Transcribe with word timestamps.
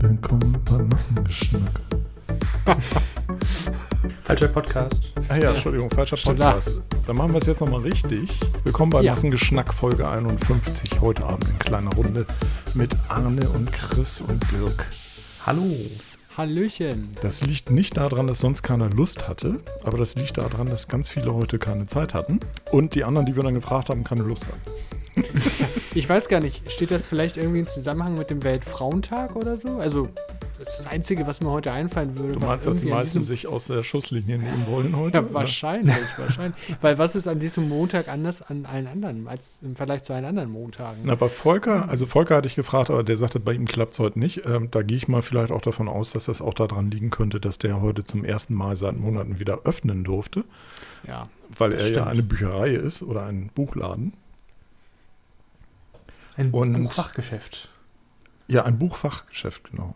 Willkommen 0.00 0.56
beim 0.64 0.88
Massengeschnack. 0.88 1.80
Falscher 4.24 4.48
Podcast. 4.48 5.12
Ah 5.28 5.36
ja, 5.36 5.50
Entschuldigung, 5.50 5.90
falscher 5.90 6.16
Stimmt, 6.16 6.40
da. 6.40 6.52
Podcast. 6.52 6.80
Dann 7.06 7.16
machen 7.16 7.32
wir 7.32 7.38
es 7.38 7.46
jetzt 7.46 7.60
nochmal 7.60 7.80
richtig. 7.82 8.30
Willkommen 8.64 8.90
bei 8.90 9.02
Ja. 9.02 9.12
Massengeschnack 9.12 9.74
Folge 9.74 10.08
51. 10.08 11.02
Heute 11.02 11.24
Abend 11.26 11.46
in 11.46 11.58
kleiner 11.58 11.92
Runde 11.94 12.24
mit 12.72 12.96
Arne 13.08 13.46
und 13.50 13.70
Chris 13.70 14.22
und 14.22 14.42
Dirk. 14.50 14.86
Hallo. 15.44 15.62
Hallöchen. 16.38 17.10
Das 17.20 17.42
liegt 17.42 17.70
nicht 17.70 17.98
daran, 17.98 18.28
dass 18.28 18.38
sonst 18.38 18.62
keiner 18.62 18.88
Lust 18.88 19.28
hatte, 19.28 19.60
aber 19.84 19.98
das 19.98 20.14
liegt 20.14 20.38
daran, 20.38 20.68
dass 20.68 20.88
ganz 20.88 21.10
viele 21.10 21.34
heute 21.34 21.58
keine 21.58 21.86
Zeit 21.86 22.14
hatten 22.14 22.40
und 22.72 22.94
die 22.94 23.04
anderen, 23.04 23.26
die 23.26 23.36
wir 23.36 23.42
dann 23.42 23.54
gefragt 23.54 23.90
haben, 23.90 24.04
keine 24.04 24.22
Lust 24.22 24.46
hatten. 24.46 25.24
Ich 25.94 26.08
weiß 26.08 26.28
gar 26.28 26.40
nicht, 26.40 26.70
steht 26.70 26.90
das 26.90 27.06
vielleicht 27.06 27.36
irgendwie 27.36 27.60
im 27.60 27.66
Zusammenhang 27.66 28.14
mit 28.14 28.30
dem 28.30 28.44
Weltfrauentag 28.44 29.34
oder 29.36 29.56
so? 29.58 29.78
Also, 29.78 30.08
das 30.58 30.68
ist 30.70 30.78
das 30.80 30.86
Einzige, 30.86 31.26
was 31.26 31.40
mir 31.40 31.50
heute 31.50 31.72
einfallen 31.72 32.18
würde. 32.18 32.34
Du 32.34 32.40
was 32.42 32.48
meinst, 32.48 32.66
dass 32.66 32.80
die 32.80 32.86
meisten 32.86 33.24
sich 33.24 33.46
aus 33.46 33.66
der 33.68 33.82
Schusslinie 33.82 34.38
nehmen 34.38 34.66
wollen 34.68 34.94
heute? 34.96 35.18
Ja, 35.18 35.32
wahrscheinlich, 35.32 35.96
wahrscheinlich. 36.16 36.60
Weil 36.82 36.98
was 36.98 37.16
ist 37.16 37.26
an 37.26 37.38
diesem 37.40 37.68
Montag 37.68 38.08
anders 38.08 38.42
an 38.42 38.66
allen 38.66 38.86
anderen, 38.86 39.28
als 39.28 39.62
im 39.62 39.76
Vergleich 39.76 40.02
zu 40.02 40.12
allen 40.12 40.24
anderen 40.24 40.50
Montagen? 40.50 41.00
Na, 41.04 41.14
bei 41.14 41.28
Volker, 41.28 41.88
also 41.88 42.06
Volker 42.06 42.36
hatte 42.36 42.48
ich 42.48 42.54
gefragt, 42.56 42.90
aber 42.90 43.02
der 43.02 43.16
sagte, 43.16 43.40
bei 43.40 43.52
ihm 43.54 43.66
klappt 43.66 43.92
es 43.94 43.98
heute 43.98 44.18
nicht. 44.18 44.44
Ähm, 44.46 44.68
da 44.70 44.82
gehe 44.82 44.96
ich 44.96 45.08
mal 45.08 45.22
vielleicht 45.22 45.52
auch 45.52 45.62
davon 45.62 45.88
aus, 45.88 46.12
dass 46.12 46.26
das 46.26 46.42
auch 46.42 46.54
daran 46.54 46.90
liegen 46.90 47.10
könnte, 47.10 47.40
dass 47.40 47.58
der 47.58 47.80
heute 47.80 48.04
zum 48.04 48.24
ersten 48.24 48.54
Mal 48.54 48.76
seit 48.76 48.96
Monaten 48.98 49.40
wieder 49.40 49.60
öffnen 49.64 50.04
durfte, 50.04 50.44
Ja. 51.06 51.28
weil 51.56 51.72
er 51.72 51.80
ja 51.80 51.86
stimmt. 51.86 52.06
eine 52.08 52.22
Bücherei 52.22 52.70
ist 52.70 53.02
oder 53.02 53.24
ein 53.26 53.50
Buchladen. 53.54 54.12
Ein 56.38 56.50
Und- 56.52 56.72
Buchfachgeschäft. 56.72 57.68
Ja, 58.46 58.64
ein 58.64 58.78
Buchfachgeschäft, 58.78 59.70
genau. 59.70 59.94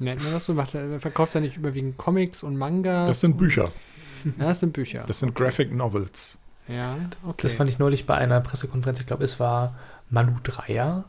Nennt 0.00 0.22
man 0.24 0.32
das 0.32 0.46
so? 0.46 0.54
Macht 0.54 0.74
er, 0.74 0.98
verkauft 0.98 1.36
er 1.36 1.40
nicht 1.40 1.56
überwiegend 1.56 1.96
Comics 1.96 2.42
und 2.42 2.56
Mangas? 2.56 3.06
Das 3.08 3.20
sind 3.20 3.36
Bücher, 3.38 3.70
Ja, 4.24 4.46
das 4.46 4.58
sind 4.60 4.72
Bücher. 4.72 5.04
das 5.06 5.20
sind 5.20 5.34
Graphic 5.36 5.72
Novels. 5.72 6.38
ja, 6.66 6.96
okay. 7.24 7.42
Das 7.42 7.54
fand 7.54 7.70
ich 7.70 7.78
neulich 7.78 8.06
bei 8.06 8.16
einer 8.16 8.40
Pressekonferenz, 8.40 9.00
ich 9.00 9.06
glaube, 9.06 9.22
es 9.22 9.38
war 9.38 9.76
Malu 10.10 10.32
Dreyer. 10.42 11.04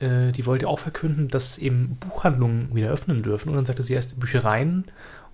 Äh, 0.00 0.32
die 0.32 0.46
wollte 0.46 0.66
auch 0.68 0.78
verkünden, 0.78 1.28
dass 1.28 1.58
eben 1.58 1.96
Buchhandlungen 2.00 2.74
wieder 2.74 2.90
öffnen 2.90 3.22
dürfen. 3.22 3.50
Und 3.50 3.56
dann 3.56 3.66
sagte 3.66 3.82
sie 3.82 3.92
erst 3.94 4.18
Büchereien 4.18 4.84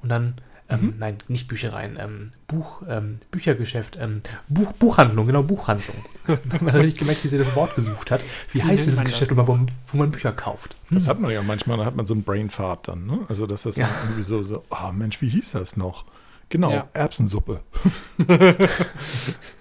und 0.03 0.09
dann, 0.09 0.35
ähm, 0.71 0.81
Mhm. 0.81 0.95
nein, 0.99 1.19
nicht 1.29 1.49
Büchereien, 1.49 1.97
ähm, 1.99 2.31
Buch, 2.47 2.83
ähm, 2.89 3.19
Büchergeschäft, 3.31 3.97
ähm, 4.01 4.21
Buch, 4.49 4.73
Buchhandlung, 4.73 5.27
genau, 5.27 5.43
Buchhandlung. 5.43 5.97
man 6.61 6.73
hat 6.75 6.83
nicht 6.83 6.99
gemerkt, 6.99 7.25
wie 7.25 7.29
sie 7.29 7.39
das 7.39 7.57
Wort 7.57 7.75
gesucht 7.75 8.11
hat. 8.11 8.21
Wie, 8.53 8.59
Wie 8.59 8.63
heißt 8.63 8.87
dieses 8.87 9.03
Geschäft, 9.03 9.31
das 9.31 9.37
wo 9.37 9.43
man, 9.55 9.71
wo 9.93 9.97
man 9.97 10.11
Bücher 10.11 10.33
kauft? 10.33 10.77
Das 10.91 11.05
Hm. 11.05 11.11
hat 11.11 11.21
man 11.21 11.31
ja 11.31 11.43
manchmal, 11.43 11.79
da 11.79 11.85
hat 11.85 11.97
man 11.97 12.05
so 12.07 12.15
einen 12.15 12.23
Brainfart 12.23 12.89
dann, 12.89 13.07
ne? 13.07 13.21
Also, 13.29 13.47
dass 13.47 13.63
das 13.63 13.77
Ja. 13.77 13.87
dann 13.87 13.97
irgendwie 14.09 14.23
so, 14.25 14.43
so, 14.43 14.65
oh 14.71 14.93
Mensch, 14.93 15.21
wie 15.23 15.29
hieß 15.29 15.53
das 15.53 15.77
noch? 15.77 16.05
Genau, 16.51 16.71
Ja. 16.71 16.89
Erbsensuppe. 16.95 17.61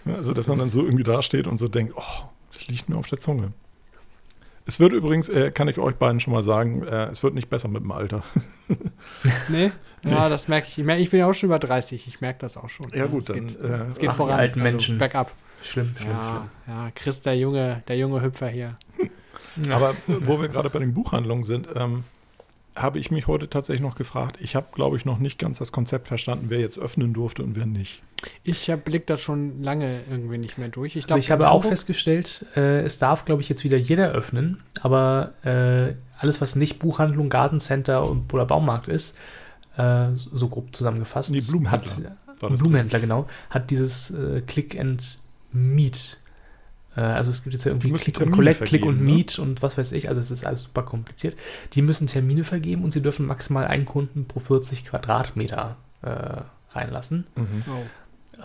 also, 0.06 0.34
dass 0.34 0.48
man 0.48 0.60
dann 0.60 0.70
so 0.70 0.84
irgendwie 0.84 1.04
dasteht 1.04 1.48
und 1.48 1.58
so 1.58 1.68
denkt, 1.68 1.94
oh, 1.98 2.24
es 2.52 2.68
liegt 2.68 2.90
mir 2.90 2.96
auf 2.98 3.08
der 3.08 3.20
Zunge. 3.20 3.52
Es 4.68 4.82
wird 4.82 4.92
übrigens, 4.92 5.30
äh, 5.30 5.50
kann 5.52 5.70
ich 5.70 5.80
euch 5.80 5.96
beiden 5.96 6.20
schon 6.20 6.34
mal 6.34 6.44
sagen, 6.44 6.84
äh, 6.84 7.06
es 7.06 7.24
wird 7.24 7.34
nicht 7.34 7.50
besser 7.50 7.70
mit 7.70 7.84
dem 7.84 7.92
Alter. 7.92 8.24
Nee? 9.48 9.72
Ja, 10.04 10.28
das 10.28 10.48
merke 10.48 10.68
ich. 10.68 10.78
Ich, 10.78 11.10
bin 11.10 11.20
ja 11.20 11.28
auch 11.28 11.34
schon 11.34 11.48
über 11.48 11.60
30. 11.60 12.08
Ich 12.08 12.20
merke 12.20 12.40
das 12.40 12.58
auch 12.58 12.70
schon. 12.70 12.88
Ja, 12.94 13.06
gut, 13.06 13.22
es 13.22 13.26
dann, 13.28 13.48
Geht, 13.48 13.60
äh, 13.60 13.86
es 13.88 13.98
geht 13.98 14.10
ach, 14.10 14.16
voran. 14.16 14.40
alten 14.40 14.60
also 14.60 14.72
Menschen. 14.72 14.98
Bergab. 14.98 15.32
Schlimm, 15.62 15.94
schlimm, 15.98 16.12
Ja, 16.12 16.50
ja, 16.68 16.92
Chris, 16.94 17.22
der 17.24 17.38
junge, 17.38 17.82
der 17.88 17.98
junge 17.98 18.22
Hüpfer 18.22 18.50
hier. 18.50 18.78
schlimm. 18.96 19.10
Aber 19.72 19.96
wo 20.08 20.40
wir 20.42 20.50
gerade 20.50 20.70
bei 20.70 20.80
den 20.80 20.94
Buchhandlungen 20.94 21.44
sind, 21.46 21.70
ähm, 21.76 22.04
habe 22.78 23.00
ich 23.00 23.12
mich 23.12 23.28
heute 23.28 23.50
tatsächlich 23.50 23.82
noch 23.82 23.96
gefragt. 23.96 24.38
Ich 24.40 24.56
habe, 24.56 24.68
glaube 24.74 24.98
ich, 24.98 25.06
noch 25.06 25.18
nicht 25.20 25.40
ganz 25.40 25.58
das 25.58 25.72
Konzept 25.72 26.08
verstanden, 26.08 26.46
wer 26.50 26.60
jetzt 26.60 26.78
öffnen 26.78 27.14
durfte 27.14 27.44
und 27.44 27.56
wer 27.56 27.66
nicht. 27.66 28.02
Ich 28.44 28.72
blick 28.86 29.08
das 29.08 29.22
schon 29.22 29.62
lange 29.62 30.02
irgendwie 30.10 30.38
nicht 30.38 30.58
mehr 30.58 30.70
durch. 30.70 30.96
Ich, 30.96 31.04
Also 31.04 31.08
glaub, 31.08 31.20
ich 31.20 31.32
habe 31.32 31.50
auch 31.50 31.64
festgestellt, 31.64 32.46
äh, 32.56 32.82
es 32.82 33.00
darf, 33.00 33.26
glaube 33.26 33.42
ich, 33.42 33.50
jetzt 33.50 33.64
wieder 33.64 33.78
jeder 33.78 34.12
öffnen, 34.12 34.62
aber 34.82 35.34
äh, 35.44 35.96
alles, 36.20 36.42
was 36.42 36.56
nicht 36.56 36.80
Buchhandlung, 36.80 37.30
Gartencenter 37.30 38.08
und, 38.10 38.34
oder 38.34 38.46
Baumarkt 38.46 38.88
ist, 38.88 39.18
äh, 39.78 40.08
so 40.14 40.48
grob 40.48 40.76
zusammengefasst, 40.76 41.32
Nee, 41.32 41.42
Blumenhändler 41.42 42.18
hat, 42.28 42.42
War 42.42 42.50
das 42.50 42.60
Blumenhändler, 42.60 43.00
genau, 43.00 43.28
hat 43.50 43.70
dieses 43.72 44.12
äh, 44.12 44.42
Click 44.42 44.80
and 44.80 45.20
Meet. 45.52 46.20
Äh, 46.98 47.02
also 47.02 47.30
es 47.30 47.44
gibt 47.44 47.54
jetzt 47.54 47.64
ja 47.64 47.72
irgendwie 47.72 47.92
Click 47.94 48.08
und 48.08 48.14
Termine 48.24 48.36
Collect, 48.36 48.66
Click 48.66 48.86
und 48.86 48.98
ne? 48.98 49.04
Meet 49.04 49.40
und 49.40 49.62
was 49.62 49.78
weiß 49.78 49.92
ich, 49.94 50.10
also 50.10 50.20
es 50.20 50.32
ist 50.32 50.46
alles 50.46 50.64
super 50.64 50.82
kompliziert. 50.84 51.38
Die 51.74 51.82
müssen 51.82 52.08
Termine 52.08 52.44
vergeben 52.44 52.84
und 52.84 52.92
sie 52.92 53.02
dürfen 53.02 53.26
maximal 53.26 53.66
einen 53.66 53.86
Kunden 53.86 54.26
pro 54.26 54.40
40 54.40 54.84
Quadratmeter 54.84 55.78
äh, 56.02 56.42
reinlassen. 56.72 57.28
Mhm. 57.36 57.64
Oh. 57.70 57.84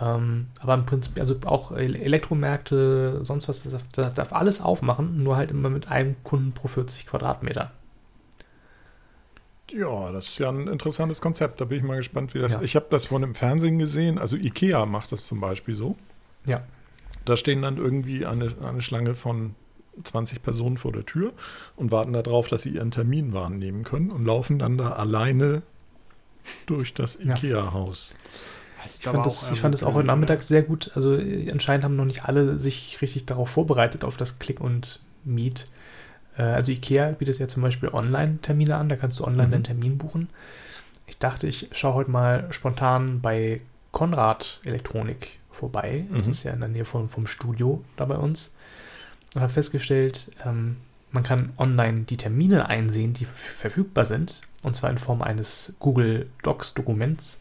Ähm, 0.00 0.46
aber 0.60 0.74
im 0.74 0.86
Prinzip, 0.86 1.18
also 1.18 1.36
auch 1.44 1.72
El- 1.72 1.96
Elektromärkte, 1.96 3.20
sonst 3.24 3.48
was, 3.48 3.62
das 3.62 3.72
darf, 3.72 3.82
das 3.92 4.14
darf 4.14 4.32
alles 4.32 4.60
aufmachen, 4.60 5.22
nur 5.22 5.36
halt 5.36 5.50
immer 5.50 5.68
mit 5.68 5.88
einem 5.88 6.16
Kunden 6.22 6.52
pro 6.52 6.68
40 6.68 7.06
Quadratmeter. 7.06 7.72
Ja, 9.70 10.12
das 10.12 10.26
ist 10.26 10.38
ja 10.38 10.50
ein 10.50 10.68
interessantes 10.68 11.20
Konzept. 11.20 11.60
Da 11.60 11.64
bin 11.64 11.78
ich 11.78 11.84
mal 11.84 11.96
gespannt, 11.96 12.34
wie 12.34 12.38
das. 12.40 12.54
Ja. 12.54 12.62
Ich 12.62 12.76
habe 12.76 12.86
das 12.90 13.06
von 13.06 13.22
im 13.22 13.34
Fernsehen 13.34 13.78
gesehen. 13.78 14.18
Also 14.18 14.36
Ikea 14.36 14.84
macht 14.84 15.12
das 15.12 15.26
zum 15.26 15.40
Beispiel 15.40 15.74
so. 15.74 15.96
Ja. 16.44 16.62
Da 17.24 17.36
stehen 17.36 17.62
dann 17.62 17.76
irgendwie 17.76 18.26
eine, 18.26 18.52
eine 18.62 18.82
Schlange 18.82 19.14
von 19.14 19.54
20 20.04 20.42
Personen 20.42 20.76
vor 20.76 20.92
der 20.92 21.04
Tür 21.04 21.32
und 21.76 21.92
warten 21.92 22.12
darauf, 22.12 22.48
dass 22.48 22.62
sie 22.62 22.70
ihren 22.70 22.90
Termin 22.90 23.32
wahrnehmen 23.32 23.84
können 23.84 24.10
und 24.10 24.24
laufen 24.24 24.58
dann 24.58 24.78
da 24.78 24.90
alleine 24.90 25.62
durch 26.66 26.94
das. 26.94 27.18
Ikea-Haus. 27.20 28.14
Ich 28.84 29.04
fand, 29.04 29.24
das, 29.24 29.44
auch 29.48 29.52
ich 29.52 29.60
fand 29.60 29.74
das 29.74 29.84
auch 29.84 29.94
heute 29.94 30.08
Nachmittag 30.08 30.42
sehr 30.42 30.62
gut. 30.62 30.90
Also 30.96 31.16
äh, 31.16 31.48
anscheinend 31.52 31.84
haben 31.84 31.94
noch 31.94 32.04
nicht 32.04 32.24
alle 32.24 32.58
sich 32.58 33.00
richtig 33.00 33.26
darauf 33.26 33.48
vorbereitet, 33.48 34.02
auf 34.02 34.16
das 34.16 34.40
Click 34.40 34.60
und 34.60 35.00
Meet. 35.24 35.68
Äh, 36.36 36.42
also 36.42 36.72
Ikea 36.72 37.12
bietet 37.12 37.38
ja 37.38 37.46
zum 37.46 37.62
Beispiel 37.62 37.90
Online-Termine 37.90 38.76
an, 38.76 38.88
da 38.88 38.96
kannst 38.96 39.20
du 39.20 39.24
online 39.24 39.46
Mhm. 39.46 39.52
deinen 39.52 39.64
Termin 39.64 39.98
buchen. 39.98 40.30
Ich 41.06 41.18
dachte, 41.18 41.46
ich 41.46 41.68
schaue 41.72 41.94
heute 41.94 42.10
mal 42.10 42.48
spontan 42.52 43.20
bei 43.20 43.60
Konrad 43.92 44.60
Elektronik 44.64 45.38
vorbei. 45.52 46.06
Das 46.12 46.26
Mhm. 46.26 46.32
ist 46.32 46.42
ja 46.44 46.52
in 46.52 46.60
der 46.60 46.68
Nähe 46.68 46.84
vom, 46.84 47.08
vom 47.08 47.26
Studio 47.26 47.84
da 47.96 48.04
bei 48.04 48.16
uns. 48.16 48.54
Und 49.34 49.40
habe 49.42 49.52
festgestellt, 49.52 50.30
ähm, 50.44 50.76
man 51.10 51.22
kann 51.22 51.52
online 51.58 52.02
die 52.02 52.16
Termine 52.16 52.68
einsehen, 52.68 53.12
die 53.12 53.24
verf- 53.26 53.28
verfügbar 53.34 54.04
sind. 54.04 54.42
Und 54.62 54.76
zwar 54.76 54.90
in 54.90 54.98
Form 54.98 55.22
eines 55.22 55.74
Google 55.80 56.28
Docs-Dokuments 56.42 57.38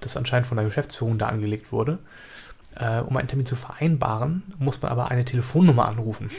das 0.00 0.16
anscheinend 0.16 0.46
von 0.46 0.56
der 0.56 0.64
Geschäftsführung 0.66 1.16
da 1.18 1.26
angelegt 1.26 1.70
wurde. 1.72 1.98
Äh, 2.74 3.00
um 3.00 3.16
einen 3.16 3.28
Termin 3.28 3.46
zu 3.46 3.54
vereinbaren, 3.56 4.42
muss 4.58 4.80
man 4.82 4.90
aber 4.90 5.10
eine 5.10 5.24
Telefonnummer 5.24 5.86
anrufen. 5.88 6.30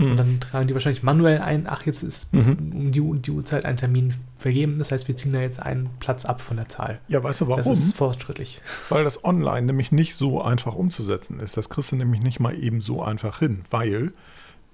Mhm. 0.00 0.10
Und 0.12 0.16
dann 0.16 0.40
tragen 0.40 0.66
die 0.68 0.74
wahrscheinlich 0.74 1.02
manuell 1.02 1.38
ein, 1.40 1.66
ach, 1.68 1.86
jetzt 1.86 2.02
ist 2.02 2.32
Mhm. 2.32 2.72
um 2.74 2.92
die, 2.92 3.00
um 3.00 3.22
die 3.22 3.30
Uhrzeit 3.30 3.64
ein 3.64 3.76
Termin 3.76 4.14
vergeben. 4.38 4.78
Das 4.78 4.90
heißt, 4.92 5.06
wir 5.08 5.16
ziehen 5.16 5.32
da 5.32 5.40
jetzt 5.40 5.60
einen 5.60 5.90
Platz 6.00 6.24
ab 6.24 6.40
von 6.40 6.56
der 6.56 6.68
Zahl. 6.68 7.00
Ja, 7.08 7.22
weißt 7.22 7.42
du 7.42 7.44
Das 7.46 7.58
warum? 7.58 7.72
ist 7.72 7.94
fortschrittlich. 7.94 8.60
Weil 8.88 9.04
das 9.04 9.24
online 9.24 9.66
nämlich 9.66 9.92
nicht 9.92 10.14
so 10.14 10.42
einfach 10.42 10.74
umzusetzen 10.74 11.38
ist. 11.40 11.56
Das 11.56 11.68
kriegst 11.68 11.92
du 11.92 11.96
nämlich 11.96 12.22
nicht 12.22 12.40
mal 12.40 12.54
eben 12.58 12.80
so 12.80 13.02
einfach 13.02 13.38
hin, 13.38 13.62
weil 13.70 14.12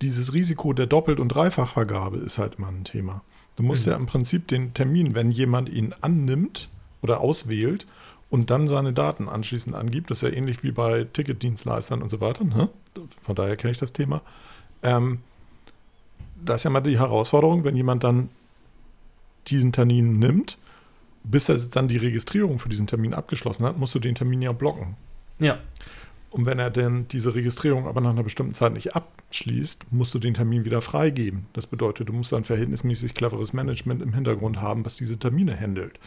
dieses 0.02 0.32
Risiko 0.32 0.72
der 0.72 0.86
Doppelt- 0.86 1.20
und 1.20 1.28
Dreifachvergabe 1.28 2.18
ist 2.18 2.38
halt 2.38 2.56
immer 2.56 2.68
ein 2.68 2.84
Thema. 2.84 3.22
Du 3.56 3.62
musst 3.62 3.86
Mhm. 3.86 3.92
ja 3.92 3.96
im 3.98 4.06
Prinzip 4.06 4.46
den 4.48 4.74
Termin, 4.74 5.14
wenn 5.14 5.30
jemand 5.30 5.68
ihn 5.70 5.94
annimmt 6.02 6.68
oder 7.02 7.20
auswählt 7.20 7.86
und 8.28 8.50
dann 8.50 8.68
seine 8.68 8.92
Daten 8.92 9.28
anschließend 9.28 9.74
angibt, 9.74 10.10
das 10.10 10.18
ist 10.22 10.30
ja 10.30 10.36
ähnlich 10.36 10.62
wie 10.62 10.72
bei 10.72 11.04
Ticketdienstleistern 11.04 12.02
und 12.02 12.10
so 12.10 12.20
weiter, 12.20 12.44
ne? 12.44 12.68
von 13.22 13.34
daher 13.34 13.56
kenne 13.56 13.72
ich 13.72 13.78
das 13.78 13.92
Thema. 13.92 14.20
Ähm, 14.86 15.18
da 16.44 16.54
ist 16.54 16.64
ja 16.64 16.70
mal 16.70 16.80
die 16.80 16.98
Herausforderung, 16.98 17.64
wenn 17.64 17.74
jemand 17.74 18.04
dann 18.04 18.28
diesen 19.48 19.72
Termin 19.72 20.18
nimmt, 20.18 20.58
bis 21.24 21.48
er 21.48 21.56
dann 21.58 21.88
die 21.88 21.96
Registrierung 21.96 22.58
für 22.60 22.68
diesen 22.68 22.86
Termin 22.86 23.12
abgeschlossen 23.12 23.66
hat, 23.66 23.78
musst 23.78 23.94
du 23.94 23.98
den 23.98 24.14
Termin 24.14 24.42
ja 24.42 24.52
blocken. 24.52 24.96
Ja. 25.40 25.58
Und 26.30 26.46
wenn 26.46 26.58
er 26.58 26.70
denn 26.70 27.08
diese 27.08 27.34
Registrierung 27.34 27.88
aber 27.88 28.00
nach 28.00 28.10
einer 28.10 28.22
bestimmten 28.22 28.54
Zeit 28.54 28.74
nicht 28.74 28.94
abschließt, 28.94 29.86
musst 29.90 30.14
du 30.14 30.18
den 30.18 30.34
Termin 30.34 30.64
wieder 30.64 30.80
freigeben. 30.82 31.46
Das 31.52 31.66
bedeutet, 31.66 32.08
du 32.08 32.12
musst 32.12 32.32
ein 32.32 32.44
verhältnismäßig 32.44 33.14
cleveres 33.14 33.52
Management 33.52 34.02
im 34.02 34.12
Hintergrund 34.12 34.60
haben, 34.60 34.84
was 34.84 34.96
diese 34.96 35.18
Termine 35.18 35.58
handelt. 35.58 35.98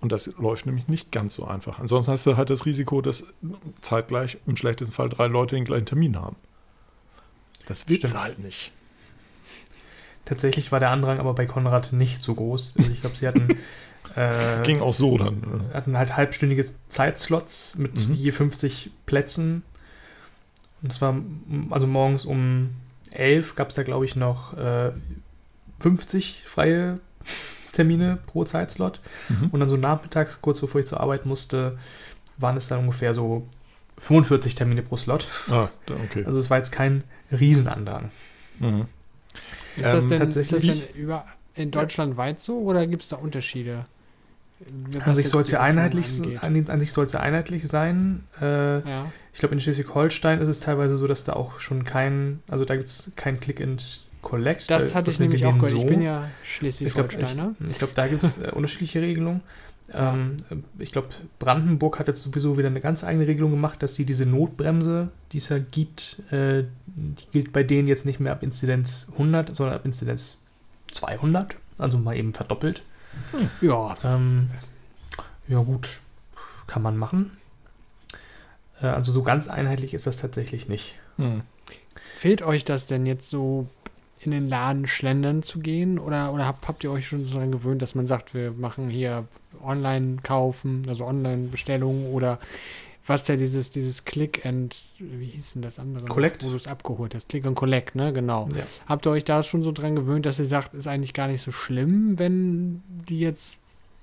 Und 0.00 0.10
das 0.10 0.26
läuft 0.38 0.66
nämlich 0.66 0.88
nicht 0.88 1.12
ganz 1.12 1.34
so 1.34 1.44
einfach. 1.44 1.78
Ansonsten 1.78 2.12
hast 2.12 2.26
du 2.26 2.36
halt 2.36 2.50
das 2.50 2.66
Risiko, 2.66 3.00
dass 3.00 3.24
zeitgleich 3.80 4.38
im 4.46 4.56
schlechtesten 4.56 4.94
Fall 4.94 5.08
drei 5.08 5.28
Leute 5.28 5.54
den 5.54 5.64
gleichen 5.64 5.86
Termin 5.86 6.16
haben. 6.16 6.36
Das 7.66 7.88
willst 7.88 8.00
Stimmt. 8.00 8.14
du 8.14 8.20
halt 8.20 8.38
nicht. 8.38 8.72
Tatsächlich 10.24 10.72
war 10.72 10.80
der 10.80 10.90
Andrang 10.90 11.18
aber 11.20 11.34
bei 11.34 11.46
Konrad 11.46 11.92
nicht 11.92 12.22
so 12.22 12.34
groß. 12.34 12.74
Also 12.78 12.90
ich 12.90 13.00
glaube, 13.02 13.16
sie 13.16 13.26
hatten, 13.28 13.58
äh, 14.16 14.62
Ging 14.62 14.80
auch 14.80 14.94
so 14.94 15.18
dann. 15.18 15.68
äh. 15.70 15.74
hatten 15.74 15.98
halt 15.98 16.16
halbstündige 16.16 16.64
Zeitslots 16.88 17.76
mit 17.76 17.94
Mhm. 18.08 18.14
je 18.14 18.32
50 18.32 18.90
Plätzen. 19.06 19.62
Und 20.82 20.92
zwar, 20.92 21.16
also 21.70 21.86
morgens 21.86 22.24
um 22.24 22.70
11 23.10 23.54
gab 23.54 23.68
es 23.68 23.74
da, 23.74 23.82
glaube 23.82 24.04
ich, 24.06 24.16
noch 24.16 24.56
äh, 24.56 24.92
50 25.80 26.44
freie 26.46 27.00
Termine 27.72 28.18
pro 28.26 28.44
Zeitslot. 28.44 29.00
Mhm. 29.28 29.48
Und 29.50 29.60
dann 29.60 29.68
so 29.68 29.76
nachmittags, 29.76 30.40
kurz 30.40 30.60
bevor 30.60 30.80
ich 30.80 30.86
zur 30.86 31.00
Arbeit 31.00 31.26
musste, 31.26 31.78
waren 32.38 32.56
es 32.56 32.68
dann 32.68 32.78
ungefähr 32.80 33.12
so 33.14 33.46
45 33.98 34.54
Termine 34.54 34.82
pro 34.82 34.96
Slot. 34.96 35.28
Ah, 35.50 35.68
okay. 36.06 36.24
Also 36.24 36.38
es 36.38 36.48
war 36.50 36.56
jetzt 36.58 36.72
kein 36.72 37.04
Riesenandrang. 37.34 38.10
Mhm. 38.60 38.86
Ist, 39.76 39.92
das 39.92 40.04
Ähm, 40.04 40.10
denn, 40.10 40.28
ist 40.28 40.36
das 40.36 40.48
tatsächlich- 40.48 40.86
denn 40.92 40.96
über, 41.02 41.24
in 41.54 41.70
Deutschland 41.70 42.16
weit 42.16 42.40
so 42.40 42.58
oder 42.60 42.86
gibt 42.86 43.02
es 43.02 43.08
da 43.08 43.16
Unterschiede? 43.16 43.86
An 45.04 45.16
sich 45.16 45.28
soll 45.28 45.42
es 45.42 45.50
ja 45.50 45.60
einheitlich, 45.60 46.20
an, 46.40 46.64
an 46.68 46.80
sich 46.80 46.92
soll's 46.92 47.12
ja 47.12 47.20
einheitlich 47.20 47.66
sein. 47.68 48.24
Äh, 48.40 48.78
Ja. 48.78 49.12
Ich 49.32 49.40
glaube, 49.40 49.54
in 49.54 49.60
Schleswig-Holstein 49.60 50.40
ist 50.40 50.46
es 50.48 50.60
teilweise 50.60 50.94
so, 50.96 51.06
dass 51.08 51.24
da 51.24 51.32
auch 51.32 51.58
schon 51.58 51.84
kein, 51.84 52.40
also 52.48 52.64
da 52.64 52.76
gibt 52.76 52.86
es 52.88 53.10
kein 53.16 53.40
Click 53.40 53.60
and 53.60 54.04
Collect. 54.22 54.70
Das 54.70 54.90
Da 54.90 54.94
hatte 54.98 55.10
ich 55.10 55.18
nämlich 55.18 55.44
auch 55.44 55.54
gehört. 55.58 55.74
Ich 55.74 55.80
so. 55.80 55.86
bin 55.86 56.00
ja 56.00 56.28
Ich 56.44 56.58
glaube, 56.60 56.68
ich, 56.70 56.76
Schleswig-Holsteiner. 56.78 57.54
ich 57.68 57.78
glaub, 57.78 57.94
da 57.94 58.06
gibt 58.06 58.22
es 58.22 58.38
äh, 58.38 58.50
unterschiedliche 58.52 59.02
Regelungen. 59.02 59.40
Ähm, 59.92 60.36
ich 60.78 60.92
glaube, 60.92 61.08
Brandenburg 61.38 61.98
hat 61.98 62.08
jetzt 62.08 62.22
sowieso 62.22 62.56
wieder 62.56 62.68
eine 62.68 62.80
ganz 62.80 63.04
eigene 63.04 63.26
Regelung 63.26 63.50
gemacht, 63.50 63.82
dass 63.82 63.94
sie 63.94 64.06
diese 64.06 64.26
Notbremse, 64.26 65.08
die 65.32 65.38
es 65.38 65.48
ja 65.50 65.58
gibt, 65.58 66.22
äh, 66.32 66.64
die 66.86 67.26
gilt 67.32 67.52
bei 67.52 67.62
denen 67.62 67.86
jetzt 67.86 68.06
nicht 68.06 68.20
mehr 68.20 68.32
ab 68.32 68.42
Inzidenz 68.42 69.08
100, 69.12 69.54
sondern 69.54 69.76
ab 69.76 69.84
Inzidenz 69.84 70.38
200, 70.92 71.56
also 71.78 71.98
mal 71.98 72.16
eben 72.16 72.32
verdoppelt. 72.32 72.82
Ja, 73.60 73.96
Ähm, 74.02 74.50
ja 75.46 75.58
gut, 75.60 76.00
kann 76.66 76.82
man 76.82 76.96
machen. 76.96 77.36
Äh, 78.80 78.86
also 78.86 79.12
so 79.12 79.22
ganz 79.22 79.48
einheitlich 79.48 79.94
ist 79.94 80.06
das 80.06 80.16
tatsächlich 80.16 80.68
nicht. 80.68 80.96
Mhm. 81.16 81.42
fehlt 82.14 82.42
euch 82.42 82.64
das 82.64 82.86
denn 82.86 83.06
jetzt 83.06 83.30
so 83.30 83.68
in 84.26 84.32
den 84.32 84.48
Laden 84.48 84.86
schlendern 84.86 85.42
zu 85.42 85.60
gehen? 85.60 85.98
Oder, 85.98 86.32
oder 86.32 86.46
habt, 86.46 86.66
habt 86.68 86.84
ihr 86.84 86.90
euch 86.90 87.06
schon 87.06 87.24
so 87.24 87.34
daran 87.34 87.52
gewöhnt, 87.52 87.82
dass 87.82 87.94
man 87.94 88.06
sagt, 88.06 88.34
wir 88.34 88.52
machen 88.52 88.88
hier 88.88 89.26
Online-Kaufen, 89.62 90.84
also 90.88 91.04
Online-Bestellungen 91.04 92.12
oder 92.12 92.38
was 93.06 93.28
ja 93.28 93.36
dieses, 93.36 93.70
dieses 93.70 94.04
Click 94.04 94.46
and, 94.46 94.82
wie 94.98 95.26
hieß 95.26 95.54
denn 95.54 95.62
das 95.62 95.78
andere? 95.78 96.06
Collect. 96.06 96.42
Wo 96.44 96.50
du 96.50 96.56
es 96.56 96.66
abgeholt 96.66 97.14
hast. 97.14 97.28
Click 97.28 97.44
and 97.44 97.54
Collect, 97.54 97.94
ne? 97.94 98.12
Genau. 98.12 98.48
Ja. 98.56 98.64
Habt 98.86 99.06
ihr 99.06 99.10
euch 99.10 99.24
da 99.24 99.42
schon 99.42 99.62
so 99.62 99.72
dran 99.72 99.94
gewöhnt, 99.94 100.24
dass 100.24 100.38
ihr 100.38 100.46
sagt, 100.46 100.72
ist 100.74 100.86
eigentlich 100.86 101.12
gar 101.12 101.28
nicht 101.28 101.42
so 101.42 101.52
schlimm, 101.52 102.18
wenn 102.18 102.82
die 102.88 103.20
jetzt 103.20 103.58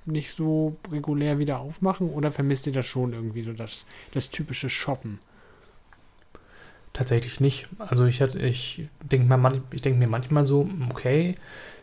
nicht 0.06 0.36
so 0.36 0.76
regulär 0.92 1.40
wieder 1.40 1.60
aufmachen? 1.60 2.10
Oder 2.10 2.32
vermisst 2.32 2.68
ihr 2.68 2.74
das 2.74 2.86
schon 2.86 3.14
irgendwie 3.14 3.42
so 3.42 3.54
das, 3.54 3.86
das 4.14 4.30
typische 4.30 4.70
Shoppen? 4.70 5.20
Tatsächlich 6.94 7.40
nicht. 7.40 7.70
Also 7.78 8.06
ich 8.06 8.20
ich 8.22 8.88
denke 9.02 9.62
ich 9.72 9.82
denke 9.82 10.00
mir 10.00 10.08
manchmal 10.08 10.44
so, 10.44 10.70
okay, 10.92 11.36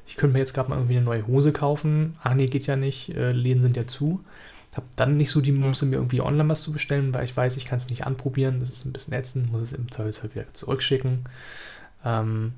ich 0.07 0.17
könnte 0.17 0.35
mir 0.35 0.41
jetzt 0.41 0.55
gerade 0.55 0.71
mal 0.71 0.77
irgendwie 0.77 0.97
eine 0.97 1.05
neue 1.05 1.27
Hose 1.27 1.53
kaufen. 1.53 2.17
Ach 2.23 2.35
nee, 2.35 2.47
geht 2.47 2.67
ja 2.67 2.77
nicht, 2.77 3.15
äh, 3.15 3.33
Läden 3.33 3.61
sind 3.61 3.77
ja 3.77 3.87
zu. 3.87 4.25
Hab 4.75 4.85
dann 4.97 5.17
nicht 5.17 5.31
so 5.31 5.41
die 5.41 5.53
Muße, 5.53 5.87
mir 5.87 5.97
irgendwie 5.97 6.21
online 6.21 6.49
was 6.49 6.63
zu 6.63 6.73
bestellen, 6.73 7.13
weil 7.13 7.25
ich 7.25 7.37
weiß, 7.37 7.57
ich 7.57 7.65
kann 7.65 7.79
es 7.79 7.91
nicht 7.91 8.07
anprobieren. 8.07 8.61
Das 8.61 8.71
ist 8.71 8.85
ein 8.85 8.93
bisschen 8.93 9.13
ätzend, 9.13 9.51
muss 9.51 9.61
es 9.61 9.73
im 9.73 9.91
Zweifelsfall 9.91 10.35
wieder 10.35 10.55
zurückschicken. 10.55 11.25
Ähm, 12.05 12.53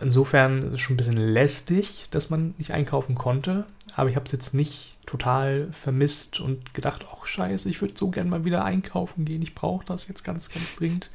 insofern 0.00 0.62
ist 0.62 0.74
es 0.74 0.80
schon 0.80 0.94
ein 0.94 0.96
bisschen 0.98 1.16
lästig, 1.16 2.06
dass 2.10 2.28
man 2.28 2.54
nicht 2.58 2.72
einkaufen 2.72 3.14
konnte. 3.14 3.66
Aber 3.96 4.10
ich 4.10 4.16
habe 4.16 4.26
es 4.26 4.32
jetzt 4.32 4.52
nicht 4.52 4.98
total 5.06 5.68
vermisst 5.72 6.38
und 6.38 6.74
gedacht, 6.74 7.06
ach 7.10 7.24
scheiße, 7.24 7.70
ich 7.70 7.80
würde 7.80 7.94
so 7.96 8.10
gern 8.10 8.28
mal 8.28 8.44
wieder 8.44 8.64
einkaufen 8.64 9.24
gehen. 9.24 9.42
Ich 9.42 9.54
brauche 9.54 9.86
das 9.86 10.08
jetzt 10.08 10.24
ganz, 10.24 10.50
ganz 10.50 10.76
dringend. 10.76 11.10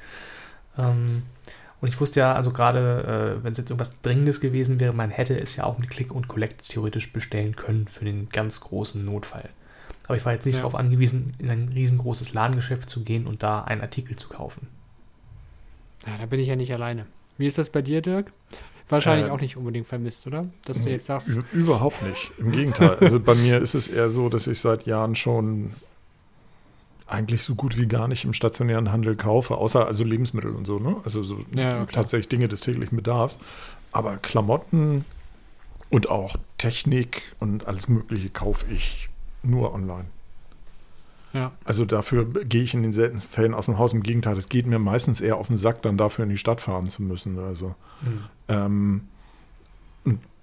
Ähm, 0.77 1.23
und 1.79 1.87
ich 1.89 1.99
wusste 2.01 2.21
ja, 2.21 2.33
also 2.33 2.51
gerade, 2.51 3.37
äh, 3.39 3.43
wenn 3.43 3.51
es 3.51 3.57
jetzt 3.59 3.69
irgendwas 3.69 4.01
Dringendes 4.01 4.41
gewesen 4.41 4.79
wäre, 4.79 4.93
man 4.93 5.11
hätte 5.11 5.39
es 5.39 5.55
ja 5.55 5.63
auch 5.65 5.77
mit 5.77 5.89
Click 5.89 6.11
und 6.13 6.27
Collect 6.27 6.67
theoretisch 6.69 7.13
bestellen 7.13 7.55
können 7.55 7.87
für 7.87 8.03
den 8.05 8.29
ganz 8.29 8.61
großen 8.61 9.03
Notfall. 9.05 9.49
Aber 10.07 10.15
ich 10.17 10.25
war 10.25 10.33
jetzt 10.33 10.45
nicht 10.45 10.55
Ja. 10.55 10.61
darauf 10.61 10.75
angewiesen, 10.75 11.33
in 11.37 11.51
ein 11.51 11.69
riesengroßes 11.73 12.33
Ladengeschäft 12.33 12.89
zu 12.89 13.03
gehen 13.03 13.27
und 13.27 13.43
da 13.43 13.61
einen 13.63 13.81
Artikel 13.81 14.15
zu 14.15 14.29
kaufen. 14.29 14.67
Ja, 16.07 16.17
da 16.17 16.25
bin 16.25 16.39
ich 16.39 16.47
ja 16.47 16.55
nicht 16.55 16.73
alleine. 16.73 17.05
Wie 17.37 17.45
ist 17.45 17.57
das 17.57 17.69
bei 17.69 17.81
dir, 17.81 18.01
Dirk? 18.01 18.31
Wahrscheinlich 18.89 19.27
Äh, 19.27 19.31
auch 19.31 19.41
nicht 19.41 19.57
unbedingt 19.57 19.85
vermisst, 19.85 20.25
oder? 20.27 20.45
Dass 20.65 20.83
du 20.83 20.89
jetzt 20.89 21.07
sagst, 21.07 21.37
Überhaupt 21.51 22.01
nicht. 22.03 22.31
Im 22.39 22.51
Gegenteil. 22.51 22.95
Also 23.01 23.19
bei 23.19 23.35
mir 23.35 23.59
ist 23.59 23.73
es 23.75 23.87
eher 23.89 24.09
so, 24.09 24.29
dass 24.29 24.47
ich 24.47 24.59
seit 24.61 24.85
Jahren 24.85 25.15
schon 25.15 25.71
eigentlich 27.07 27.43
so 27.43 27.55
gut 27.55 27.77
wie 27.77 27.87
gar 27.87 28.07
nicht 28.07 28.25
im 28.25 28.33
stationären 28.33 28.91
Handel 28.91 29.15
kaufe, 29.15 29.55
außer 29.55 29.87
also 29.87 30.03
Lebensmittel 30.03 30.51
und 30.51 30.65
so, 30.65 30.79
ne? 30.79 30.97
Also 31.05 31.23
so 31.23 31.39
Ja, 31.53 31.85
tatsächlich 31.85 32.27
Dinge 32.27 32.47
des 32.47 32.61
täglichen 32.61 32.95
Bedarfs. 32.95 33.39
Aber 33.91 34.17
Klamotten 34.17 35.05
und 35.89 36.09
auch 36.09 36.35
Technik 36.57 37.21
und 37.39 37.67
alles 37.67 37.87
Mögliche 37.87 38.29
kaufe 38.29 38.65
ich 38.71 39.09
nur 39.41 39.73
online. 39.73 40.05
ja, 41.33 41.51
Also 41.63 41.85
dafür 41.85 42.25
gehe 42.25 42.63
ich 42.63 42.73
in 42.73 42.83
den 42.83 42.91
seltensten 42.91 43.31
Fällen 43.33 43.53
aus 43.53 43.67
dem 43.67 43.77
Haus. 43.77 43.93
Im 43.93 44.03
Gegenteil, 44.03 44.37
es 44.37 44.49
geht 44.49 44.65
mir 44.65 44.79
meistens 44.79 45.21
eher 45.21 45.37
auf 45.37 45.47
den 45.47 45.57
Sack, 45.57 45.81
dann 45.83 45.97
dafür 45.97 46.23
in 46.23 46.29
die 46.29 46.37
Stadt 46.37 46.59
fahren 46.59 46.89
zu 46.89 47.01
müssen. 47.03 47.39
Also 47.39 47.75
ähm, 48.49 49.01
und 49.01 49.07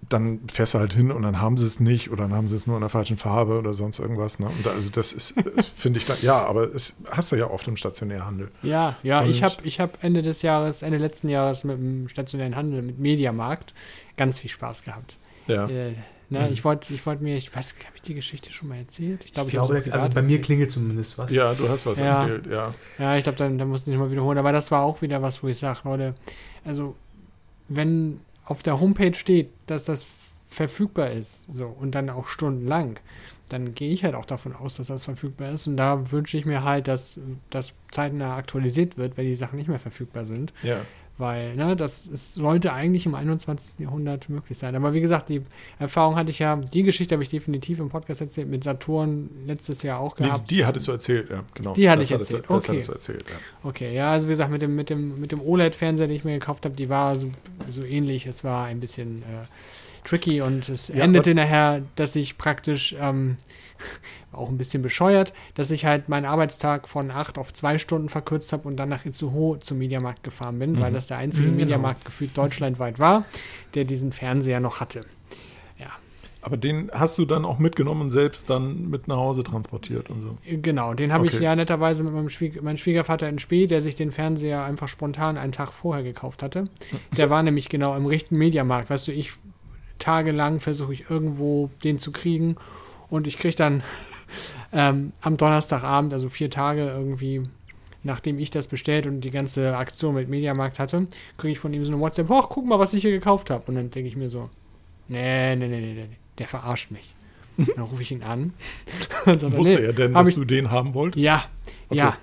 dann 0.09 0.41
fährst 0.53 0.75
du 0.75 0.79
halt 0.79 0.93
hin 0.93 1.11
und 1.11 1.23
dann 1.23 1.41
haben 1.41 1.57
sie 1.59 1.67
es 1.67 1.81
nicht 1.81 2.11
oder 2.11 2.25
dann 2.25 2.35
haben 2.35 2.49
sie 2.49 2.57
es 2.57 2.67
nur 2.67 2.77
in 2.77 2.81
der 2.81 2.89
falschen 2.91 3.17
Farbe 3.17 3.59
oder 3.59 3.75
sonst 3.75 3.99
irgendwas. 3.99 4.39
Ne? 4.39 4.47
Und 4.47 4.67
also 4.67 4.89
das 4.91 5.13
ist, 5.13 5.35
finde 5.77 5.99
ich 5.99 6.07
dann, 6.07 6.17
ja, 6.23 6.45
aber 6.45 6.75
es 6.75 6.95
hast 7.11 7.33
du 7.33 7.37
ja 7.37 7.49
oft 7.51 7.67
im 7.69 7.77
Stationärhandel. 7.77 8.51
ja, 8.63 8.97
ja. 9.03 9.25
ich 9.25 9.39
Und- 9.39 9.51
habe 9.51 9.57
ich 9.65 9.81
hab 9.81 10.03
Ende 10.03 10.23
des 10.23 10.43
Jahres, 10.43 10.83
Ende 10.83 10.99
letzten 10.99 11.29
Jahres 11.29 11.65
mit 11.65 11.77
dem 11.79 12.09
stationären 12.09 12.57
Handel, 12.57 12.83
mit 12.83 12.99
Mediamarkt, 12.99 13.73
ganz 14.17 14.39
viel 14.39 14.51
Spaß 14.51 14.83
gehabt. 14.85 15.17
Ja. 15.47 15.67
Äh, 15.69 15.93
ne, 16.31 16.41
Mhm. 16.47 16.53
Ich 16.53 16.65
wollte 16.65 16.93
ich 16.95 17.05
wollt 17.07 17.21
mir, 17.21 17.37
ich 17.37 17.55
weiß, 17.55 17.75
habe 17.85 17.97
ich 17.97 18.03
die 18.03 18.15
Geschichte 18.15 18.51
schon 18.53 18.69
mal 18.69 18.79
erzählt? 18.79 19.25
Ich 19.25 19.33
glaube, 19.33 19.49
Ich 19.49 19.55
ich, 19.55 19.61
habe 19.61 19.81
glaube, 19.83 19.93
also 19.93 20.09
bei 20.15 20.23
mir 20.23 20.41
klingelt 20.41 20.71
zumindest 20.73 21.19
was. 21.19 21.31
ja, 21.33 21.53
du 21.55 21.69
hast 21.69 21.85
was 21.87 21.99
Ja. 21.99 22.23
erzählt, 22.23 22.47
ja. 22.47 22.75
Ja, 22.99 23.17
ich 23.17 23.23
glaube, 23.25 23.37
dann, 23.39 23.59
dann 23.59 23.69
muss 23.69 23.83
ich 23.83 23.89
nicht 23.89 23.99
mal 23.99 24.11
wiederholen. 24.11 24.39
Aber 24.39 24.51
das 24.53 24.71
war 24.71 24.83
auch 24.83 25.03
wieder 25.03 25.21
was, 25.23 25.43
wo 25.43 25.49
ich 25.49 25.59
sage, 25.59 25.81
Leute, 25.85 26.15
also 26.65 26.97
wenn 27.69 28.21
auf 28.45 28.63
der 28.63 28.81
Homepage 28.81 29.15
steht, 29.15 29.51
dass 29.67 29.85
das 29.85 30.07
verfügbar 30.49 31.11
ist, 31.11 31.53
so 31.53 31.67
und 31.67 31.95
dann 31.95 32.11
auch 32.11 32.27
stundenlang, 32.29 32.99
dann 33.49 33.75
gehe 33.75 33.93
ich 33.93 34.05
halt 34.05 34.15
auch 34.15 34.25
davon 34.25 34.55
aus, 34.55 34.77
dass 34.77 34.87
das 34.87 35.05
verfügbar 35.05 35.51
ist. 35.51 35.67
Und 35.67 35.77
da 35.77 36.13
wünsche 36.13 36.37
ich 36.37 36.47
mir 36.47 36.65
halt, 36.65 36.89
dass 36.89 37.21
das 37.51 37.73
zeitnah 37.91 38.37
aktualisiert 38.37 38.97
wird, 38.97 39.17
wenn 39.17 39.27
die 39.27 39.35
Sachen 39.35 39.57
nicht 39.57 39.69
mehr 39.69 39.81
verfügbar 39.81 40.25
sind. 40.25 40.53
Ja. 40.63 40.81
Weil, 41.17 41.55
ne, 41.55 41.77
das 41.77 42.09
ist, 42.09 42.35
sollte 42.35 42.73
eigentlich 42.73 43.07
im 43.07 43.15
21. 43.15 43.79
Jahrhundert 43.79 44.29
möglich 44.29 44.59
sein. 44.59 44.75
Aber 44.75 44.95
wie 44.95 45.01
gesagt, 45.01 45.29
die 45.29 45.43
Erfahrung 45.79 46.17
hatte 46.17 46.31
ich 46.31 46.41
ja, 46.41 46.57
die 46.57 46.83
Geschichte 46.83 47.15
habe 47.15 47.23
ich 47.23 47.29
definitiv 47.29 47.79
im 47.79 47.89
Podcast 47.89 48.21
erzählt, 48.21 48.49
mit 48.49 48.65
Saturn 48.65 49.31
letztes 49.47 49.83
Jahr 49.85 50.01
auch 50.01 50.19
Nee, 50.19 50.27
gehabt. 50.27 50.51
die 50.51 50.67
hattest 50.67 50.89
du 50.89 50.93
erzählt, 50.93 51.31
ja, 51.31 51.45
genau. 51.55 51.75
Die 51.75 51.89
hatte 51.89 52.01
Das 52.01 52.09
ich 52.11 52.15
hattest 52.15 52.31
du- 52.33 52.37
erzählt, 52.39 52.51
Das 52.51 52.65
okay. 52.65 52.73
hattest 52.73 52.89
du 52.89 52.93
erzählt, 52.95 53.25
ja. 53.31 53.37
Okay, 53.69 53.95
ja, 53.95 54.11
also 54.11 54.27
wie 54.27 54.33
gesagt, 54.33 54.51
mit 54.51 54.61
dem, 54.63 54.75
mit 54.75 54.91
dem, 54.91 55.21
mit 55.21 55.31
dem 55.31 55.41
OLED-Fernseher, 55.41 56.09
den 56.09 56.17
ich 56.17 56.25
mir 56.25 56.35
gekauft 56.35 56.65
habe, 56.65 56.75
die 56.75 56.89
war 56.89 57.17
so, 57.19 57.31
so 57.71 57.85
ähnlich. 57.85 58.27
Es 58.27 58.43
war 58.43 58.65
ein 58.67 58.81
bisschen 58.81 59.23
äh, 59.23 60.07
tricky 60.09 60.41
und 60.41 60.69
es 60.69 60.89
Ja, 60.89 60.97
endete 61.05 61.33
nachher, 61.33 61.83
dass 61.95 62.17
ich 62.17 62.39
praktisch, 62.39 62.97
ähm, 63.01 63.37
auch 64.33 64.49
ein 64.49 64.59
bisschen 64.59 64.83
bescheuert, 64.83 65.33
dass 65.55 65.71
ich 65.71 65.85
halt 65.85 66.09
meinen 66.09 66.25
Arbeitstag 66.27 66.89
von 66.89 67.11
acht 67.11 67.39
auf 67.39 67.53
zwei 67.55 67.79
Stunden 67.79 68.09
verkürzt 68.09 68.53
habe 68.53 68.67
und 68.69 68.77
dann 68.77 68.89
nach 68.89 69.05
Itzehoe 69.05 69.59
zum 69.61 69.79
Mediamarkt 69.79 70.23
gefahren 70.23 70.59
bin, 70.59 70.81
weil 70.81 70.91
Mhm. 70.91 70.95
das 70.95 71.07
der 71.07 71.19
einzige 71.19 71.47
Mhm, 71.49 71.53
genau. 71.53 71.65
Mediamarkt 71.65 72.05
gefühlt 72.05 72.37
deutschlandweit 72.37 72.99
war, 72.99 73.25
der 73.75 73.85
diesen 73.85 74.13
Fernseher 74.13 74.61
noch 74.61 74.81
hatte. 74.81 75.03
Aber 76.47 76.59
den 76.59 76.91
hast 76.93 77.17
du 77.17 77.25
dann 77.25 77.47
auch 77.47 77.59
mitgenommen 77.59 78.03
und 78.03 78.11
selbst 78.11 78.51
dann 78.51 78.91
mit 78.91 79.09
nach 79.09 79.17
Hause 79.17 79.45
transportiert 79.45 80.11
und 80.11 80.21
so. 80.21 80.37
Genau, 80.45 80.93
den 80.93 81.11
habe 81.11 81.27
ich 81.27 81.33
Okay. 81.37 81.45
ja 81.45 81.57
netterweise 81.57 82.05
mit 82.05 82.13
meinem, 82.13 82.29
Schwieg 82.29 82.63
meinem 82.63 82.77
Schwiegervater 82.77 83.27
in 83.31 83.39
Spee, 83.39 83.67
der 83.67 83.81
sich 83.81 83.95
den 83.95 84.13
Fernseher 84.13 84.63
einfach 84.63 84.89
spontan 84.89 85.39
einen 85.39 85.53
Tag 85.53 85.73
vorher 85.73 86.05
gekauft 86.05 86.43
hatte. 86.43 86.69
Der 87.17 87.31
war 87.31 87.43
nämlich 87.43 87.71
genau 87.71 87.97
im 87.97 88.05
richtigen 88.05 88.37
Mediamarkt. 88.37 88.91
Weißt 88.91 89.09
du, 89.09 89.13
ich 89.13 89.33
tagelang 89.99 90.61
versuche 90.61 90.93
ich 90.93 91.09
irgendwo 91.09 91.71
den 91.83 91.99
zu 91.99 92.13
kriegen 92.13 92.57
und 93.11 93.27
ich 93.27 93.39
kriege 93.39 93.55
dann 93.57 93.83
ähm, 94.73 95.13
am 95.23 95.37
Donnerstagabend, 95.37 96.13
also 96.13 96.29
vier 96.29 96.51
Tage 96.51 96.87
irgendwie, 96.87 97.43
nachdem 98.03 98.39
ich 98.39 98.51
das 98.51 98.67
bestellt 98.69 99.07
und 99.07 99.21
die 99.21 99.31
ganze 99.31 99.77
Aktion 99.77 100.15
mit 100.15 100.29
Mediamarkt 100.29 100.79
hatte, 100.79 101.07
kriege 101.37 101.53
ich 101.53 101.59
von 101.59 101.73
ihm 101.73 101.85
so 101.85 101.93
eine 101.93 102.01
WhatsApp, 102.01 102.31
ach, 102.31 102.49
guck 102.49 102.67
mal, 102.67 102.79
was 102.79 102.93
ich 102.95 103.03
hier 103.03 103.13
gekauft 103.13 103.51
habe. 103.51 103.65
Und 103.67 103.77
dann 103.77 103.91
denke 103.91 104.09
ich 104.09 104.17
mir 104.17 104.31
so, 104.31 104.51
nee, 105.09 105.55
nee, 105.57 105.69
nee, 105.69 105.81
nee, 105.81 105.95
nee, 105.95 106.09
der 106.39 106.49
verarscht 106.49 106.91
mich. 106.91 107.15
Dann 107.77 107.85
rufe 107.85 108.03
ich 108.03 108.11
ihn 108.11 108.25
an. 108.25 108.53
sage, 109.25 109.57
Wusste 109.57 109.77
nee, 109.77 109.85
er 109.87 109.93
denn, 109.93 110.13
dass 110.13 110.29
ich- 110.31 110.35
du 110.35 110.45
den 110.45 110.73
haben 110.73 110.93
wolltest? 110.95 111.25
ja, 111.25 111.45
Okay. 111.89 111.99
ja. 111.99 112.17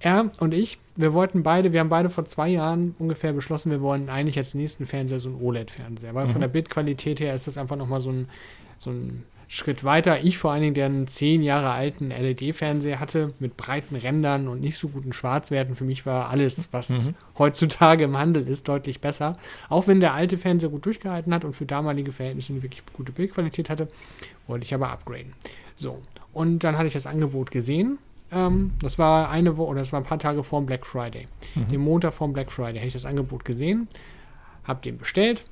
Er 0.00 0.30
und 0.38 0.54
ich, 0.54 0.78
wir 0.94 1.12
wollten 1.12 1.42
beide, 1.42 1.72
wir 1.72 1.80
haben 1.80 1.88
beide 1.88 2.08
vor 2.10 2.24
zwei 2.26 2.48
Jahren 2.50 2.94
ungefähr 3.00 3.32
beschlossen, 3.32 3.72
wir 3.72 3.80
wollen 3.80 4.08
eigentlich 4.08 4.38
als 4.38 4.54
nächsten 4.54 4.86
Fernseher 4.86 5.18
so 5.18 5.30
einen 5.30 5.42
OLED-Fernseher. 5.42 6.14
Weil 6.14 6.28
von 6.28 6.36
Mhm. 6.36 6.42
der 6.42 6.48
Bildqualität 6.48 7.18
her 7.18 7.34
ist 7.34 7.48
das 7.48 7.58
einfach 7.58 7.74
nochmal 7.74 8.00
so 8.00 8.10
ein, 8.10 8.28
so 8.78 8.90
ein 8.90 9.24
Schritt 9.50 9.82
weiter. 9.82 10.22
Ich 10.22 10.36
vor 10.36 10.52
allen 10.52 10.60
Dingen, 10.60 10.74
der 10.74 10.86
einen 10.86 11.08
zehn 11.08 11.42
Jahre 11.42 11.70
alten 11.70 12.10
LED-Fernseher 12.10 13.00
hatte 13.00 13.28
mit 13.38 13.56
breiten 13.56 13.96
Rändern 13.96 14.46
und 14.46 14.60
nicht 14.60 14.76
so 14.76 14.88
guten 14.88 15.14
Schwarzwerten. 15.14 15.74
Für 15.74 15.84
mich 15.84 16.04
war 16.04 16.28
alles, 16.28 16.68
was 16.70 16.90
Mhm. 16.90 17.14
heutzutage 17.38 18.04
im 18.04 18.18
Handel 18.18 18.46
ist, 18.46 18.68
deutlich 18.68 19.00
besser. 19.00 19.38
Auch 19.70 19.86
wenn 19.86 20.00
der 20.00 20.12
alte 20.12 20.36
Fernseher 20.36 20.68
gut 20.68 20.84
durchgehalten 20.84 21.32
hat 21.32 21.44
und 21.46 21.56
für 21.56 21.64
damalige 21.64 22.12
Verhältnisse 22.12 22.52
eine 22.52 22.62
wirklich 22.62 22.82
gute 22.92 23.10
Bildqualität 23.12 23.70
hatte, 23.70 23.88
wollte 24.46 24.64
ich 24.64 24.74
aber 24.74 24.90
upgraden. 24.90 25.32
So, 25.76 26.02
und 26.34 26.62
dann 26.62 26.76
hatte 26.76 26.88
ich 26.88 26.92
das 26.92 27.06
Angebot 27.06 27.50
gesehen. 27.50 27.96
Ähm, 28.30 28.72
das 28.82 28.98
war 28.98 29.30
eine 29.30 29.56
Woche 29.56 29.70
oder 29.70 29.80
das 29.80 29.92
war 29.92 30.00
ein 30.00 30.04
paar 30.06 30.18
Tage 30.18 30.44
vor 30.44 30.60
dem 30.60 30.66
Black 30.66 30.84
Friday. 30.84 31.26
Mhm. 31.54 31.68
Den 31.68 31.80
Montag 31.80 32.12
vor 32.12 32.28
dem 32.28 32.34
Black 32.34 32.52
Friday 32.52 32.76
habe 32.76 32.86
ich 32.86 32.92
das 32.92 33.06
Angebot 33.06 33.46
gesehen, 33.46 33.88
habe 34.64 34.82
den 34.82 34.98
bestellt 34.98 35.42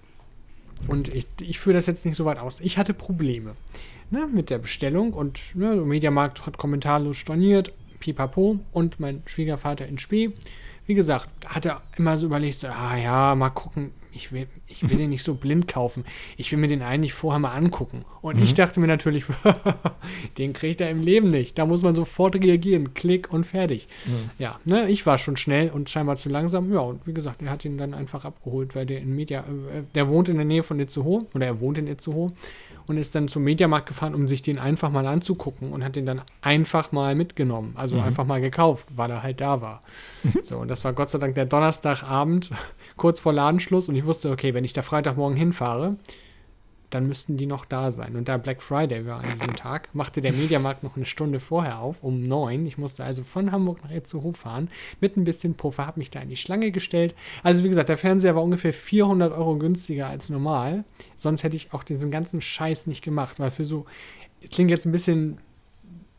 und 0.88 1.09
ich, 1.09 1.26
ich 1.40 1.59
führe 1.59 1.75
das 1.75 1.87
jetzt 1.87 2.04
nicht 2.04 2.16
so 2.16 2.25
weit 2.25 2.38
aus. 2.38 2.61
Ich 2.61 2.78
hatte 2.78 2.95
Probleme 2.95 3.54
ne, 4.11 4.26
mit 4.26 4.50
der 4.50 4.59
Bestellung 4.59 5.12
und 5.12 5.40
ne, 5.54 5.76
Mediamarkt 5.76 6.47
hat 6.47 6.59
kommentarlos 6.59 7.16
storniert, 7.16 7.73
pipapo 8.00 8.61
und 8.73 9.00
mein 9.00 9.23
Schwiegervater 9.26 9.87
in 9.87 9.99
Spee. 9.99 10.33
Wie 10.87 10.95
gesagt, 10.95 11.28
hat 11.47 11.66
er 11.66 11.83
immer 11.97 12.16
so 12.16 12.26
überlegt, 12.26 12.61
so, 12.61 12.68
ah 12.68 12.97
ja, 12.97 13.35
mal 13.35 13.50
gucken, 13.50 13.92
ich 14.17 14.33
will, 14.33 14.47
ich 14.67 14.89
will 14.89 14.97
den 14.97 15.11
nicht 15.11 15.23
so 15.23 15.35
blind 15.35 15.69
kaufen. 15.69 16.05
Ich 16.37 16.51
will 16.51 16.59
mir 16.59 16.69
den 16.69 16.83
eigentlich 16.83 17.13
vorher 17.13 17.39
mal 17.39 17.53
angucken. 17.53 18.05
Und 18.23 18.43
ich 18.43 18.55
dachte 18.55 18.81
mir 18.81 18.87
natürlich, 18.87 19.25
den 20.39 20.53
kriegt 20.53 20.81
er 20.81 20.91
im 20.91 21.01
Leben 21.01 21.29
nicht. 21.29 21.59
Da 21.59 21.67
muss 21.67 21.83
man 21.83 21.95
sofort 21.95 22.35
reagieren. 22.35 22.95
Klick 22.95 23.33
und 23.33 23.45
fertig. 23.45 23.89
Ja, 24.39 24.59
ne, 24.65 24.89
ich 24.89 25.07
war 25.07 25.19
schon 25.19 25.37
schnell 25.37 25.71
und 25.71 25.91
scheinbar 25.91 26.17
zu 26.17 26.29
langsam. 26.29 26.73
Ja, 26.73 26.81
und 26.81 27.07
wie 27.07 27.15
gesagt, 27.15 27.43
er 27.43 27.51
hat 27.51 27.65
ihn 27.65 27.79
dann 27.79 27.95
einfach 27.95 28.25
abgeholt, 28.25 28.75
weil 28.75 28.87
der 28.87 29.01
in 29.01 29.15
Media, 29.15 29.41
äh, 29.41 29.83
der 29.95 30.09
wohnt 30.09 30.29
in 30.29 30.37
der 30.37 30.45
Nähe 30.45 30.63
von 30.63 30.81
Itzehoe 30.81 31.27
oder 31.35 31.47
er 31.47 31.61
wohnt 31.61 31.79
in 31.79 31.87
Itzehoe 31.87 32.33
und 32.87 32.97
ist 32.99 33.14
dann 33.14 33.28
zum 33.28 33.45
Mediamarkt 33.45 33.87
gefahren, 33.87 34.14
um 34.14 34.28
sich 34.28 34.43
den 34.43 34.59
einfach 34.59 34.90
mal 34.90 35.07
anzugucken 35.07 35.73
und 35.73 35.85
hat 35.85 35.97
den 35.97 36.07
dann 36.07 36.23
einfach 36.43 36.93
mal 36.93 37.14
mitgenommen. 37.14 37.73
Also 37.76 38.00
einfach 38.00 38.25
mal 38.25 38.40
gekauft, 38.40 38.87
weil 38.95 39.11
er 39.11 39.23
halt 39.23 39.40
da 39.40 39.61
war. 39.61 39.83
So, 40.43 40.59
und 40.59 40.69
das 40.69 40.85
war 40.85 40.93
Gott 40.93 41.11
sei 41.11 41.19
Dank 41.19 41.35
der 41.35 41.47
Donnerstagabend, 41.47 42.50
kurz 42.97 43.21
vor 43.21 43.33
Ladenschluss 43.33 43.88
und 43.88 43.97
ich 43.97 44.07
wusste, 44.07 44.31
okay, 44.31 44.55
wenn 44.55 44.64
ich 44.64 44.73
da 44.73 44.83
Freitagmorgen 44.83 45.37
hinfahre, 45.37 45.97
dann 46.90 47.07
müssten 47.09 47.37
die 47.37 47.47
noch 47.47 47.64
da 47.64 47.90
sein. 47.90 48.14
Und 48.16 48.28
da 48.28 48.37
Black 48.37 48.62
Friday 48.62 49.07
war 49.07 49.19
an 49.19 49.26
diesem 49.35 49.57
Tag, 49.57 49.88
machte 49.93 50.21
der 50.21 50.33
Mediamarkt 50.33 50.83
noch 50.85 50.97
eine 50.97 51.05
Stunde 51.05 51.40
vorher 51.40 51.81
auf, 51.81 52.02
um 52.02 52.23
neun. 52.28 52.64
Ich 52.66 52.78
musste 52.78 53.02
also 53.02 53.25
von 53.25 53.50
Hamburg 53.50 53.83
nach 53.83 53.90
Itzehoe 53.90 54.35
fahren, 54.35 54.69
mit 55.00 55.16
ein 55.16 55.25
bisschen 55.25 55.55
Puffer, 55.55 55.87
habe 55.87 55.99
mich 55.99 56.11
da 56.11 56.21
in 56.21 56.28
die 56.28 56.37
Schlange 56.37 56.71
gestellt. 56.71 57.14
Also 57.43 57.64
wie 57.64 57.69
gesagt, 57.69 57.88
der 57.88 57.97
Fernseher 57.97 58.37
war 58.37 58.43
ungefähr 58.45 58.73
400 58.73 59.33
Euro 59.33 59.57
günstiger 59.57 60.07
als 60.07 60.31
normal. 60.31 60.85
Sonst 61.16 61.43
hätte 61.43 61.57
ich 61.57 61.73
auch 61.73 61.83
diesen 61.83 62.11
ganzen 62.11 62.40
Scheiß 62.40 62.87
nicht 62.87 63.02
gemacht, 63.02 63.40
weil 63.40 63.50
für 63.50 63.64
so, 63.64 63.85
klingt 64.52 64.71
jetzt 64.71 64.87
ein 64.87 64.93
bisschen 64.93 65.38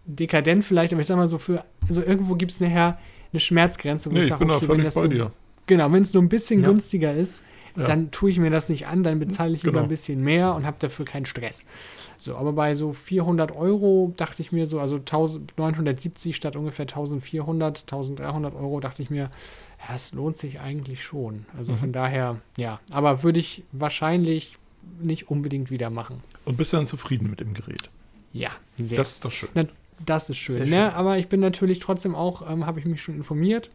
dekadent 0.06 0.64
vielleicht, 0.66 0.94
aber 0.94 1.02
ich 1.02 1.08
sag 1.08 1.18
mal 1.18 1.30
so, 1.30 1.38
für, 1.38 1.64
also 1.88 2.02
irgendwo 2.02 2.36
gibt 2.36 2.52
es 2.52 2.60
nachher 2.62 2.98
eine 3.34 3.40
Schmerzgrenze, 3.40 4.10
wo 4.10 4.14
Nee, 4.14 4.20
ich 4.20 4.26
ich 4.26 4.30
sage, 4.30 4.40
bin 4.40 4.48
da 4.50 4.56
okay, 4.56 4.62
wenn 4.64 4.68
völlig 4.76 4.86
das 4.86 4.96
bei 4.96 5.02
nur, 5.02 5.10
dir. 5.10 5.32
Genau, 5.66 5.92
wenn 5.92 6.02
es 6.04 6.14
nur 6.14 6.24
ein 6.24 6.30
bisschen 6.30 6.62
Ja. 6.62 6.70
günstiger 6.70 7.14
ist, 7.14 7.44
Ja. 7.78 7.86
dann 7.86 8.10
tue 8.12 8.32
ich 8.32 8.40
mir 8.40 8.50
das 8.50 8.70
nicht 8.70 8.88
an, 8.88 9.04
dann 9.04 9.20
bezahle 9.20 9.54
ich 9.56 9.62
lieber 9.64 9.74
Genau. 9.74 9.84
ein 9.84 9.90
bisschen 9.90 10.24
mehr 10.24 10.56
und 10.56 10.66
habe 10.66 10.78
dafür 10.80 11.06
keinen 11.06 11.26
Stress. 11.28 11.66
So, 12.18 12.36
aber 12.36 12.54
bei 12.54 12.74
so 12.74 12.92
400 12.94 13.56
Euro 13.56 14.14
dachte 14.18 14.42
ich 14.42 14.52
mir 14.52 14.66
so, 14.66 14.80
also 14.80 14.96
1970 14.96 16.36
statt 16.36 16.56
ungefähr 16.56 16.84
1400, 16.84 17.82
1300 17.84 18.56
Euro, 18.56 18.80
dachte 18.80 19.02
ich 19.04 19.10
mir, 19.10 19.30
ja, 19.88 19.96
es 19.96 20.12
lohnt 20.14 20.38
sich 20.38 20.60
eigentlich 20.60 21.04
schon. 21.04 21.46
Also 21.58 21.74
Mhm. 21.74 21.78
von 21.78 21.92
daher, 21.94 22.38
ja, 22.58 22.80
aber 22.92 23.22
würde 23.24 23.40
ich 23.40 23.64
wahrscheinlich 23.72 24.56
nicht 25.00 25.30
unbedingt 25.30 25.70
wieder 25.70 25.90
machen. 25.90 26.22
Und 26.46 26.58
bist 26.58 26.74
du 26.74 26.78
dann 26.78 26.88
zufrieden 26.88 27.30
mit 27.30 27.40
dem 27.40 27.54
Gerät? 27.54 27.90
Ja, 28.34 28.50
sehr. 28.78 28.98
Das 28.98 29.12
ist 29.12 29.26
doch 29.26 29.32
schön. 29.32 29.50
Na, 29.54 29.66
das 30.06 30.30
ist 30.30 30.38
schön, 30.38 30.66
Sehr 30.66 30.86
ne? 30.90 30.94
Aber 30.96 31.18
ich 31.18 31.28
bin 31.28 31.40
natürlich 31.40 31.80
trotzdem 31.80 32.16
auch, 32.16 32.50
ähm, 32.50 32.66
habe 32.66 32.80
ich 32.80 32.86
mich 32.86 33.02
schon 33.02 33.16
informiert 33.16 33.70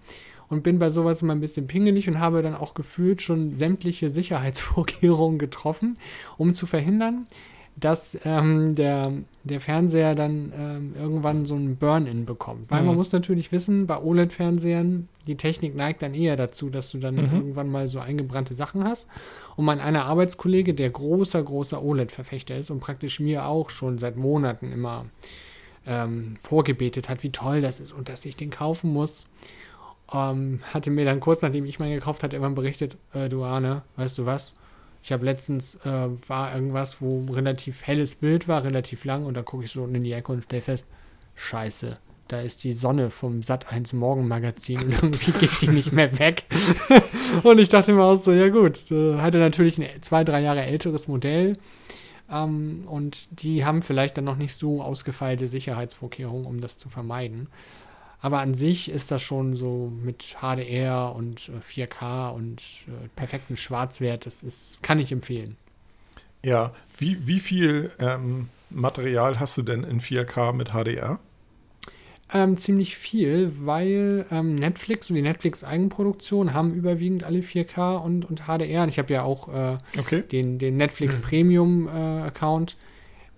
und 0.53 0.63
bin 0.63 0.79
bei 0.79 0.91
sowas 0.91 1.23
immer 1.23 1.33
ein 1.35 1.41
bisschen 1.41 1.67
pingelig 1.67 2.09
und 2.09 2.21
habe 2.21 2.43
dann 2.43 2.55
auch 2.55 2.75
gefühlt 2.75 3.23
schon 3.23 3.57
sämtliche 3.57 4.11
Sicherheitsvorkehrungen 4.11 5.39
getroffen, 5.39 5.97
um 6.37 6.55
zu 6.55 6.67
verhindern, 6.67 7.27
dass 7.75 8.19
ähm, 8.27 8.75
der, 8.75 9.13
der 9.45 9.61
Fernseher 9.63 10.15
dann 10.15 10.53
ähm, 10.55 10.95
irgendwann 10.95 11.47
so 11.47 11.55
ein 11.55 11.77
Burn-In 11.77 12.27
bekommt. 12.27 12.71
Weil 12.71 12.83
man 12.83 12.93
Mhm. 12.93 12.97
muss 12.99 13.13
natürlich 13.13 13.51
wissen, 13.51 13.87
bei 13.87 13.99
OLED-Fernsehern, 13.99 15.09
die 15.27 15.37
Technik 15.39 15.75
neigt 15.75 16.03
dann 16.03 16.13
eher 16.13 16.37
dazu, 16.37 16.69
dass 16.69 16.91
du 16.91 16.99
dann 16.99 17.15
Mhm. 17.17 17.33
irgendwann 17.33 17.71
mal 17.71 17.89
so 17.89 17.99
eingebrannte 17.99 18.53
Sachen 18.53 18.85
hast. 18.85 19.09
Und 19.57 19.65
mein 19.65 19.81
einer 19.81 20.05
Arbeitskollege, 20.05 20.75
der 20.75 20.91
großer, 20.91 21.43
großer 21.43 21.83
OLED-Verfechter 21.83 22.57
ist 22.59 22.69
und 22.71 22.81
praktisch 22.81 23.21
mir 23.21 23.47
auch 23.47 23.71
schon 23.71 23.97
seit 23.97 24.17
Monaten 24.17 24.71
immer 24.71 25.07
ähm, 25.87 26.37
vorgebetet 26.43 27.09
hat, 27.09 27.23
wie 27.23 27.31
toll 27.31 27.63
das 27.63 27.81
ist 27.81 27.93
und 27.93 28.11
dass 28.11 28.25
ich 28.27 28.37
den 28.37 28.51
kaufen 28.51 28.93
muss. 28.93 29.27
Ähm, 30.15 30.61
hatte 30.73 30.91
mir 30.91 31.05
dann 31.05 31.21
kurz 31.21 31.43
nachdem 31.43 31.65
ich 31.65 31.79
meinen 31.79 31.95
gekauft 31.95 32.23
hatte, 32.23 32.37
irgendwann 32.37 32.55
berichtet, 32.55 32.97
äh, 33.15 33.29
du 33.29 33.45
Arne, 33.45 33.83
weißt 33.97 34.19
du 34.19 34.27
was? 34.27 34.55
Ich 35.03 35.11
habe 35.11 35.25
letztens, 35.25 35.75
äh, 35.85 36.09
war 36.29 36.55
irgendwas, 36.55 37.01
wo 37.01 37.25
relativ 37.33 37.83
helles 37.83 38.15
Bild 38.15 38.47
war, 38.47 38.63
relativ 38.63 39.05
lang 39.05 39.25
und 39.25 39.35
dann 39.35 39.45
gucke 39.45 39.65
ich 39.65 39.73
so 39.73 39.83
unten 39.83 39.97
in 39.97 40.05
die 40.05 40.13
Ecke 40.13 40.33
und 40.33 40.45
stelle 40.45 40.63
fest, 40.63 40.87
scheiße, 41.35 41.99
da 42.29 42.41
ist 42.41 42.65
die 42.65 42.73
Sonne 42.73 43.11
vom 43.11 43.41
Sat1 43.41 43.95
Morgenmagazin 43.95 44.83
und 44.83 44.93
irgendwie 45.03 45.33
geht 45.33 45.61
die 45.61 45.69
nicht 45.69 45.93
mehr 45.93 46.19
weg. 46.19 46.45
und 47.43 47.59
ich 47.59 47.69
dachte 47.69 47.93
mir 47.93 48.05
auch 48.05 48.17
so, 48.17 48.33
ja 48.33 48.49
gut, 48.49 48.91
äh, 48.91 49.17
hatte 49.17 49.39
natürlich 49.39 49.79
ein 49.79 50.03
zwei, 50.03 50.25
drei 50.25 50.41
Jahre 50.41 50.63
älteres 50.63 51.09
Modell. 51.09 51.59
Ähm, 52.31 52.85
und 52.87 53.43
die 53.43 53.65
haben 53.65 53.83
vielleicht 53.83 54.17
dann 54.17 54.25
noch 54.25 54.37
nicht 54.37 54.55
so 54.55 54.83
ausgefeilte 54.83 55.49
Sicherheitsvorkehrungen, 55.49 56.47
um 56.47 56.61
das 56.61 56.79
zu 56.79 56.89
vermeiden. 56.89 57.49
Aber 58.23 58.39
an 58.39 58.55
sich 58.55 58.89
ist 58.89 59.11
das 59.11 59.21
schon 59.21 59.57
so 59.57 59.93
mit 60.03 60.37
HDR 60.41 61.13
und 61.15 61.49
äh, 61.49 61.83
4K 61.83 62.31
und 62.31 62.61
äh, 62.87 63.09
perfekten 63.17 63.57
Schwarzwert, 63.57 64.27
das 64.27 64.43
ist, 64.45 64.79
kann 64.83 65.01
ich 65.01 65.11
empfehlen. 65.11 65.57
Ja, 66.45 66.73
wie, 66.99 67.27
wie 67.27 67.41
viel 67.41 67.91
ähm, 67.99 68.49
Material 68.71 69.39
hast 69.41 69.57
du 69.59 69.63
denn 69.63 69.83
in 69.85 70.01
4K 70.01 70.53
mit 70.53 70.71
HDR? 70.71 71.19
Ähm, 72.33 72.57
ziemlich 72.57 72.97
viel, 72.97 73.53
weil 73.61 74.25
ähm, 74.31 74.55
Netflix 74.55 75.11
und 75.11 75.17
die 75.17 75.23
Netflix-Eigenproduktion 75.23 76.55
haben 76.55 76.73
überwiegend 76.73 77.25
alle 77.25 77.41
4K 77.41 77.97
und, 77.97 78.25
und 78.25 78.43
HDR. 78.47 78.85
Und 78.85 78.89
ich 78.89 78.99
habe 78.99 79.13
ja 79.13 79.23
auch 79.25 79.49
äh, 79.49 79.79
Okay. 79.99 80.23
den, 80.23 80.59
den 80.59 80.77
Netflix 80.77 81.19
Premium 81.19 81.89
äh, 81.89 81.91
Account. 81.91 82.77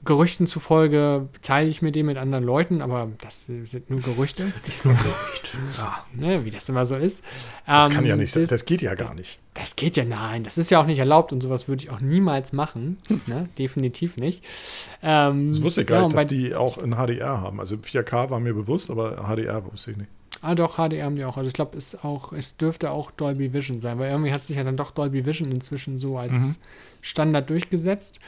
Gerüchten 0.04 0.46
zufolge 0.46 1.28
teile 1.42 1.68
ich 1.68 1.82
mir 1.82 1.92
den 1.92 2.06
mit 2.06 2.16
anderen 2.18 2.44
Leuten, 2.44 2.82
aber 2.82 3.08
das 3.23 3.46
sind 3.46 3.90
nur 3.90 4.00
Gerüchte, 4.00 4.52
Ist 4.66 4.84
nur 4.84 4.94
ein 4.96 5.00
Gerücht. 5.02 5.56
Ja. 5.78 6.04
ne, 6.14 6.44
wie 6.44 6.50
das 6.50 6.68
immer 6.68 6.84
so 6.87 6.96
ist. 6.96 7.25
Das 7.66 7.87
Ähm, 7.88 7.92
kann 7.92 8.06
ja 8.06 8.16
nicht 8.16 8.32
sein. 8.32 8.42
das- 8.42 8.50
Das 8.50 8.64
geht 8.64 8.82
ja 8.82 8.94
gar 8.94 9.14
nicht. 9.14 9.38
Das 9.54 9.76
geht 9.76 9.96
ja, 9.96 10.04
nein, 10.04 10.42
das 10.42 10.58
ist 10.58 10.70
ja 10.70 10.80
auch 10.80 10.87
nicht 10.87 10.99
erlaubt 10.99 11.32
und 11.32 11.40
sowas 11.40 11.68
würde 11.68 11.84
ich 11.84 11.90
auch 11.90 12.00
niemals 12.00 12.52
machen. 12.52 12.99
Ne? 13.26 13.49
Definitiv 13.56 14.16
nicht. 14.16 14.42
Ähm, 15.02 15.52
Das 15.52 15.62
wusste 15.62 15.82
ich 15.82 15.88
ja, 15.90 15.96
gar 15.96 16.04
und 16.06 16.12
nicht, 16.14 16.18
dass 16.25 16.26
die 16.26 16.54
auch 16.56 16.78
in 16.78 16.94
HDR 16.96 17.40
haben. 17.40 17.61
Also 17.61 17.76
4K 17.76 18.30
war 18.30 18.40
mir 18.40 18.52
bewusst, 18.52 18.90
aber 18.90 19.25
HDR 19.28 19.64
wusste 19.70 19.92
ich 19.92 19.96
nicht. 19.96 20.11
Ah, 20.42 20.56
doch, 20.56 20.76
HDR 20.76 21.04
haben 21.06 21.14
die 21.16 21.25
auch. 21.25 21.37
Also 21.37 21.46
ich 21.49 21.54
glaube, 21.54 21.78
es 21.78 22.04
auch, 22.04 22.32
es 22.32 22.56
dürfte 22.56 22.90
auch 22.90 23.12
Dolby 23.12 23.52
Vision 23.52 23.78
sein, 23.80 23.99
weil 24.00 24.11
irgendwie 24.11 24.32
hat 24.32 24.44
sich 24.44 24.56
ja 24.56 24.64
dann 24.64 24.76
doch 24.76 24.90
Dolby 24.90 25.25
Vision 25.25 25.52
inzwischen 25.52 25.99
so 26.00 26.18
als 26.18 26.32
Mhm. 26.32 26.54
Standard 27.00 27.49
durchgesetzt. 27.49 28.18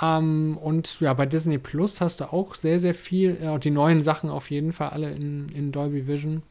Ähm, 0.00 0.58
und 0.60 1.00
ja, 1.00 1.14
bei 1.14 1.26
Disney 1.26 1.58
Plus 1.58 2.00
hast 2.00 2.20
du 2.20 2.32
auch 2.32 2.54
sehr, 2.54 2.80
sehr 2.80 2.94
viel, 2.94 3.38
äh, 3.42 3.48
und 3.48 3.64
die 3.64 3.70
neuen 3.70 4.00
Sachen 4.00 4.30
auf 4.30 4.50
jeden 4.50 4.72
Fall 4.72 4.90
alle 4.90 5.10
in, 5.10 5.48
in 5.48 5.72
Dolby 5.72 6.06
Vision. 6.06 6.42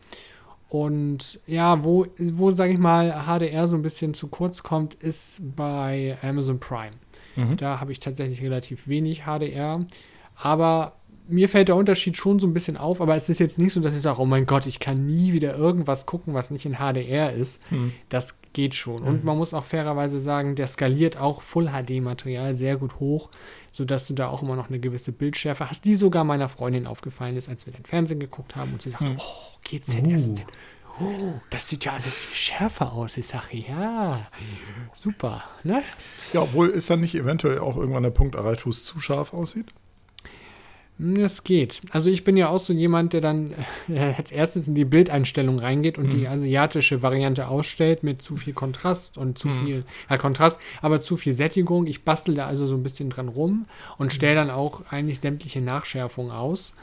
Und 0.68 1.40
ja, 1.46 1.84
wo, 1.84 2.08
wo 2.18 2.52
sage 2.52 2.74
ich 2.74 2.80
mal, 2.80 3.26
HDR 3.28 3.68
so 3.68 3.76
ein 3.76 3.82
bisschen 3.82 4.14
zu 4.14 4.28
kurz 4.28 4.64
kommt, 4.64 4.96
ist 4.96 5.42
bei 5.56 6.18
Amazon 6.22 6.60
Prime. 6.60 6.96
Mhm. 7.36 7.58
Da 7.58 7.80
habe 7.80 7.92
ich 7.92 8.00
tatsächlich 8.00 8.42
relativ 8.42 8.88
wenig 8.88 9.24
HDR. 9.24 9.86
Aber 10.36 10.94
mir 11.28 11.50
fällt 11.50 11.68
der 11.68 11.76
Unterschied 11.76 12.18
schon 12.18 12.40
so 12.40 12.48
ein 12.48 12.54
bisschen 12.54 12.78
auf, 12.78 13.02
aber 13.02 13.16
es 13.16 13.30
ist 13.30 13.40
jetzt 13.40 13.58
nicht 13.58 13.74
so, 13.74 13.80
dass 13.80 13.96
ich 13.96 14.02
sage, 14.02 14.22
oh 14.22 14.26
mein 14.26 14.46
Gott, 14.46 14.66
ich 14.66 14.80
kann 14.80 15.06
nie 15.06 15.34
wieder 15.34 15.56
irgendwas 15.56 16.06
gucken, 16.06 16.34
was 16.34 16.52
nicht 16.52 16.66
in 16.66 16.76
HDR 16.76 17.34
ist. 17.34 17.62
Hm. 17.70 17.94
Das 18.10 18.40
geht 18.54 18.76
schon. 18.76 19.04
Und 19.04 19.24
man 19.24 19.38
muss 19.38 19.54
auch 19.54 19.66
fairerweise 19.66 20.20
sagen, 20.20 20.56
der 20.56 20.68
skaliert 20.68 21.18
auch 21.18 21.42
Full-HD-Material 21.42 22.56
sehr 22.56 22.78
gut 22.78 23.00
hoch, 23.00 23.30
sodass 23.72 24.08
du 24.08 24.14
da 24.14 24.30
auch 24.30 24.42
immer 24.42 24.56
noch 24.56 24.70
eine 24.70 24.80
gewisse 24.80 25.12
Bildschärfe 25.12 25.70
hast, 25.70 25.86
die 25.86 25.96
sogar 25.96 26.24
meiner 26.24 26.50
Freundin 26.50 26.88
aufgefallen 26.88 27.36
ist, 27.36 27.50
als 27.50 27.66
wir 27.66 27.74
den 27.74 27.86
Fernsehen 27.86 28.20
geguckt 28.20 28.56
haben 28.56 28.74
und 28.74 28.82
sie 28.82 28.92
sagte, 28.92 29.16
oh, 29.18 29.58
GZS. 29.64 30.36
Oh, 31.02 31.34
das 31.50 31.68
sieht 31.68 31.84
ja 31.84 31.92
alles 31.92 32.14
viel 32.16 32.38
schärfer 32.38 32.94
aus. 32.94 33.18
Ich 33.18 33.28
sage, 33.28 33.58
ja, 33.58 34.28
super. 34.94 35.44
Ne? 35.64 35.84
Ja, 36.32 36.42
obwohl 36.42 36.70
ist 36.70 36.90
dann 36.90 37.02
nicht 37.02 37.16
eventuell 37.16 37.60
auch 37.60 37.76
irgendwann 37.76 38.04
der 38.04 38.12
Punkt 38.12 38.36
erreicht, 38.36 38.66
wo 38.66 38.70
es 38.70 38.86
zu 38.86 39.02
scharf 39.02 39.34
aussieht? 39.34 39.74
Es 40.98 41.44
geht. 41.44 41.82
Also 41.92 42.10
ich 42.10 42.24
bin 42.24 42.38
ja 42.38 42.48
auch 42.48 42.60
so 42.62 42.72
jemand, 42.72 43.12
der 43.12 43.20
dann 43.20 43.54
äh, 43.90 44.14
als 44.18 44.32
erstes 44.32 44.70
in 44.70 44.76
die 44.76 44.86
Bildeinstellung 44.86 45.60
reingeht 45.60 45.98
und 45.98 46.06
Mhm. 46.06 46.10
die 46.12 46.28
asiatische 46.28 47.02
Variante 47.02 47.50
ausstellt 47.50 48.02
mit 48.04 48.22
zu 48.22 48.38
viel 48.38 48.54
Kontrast 48.54 49.18
und 49.18 49.38
zu 49.38 49.50
Mhm. 49.50 49.66
viel, 49.66 49.84
ja 50.10 50.18
Kontrast, 50.18 50.58
aber 50.82 51.02
zu 51.02 51.18
viel 51.18 51.34
Sättigung. 51.34 51.86
Ich 51.88 52.04
bastel 52.06 52.36
da 52.36 52.48
also 52.48 52.66
so 52.66 52.76
ein 52.76 52.84
bisschen 52.84 53.10
dran 53.10 53.28
rum 53.28 53.66
und 53.98 54.14
stelle 54.14 54.36
dann 54.36 54.50
auch 54.50 54.84
eigentlich 54.90 55.20
sämtliche 55.20 55.60
Nachschärfungen 55.60 56.32
aus 56.32 56.74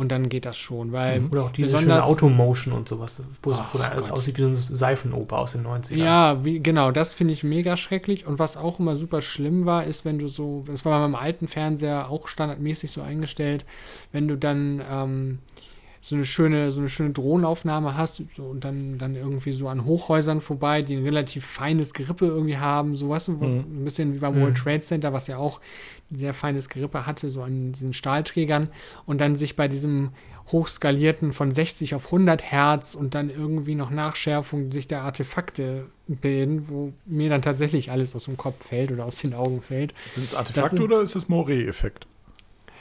und 0.00 0.10
dann 0.10 0.30
geht 0.30 0.46
das 0.46 0.56
schon, 0.56 0.92
weil 0.92 1.22
Oder 1.30 1.44
auch 1.44 1.52
diese 1.52 1.68
schöne 1.68 1.82
besonders 1.82 2.06
Automotion 2.06 2.72
und 2.72 2.88
sowas, 2.88 3.22
wo 3.42 3.50
es 3.50 3.60
alles 3.78 4.08
Gott. 4.08 4.16
aussieht 4.16 4.38
wie 4.38 4.42
so 4.42 4.46
eine 4.48 4.56
Seifenoper 4.56 5.38
aus 5.38 5.52
den 5.52 5.66
90ern. 5.66 5.96
Ja, 5.96 6.42
wie, 6.42 6.58
genau, 6.60 6.90
das 6.90 7.12
finde 7.12 7.34
ich 7.34 7.44
mega 7.44 7.76
schrecklich. 7.76 8.26
Und 8.26 8.38
was 8.38 8.56
auch 8.56 8.80
immer 8.80 8.96
super 8.96 9.20
schlimm 9.20 9.66
war, 9.66 9.84
ist, 9.84 10.06
wenn 10.06 10.18
du 10.18 10.28
so, 10.28 10.64
das 10.66 10.86
war 10.86 10.92
bei 10.92 11.06
meinem 11.06 11.14
alten 11.16 11.48
Fernseher 11.48 12.08
auch 12.08 12.28
standardmäßig 12.28 12.90
so 12.90 13.02
eingestellt, 13.02 13.66
wenn 14.10 14.26
du 14.26 14.38
dann 14.38 14.80
ähm, 14.90 15.38
so 16.02 16.16
eine 16.16 16.24
schöne, 16.24 16.72
so 16.72 16.80
eine 16.80 16.88
schöne 16.88 17.10
Drohnenaufnahme 17.10 17.94
hast 17.96 18.22
so, 18.34 18.44
und 18.44 18.64
dann, 18.64 18.96
dann 18.98 19.14
irgendwie 19.14 19.52
so 19.52 19.68
an 19.68 19.84
Hochhäusern 19.84 20.40
vorbei, 20.40 20.80
die 20.82 20.96
ein 20.96 21.04
relativ 21.04 21.44
feines 21.44 21.92
Gerippe 21.92 22.26
irgendwie 22.26 22.56
haben, 22.56 22.96
so 22.96 23.10
weißt 23.10 23.28
du, 23.28 23.40
wo- 23.40 23.44
Mhm. 23.44 23.80
ein 23.80 23.84
bisschen 23.84 24.14
wie 24.14 24.18
beim 24.18 24.34
Mhm. 24.36 24.40
World 24.40 24.56
Trade 24.56 24.80
Center, 24.80 25.12
was 25.12 25.26
ja 25.26 25.36
auch 25.36 25.60
ein 26.10 26.18
sehr 26.18 26.32
feines 26.32 26.68
Gerippe 26.70 27.04
hatte, 27.06 27.30
so 27.30 27.42
an 27.42 27.72
diesen 27.72 27.92
Stahlträgern 27.92 28.68
und 29.04 29.20
dann 29.20 29.36
sich 29.36 29.56
bei 29.56 29.68
diesem 29.68 30.10
hochskalierten 30.52 31.32
von 31.32 31.52
60 31.52 31.94
auf 31.94 32.10
100 32.10 32.42
Hertz 32.42 32.94
und 32.94 33.14
dann 33.14 33.30
irgendwie 33.30 33.74
noch 33.76 33.90
Nachschärfung 33.90 34.72
sich 34.72 34.88
der 34.88 35.02
Artefakte 35.02 35.86
bilden, 36.08 36.68
wo 36.68 36.92
mir 37.06 37.28
dann 37.30 37.42
tatsächlich 37.42 37.90
alles 37.90 38.16
aus 38.16 38.24
dem 38.24 38.36
Kopf 38.36 38.66
fällt 38.66 38.90
oder 38.90 39.04
aus 39.04 39.18
den 39.18 39.32
Augen 39.34 39.62
fällt. 39.62 39.94
Sind 40.08 40.24
es 40.24 40.34
Artefakte 40.34 40.70
sind- 40.78 40.82
oder 40.82 41.02
ist 41.02 41.14
es 41.14 41.28
Moret-Effekt? 41.28 42.06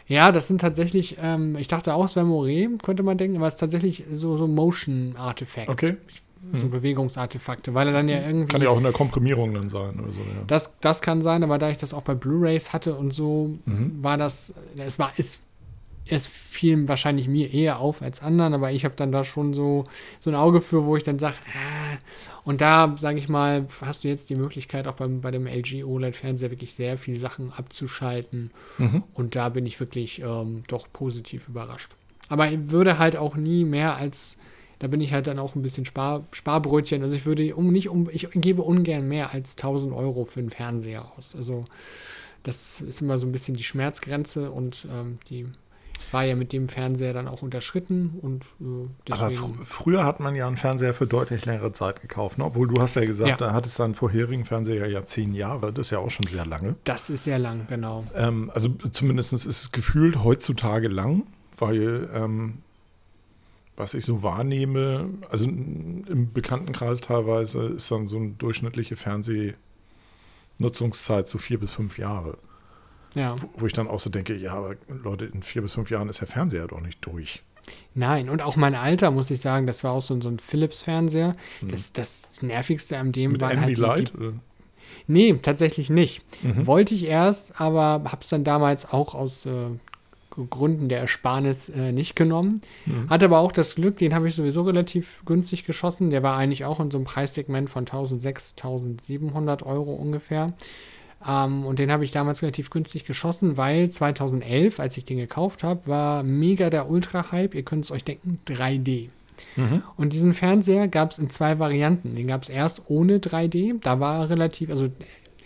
Ja, 0.09 0.31
das 0.33 0.47
sind 0.47 0.59
tatsächlich, 0.59 1.15
ähm, 1.21 1.55
ich 1.57 1.67
dachte 1.69 1.93
auch, 1.93 2.03
es 2.03 2.15
wäre 2.17 2.25
Moret, 2.25 2.83
könnte 2.83 3.03
man 3.03 3.17
denken, 3.17 3.37
aber 3.37 3.47
es 3.47 3.53
ist 3.53 3.59
tatsächlich 3.61 4.03
so, 4.11 4.35
so 4.35 4.47
Motion-Artefacts. 4.47 5.69
Okay. 5.71 5.95
So 6.53 6.63
Hm. 6.63 6.71
Bewegungsartefakte, 6.71 7.73
weil 7.73 7.87
er 7.87 7.93
dann 7.93 8.07
ja 8.09 8.21
irgendwie. 8.25 8.47
Kann 8.47 8.61
ja 8.61 8.69
auch 8.69 8.77
in 8.77 8.83
der 8.83 8.93
Komprimierung 8.93 9.53
dann 9.53 9.69
sein 9.69 9.99
oder 9.99 10.13
so. 10.13 10.21
Ja. 10.21 10.43
Das, 10.47 10.73
das 10.79 11.01
kann 11.01 11.21
sein, 11.21 11.43
aber 11.43 11.57
da 11.57 11.69
ich 11.69 11.77
das 11.77 11.93
auch 11.93 12.01
bei 12.01 12.15
Blu-Rays 12.15 12.71
hatte 12.73 12.95
und 12.95 13.11
so, 13.11 13.57
Mhm. 13.65 14.01
war 14.01 14.17
das, 14.17 14.53
es 14.77 14.97
war, 14.97 15.11
es, 15.17 15.39
es 16.09 16.25
fiel 16.27 16.87
wahrscheinlich 16.87 17.27
mir 17.27 17.53
eher 17.53 17.79
auf 17.79 18.01
als 18.01 18.21
anderen, 18.21 18.53
aber 18.53 18.71
ich 18.71 18.83
habe 18.85 18.95
dann 18.95 19.11
da 19.11 19.23
schon 19.23 19.53
so, 19.53 19.85
so 20.19 20.29
ein 20.29 20.35
Auge 20.35 20.61
für, 20.61 20.85
wo 20.85 20.97
ich 20.97 21.03
dann 21.03 21.19
sage, 21.19 21.35
äh, 21.53 21.97
und 22.43 22.61
da, 22.61 22.95
sage 22.97 23.19
ich 23.19 23.29
mal, 23.29 23.67
hast 23.81 24.03
du 24.03 24.07
jetzt 24.07 24.29
die 24.29 24.35
Möglichkeit, 24.35 24.87
auch 24.87 24.95
beim, 24.95 25.21
bei 25.21 25.31
dem 25.31 25.45
LG 25.45 25.83
OLED-Fernseher 25.83 26.51
wirklich 26.51 26.73
sehr 26.73 26.97
viele 26.97 27.19
Sachen 27.19 27.53
abzuschalten 27.53 28.51
Mhm. 28.77 29.03
und 29.13 29.35
da 29.35 29.49
bin 29.49 29.65
ich 29.65 29.79
wirklich 29.79 30.19
ähm, 30.21 30.63
doch 30.67 30.87
positiv 30.91 31.47
überrascht. 31.47 31.91
Aber 32.27 32.49
ich 32.49 32.71
würde 32.71 32.97
halt 32.99 33.15
auch 33.15 33.35
nie 33.35 33.63
mehr 33.63 33.95
als, 33.95 34.37
da 34.79 34.87
bin 34.87 35.01
ich 35.01 35.13
halt 35.13 35.27
dann 35.27 35.39
auch 35.39 35.55
ein 35.55 35.61
bisschen 35.61 35.85
Spar, 35.85 36.25
Sparbrötchen. 36.31 37.01
Also 37.03 37.15
ich 37.15 37.25
würde 37.25 37.55
um 37.55 37.71
nicht 37.71 37.89
um, 37.89 38.09
ich 38.11 38.27
gebe 38.33 38.61
ungern 38.61 39.07
mehr 39.07 39.33
als 39.33 39.57
1000 39.57 39.93
Euro 39.93 40.25
für 40.25 40.39
einen 40.39 40.49
Fernseher 40.51 41.11
aus. 41.17 41.35
Also 41.35 41.65
das 42.43 42.81
ist 42.81 43.01
immer 43.01 43.17
so 43.17 43.27
ein 43.27 43.31
bisschen 43.31 43.57
die 43.57 43.63
Schmerzgrenze 43.63 44.51
und 44.51 44.87
ähm, 44.91 45.19
die 45.29 45.47
war 46.11 46.23
ja 46.23 46.35
mit 46.35 46.53
dem 46.53 46.67
Fernseher 46.69 47.13
dann 47.13 47.27
auch 47.27 47.41
unterschritten 47.41 48.17
und 48.21 48.45
äh, 48.61 49.11
Aber 49.13 49.29
deswegen. 49.29 49.55
fr 49.55 49.65
früher 49.65 50.03
hat 50.05 50.19
man 50.19 50.35
ja 50.35 50.47
einen 50.47 50.57
Fernseher 50.57 50.93
für 50.93 51.07
deutlich 51.07 51.45
längere 51.45 51.71
Zeit 51.73 52.01
gekauft. 52.01 52.37
Ne? 52.37 52.45
Obwohl 52.45 52.67
du 52.67 52.81
hast 52.81 52.95
ja 52.95 53.05
gesagt, 53.05 53.29
Ja. 53.29 53.37
da 53.37 53.53
hattest 53.53 53.77
du 53.79 53.83
einen 53.83 53.93
vorherigen 53.95 54.45
Fernseher 54.45 54.87
ja 54.87 55.05
zehn 55.05 55.33
Jahre. 55.33 55.71
Das 55.71 55.87
ist 55.87 55.91
ja 55.91 55.99
auch 55.99 56.09
schon 56.09 56.25
sehr 56.27 56.45
lange. 56.45 56.75
Das 56.83 57.09
ist 57.09 57.23
sehr 57.25 57.39
lang, 57.39 57.67
genau. 57.67 58.05
Ähm, 58.15 58.51
also 58.53 58.69
zumindest 58.91 59.33
ist 59.33 59.45
es 59.45 59.71
gefühlt 59.71 60.23
heutzutage 60.23 60.87
lang, 60.87 61.23
weil 61.57 62.09
ähm, 62.13 62.59
was 63.75 63.93
ich 63.93 64.03
so 64.03 64.23
wahrnehme, 64.23 65.09
also 65.29 65.45
im 65.47 66.31
Bekanntenkreis 66.33 66.99
teilweise 67.01 67.63
ist 67.67 67.89
dann 67.91 68.07
so 68.07 68.17
eine 68.17 68.31
durchschnittliche 68.31 68.97
Fernsehnutzungszeit 70.57 71.29
so 71.29 71.37
vier 71.37 71.59
bis 71.59 71.71
fünf 71.71 71.97
Jahre. 71.97 72.37
Ja. 73.15 73.35
Wo 73.57 73.65
ich 73.65 73.73
dann 73.73 73.87
auch 73.87 73.99
so 73.99 74.09
denke, 74.09 74.35
ja, 74.35 74.53
aber 74.53 74.75
Leute, 74.87 75.25
in 75.25 75.43
vier 75.43 75.61
bis 75.61 75.73
fünf 75.73 75.89
Jahren 75.89 76.09
ist 76.09 76.21
der 76.21 76.27
Fernseher 76.27 76.67
doch 76.67 76.81
nicht 76.81 77.05
durch. 77.05 77.41
Nein, 77.93 78.29
und 78.29 78.41
auch 78.41 78.55
mein 78.55 78.75
Alter, 78.75 79.11
muss 79.11 79.29
ich 79.29 79.41
sagen, 79.41 79.67
das 79.67 79.83
war 79.83 79.91
auch 79.91 80.01
so, 80.01 80.19
so 80.21 80.29
ein 80.29 80.39
Philips-Fernseher. 80.39 81.35
Hm. 81.59 81.69
Das, 81.69 81.93
das 81.93 82.29
Nervigste 82.41 82.97
an 82.97 83.11
dem 83.11 83.33
Mit 83.33 83.41
war 83.41 83.55
halt 83.55 83.77
die, 83.77 83.81
Light? 83.81 84.13
die 84.17 84.33
Nee, 85.07 85.33
tatsächlich 85.41 85.89
nicht. 85.89 86.23
Mhm. 86.43 86.67
Wollte 86.67 86.93
ich 86.93 87.05
erst, 87.05 87.59
aber 87.59 88.03
habe 88.05 88.19
es 88.21 88.29
dann 88.29 88.43
damals 88.43 88.91
auch 88.91 89.15
aus 89.15 89.45
äh, 89.45 89.51
Gründen 90.49 90.89
der 90.89 90.99
Ersparnis 90.99 91.69
äh, 91.69 91.91
nicht 91.91 92.15
genommen. 92.15 92.61
Mhm. 92.86 93.10
Hatte 93.10 93.25
aber 93.25 93.39
auch 93.39 93.51
das 93.51 93.75
Glück, 93.75 93.97
den 93.97 94.13
habe 94.13 94.29
ich 94.29 94.36
sowieso 94.36 94.62
relativ 94.63 95.23
günstig 95.25 95.65
geschossen. 95.65 96.12
Der 96.12 96.23
war 96.23 96.38
eigentlich 96.38 96.65
auch 96.65 96.79
in 96.79 96.91
so 96.91 96.97
einem 96.97 97.05
Preissegment 97.05 97.69
von 97.69 97.81
1600, 97.81 98.38
1700 98.63 99.63
Euro 99.63 99.93
ungefähr. 99.93 100.53
Ähm, 101.27 101.65
und 101.65 101.79
den 101.79 101.91
habe 101.91 102.05
ich 102.05 102.12
damals 102.12 102.41
relativ 102.41 102.69
günstig 102.69 103.05
geschossen, 103.05 103.58
weil 103.58 103.89
2011, 103.89 104.79
als 104.79 104.97
ich 104.97 105.05
den 105.05 105.17
gekauft 105.17 105.63
habe, 105.63 105.88
war 105.88 106.23
mega 106.23 106.69
der 106.69 106.89
Ultra-Hype. 106.89 107.55
Ihr 107.55 107.63
könnt 107.63 107.86
es 107.86 107.91
euch 107.91 108.03
denken, 108.03 108.39
3D. 108.47 109.10
Mhm. 109.55 109.84
Und 109.97 110.13
diesen 110.13 110.34
Fernseher 110.34 110.88
gab 110.88 111.12
es 111.12 111.19
in 111.19 111.29
zwei 111.29 111.60
Varianten. 111.60 112.15
Den 112.15 112.27
gab 112.27 112.43
es 112.43 112.49
erst 112.49 112.84
ohne 112.88 113.19
3D. 113.19 113.79
Da 113.82 113.99
war 113.99 114.23
er 114.23 114.29
relativ, 114.29 114.69
also 114.69 114.89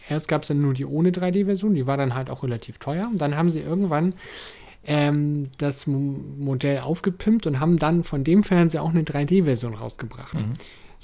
erst 0.09 0.27
gab 0.27 0.43
es 0.43 0.49
dann 0.49 0.61
nur 0.61 0.73
die 0.73 0.85
ohne 0.85 1.11
3D-Version. 1.11 1.73
Die 1.73 1.87
war 1.87 1.97
dann 1.97 2.15
halt 2.15 2.29
auch 2.29 2.43
relativ 2.43 2.77
teuer. 2.77 3.07
Und 3.11 3.19
dann 3.19 3.35
haben 3.35 3.49
sie 3.49 3.59
irgendwann 3.59 4.13
ähm, 4.85 5.49
das 5.57 5.87
Modell 5.87 6.79
aufgepimpt 6.79 7.47
und 7.47 7.59
haben 7.59 7.79
dann 7.79 8.03
von 8.03 8.23
dem 8.23 8.43
Fernseher 8.43 8.83
auch 8.83 8.89
eine 8.89 9.03
3D-Version 9.03 9.73
rausgebracht. 9.73 10.35
Mhm. 10.35 10.53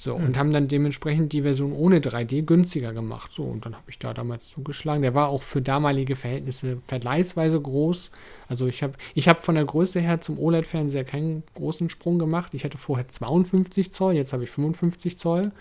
So, 0.01 0.15
und 0.15 0.38
haben 0.38 0.53
dann 0.53 0.69
dementsprechend 0.69 1.33
die 1.33 1.41
Version 1.41 1.73
ohne 1.73 1.99
3D 1.99 2.43
günstiger 2.43 2.93
gemacht. 2.93 3.33
So, 3.33 3.43
und 3.43 3.65
dann 3.65 3.73
habe 3.75 3.83
ich 3.89 3.99
da 3.99 4.13
damals 4.13 4.47
zugeschlagen. 4.47 5.01
Der 5.01 5.13
war 5.13 5.27
auch 5.27 5.41
für 5.41 5.62
damalige 5.62 6.15
Verhältnisse 6.15 6.77
vergleichsweise 6.88 7.59
groß. 7.59 8.09
Also 8.47 8.67
ich 8.67 8.81
habe 8.81 8.93
ich 9.13 9.27
hab 9.27 9.43
von 9.43 9.55
der 9.55 9.65
Größe 9.65 9.99
her 9.99 10.21
zum 10.21 10.39
OLED-Fernseher 10.39 11.03
keinen 11.03 11.43
großen 11.55 11.89
Sprung 11.89 12.17
gemacht. 12.17 12.53
Ich 12.53 12.63
hatte 12.63 12.77
vorher 12.77 13.09
52 13.09 13.91
Zoll, 13.91 14.13
jetzt 14.13 14.31
habe 14.31 14.45
ich 14.45 14.49
55 14.51 15.17
Zoll. 15.17 15.51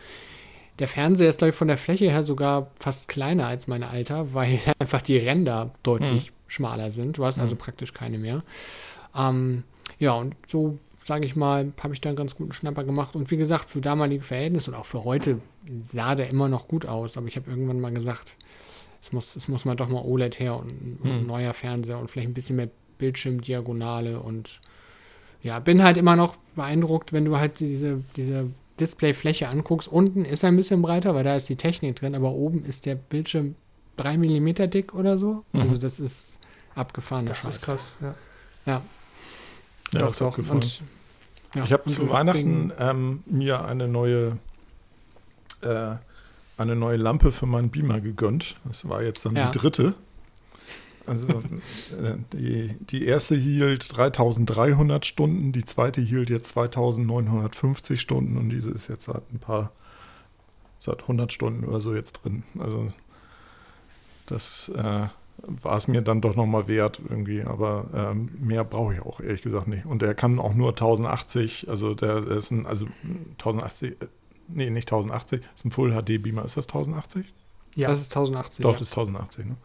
Der 0.79 0.87
Fernseher 0.87 1.31
ist, 1.31 1.39
glaube 1.39 1.51
ich, 1.51 1.57
von 1.57 1.67
der 1.67 1.77
Fläche 1.77 2.09
her 2.09 2.23
sogar 2.23 2.71
fast 2.79 3.09
kleiner 3.09 3.49
als 3.49 3.67
mein 3.67 3.83
Alter, 3.83 4.33
weil 4.35 4.61
einfach 4.79 5.03
die 5.03 5.17
Ränder 5.19 5.73
deutlich 5.83 6.31
schmaler 6.47 6.93
sind. 6.93 7.19
Du 7.19 7.25
hast 7.25 7.41
also 7.41 7.57
Mhm. 7.57 7.59
praktisch 7.59 7.93
keine 7.93 8.19
mehr. 8.19 8.45
Ähm, 9.17 9.65
ja, 9.99 10.13
und 10.13 10.37
so, 10.47 10.79
sage 11.09 11.27
ich 11.27 11.35
mal, 11.35 11.73
habe 11.83 11.93
ich 11.95 12.01
da 12.01 12.11
einen 12.11 12.17
ganz 12.17 12.37
guten 12.37 12.53
Schnapper 12.53 12.85
gemacht. 12.85 13.17
Und 13.17 13.31
wie 13.33 13.37
gesagt, 13.37 13.69
für 13.71 13.81
damalige 13.81 14.23
Verhältnisse 14.23 14.71
und 14.71 14.77
auch 14.77 14.87
für 14.87 15.03
heute 15.05 15.41
sah 15.83 16.15
der 16.15 16.31
immer 16.31 16.49
noch 16.49 16.69
gut 16.69 16.87
aus. 16.87 17.17
Aber 17.17 17.27
ich 17.27 17.35
habe 17.37 17.51
irgendwann 17.51 17.81
mal 17.81 17.93
gesagt, 17.93 18.37
es 19.03 19.11
muss, 19.13 19.35
es 19.35 19.49
muss 19.49 19.65
mal 19.65 19.75
doch 19.75 19.89
mal 19.89 20.03
OLED 20.03 20.39
her 20.39 20.57
und, 20.57 20.69
ein- 20.71 20.99
und 21.03 21.21
Mhm. 21.23 21.27
neuer 21.27 21.55
Fernseher 21.55 21.99
und 21.99 22.11
vielleicht 22.11 22.29
ein 22.29 22.35
bisschen 22.35 22.57
mehr 22.57 22.69
Bildschirmdiagonale 22.99 24.21
und 24.21 24.61
ja, 25.43 25.59
bin 25.61 25.83
halt 25.83 25.97
immer 25.97 26.17
noch 26.17 26.37
beeindruckt, 26.57 27.13
wenn 27.13 27.25
du 27.25 27.39
halt 27.39 27.61
diese, 27.61 28.03
diese 28.17 28.51
Displayfläche 28.81 29.49
anguckst. 29.49 29.89
Unten 29.89 30.25
ist 30.25 30.43
er 30.43 30.49
ein 30.51 30.57
bisschen 30.57 30.83
breiter, 30.83 31.15
weil 31.15 31.25
da 31.25 31.37
ist 31.37 31.49
die 31.49 31.57
Technik 31.57 31.97
drin, 31.97 32.15
aber 32.15 32.33
oben 32.33 32.65
ist 32.65 32.87
der 32.87 32.97
Bildschirm 32.97 33.55
3 33.99 34.17
mm 34.19 34.69
dick 34.71 34.95
oder 34.95 35.17
so. 35.19 35.45
Mhm. 35.53 35.61
Also 35.61 35.77
das 35.79 36.01
ist 36.01 36.41
abgefahrener 36.75 37.31
Das 37.31 37.39
ist 37.39 37.45
Scheiß. 37.45 37.61
krass. 37.63 37.97
Ja. 38.01 38.15
Ja, 38.67 38.83
Ja, 39.93 39.99
doch, 40.01 40.11
ist 40.11 40.23
auch 40.23 40.37
doch. 40.37 40.51
Und, 40.51 40.83
ja, 41.55 41.65
ich 41.65 41.73
habe 41.73 41.89
zu 41.89 42.11
Weihnachten 42.11 42.73
ähm, 42.79 43.23
mir 43.27 43.65
eine 43.65 43.89
neue 43.89 44.39
äh, 45.63 45.97
eine 46.57 46.75
neue 46.75 46.97
Lampe 46.97 47.31
für 47.33 47.47
meinen 47.47 47.71
Beamer 47.71 48.01
gegönnt. 48.01 48.57
Das 48.65 48.89
war 48.89 49.03
jetzt 49.03 49.25
dann 49.25 49.37
Ja. 49.37 49.51
die 49.51 49.59
dritte. 49.59 49.95
Also 51.07 51.29
äh, 51.29 52.17
die, 52.35 52.75
die 52.81 53.07
erste 53.07 53.35
hielt 53.35 53.97
3300 53.97 55.07
Stunden, 55.07 55.53
die 55.53 55.65
zweite 55.65 56.01
hielt 56.03 56.29
jetzt 56.31 56.49
2950 56.51 58.01
Stunden 58.01 58.37
und 58.37 58.51
diese 58.51 58.71
ist 58.73 58.89
jetzt 58.89 59.05
seit 59.05 59.23
ein 59.33 59.39
paar, 59.39 59.73
seit 60.79 61.01
100 61.03 61.33
Stunden 61.33 61.65
oder 61.65 61.81
so 61.81 61.95
jetzt 61.95 62.13
drin. 62.25 62.43
Also 62.59 62.89
das 64.27 64.69
äh, 64.77 65.07
war 65.47 65.77
es 65.77 65.89
mir 65.89 66.03
dann 66.03 66.21
doch 66.21 66.37
nochmal 66.37 66.69
wert 66.69 67.01
irgendwie, 67.09 67.43
aber 67.43 67.87
ähm, 67.95 68.31
mehr 68.41 68.65
brauche 68.65 68.95
ich 68.95 69.01
auch 69.01 69.21
ehrlich 69.21 69.43
gesagt 69.43 69.69
nicht. 69.69 69.87
Und 69.87 70.03
er 70.03 70.15
kann 70.15 70.39
auch 70.39 70.55
nur 70.55 70.71
1080, 70.71 71.69
also 71.69 71.95
der, 71.95 72.23
der 72.23 72.37
ist 72.37 72.51
ein, 72.51 72.67
also 72.67 72.87
1080, 73.33 73.93
äh, 73.93 73.95
nee, 74.49 74.71
nicht 74.71 74.89
1080, 74.89 75.43
ist 75.55 75.65
ein 75.65 75.71
Full 75.71 75.93
HD 75.93 76.23
Beamer. 76.23 76.45
Ist 76.45 76.57
das 76.57 76.67
1080? 76.67 77.33
Ja. 77.75 77.89
Das 77.89 78.01
ist 78.01 78.13
1080. 78.17 78.63
Doch, 78.63 78.73
ja. 78.73 78.79
das 78.79 78.89
ist 78.89 78.99
1080, 78.99 79.47
ne? 79.47 79.57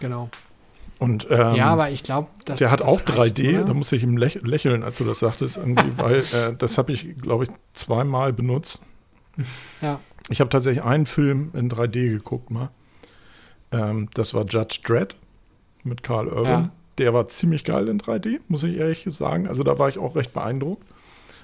genau. 0.00 0.30
Und 0.98 1.26
ähm, 1.28 1.56
ja, 1.56 1.66
aber 1.66 1.90
ich 1.90 2.04
glaube, 2.04 2.28
dass 2.44 2.58
der 2.58 2.70
hat 2.70 2.80
das 2.80 2.88
auch 2.88 3.00
reicht, 3.16 3.38
3D, 3.38 3.56
oder? 3.56 3.64
da 3.66 3.74
musste 3.74 3.96
ich 3.96 4.04
ihm 4.04 4.16
läch 4.16 4.40
lächeln, 4.42 4.84
als 4.84 4.98
du 4.98 5.04
das 5.04 5.18
sagtest, 5.18 5.56
irgendwie, 5.56 5.92
weil 5.96 6.20
äh, 6.20 6.54
das 6.56 6.78
habe 6.78 6.92
ich, 6.92 7.18
glaube 7.18 7.44
ich, 7.44 7.50
zweimal 7.72 8.32
benutzt. 8.32 8.80
Ja. 9.82 9.98
Ich 10.30 10.40
habe 10.40 10.50
tatsächlich 10.50 10.84
einen 10.84 11.06
Film 11.06 11.50
in 11.54 11.68
3D 11.68 12.10
geguckt 12.10 12.50
mal. 12.50 12.70
Ähm, 13.74 14.08
das 14.14 14.34
war 14.34 14.44
Judge 14.46 14.80
Dredd 14.84 15.16
mit 15.82 16.02
Carl 16.02 16.28
Urban. 16.28 16.64
Ja. 16.64 16.70
der 16.98 17.14
war 17.14 17.28
ziemlich 17.28 17.64
geil 17.64 17.88
in 17.88 17.98
3D, 17.98 18.40
muss 18.48 18.62
ich 18.62 18.76
ehrlich 18.76 19.04
sagen. 19.08 19.48
Also 19.48 19.64
da 19.64 19.78
war 19.78 19.88
ich 19.88 19.98
auch 19.98 20.16
recht 20.16 20.32
beeindruckt. 20.32 20.86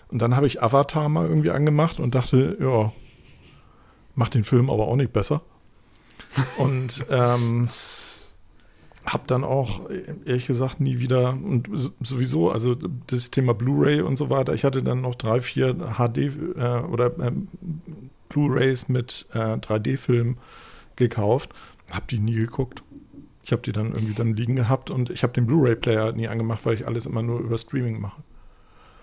Und 0.09 0.21
dann 0.23 0.35
habe 0.35 0.47
ich 0.47 0.63
Avatar 0.63 1.09
mal 1.09 1.29
irgendwie 1.29 1.51
angemacht 1.51 2.01
und 2.01 2.15
dachte, 2.15 2.57
ja, 2.61 2.93
macht 4.15 4.35
den 4.35 4.45
Film 4.45 4.71
aber 4.71 4.89
auch 4.89 4.97
nicht 4.97 5.13
besser. 5.13 5.43
und 6.59 7.05
ähm, 7.11 7.69
habe 9.07 9.23
dann 9.27 9.45
auch, 9.45 9.89
ehrlich 10.25 10.47
gesagt, 10.47 10.81
nie 10.81 11.01
wieder, 11.01 11.31
und 11.31 11.69
sowieso, 12.01 12.51
also 12.51 12.77
das 13.07 13.31
Thema 13.31 13.55
Blu-ray 13.55 14.03
und 14.03 14.17
so 14.17 14.31
weiter, 14.31 14.53
ich 14.55 14.65
hatte 14.65 14.83
dann 14.83 15.01
noch 15.01 15.15
drei, 15.15 15.41
vier 15.41 15.75
HD 15.75 16.19
äh, 16.19 16.29
oder 16.89 17.07
äh, 17.19 17.33
Blu-rays 18.29 18.89
mit 18.89 19.27
äh, 19.33 19.57
3D-Filmen 19.57 20.39
gekauft, 20.97 21.51
habe 21.91 22.07
die 22.11 22.19
nie 22.19 22.35
geguckt. 22.35 22.83
Ich 23.43 23.53
habe 23.53 23.63
die 23.63 23.73
dann 23.73 23.93
irgendwie 23.93 24.15
dann 24.15 24.35
liegen 24.35 24.57
gehabt 24.57 24.91
und 24.91 25.11
ich 25.11 25.23
habe 25.23 25.33
den 25.33 25.47
Blu-ray-Player 25.47 26.13
nie 26.13 26.29
angemacht, 26.29 26.65
weil 26.65 26.75
ich 26.75 26.87
alles 26.87 27.07
immer 27.07 27.23
nur 27.23 27.41
über 27.41 27.59
Streaming 27.59 28.01
mache. 28.01 28.23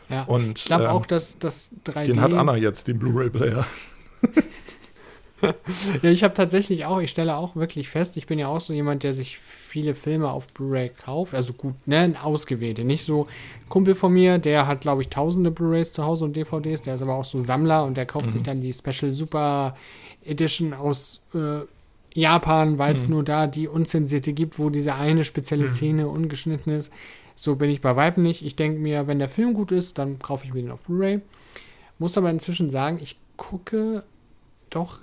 Ja, 0.09 0.23
und, 0.23 0.57
ich 0.57 0.65
glaube 0.65 0.85
ähm, 0.85 0.89
auch, 0.91 1.05
dass 1.05 1.39
das 1.39 1.75
3D. 1.85 2.05
Den 2.05 2.21
hat 2.21 2.33
Anna 2.33 2.55
jetzt, 2.55 2.87
den 2.87 2.97
Blu-ray-Player. 2.97 3.65
ja, 6.01 6.09
ich 6.09 6.23
habe 6.23 6.33
tatsächlich 6.33 6.85
auch, 6.85 6.99
ich 6.99 7.11
stelle 7.11 7.35
auch 7.35 7.55
wirklich 7.55 7.89
fest, 7.89 8.17
ich 8.17 8.25
bin 8.25 8.39
ja 8.39 8.47
auch 8.47 8.61
so 8.61 8.73
jemand, 8.73 9.03
der 9.03 9.13
sich 9.13 9.37
viele 9.37 9.93
Filme 9.93 10.31
auf 10.31 10.47
Blu-ray 10.47 10.89
kauft, 10.89 11.33
also 11.33 11.53
gut, 11.53 11.75
ne, 11.85 12.13
ausgewählte, 12.23 12.83
nicht 12.83 13.05
so 13.05 13.27
Kumpel 13.69 13.95
von 13.95 14.13
mir, 14.13 14.39
der 14.39 14.65
hat 14.65 14.81
glaube 14.81 15.01
ich 15.01 15.09
tausende 15.09 15.51
Blu-rays 15.51 15.93
zu 15.93 16.05
Hause 16.05 16.25
und 16.25 16.35
DVDs, 16.35 16.81
der 16.81 16.95
ist 16.95 17.01
aber 17.01 17.15
auch 17.15 17.25
so 17.25 17.39
Sammler 17.39 17.83
und 17.83 17.97
der 17.97 18.05
kauft 18.05 18.27
mhm. 18.27 18.31
sich 18.31 18.43
dann 18.43 18.61
die 18.61 18.73
Special 18.73 19.13
Super 19.13 19.75
Edition 20.25 20.73
aus 20.73 21.21
äh, 21.33 21.65
Japan, 22.17 22.77
weil 22.77 22.95
es 22.95 23.07
mhm. 23.07 23.13
nur 23.13 23.23
da 23.23 23.47
die 23.47 23.67
unzensierte 23.67 24.33
gibt, 24.33 24.59
wo 24.59 24.69
diese 24.69 24.95
eine 24.95 25.23
spezielle 25.23 25.63
mhm. 25.63 25.69
Szene 25.69 26.07
ungeschnitten 26.07 26.73
ist. 26.73 26.91
So 27.35 27.55
bin 27.55 27.69
ich 27.69 27.81
bei 27.81 27.95
Weitem 27.95 28.23
nicht. 28.23 28.43
Ich 28.43 28.55
denke 28.55 28.79
mir, 28.79 29.07
wenn 29.07 29.19
der 29.19 29.29
Film 29.29 29.53
gut 29.53 29.71
ist, 29.71 29.97
dann 29.97 30.17
kaufe 30.19 30.45
ich 30.45 30.53
mir 30.53 30.61
den 30.61 30.71
auf 30.71 30.83
Blu-ray. 30.83 31.21
Muss 31.99 32.17
aber 32.17 32.31
inzwischen 32.31 32.71
sagen, 32.71 32.97
ich 33.01 33.19
gucke 33.37 34.03
doch 34.69 34.99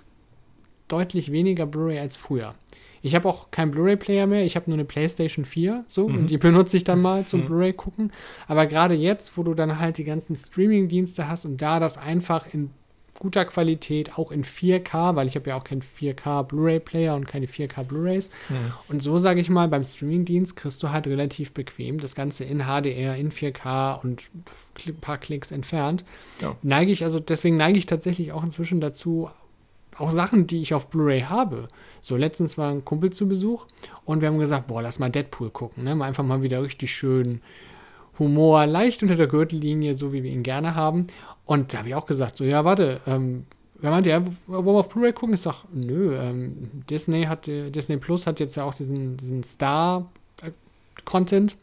deutlich 0.88 1.30
weniger 1.30 1.66
Blu-ray 1.66 2.00
als 2.00 2.16
früher. 2.16 2.54
Ich 3.00 3.14
habe 3.14 3.28
auch 3.28 3.50
keinen 3.50 3.70
Blu-ray-Player 3.70 4.26
mehr, 4.26 4.44
ich 4.44 4.56
habe 4.56 4.70
nur 4.70 4.78
eine 4.78 4.86
PlayStation 4.86 5.44
4, 5.44 5.84
so, 5.88 6.08
mhm. 6.08 6.16
und 6.16 6.30
die 6.30 6.38
benutze 6.38 6.76
ich 6.76 6.84
dann 6.84 7.02
mal 7.02 7.26
zum 7.26 7.42
mhm. 7.42 7.44
Blu-ray 7.44 7.72
gucken. 7.74 8.12
Aber 8.48 8.66
gerade 8.66 8.94
jetzt, 8.94 9.36
wo 9.36 9.42
du 9.42 9.54
dann 9.54 9.78
halt 9.78 9.98
die 9.98 10.04
ganzen 10.04 10.34
Streaming-Dienste 10.34 11.28
hast 11.28 11.44
und 11.44 11.60
da 11.62 11.78
das 11.78 11.98
einfach 11.98 12.52
in 12.52 12.70
guter 13.18 13.44
Qualität, 13.44 14.18
auch 14.18 14.30
in 14.30 14.44
4K, 14.44 15.16
weil 15.16 15.26
ich 15.26 15.36
habe 15.36 15.50
ja 15.50 15.56
auch 15.56 15.64
keinen 15.64 15.82
4K 15.82 16.42
Blu-ray-Player 16.42 17.14
und 17.14 17.26
keine 17.26 17.46
4K 17.46 17.84
Blu-rays. 17.84 18.30
Mhm. 18.48 18.72
Und 18.88 19.02
so 19.02 19.18
sage 19.18 19.40
ich 19.40 19.50
mal, 19.50 19.68
beim 19.68 19.84
Streaming-Dienst 19.84 20.56
kriegst 20.56 20.82
du 20.82 20.90
halt 20.90 21.06
relativ 21.06 21.52
bequem 21.52 22.00
das 22.00 22.14
Ganze 22.14 22.44
in 22.44 22.64
HDR, 22.64 23.16
in 23.16 23.30
4K 23.30 24.02
und 24.02 24.22
ein 24.86 24.96
paar 24.96 25.18
Klicks 25.18 25.52
entfernt. 25.52 26.04
Ja. 26.40 26.56
Neige 26.62 26.92
ich, 26.92 27.04
also 27.04 27.20
deswegen 27.20 27.56
neige 27.56 27.78
ich 27.78 27.86
tatsächlich 27.86 28.32
auch 28.32 28.42
inzwischen 28.42 28.80
dazu, 28.80 29.30
auch 29.96 30.10
Sachen, 30.10 30.46
die 30.46 30.60
ich 30.60 30.74
auf 30.74 30.90
Blu-ray 30.90 31.22
habe. 31.22 31.68
So, 32.02 32.16
letztens 32.16 32.58
war 32.58 32.70
ein 32.70 32.84
Kumpel 32.84 33.10
zu 33.10 33.28
Besuch 33.28 33.66
und 34.04 34.20
wir 34.20 34.28
haben 34.28 34.38
gesagt, 34.38 34.66
boah, 34.66 34.82
lass 34.82 34.98
mal 34.98 35.10
Deadpool 35.10 35.50
gucken, 35.50 35.84
ne? 35.84 35.94
Mal 35.94 36.06
einfach 36.06 36.24
mal 36.24 36.42
wieder 36.42 36.62
richtig 36.62 36.94
schön 36.94 37.40
Humor, 38.18 38.66
leicht 38.66 39.02
unter 39.02 39.16
der 39.16 39.26
Gürtellinie, 39.26 39.96
so 39.96 40.12
wie 40.12 40.22
wir 40.22 40.30
ihn 40.30 40.44
gerne 40.44 40.74
haben. 40.74 41.08
Und 41.46 41.72
da 41.72 41.78
habe 41.78 41.88
ich 41.88 41.94
auch 41.94 42.06
gesagt, 42.06 42.36
so, 42.36 42.44
ja, 42.44 42.64
warte, 42.64 43.00
ähm, 43.06 43.46
wer 43.76 43.90
meinte, 43.90 44.10
ja, 44.10 44.24
wollen 44.46 44.66
wir 44.66 44.72
auf 44.72 44.88
Blu-ray 44.88 45.12
gucken? 45.12 45.34
Ich 45.34 45.42
sage, 45.42 45.58
nö, 45.72 46.16
ähm, 46.16 46.82
Disney 46.88 47.24
hat, 47.24 47.46
Disney 47.46 47.98
Plus 47.98 48.26
hat 48.26 48.40
jetzt 48.40 48.56
ja 48.56 48.64
auch 48.64 48.74
diesen, 48.74 49.16
diesen 49.16 49.42
Star-Content. 49.42 51.56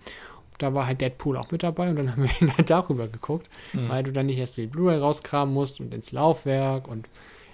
Da 0.60 0.74
war 0.76 0.86
halt 0.86 1.02
Deadpool 1.02 1.38
auch 1.38 1.50
mit 1.52 1.64
dabei 1.64 1.90
und 1.90 1.96
dann 1.96 2.12
haben 2.16 2.24
wir 2.24 2.30
ihn 2.42 2.56
halt 2.56 2.70
darüber 2.70 3.08
geguckt, 3.08 3.50
mhm. 3.74 3.90
weil 3.90 4.04
du 4.04 4.12
dann 4.12 4.28
nicht 4.28 4.38
erst 4.38 4.58
die 4.58 4.68
Blu-ray 4.68 5.00
rauskramen 5.00 5.54
musst 5.54 5.80
und 5.80 5.94
ins 5.94 6.12
Laufwerk 6.12 6.88
und 6.88 7.08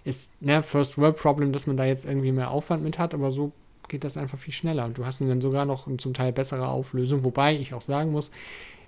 ist, 0.03 0.31
ne, 0.41 0.63
First 0.63 0.97
World 0.97 1.17
Problem, 1.17 1.53
dass 1.53 1.67
man 1.67 1.77
da 1.77 1.85
jetzt 1.85 2.05
irgendwie 2.05 2.31
mehr 2.31 2.49
Aufwand 2.51 2.83
mit 2.83 2.99
hat, 2.99 3.13
aber 3.13 3.31
so 3.31 3.51
geht 3.87 4.03
das 4.03 4.17
einfach 4.17 4.37
viel 4.37 4.53
schneller 4.53 4.85
und 4.85 4.97
du 4.97 5.05
hast 5.05 5.21
dann 5.21 5.41
sogar 5.41 5.65
noch 5.65 5.87
zum 5.97 6.13
Teil 6.13 6.33
bessere 6.33 6.67
Auflösung, 6.67 7.23
wobei 7.23 7.55
ich 7.55 7.73
auch 7.73 7.81
sagen 7.81 8.11
muss, 8.11 8.31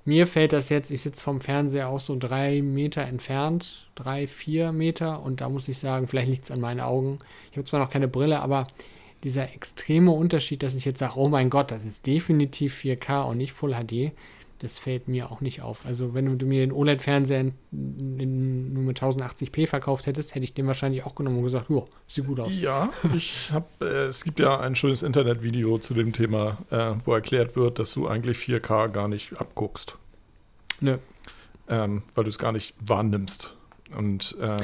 mir 0.10 0.26
fällt 0.26 0.54
das 0.54 0.70
jetzt, 0.70 0.90
ich 0.90 1.04
sitze 1.04 1.24
vom 1.24 1.40
Fernseher 1.40 1.88
auch 1.88 2.00
so 2.00 2.18
drei 2.18 2.64
Meter 2.64 3.04
entfernt, 3.04 3.90
drei, 3.94 4.28
vier 4.28 4.72
Meter 4.72 5.22
und 5.22 5.40
da 5.40 5.50
muss 5.50 5.68
ich 5.68 5.78
sagen, 5.78 6.08
vielleicht 6.08 6.30
liegt 6.30 6.46
es 6.46 6.52
an 6.52 6.60
meinen 6.60 6.80
Augen. 6.80 7.20
Ich 7.52 7.58
habe 7.58 7.68
zwar 7.68 7.80
noch 7.80 7.92
keine 7.92 8.08
Brille, 8.08 8.40
aber 8.40 8.66
dieser 9.24 9.54
extreme 9.54 10.12
Unterschied, 10.12 10.64
dass 10.64 10.76
ich 10.76 10.86
jetzt 10.86 10.98
sage, 10.98 11.14
oh 11.16 11.30
mein 11.30 11.52
Gott, 11.52 11.70
das 11.70 11.86
ist 11.86 12.08
definitiv 12.08 12.82
4K 12.82 13.22
und 13.30 13.38
nicht 13.38 13.54
Full 13.54 13.76
HD, 13.76 14.12
das 14.60 14.78
fällt 14.78 15.08
mir 15.08 15.32
auch 15.32 15.40
nicht 15.42 15.62
auf. 15.62 15.86
Also 15.86 16.14
wenn 16.14 16.38
du 16.38 16.46
mir 16.46 16.60
den 16.60 16.74
OLED-Fernseher 16.74 17.52
nur 17.72 18.84
mit 18.84 19.02
1080p 19.02 19.68
verkauft 19.68 20.06
hättest, 20.06 20.36
hätte 20.36 20.44
ich 20.44 20.54
den 20.54 20.68
wahrscheinlich 20.68 21.06
auch 21.06 21.16
genommen 21.16 21.38
und 21.38 21.44
gesagt, 21.44 21.70
ja, 21.70 21.84
sieht 22.08 22.28
gut 22.28 22.40
aus. 22.42 22.58
Ja, 22.58 22.90
ich 23.16 23.52
habe, 23.52 23.68
äh, 23.82 24.08
es 24.08 24.24
gibt 24.24 24.40
ja 24.40 24.60
ein 24.60 24.76
schönes 24.76 25.02
Internetvideo 25.02 25.80
zu 25.80 25.94
dem 25.94 26.12
Thema, 26.12 26.58
äh, 26.72 26.94
wo 27.06 27.14
erklärt 27.14 27.56
wird, 27.56 27.80
dass 27.80 27.94
du 27.94 28.08
eigentlich 28.08 28.38
4K 28.38 28.90
gar 28.90 29.08
nicht 29.08 29.40
abguckst. 29.40 29.98
Nö. 30.82 30.98
Ähm, 31.70 32.04
weil 32.14 32.26
du 32.26 32.30
es 32.30 32.38
gar 32.38 32.52
nicht 32.52 32.76
wahrnimmst. 32.82 33.56
Und 33.96 34.36
äh, 34.42 34.58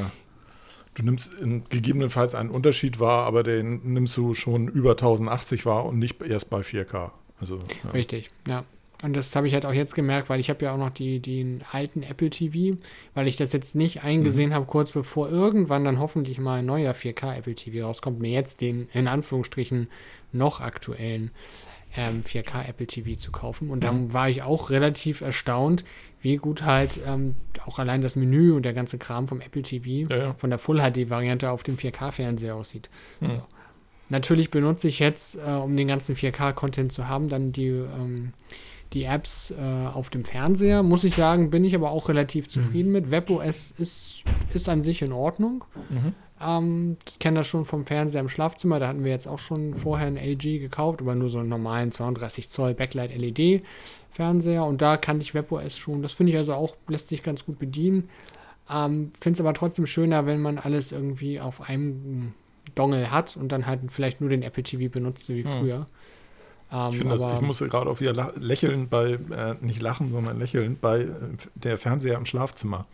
du 0.96 1.04
nimmst 1.04 1.32
gegebenenfalls 1.70 2.36
einen 2.36 2.50
Unterschied 2.50 3.00
wahr, 3.00 3.26
aber 3.26 3.44
den 3.44 3.94
nimmst 3.94 4.18
du 4.18 4.34
schon 4.34 4.68
über 4.68 4.92
1080 4.92 5.66
wahr 5.66 5.86
und 5.86 6.00
nicht 6.00 6.22
erst 6.22 6.50
bei 6.50 6.62
4K. 6.62 7.12
Also, 7.40 7.60
ja. 7.84 7.92
Richtig, 7.92 8.30
ja. 8.48 8.66
Und 9.04 9.16
das 9.16 9.36
habe 9.36 9.48
ich 9.48 9.54
halt 9.54 9.66
auch 9.66 9.74
jetzt 9.74 9.96
gemerkt, 9.96 10.30
weil 10.30 10.40
ich 10.40 10.50
habe 10.50 10.66
ja 10.66 10.74
auch 10.74 10.78
noch 10.78 10.90
die, 10.90 11.20
den 11.20 11.64
alten 11.72 12.04
Apple 12.04 12.30
TV, 12.30 12.78
weil 13.14 13.28
ich 13.28 13.36
das 13.36 13.52
jetzt 13.54 13.76
nicht 13.76 14.04
eingesehen 14.04 14.50
mhm. 14.50 14.54
habe, 14.54 14.66
kurz 14.66 14.92
bevor 14.92 15.30
irgendwann 15.30 15.84
dann 15.84 16.00
hoffentlich 16.00 16.40
mal 16.40 16.60
ein 16.60 16.66
neuer 16.66 16.94
4K 16.94 17.38
Apple 17.38 17.56
TV 17.56 17.86
rauskommt, 17.86 18.20
mir 18.20 18.32
jetzt 18.32 18.62
den 18.62 18.88
in 18.94 19.08
Anführungsstrichen 19.08 19.90
noch 20.32 20.62
aktuellen 20.62 21.32
ähm, 21.98 22.24
4K 22.24 22.68
Apple 22.68 22.88
TV 22.88 23.18
zu 23.18 23.32
kaufen. 23.32 23.70
Und 23.70 23.84
dann 23.84 24.04
mhm. 24.04 24.14
war 24.14 24.30
ich 24.30 24.44
auch 24.44 24.70
relativ 24.70 25.22
erstaunt, 25.22 25.84
wie 26.22 26.38
gut 26.38 26.64
halt 26.64 27.00
ähm, 27.06 27.36
auch 27.66 27.80
allein 27.80 28.02
das 28.02 28.16
Menü 28.16 28.54
und 28.54 28.64
der 28.64 28.74
ganze 28.74 28.98
Kram 28.98 29.28
vom 29.28 29.42
Apple 29.42 29.62
TV 29.62 30.10
ja, 30.12 30.18
ja. 30.18 30.34
von 30.36 30.50
der 30.50 30.60
Full 30.60 30.80
HD 30.80 31.10
Variante 31.10 31.52
auf 31.52 31.64
dem 31.64 31.78
4K 31.78 32.12
Fernseher 32.12 32.56
aussieht. 32.56 32.90
Mhm. 33.20 33.28
So. 33.28 33.42
Natürlich 34.10 34.52
benutze 34.52 34.88
ich 34.88 35.00
jetzt, 35.00 35.36
äh, 35.36 35.52
um 35.52 35.76
den 35.76 35.88
ganzen 35.88 36.16
4K-Content 36.16 36.92
zu 36.92 37.08
haben, 37.08 37.28
dann 37.28 37.52
die 37.52 37.68
ähm, 37.68 38.34
die 38.96 39.04
Apps 39.04 39.52
äh, 39.52 39.88
auf 39.94 40.10
dem 40.10 40.24
Fernseher. 40.24 40.82
Muss 40.82 41.04
ich 41.04 41.16
sagen, 41.16 41.50
bin 41.50 41.64
ich 41.64 41.76
aber 41.76 41.92
auch 41.92 42.10
relativ 42.10 42.50
zufrieden 42.50 42.88
mhm. 42.88 42.94
mit. 42.94 43.12
WebOS 43.12 43.72
ist, 43.72 44.24
ist 44.54 44.70
an 44.70 44.82
sich 44.82 45.02
in 45.02 45.12
Ordnung. 45.12 45.66
Mhm. 45.90 46.14
Ähm, 46.42 46.98
ich 47.08 47.20
kenne 47.20 47.40
das 47.40 47.48
schon 47.48 47.66
vom 47.66 47.86
Fernseher 47.86 48.22
im 48.22 48.30
Schlafzimmer. 48.30 48.80
Da 48.80 48.88
hatten 48.88 49.04
wir 49.04 49.12
jetzt 49.12 49.28
auch 49.28 49.40
schon 49.40 49.76
vorher 49.76 50.08
ein 50.08 50.18
LG 50.18 50.60
gekauft, 50.60 51.02
aber 51.02 51.14
nur 51.14 51.30
so 51.30 51.40
einen 51.40 51.50
normalen 51.50 51.92
32 51.92 52.50
Zoll 52.50 52.74
Backlight 52.74 53.16
LED 53.16 53.64
Fernseher. 54.12 54.66
Und 54.66 54.82
da 54.82 54.96
kann 54.96 55.20
ich 55.20 55.34
WebOS 55.34 55.78
schon. 55.78 56.02
Das 56.02 56.14
finde 56.14 56.32
ich 56.32 56.38
also 56.38 56.54
auch, 56.54 56.76
lässt 56.88 57.10
sich 57.10 57.22
ganz 57.22 57.46
gut 57.46 57.60
bedienen. 57.60 58.10
Ähm, 58.74 59.12
finde 59.20 59.38
es 59.38 59.42
aber 59.42 59.54
trotzdem 59.54 59.86
schöner, 59.86 60.26
wenn 60.26 60.42
man 60.42 60.58
alles 60.58 60.94
irgendwie 60.94 61.40
auf 61.42 61.70
einem 61.70 62.34
Dongle 62.74 63.12
hat 63.12 63.36
und 63.38 63.52
dann 63.52 63.68
halt 63.68 63.82
vielleicht 63.90 64.22
nur 64.22 64.30
den 64.30 64.42
Apple 64.42 64.64
TV 64.64 64.92
benutzt, 64.92 65.30
wie 65.30 65.44
mhm. 65.44 65.48
früher. 65.48 65.88
Ähm, 66.72 66.90
ich, 66.92 66.98
finde 66.98 67.18
das, 67.18 67.26
ich 67.26 67.42
muss 67.42 67.60
gerade 67.60 67.90
auch 67.90 68.00
wieder 68.00 68.34
lächeln 68.40 68.90
bei, 68.90 69.20
äh, 69.32 69.56
nicht 69.62 69.82
lachen, 69.82 70.12
sondern 70.12 70.40
lächeln 70.40 70.78
bei 70.80 71.02
äh, 71.02 71.10
der 71.56 71.78
Fernseher 71.78 72.18
im 72.18 72.26
Schlafzimmer. 72.26 72.86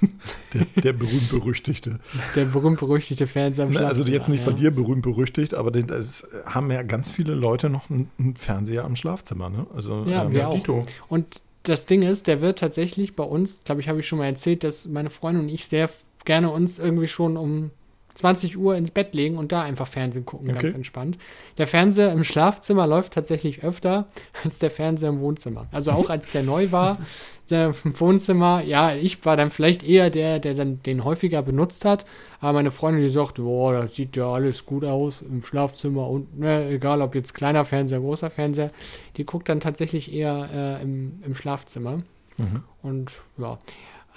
der, 0.54 0.66
der 0.82 0.92
berühmt-berüchtigte. 0.92 1.98
Der 2.36 2.44
berühmt-berüchtigte 2.44 3.26
Fernseher 3.26 3.66
im 3.66 3.72
Schlafzimmer. 3.72 3.88
Also 3.88 4.10
jetzt 4.10 4.28
nicht 4.28 4.40
ja. 4.40 4.46
bei 4.46 4.52
dir 4.52 4.70
berühmt-berüchtigt, 4.70 5.54
aber 5.54 5.74
es 5.74 6.26
haben 6.46 6.70
ja 6.70 6.82
ganz 6.82 7.10
viele 7.10 7.34
Leute 7.34 7.70
noch 7.70 7.90
einen, 7.90 8.10
einen 8.18 8.36
Fernseher 8.36 8.84
im 8.84 8.96
Schlafzimmer. 8.96 9.50
Ne? 9.50 9.66
Also, 9.74 10.04
ja, 10.04 10.24
ähm, 10.24 10.32
wir 10.32 10.48
auch. 10.48 10.86
Und 11.08 11.40
das 11.64 11.86
Ding 11.86 12.02
ist, 12.02 12.26
der 12.26 12.40
wird 12.40 12.58
tatsächlich 12.58 13.16
bei 13.16 13.24
uns, 13.24 13.64
glaube 13.64 13.80
ich, 13.80 13.88
habe 13.88 14.00
ich 14.00 14.06
schon 14.06 14.18
mal 14.18 14.26
erzählt, 14.26 14.64
dass 14.64 14.86
meine 14.86 15.10
Freundin 15.10 15.44
und 15.44 15.48
ich 15.48 15.66
sehr 15.66 15.90
gerne 16.24 16.50
uns 16.50 16.78
irgendwie 16.78 17.08
schon 17.08 17.36
um 17.36 17.70
20 18.18 18.58
Uhr 18.58 18.74
ins 18.74 18.90
Bett 18.90 19.14
legen 19.14 19.38
und 19.38 19.52
da 19.52 19.62
einfach 19.62 19.86
Fernsehen 19.86 20.24
gucken, 20.24 20.50
okay. 20.50 20.62
ganz 20.62 20.74
entspannt. 20.74 21.18
Der 21.56 21.68
Fernseher 21.68 22.12
im 22.12 22.24
Schlafzimmer 22.24 22.84
läuft 22.86 23.12
tatsächlich 23.12 23.62
öfter 23.62 24.08
als 24.44 24.58
der 24.58 24.72
Fernseher 24.72 25.10
im 25.10 25.20
Wohnzimmer. 25.20 25.66
Also 25.70 25.92
auch 25.92 26.10
als 26.10 26.32
der 26.32 26.42
neu 26.42 26.72
war, 26.72 26.98
der 27.50 27.72
im 27.84 28.00
Wohnzimmer, 28.00 28.62
ja, 28.64 28.92
ich 28.92 29.24
war 29.24 29.36
dann 29.36 29.52
vielleicht 29.52 29.84
eher 29.88 30.10
der, 30.10 30.40
der 30.40 30.54
dann 30.54 30.82
den 30.82 31.04
häufiger 31.04 31.42
benutzt 31.42 31.84
hat, 31.84 32.06
aber 32.40 32.54
meine 32.54 32.72
Freundin, 32.72 33.02
die 33.02 33.08
sagt, 33.08 33.36
boah, 33.36 33.72
das 33.72 33.94
sieht 33.94 34.16
ja 34.16 34.32
alles 34.32 34.66
gut 34.66 34.84
aus 34.84 35.22
im 35.22 35.44
Schlafzimmer 35.44 36.08
und 36.08 36.40
ne, 36.40 36.68
egal 36.70 37.00
ob 37.02 37.14
jetzt 37.14 37.34
kleiner 37.34 37.64
Fernseher, 37.64 38.00
großer 38.00 38.30
Fernseher, 38.30 38.72
die 39.16 39.24
guckt 39.24 39.48
dann 39.48 39.60
tatsächlich 39.60 40.12
eher 40.12 40.48
äh, 40.52 40.82
im, 40.82 41.20
im 41.24 41.36
Schlafzimmer. 41.36 41.98
Mhm. 42.38 42.62
Und 42.82 43.18
ja, 43.38 43.58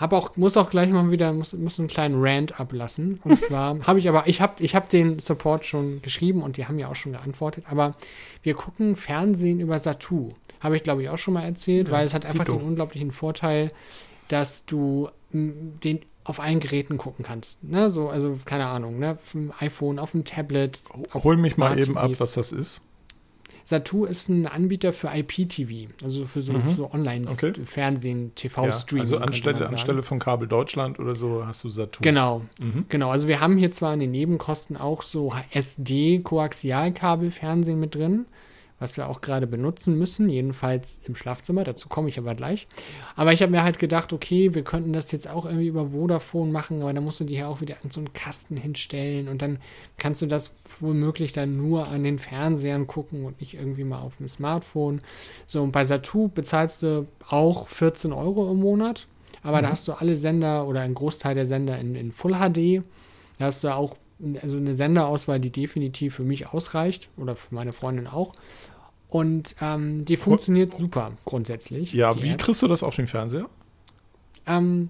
hab 0.02 0.14
auch, 0.14 0.36
muss 0.36 0.58
auch 0.58 0.72
gleich 0.72 0.90
mal 0.90 1.12
wieder, 1.12 1.32
muss, 1.32 1.54
muss 1.54 1.80
einen 1.80 1.88
kleinen 1.88 2.16
Rant 2.18 2.60
ablassen. 2.60 3.20
Und 3.24 3.40
zwar 3.42 3.80
habe 3.86 4.00
ich 4.00 4.10
aber, 4.10 4.28
ich 4.28 4.42
habe 4.42 4.62
ich 4.64 4.76
hab 4.76 4.90
den 4.90 5.20
Support 5.20 5.66
schon 5.66 6.02
geschrieben 6.02 6.42
und 6.42 6.58
die 6.58 6.66
haben 6.66 6.80
ja 6.80 6.90
auch 6.90 6.96
schon 6.96 7.12
geantwortet, 7.12 7.66
aber 7.70 7.94
wir 8.42 8.56
gucken 8.56 8.96
Fernsehen 8.96 9.60
über 9.60 9.80
Satu. 9.80 10.32
Habe 10.60 10.76
ich, 10.76 10.84
glaube 10.84 11.04
ich, 11.04 11.10
auch 11.10 11.18
schon 11.18 11.36
mal 11.36 11.44
erzählt, 11.44 11.88
Ja, 11.88 11.94
weil 11.94 12.08
es 12.08 12.14
hat 12.14 12.26
einfach 12.26 12.46
Dito. 12.46 12.58
den 12.58 12.68
unglaublichen 12.68 13.12
Vorteil, 13.12 13.72
dass 14.28 14.66
du 14.66 15.10
den 15.32 16.02
auf 16.24 16.40
allen 16.40 16.60
Geräten 16.60 16.98
gucken 16.98 17.24
kannst. 17.26 17.64
Ne? 17.64 17.90
So, 17.90 18.10
also, 18.10 18.38
keine 18.46 18.68
Ahnung, 18.68 19.00
ne? 19.00 19.18
auf 19.24 19.32
dem 19.32 19.52
iPhone, 19.60 19.98
auf 19.98 20.12
dem 20.12 20.24
Tablet. 20.24 20.82
Hol 21.14 21.38
mich 21.38 21.58
mal 21.58 21.80
eben 21.80 21.98
ab, 21.98 22.12
was 22.18 22.34
das 22.34 22.52
ist. 22.52 22.82
Satu 23.72 24.06
ist 24.06 24.28
ein 24.30 24.46
Anbieter 24.48 24.92
für 24.94 25.10
IPTV, 25.16 25.88
also 26.04 26.26
für 26.26 26.42
so, 26.42 26.52
Mhm. 26.54 26.76
so 26.76 26.86
Okay. 26.86 26.98
Online-Fernsehen, 26.98 28.24
Ja, 28.26 28.30
TV-Streaming. 28.36 29.02
also 29.02 29.16
könnte 29.16 29.20
man 29.20 29.28
anstelle, 29.30 29.70
anstelle 29.70 30.04
von 30.04 30.20
Kabel 30.20 30.48
Deutschland 30.48 31.00
oder 31.00 31.16
so 31.16 31.46
hast 31.48 31.64
du 31.64 31.70
Saturn. 31.70 32.04
Genau, 32.04 32.42
Mhm. 32.60 32.86
genau. 32.90 33.10
Also 33.12 33.28
wir 33.30 33.40
haben 33.40 33.58
hier 33.58 33.72
zwar 33.72 33.94
in 33.94 34.02
den 34.02 34.12
Nebenkosten 34.12 34.76
auch 34.76 35.02
so 35.04 35.34
SD-Koaxialkabelfernsehen 35.52 37.80
mit 37.80 37.96
drin, 37.96 38.26
was 38.82 38.98
wir 38.98 39.08
auch 39.08 39.22
gerade 39.22 39.46
benutzen 39.46 39.96
müssen, 39.98 40.28
jedenfalls 40.28 41.00
im 41.06 41.16
Schlafzimmer, 41.16 41.64
dazu 41.64 41.88
komme 41.88 42.10
ich 42.10 42.18
aber 42.18 42.34
gleich. 42.34 42.68
Aber 43.16 43.32
ich 43.32 43.42
habe 43.44 43.52
mir 43.52 43.64
halt 43.64 43.78
gedacht, 43.78 44.12
okay, 44.12 44.56
wir 44.56 44.64
könnten 44.64 44.92
das 44.92 45.12
jetzt 45.12 45.30
auch 45.30 45.46
irgendwie 45.46 45.68
über 45.68 45.92
Vodafone 45.92 46.52
machen, 46.52 46.82
aber 46.82 46.92
dann 46.92 47.04
musst 47.04 47.20
du 47.20 47.24
dir 47.24 47.42
ja 47.42 47.48
auch 47.48 47.62
wieder 47.62 47.76
an 47.84 47.92
so 47.92 48.00
einen 48.00 48.12
Kasten 48.14 48.58
hinstellen 48.58 49.28
und 49.28 49.44
dann 49.44 49.60
kannst 50.00 50.24
du 50.24 50.26
das 50.26 50.56
womöglich 50.80 51.32
dann 51.32 51.56
nur 51.58 51.90
an 51.90 52.04
den 52.04 52.18
Fernsehern 52.18 52.88
gucken 52.88 53.24
und 53.24 53.40
nicht 53.40 53.54
irgendwie 53.54 53.84
mal 53.84 54.00
auf 54.02 54.18
dem 54.18 54.28
Smartphone. 54.28 55.00
So, 55.46 55.62
und 55.62 55.72
bei 55.72 55.86
Satu 55.86 56.30
bezahlst 56.30 56.82
du 56.82 57.08
auch 57.30 57.68
14 57.70 58.12
Euro 58.12 58.50
im 58.52 58.58
Monat, 58.60 59.06
aber 59.44 59.62
da 59.62 59.68
Mhm. 59.68 59.72
hast 59.74 59.88
du 59.88 59.94
alle 59.94 60.18
Sender 60.18 60.68
oder 60.68 60.82
einen 60.82 60.96
Großteil 60.96 61.36
der 61.36 61.46
Sender 61.46 61.78
in, 61.78 61.94
in 61.94 62.12
Full 62.12 62.34
HD. 62.34 62.82
Da 63.38 63.46
hast 63.46 63.64
du 63.64 63.70
auch 63.76 63.96
also 64.44 64.58
eine 64.58 64.76
Senderauswahl, 64.76 65.40
die 65.40 65.50
definitiv 65.50 66.14
für 66.16 66.24
mich 66.24 66.48
ausreicht 66.50 67.10
oder 67.18 67.36
für 67.36 67.56
meine 67.56 67.74
Freundin 67.74 68.06
auch. 68.06 68.34
Und 69.12 69.56
ähm, 69.62 70.06
die 70.06 70.18
funktioniert 70.18 70.74
super 70.76 71.12
grundsätzlich. 71.26 71.94
Ja, 71.94 72.20
wie 72.24 72.30
App. 72.30 72.40
kriegst 72.42 72.62
du 72.64 72.68
das 72.68 72.82
auf 72.82 72.96
den 72.96 73.06
Fernseher? 73.08 73.48
Ähm, 74.48 74.90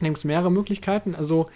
da 0.00 0.06
gibt 0.06 0.18
es 0.18 0.24
mehrere 0.24 0.50
Möglichkeiten. 0.50 1.14
Also 1.14 1.48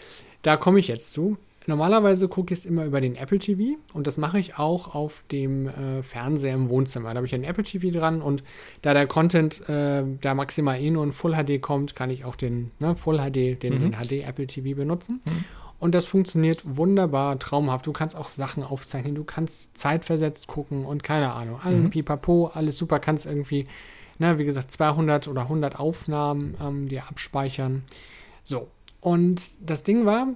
da 0.43 0.57
komme 0.57 0.79
ich 0.79 0.89
jetzt 0.89 1.13
zu. 1.13 1.37
Normalerweise 1.69 2.29
gucke 2.29 2.55
ich 2.55 2.61
es 2.61 2.67
immer 2.67 2.85
über 2.85 3.01
den 3.01 3.17
Apple 3.17 3.41
TV 3.41 3.77
und 3.93 4.07
das 4.07 4.19
mache 4.19 4.39
ich 4.39 4.57
auch 4.57 4.95
auf 4.95 5.25
dem 5.33 5.67
äh, 5.67 6.05
Fernseher 6.05 6.55
im 6.55 6.69
Wohnzimmer. 6.69 7.09
Da 7.09 7.17
habe 7.17 7.27
ich 7.27 7.35
einen 7.35 7.43
Apple 7.43 7.65
TV 7.65 7.91
dran 7.99 8.23
und 8.23 8.45
da 8.83 8.95
der 8.95 9.09
Content 9.09 9.69
äh, 9.69 10.05
da 10.21 10.35
maximal 10.37 10.81
eh 10.81 10.91
nur 10.93 11.03
in 11.03 11.11
Full 11.11 11.33
HD 11.35 11.61
kommt, 11.61 11.97
kann 11.97 12.11
ich 12.11 12.25
auch 12.25 12.37
den 12.37 12.71
ne, 12.79 12.95
Full 12.95 13.19
HD, 13.19 13.61
den, 13.61 13.79
Mhm. 13.83 13.91
den 13.91 13.93
HD 13.95 14.29
Apple 14.29 14.47
TV 14.47 14.77
benutzen. 14.77 15.23
Mhm. 15.25 15.45
Und 15.79 15.95
das 15.95 16.07
funktioniert 16.07 16.63
wunderbar, 16.65 17.39
traumhaft. 17.39 17.87
Du 17.87 17.93
kannst 17.93 18.17
auch 18.17 18.31
Sachen 18.31 18.63
aufzeichnen, 18.63 19.15
du 19.15 19.25
kannst 19.25 19.77
zeitversetzt 19.77 20.47
gucken 20.47 20.87
und 20.87 21.03
keine 21.03 21.33
Ahnung. 21.35 21.61
Alles 21.63 21.85
Mhm. 21.85 21.91
pipapo, 21.91 22.47
alles 22.55 22.79
super. 22.79 22.99
Kannst 22.99 23.27
irgendwie, 23.27 23.67
ne, 24.19 24.39
wie 24.39 24.45
gesagt, 24.45 24.71
200 24.71 25.29
oder 25.29 25.43
100 25.43 25.79
Aufnahmen 25.79 26.57
ähm, 26.63 26.89
dir 26.89 27.07
abspeichern. 27.09 27.85
So. 28.45 28.69
Und 29.01 29.43
das 29.61 29.85
Ding 29.85 30.07
war, 30.07 30.29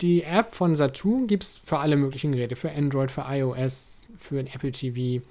die 0.00 0.22
App 0.22 0.54
von 0.54 0.76
Satu 0.76 1.26
gibt 1.26 1.42
es 1.42 1.56
für 1.64 1.78
alle 1.78 1.96
möglichen 1.96 2.32
Geräte. 2.32 2.54
Für 2.54 2.70
Android, 2.70 3.10
für 3.10 3.24
iOS, 3.28 4.06
für 4.16 4.36
den 4.36 4.46
Apple 4.46 4.70
TV. 4.70 5.24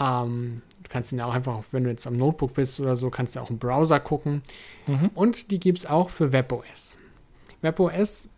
Ähm, 0.00 0.62
du 0.82 0.88
kannst 0.90 1.12
ihn 1.12 1.18
ja 1.18 1.26
auch 1.26 1.34
einfach, 1.34 1.60
wenn 1.72 1.84
du 1.84 1.90
jetzt 1.90 2.06
am 2.06 2.16
Notebook 2.16 2.54
bist 2.54 2.80
oder 2.80 2.96
so, 2.96 3.10
kannst 3.10 3.36
du 3.36 3.40
auch 3.40 3.50
im 3.50 3.58
Browser 3.58 4.00
gucken. 4.00 4.42
Mhm. 4.86 5.10
Und 5.14 5.50
die 5.50 5.60
gibt 5.60 5.78
es 5.78 5.86
auch 5.86 6.10
für 6.10 6.32
WebOS. 6.32 6.96
WebOS, 7.62 8.28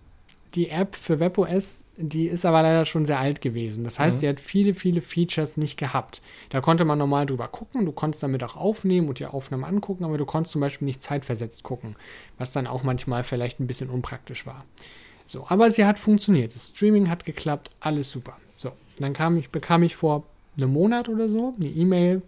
die 0.55 0.69
App 0.69 0.97
für 0.97 1.19
WebOS, 1.21 1.87
die 1.97 2.27
ist 2.27 2.45
aber 2.45 2.63
leider 2.63 2.85
schon 2.85 3.07
sehr 3.07 3.19
alt 3.19 3.41
gewesen. 3.41 3.85
Das 3.85 3.99
heißt, 3.99 4.19
Mhm. 4.19 4.21
die 4.21 4.29
hat 4.29 4.41
viele, 4.41 4.75
viele 4.75 5.01
Features 5.01 5.57
nicht 5.57 5.79
gehabt. 5.79 6.21
Da 6.51 6.61
konnte 6.61 6.85
man 6.85 6.99
normal 6.99 7.27
drüber 7.27 7.49
gucken, 7.49 7.87
du 7.87 7.93
konntest 7.93 8.23
damit 8.23 8.43
auch 8.45 8.57
aufnehmen 8.57 9.09
und 9.09 9.19
dir 9.19 9.33
Aufnahmen 9.35 9.65
angucken, 9.65 10.05
aber 10.05 10.19
du 10.19 10.27
konntest 10.27 10.53
zum 10.53 10.61
Beispiel 10.61 10.87
nicht 10.87 11.03
zeitversetzt 11.03 11.63
gucken, 11.63 11.97
was 12.39 12.53
dann 12.53 12.67
auch 12.67 12.83
manchmal 12.83 13.25
vielleicht 13.25 13.61
ein 13.61 13.67
bisschen 13.67 13.89
unpraktisch 13.91 14.47
war. 14.47 14.65
So, 15.25 15.47
aber 15.49 15.71
sie 15.71 15.85
hat 15.87 15.99
funktioniert. 15.99 16.55
Das 16.55 16.69
Streaming 16.69 17.09
hat 17.09 17.25
geklappt, 17.25 17.71
alles 17.81 18.11
super. 18.11 18.37
So, 18.59 18.73
dann 18.99 19.13
kam 19.15 19.37
ich, 19.39 19.51
bekam 19.51 19.83
ich 19.83 19.97
vor 19.97 20.25
einem 20.59 20.73
Monat 20.73 21.09
oder 21.09 21.29
so 21.31 21.55
eine 21.59 21.69
E-Mail 21.71 22.21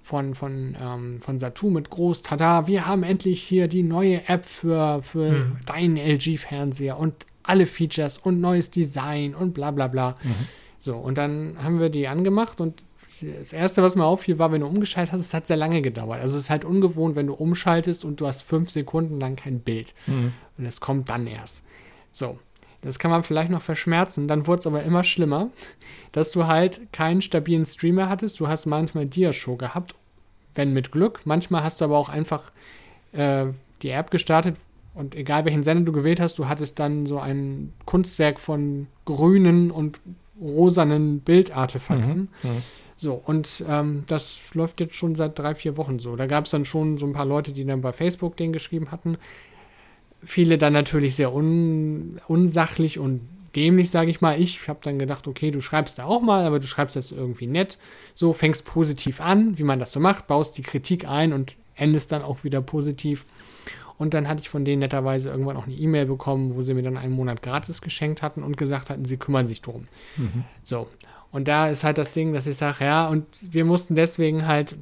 von, 0.00 0.34
von, 0.34 0.76
ähm, 0.80 1.20
von 1.20 1.38
Satu 1.38 1.70
mit 1.70 1.88
groß, 1.90 2.22
tada, 2.22 2.66
wir 2.66 2.86
haben 2.86 3.02
endlich 3.02 3.42
hier 3.42 3.68
die 3.68 3.82
neue 3.82 4.28
App 4.28 4.44
für, 4.46 5.02
für 5.02 5.30
Mhm. 5.32 5.56
deinen 5.66 5.96
LG-Fernseher 5.96 6.98
und 6.98 7.26
alle 7.44 7.66
Features 7.66 8.18
und 8.18 8.40
neues 8.40 8.70
Design 8.70 9.34
und 9.34 9.54
bla 9.54 9.70
bla 9.70 9.88
bla. 9.88 10.16
Mhm. 10.22 10.34
So, 10.80 10.96
und 10.96 11.16
dann 11.16 11.56
haben 11.62 11.80
wir 11.80 11.88
die 11.88 12.08
angemacht 12.08 12.60
und 12.60 12.82
das 13.22 13.52
Erste, 13.52 13.82
was 13.82 13.96
mir 13.96 14.04
auffiel, 14.04 14.38
war, 14.38 14.52
wenn 14.52 14.60
du 14.60 14.66
umgeschaltet 14.66 15.12
hast, 15.12 15.20
es 15.20 15.34
hat 15.34 15.46
sehr 15.46 15.56
lange 15.56 15.82
gedauert. 15.82 16.20
Also 16.20 16.36
es 16.36 16.44
ist 16.44 16.50
halt 16.50 16.64
ungewohnt, 16.64 17.16
wenn 17.16 17.26
du 17.26 17.34
umschaltest 17.34 18.04
und 18.04 18.20
du 18.20 18.26
hast 18.26 18.42
fünf 18.42 18.70
Sekunden 18.70 19.20
lang 19.20 19.36
kein 19.36 19.60
Bild. 19.60 19.94
Mhm. 20.06 20.32
Und 20.58 20.66
es 20.66 20.80
kommt 20.80 21.08
dann 21.08 21.26
erst. 21.26 21.62
So, 22.12 22.38
das 22.82 22.98
kann 22.98 23.10
man 23.10 23.24
vielleicht 23.24 23.50
noch 23.50 23.62
verschmerzen. 23.62 24.28
Dann 24.28 24.46
wurde 24.46 24.60
es 24.60 24.66
aber 24.66 24.82
immer 24.82 25.04
schlimmer, 25.04 25.48
dass 26.12 26.32
du 26.32 26.46
halt 26.46 26.92
keinen 26.92 27.22
stabilen 27.22 27.66
Streamer 27.66 28.08
hattest. 28.08 28.38
Du 28.40 28.48
hast 28.48 28.66
manchmal 28.66 29.06
Diashow 29.06 29.56
gehabt, 29.56 29.94
wenn 30.54 30.72
mit 30.72 30.92
Glück. 30.92 31.22
Manchmal 31.24 31.62
hast 31.62 31.80
du 31.80 31.86
aber 31.86 31.98
auch 31.98 32.08
einfach 32.08 32.52
äh, 33.12 33.46
die 33.82 33.90
App 33.90 34.10
gestartet 34.10 34.56
und 34.94 35.14
egal 35.14 35.44
welchen 35.44 35.64
Sender 35.64 35.84
du 35.84 35.92
gewählt 35.92 36.20
hast, 36.20 36.38
du 36.38 36.48
hattest 36.48 36.78
dann 36.78 37.06
so 37.06 37.18
ein 37.18 37.72
Kunstwerk 37.84 38.38
von 38.38 38.86
grünen 39.04 39.70
und 39.70 40.00
rosanen 40.40 41.20
Bildartefakten. 41.20 42.30
Mhm. 42.42 42.50
Mhm. 42.50 42.62
So, 42.96 43.14
und 43.14 43.64
ähm, 43.68 44.04
das 44.06 44.54
läuft 44.54 44.80
jetzt 44.80 44.94
schon 44.94 45.16
seit 45.16 45.38
drei, 45.38 45.54
vier 45.54 45.76
Wochen 45.76 45.98
so. 45.98 46.14
Da 46.14 46.26
gab 46.26 46.44
es 46.44 46.52
dann 46.52 46.64
schon 46.64 46.96
so 46.96 47.06
ein 47.06 47.12
paar 47.12 47.26
Leute, 47.26 47.52
die 47.52 47.64
dann 47.64 47.80
bei 47.80 47.92
Facebook 47.92 48.36
den 48.36 48.52
geschrieben 48.52 48.92
hatten. 48.92 49.18
Viele 50.22 50.58
dann 50.58 50.72
natürlich 50.72 51.16
sehr 51.16 51.34
un, 51.34 52.20
unsachlich 52.28 52.98
und 52.98 53.20
dämlich, 53.56 53.90
sage 53.90 54.10
ich 54.10 54.20
mal. 54.20 54.40
Ich 54.40 54.68
habe 54.68 54.78
dann 54.82 54.98
gedacht, 54.98 55.26
okay, 55.26 55.50
du 55.50 55.60
schreibst 55.60 55.98
da 55.98 56.04
auch 56.04 56.22
mal, 56.22 56.44
aber 56.44 56.60
du 56.60 56.66
schreibst 56.66 56.96
das 56.96 57.12
irgendwie 57.12 57.46
nett. 57.46 57.78
So, 58.14 58.32
fängst 58.32 58.64
positiv 58.64 59.20
an, 59.20 59.58
wie 59.58 59.64
man 59.64 59.80
das 59.80 59.92
so 59.92 60.00
macht, 60.00 60.26
baust 60.26 60.56
die 60.56 60.62
Kritik 60.62 61.08
ein 61.08 61.32
und 61.32 61.56
endest 61.74 62.12
dann 62.12 62.22
auch 62.22 62.44
wieder 62.44 62.60
positiv. 62.60 63.26
Und 63.96 64.14
dann 64.14 64.28
hatte 64.28 64.40
ich 64.40 64.48
von 64.48 64.64
denen 64.64 64.80
netterweise 64.80 65.30
irgendwann 65.30 65.56
auch 65.56 65.66
eine 65.66 65.74
E-Mail 65.74 66.06
bekommen, 66.06 66.56
wo 66.56 66.62
sie 66.62 66.74
mir 66.74 66.82
dann 66.82 66.96
einen 66.96 67.14
Monat 67.14 67.42
gratis 67.42 67.80
geschenkt 67.80 68.22
hatten 68.22 68.42
und 68.42 68.56
gesagt 68.56 68.90
hatten, 68.90 69.04
sie 69.04 69.16
kümmern 69.16 69.46
sich 69.46 69.62
drum. 69.62 69.86
Mhm. 70.16 70.44
So. 70.62 70.88
Und 71.30 71.48
da 71.48 71.68
ist 71.68 71.84
halt 71.84 71.98
das 71.98 72.10
Ding, 72.10 72.32
dass 72.32 72.46
ich 72.46 72.56
sage, 72.56 72.84
ja, 72.84 73.08
und 73.08 73.26
wir 73.40 73.64
mussten 73.64 73.94
deswegen 73.94 74.46
halt 74.46 74.76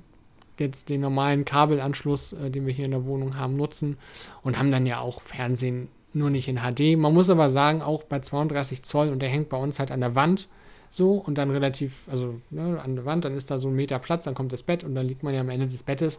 jetzt 0.58 0.88
den 0.88 1.00
normalen 1.00 1.44
Kabelanschluss, 1.44 2.32
äh, 2.34 2.50
den 2.50 2.66
wir 2.66 2.72
hier 2.72 2.84
in 2.84 2.90
der 2.90 3.04
Wohnung 3.04 3.36
haben, 3.36 3.56
nutzen 3.56 3.96
und 4.42 4.58
haben 4.58 4.70
dann 4.70 4.86
ja 4.86 5.00
auch 5.00 5.22
Fernsehen 5.22 5.88
nur 6.14 6.30
nicht 6.30 6.48
in 6.48 6.58
HD. 6.58 6.96
Man 6.96 7.14
muss 7.14 7.30
aber 7.30 7.50
sagen, 7.50 7.82
auch 7.82 8.04
bei 8.04 8.20
32 8.20 8.82
Zoll 8.82 9.08
und 9.08 9.20
der 9.20 9.28
hängt 9.28 9.48
bei 9.48 9.56
uns 9.56 9.78
halt 9.78 9.90
an 9.90 10.00
der 10.00 10.14
Wand 10.14 10.48
so 10.90 11.14
und 11.14 11.38
dann 11.38 11.50
relativ, 11.50 12.06
also 12.10 12.40
ne, 12.50 12.78
an 12.82 12.96
der 12.96 13.06
Wand, 13.06 13.24
dann 13.24 13.34
ist 13.34 13.50
da 13.50 13.58
so 13.58 13.68
ein 13.68 13.74
Meter 13.74 13.98
Platz, 13.98 14.24
dann 14.24 14.34
kommt 14.34 14.52
das 14.52 14.62
Bett 14.62 14.84
und 14.84 14.94
dann 14.94 15.06
liegt 15.06 15.22
man 15.22 15.32
ja 15.32 15.40
am 15.40 15.48
Ende 15.48 15.66
des 15.66 15.82
Bettes 15.82 16.18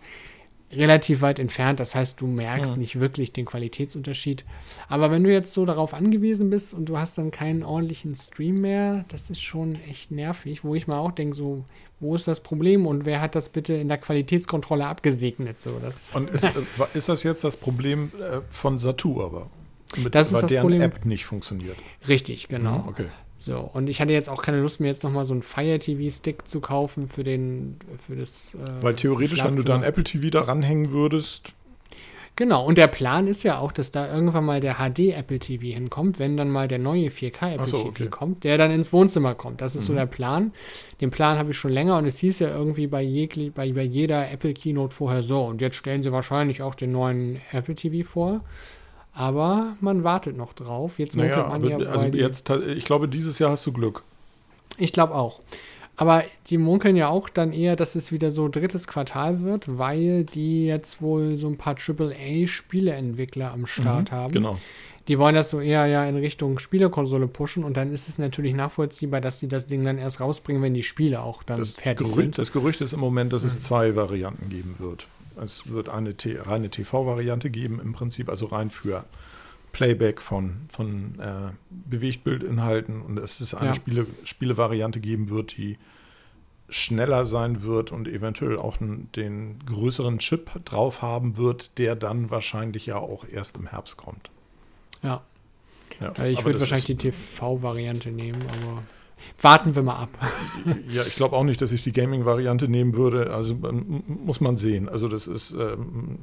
relativ 0.72 1.22
weit 1.22 1.38
entfernt. 1.40 1.80
Das 1.80 1.94
heißt, 1.94 2.20
du 2.20 2.26
merkst 2.28 2.74
Ja. 2.74 2.78
nicht 2.80 3.00
wirklich 3.00 3.32
den 3.32 3.46
Qualitätsunterschied. 3.46 4.44
Aber 4.90 5.12
wenn 5.12 5.24
du 5.24 5.32
jetzt 5.32 5.54
so 5.54 5.66
darauf 5.66 5.94
angewiesen 5.94 6.50
bist 6.50 6.74
und 6.74 6.86
du 6.86 6.98
hast 6.98 7.18
dann 7.18 7.30
keinen 7.32 7.64
ordentlichen 7.64 8.16
Stream 8.16 8.62
mehr, 8.62 9.06
das 9.10 9.30
ist 9.30 9.42
schon 9.42 9.78
echt 9.90 10.12
nervig, 10.12 10.64
wo 10.64 10.74
ich 10.76 10.88
mal 10.88 10.98
auch 11.00 11.12
denke, 11.12 11.36
so, 11.36 11.64
wo 12.00 12.16
ist 12.16 12.28
das 12.28 12.40
Problem 12.42 12.86
und 12.88 13.06
wer 13.06 13.22
hat 13.22 13.36
das 13.36 13.50
bitte 13.50 13.74
in 13.74 13.88
der 13.88 13.98
Qualitätskontrolle 14.00 14.86
abgesegnet? 14.86 15.62
So, 15.62 15.78
das, 15.82 16.12
Und 16.16 16.30
ist, 16.32 16.44
äh, 16.44 16.50
wa- 16.78 16.88
ist 16.94 17.08
das 17.08 17.24
jetzt 17.24 17.44
das 17.44 17.56
Problem 17.56 18.12
äh, 18.20 18.40
von 18.50 18.80
Satu 18.80 19.22
aber? 19.24 19.48
Mit, 19.96 20.16
Das 20.16 20.28
ist 20.30 20.34
weil 20.34 20.42
das 20.42 20.50
deren 20.50 20.62
Problem. 20.64 20.82
App 20.82 21.06
nicht 21.06 21.26
funktioniert. 21.26 21.78
richtig, 22.08 22.48
genau. 22.48 22.80
Mhm, 22.80 22.88
Okay. 22.88 23.06
So, 23.46 23.60
und 23.74 23.90
ich 23.90 24.00
hatte 24.00 24.14
jetzt 24.14 24.30
auch 24.30 24.42
keine 24.42 24.62
Lust, 24.62 24.80
mir 24.80 24.88
jetzt 24.88 25.04
nochmal 25.04 25.26
so 25.26 25.34
einen 25.34 25.42
Fire 25.42 25.78
TV-Stick 25.78 26.48
zu 26.48 26.62
kaufen 26.62 27.10
für 27.10 27.26
den, 27.26 27.78
für 28.06 28.16
das. 28.16 28.54
Äh, 28.56 28.82
Weil 28.82 28.96
theoretisch, 28.96 29.44
wenn 29.44 29.58
du 29.58 29.64
da 29.64 29.76
ein. 29.76 29.84
Apple 29.84 30.06
TV 30.06 30.30
da 30.30 30.42
ranhängen 30.44 30.92
würdest, 30.92 31.54
Genau, 32.36 32.66
und 32.66 32.80
der 32.80 32.88
Plan 32.88 33.28
ist 33.28 33.44
ja 33.44 33.60
auch, 33.60 33.72
dass 33.72 33.92
da 33.92 34.12
irgendwann 34.12 34.44
mal 34.44 34.60
der 34.60 34.78
HD 34.78 35.16
Apple 35.16 35.38
TV 35.38 35.66
hinkommt, 35.66 36.18
wenn 36.18 36.36
dann 36.36 36.50
mal 36.50 36.68
der 36.68 36.80
neue 36.80 37.10
4K 37.10 37.54
Apple 37.54 37.68
so, 37.68 37.78
TV 37.78 37.90
okay. 37.90 38.08
kommt, 38.08 38.44
der 38.44 38.58
dann 38.58 38.72
ins 38.72 38.92
Wohnzimmer 38.92 39.36
kommt. 39.36 39.62
Das 39.62 39.76
ist 39.76 39.86
so 39.86 39.94
Mhm. 39.94 39.98
der 39.98 40.06
Plan. 40.08 40.52
Den 41.00 41.12
Plan 41.12 41.38
habe 41.38 41.52
ich 41.52 41.58
schon 41.58 41.72
länger 41.72 41.96
und 41.98 42.06
es 42.08 42.18
hieß 42.18 42.40
ja 42.40 42.50
irgendwie 42.50 42.88
bei, 42.88 43.04
jegli, 43.04 43.52
bei, 43.52 43.72
bei 43.72 43.84
jeder 43.84 44.32
Apple 44.32 44.56
Keynote 44.56 44.96
vorher 44.96 45.22
so. 45.22 45.44
Und 45.44 45.62
jetzt 45.62 45.76
stellen 45.76 46.02
sie 46.02 46.12
wahrscheinlich 46.12 46.64
auch 46.64 46.74
den 46.74 46.92
neuen 46.92 47.40
Apple 47.52 47.76
TV 47.76 48.08
vor. 48.08 48.42
Aber 49.16 49.76
man 49.80 50.04
wartet 50.04 50.36
noch 50.38 50.54
drauf. 50.54 50.98
Jetzt 51.00 51.16
naja, 51.16 51.48
man 51.48 51.64
ja, 51.68 51.78
also 51.88 52.08
jetzt, 52.08 52.50
ich 52.50 52.84
glaube, 52.86 53.08
dieses 53.08 53.38
Jahr 53.40 53.52
hast 53.52 53.66
du 53.66 53.72
Glück. 53.72 54.04
Ich 54.78 54.92
glaube 54.92 55.14
auch. 55.14 55.40
Aber 55.96 56.24
die 56.48 56.58
munkeln 56.58 56.96
ja 56.96 57.10
auch 57.10 57.30
dann 57.30 57.54
eher, 57.54 57.76
dass 57.76 57.94
es 57.94 58.12
wieder 58.12 58.32
so 58.32 58.50
drittes 58.50 58.88
Quartal 58.88 59.42
wird, 59.44 59.78
weil 59.78 60.24
die 60.24 60.66
jetzt 60.66 61.04
wohl 61.04 61.38
so 61.38 61.48
ein 61.48 61.58
paar 61.58 61.76
AAA-Spieleentwickler 61.78 63.52
am 63.52 63.68
Start 63.68 64.12
Mhm, 64.12 64.16
haben. 64.16 64.34
Genau. 64.34 64.58
Die 65.10 65.20
wollen 65.20 65.36
das 65.36 65.50
so 65.50 65.60
eher 65.60 65.86
ja 65.86 66.06
in 66.06 66.16
Richtung 66.16 66.60
Spielekonsole 66.60 67.28
pushen 67.28 67.64
und 67.66 67.76
dann 67.76 67.92
ist 67.92 68.08
es 68.08 68.20
natürlich 68.20 68.54
nachvollziehbar, 68.56 69.20
dass 69.20 69.40
sie 69.40 69.50
das 69.50 69.68
Ding 69.68 69.84
dann 69.84 69.98
erst 69.98 70.22
rausbringen, 70.22 70.62
wenn 70.64 70.74
die 70.74 70.82
Spiele 70.82 71.22
auch 71.22 71.44
dann 71.44 71.60
Das 71.60 71.74
fertig 71.76 72.08
Gerücht, 72.08 72.16
sind. 72.16 72.38
das 72.38 72.54
Gerücht 72.54 72.80
ist 72.82 72.94
im 72.94 73.02
Moment, 73.02 73.34
dass 73.34 73.44
es 73.44 73.56
Mhm. 73.56 73.60
zwei 73.60 73.96
Varianten 73.98 74.50
geben 74.50 74.76
wird. 74.80 75.08
Es 75.42 75.68
wird 75.70 75.90
eine 75.90 76.16
T 76.16 76.38
reine 76.40 76.70
TV-Variante 76.70 77.50
geben, 77.50 77.80
im 77.80 77.94
Prinzip, 77.94 78.30
also 78.30 78.46
rein 78.48 78.70
für 78.70 79.04
Playback 79.72 80.22
von, 80.22 80.62
von 80.70 81.20
äh, 81.20 81.52
Bewegtbildinhalten 81.70 83.02
und 83.02 83.16
dass 83.16 83.40
es 83.40 83.54
eine 83.54 83.70
Ja. 83.70 83.74
Spiele, 83.74 84.06
Spielevariante 84.24 85.00
geben 85.00 85.30
wird, 85.30 85.58
die 85.58 85.78
schneller 86.70 87.26
sein 87.26 87.64
wird 87.64 87.92
und 87.92 88.08
eventuell 88.08 88.58
auch 88.58 88.78
den 88.80 89.60
größeren 89.66 90.20
Chip 90.20 90.52
drauf 90.66 91.02
haben 91.02 91.38
wird, 91.38 91.78
der 91.78 91.96
dann 91.96 92.30
wahrscheinlich 92.32 92.86
ja 92.86 92.98
auch 92.98 93.26
erst 93.28 93.58
im 93.58 93.68
Herbst 93.68 93.98
kommt. 93.98 94.30
Ja. 95.02 95.22
Ja, 96.00 96.26
Ich 96.26 96.44
würde 96.46 96.60
wahrscheinlich 96.60 96.90
ist- 96.90 97.04
die 97.04 97.10
TV-Variante 97.12 98.10
nehmen, 98.12 98.42
aber 98.64 98.82
warten 99.42 99.76
wir 99.76 99.84
mal 99.84 99.96
ab. 99.96 100.10
Ja, 100.90 101.04
ich 101.04 101.16
glaube 101.16 101.36
auch 101.36 101.44
nicht, 101.44 101.62
dass 101.62 101.72
ich 101.72 101.84
die 101.84 101.92
Gaming-Variante 101.92 102.68
nehmen 102.68 102.96
würde. 102.96 103.34
Also 103.34 103.56
muss 104.08 104.42
man 104.42 104.58
sehen. 104.58 104.90
Also 104.90 105.08
das 105.08 105.28
ist, 105.28 105.52
ähm, 105.52 106.18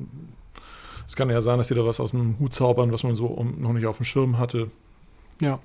es 1.06 1.16
kann 1.16 1.28
ja 1.30 1.40
sein, 1.40 1.58
dass 1.58 1.68
die 1.68 1.74
da 1.74 1.84
was 1.84 2.00
aus 2.00 2.10
dem 2.12 2.38
Hut 2.38 2.54
zaubern, 2.54 2.92
was 2.92 3.02
man 3.02 3.14
so 3.14 3.44
noch 3.58 3.72
nicht 3.72 3.86
auf 3.86 3.96
dem 3.98 4.04
Schirm 4.04 4.38
hatte. 4.38 4.70
Ja. 5.40 5.58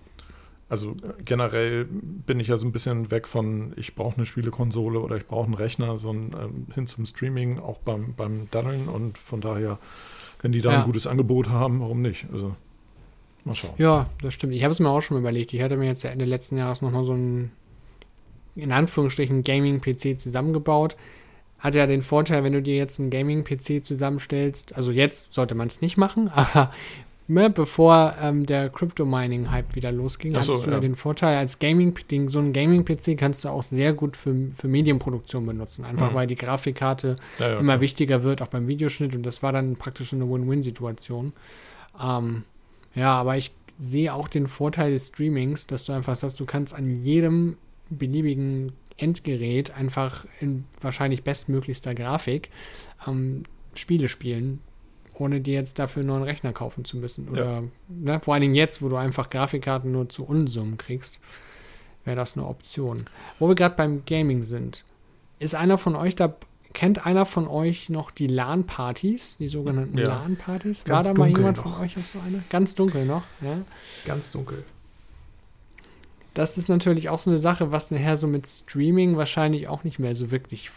Also 0.67 0.95
generell 1.24 1.86
bin 1.86 2.39
ich 2.39 2.48
ja 2.48 2.58
so 2.58 2.65
ein 2.65 2.71
bisschen 2.71 3.12
weg 3.12 3.28
von, 3.28 3.74
ich 3.76 3.93
brauche 3.93 4.15
eine 4.17 4.26
Spielekonsole 4.26 5.00
oder 5.00 5.15
ich 5.15 5.28
brauche 5.28 5.45
einen 5.45 5.54
Rechner, 5.54 5.98
so 5.98 6.12
ein, 6.12 6.36
ähm, 6.41 6.65
hin 6.74 6.88
zum 6.88 7.06
Streaming, 7.06 7.60
auch 7.60 7.78
beim, 7.78 8.15
beim 8.15 8.50
Daddeln. 8.50 8.89
Und 8.89 9.17
von 9.19 9.41
daher, 9.41 9.78
wenn 10.41 10.52
die 10.52 10.62
da 10.62 10.71
Ja. 10.71 10.80
ein 10.80 10.86
gutes 10.86 11.06
Angebot 11.06 11.50
haben, 11.50 11.82
warum 11.82 12.02
nicht? 12.02 12.26
Also 12.34 12.56
mal 13.46 13.56
schauen. 13.56 13.74
Ja, 13.78 14.10
das 14.22 14.34
stimmt. 14.34 14.56
Ich 14.56 14.64
habe 14.64 14.72
es 14.72 14.80
mir 14.80 14.90
auch 14.90 15.02
schon 15.02 15.18
überlegt. 15.18 15.54
Ich 15.54 15.62
hatte 15.62 15.78
mir 15.78 15.88
jetzt 15.88 16.04
ja 16.04 16.10
Ende 16.10 16.26
letzten 16.26 16.58
Jahres 16.58 16.82
nochmal 16.82 17.04
so 17.04 17.14
einen, 17.14 17.52
in 18.56 18.72
Anführungsstrichen, 18.72 19.44
Gaming-PC 19.44 20.20
zusammengebaut. 20.20 20.96
Hat 21.60 21.76
ja 21.76 21.88
den 21.88 22.02
Vorteil, 22.02 22.44
wenn 22.44 22.54
du 22.54 22.62
dir 22.62 22.76
jetzt 22.76 23.00
einen 23.00 23.10
Gaming-PC 23.10 23.84
zusammenstellst, 23.84 24.76
also 24.76 24.92
jetzt 24.92 25.34
sollte 25.34 25.56
man 25.56 25.68
es 25.68 25.82
nicht 25.82 25.98
machen, 25.98 26.30
aber 26.36 26.72
ne, 27.28 27.50
bevor 27.50 28.16
ähm, 28.22 28.46
der 28.46 28.70
Crypto-Mining-Hype 28.70 29.76
wieder 29.76 29.92
losging, 29.92 30.34
so, 30.34 30.40
hattest 30.40 30.68
du 30.68 30.72
ja. 30.72 30.80
den 30.80 30.96
Vorteil, 30.96 31.38
als 31.38 31.58
Gaming, 31.60 31.98
den, 32.12 32.28
so 32.30 32.40
einen 32.40 32.54
Gaming-PC 32.54 33.18
kannst 33.18 33.46
du 33.46 33.50
auch 33.50 33.64
sehr 33.64 33.94
gut 33.94 34.18
für, 34.18 34.36
für 34.54 34.68
Medienproduktion 34.68 35.46
benutzen. 35.46 35.86
Einfach 35.86 36.12
Mhm. 36.12 36.16
weil 36.16 36.28
die 36.28 36.36
Grafikkarte 36.36 37.16
Ja, 37.40 37.52
ja, 37.52 37.60
immer 37.60 37.82
wichtiger 37.82 38.24
wird, 38.24 38.42
auch 38.42 38.48
beim 38.48 38.68
Videoschnitt. 38.68 39.16
Und 39.16 39.24
das 39.24 39.42
war 39.42 39.52
dann 39.52 39.76
praktisch 39.76 40.14
eine 40.14 40.30
Win-Win-Situation. 40.30 41.34
Ähm, 42.04 42.44
ja, 42.96 43.14
aber 43.14 43.38
ich 43.38 43.52
sehe 43.78 44.14
auch 44.14 44.28
den 44.28 44.48
Vorteil 44.48 44.92
des 44.92 45.08
Streamings, 45.08 45.68
dass 45.68 45.86
du 45.86 45.94
einfach 45.94 46.16
sagst, 46.16 46.40
du 46.40 46.46
kannst 46.46 46.74
an 46.74 47.04
jedem 47.04 47.58
beliebigen 47.90 48.72
Endgerät 48.98 49.72
einfach 49.72 50.26
in 50.40 50.66
wahrscheinlich 50.80 51.24
bestmöglichster 51.24 51.94
Grafik 51.94 52.50
ähm, 53.08 53.44
Spiele 53.74 54.08
spielen, 54.08 54.62
ohne 55.14 55.42
dir 55.42 55.56
jetzt 55.56 55.80
dafür 55.80 56.02
einen 56.02 56.08
neuen 56.08 56.24
Rechner 56.24 56.54
kaufen 56.54 56.86
zu 56.86 56.98
müssen. 56.98 57.28
Oder 57.28 57.64
ne, 57.90 58.20
vor 58.22 58.34
allen 58.34 58.42
Dingen 58.42 58.56
jetzt, 58.56 58.82
wo 58.82 58.88
du 58.88 58.96
einfach 58.96 59.30
Grafikkarten 59.30 59.92
nur 59.92 60.08
zu 60.08 60.26
Unsummen 60.26 60.78
kriegst, 60.78 61.20
wäre 62.06 62.16
das 62.16 62.38
eine 62.38 62.48
Option. 62.48 63.06
Wo 63.40 63.50
wir 63.50 63.56
gerade 63.56 63.76
beim 63.76 64.06
Gaming 64.06 64.44
sind, 64.44 64.86
ist 65.40 65.56
einer 65.56 65.78
von 65.78 65.96
euch 65.96 66.16
da, 66.16 66.36
kennt 66.76 67.08
einer 67.08 67.26
von 67.26 67.48
euch 67.48 67.90
noch 67.90 68.12
die 68.12 68.28
LAN-Partys, 68.28 69.38
die 69.38 69.48
sogenannten 69.48 69.98
Ja. 69.98 70.10
LAN-Partys? 70.10 70.84
War 70.88 71.02
da 71.02 71.14
mal 71.16 71.28
jemand 71.28 71.58
noch. 71.58 71.64
von 71.64 71.84
euch 71.84 71.98
auf 71.98 72.06
so 72.06 72.20
einer? 72.20 72.44
Ganz 72.50 72.76
dunkel 72.76 73.06
noch, 73.06 73.24
ja. 73.42 73.58
Ganz 74.06 74.32
dunkel. 74.32 74.64
Das 76.36 76.58
ist 76.58 76.68
natürlich 76.68 77.10
auch 77.10 77.20
so 77.20 77.32
eine 77.32 77.40
Sache, 77.40 77.72
was 77.72 77.90
nachher 77.92 78.18
so 78.18 78.28
mit 78.28 78.46
Streaming 78.46 79.16
wahrscheinlich 79.18 79.68
auch 79.70 79.84
nicht 79.86 80.00
mehr 80.00 80.16
so 80.16 80.30
wirklich 80.32 80.70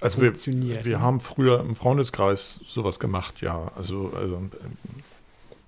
Also 0.00 0.20
wir, 0.20 0.28
funktioniert. 0.28 0.84
Wir 0.84 0.98
ne? 0.98 1.02
haben 1.02 1.20
früher 1.20 1.60
im 1.60 1.76
Freundeskreis 1.76 2.60
sowas 2.66 2.98
gemacht, 2.98 3.40
ja. 3.40 3.70
Also, 3.76 4.12
also 4.14 4.36
ähm, 4.36 4.50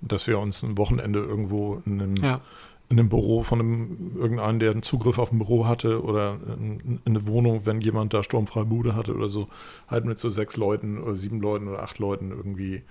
dass 0.01 0.27
wir 0.27 0.38
uns 0.40 0.62
ein 0.62 0.77
Wochenende 0.77 1.20
irgendwo 1.20 1.81
in 1.87 2.03
einem, 2.03 2.16
ja, 2.16 2.40
in 2.88 2.99
einem 3.01 3.09
Büro 3.09 3.42
von 3.42 3.61
einem, 3.61 4.12
irgendeinem, 4.16 4.59
der 4.61 4.70
einen 4.70 4.83
Zugriff 4.83 5.18
auf 5.18 5.33
ein 5.33 5.38
Büro 5.38 5.66
hatte 5.66 6.03
oder 6.05 6.38
in, 6.57 6.81
in 6.81 7.01
eine 7.05 7.27
Wohnung, 7.27 7.62
wenn 7.66 7.81
jemand 7.81 8.14
da 8.14 8.22
sturmfreie 8.22 8.64
Bude 8.64 8.94
hatte 8.94 9.14
oder 9.14 9.29
so, 9.29 9.49
halt 9.88 10.05
mit 10.05 10.20
so 10.20 10.29
sechs 10.29 10.57
Leuten 10.57 11.03
oder 11.03 11.16
sieben 11.16 11.40
Leuten 11.40 11.66
oder 11.68 11.83
acht 11.83 11.99
Leuten 11.99 12.31
irgendwie 12.31 12.83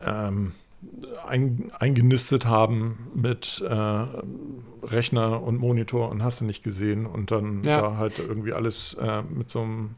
ähm, 0.00 0.52
ein, 1.26 1.72
eingenistet 1.78 2.46
haben 2.46 3.08
mit 3.14 3.62
äh, 3.66 4.04
Rechner 4.82 5.42
und 5.42 5.58
Monitor 5.58 6.10
und 6.10 6.22
hast 6.22 6.40
du 6.40 6.44
nicht 6.44 6.62
gesehen 6.62 7.06
und 7.06 7.30
dann 7.30 7.64
Ja. 7.64 7.80
da 7.80 7.96
halt 7.96 8.18
irgendwie 8.18 8.52
alles 8.52 8.94
äh, 9.00 9.22
mit 9.22 9.50
so 9.50 9.62
einem 9.62 9.94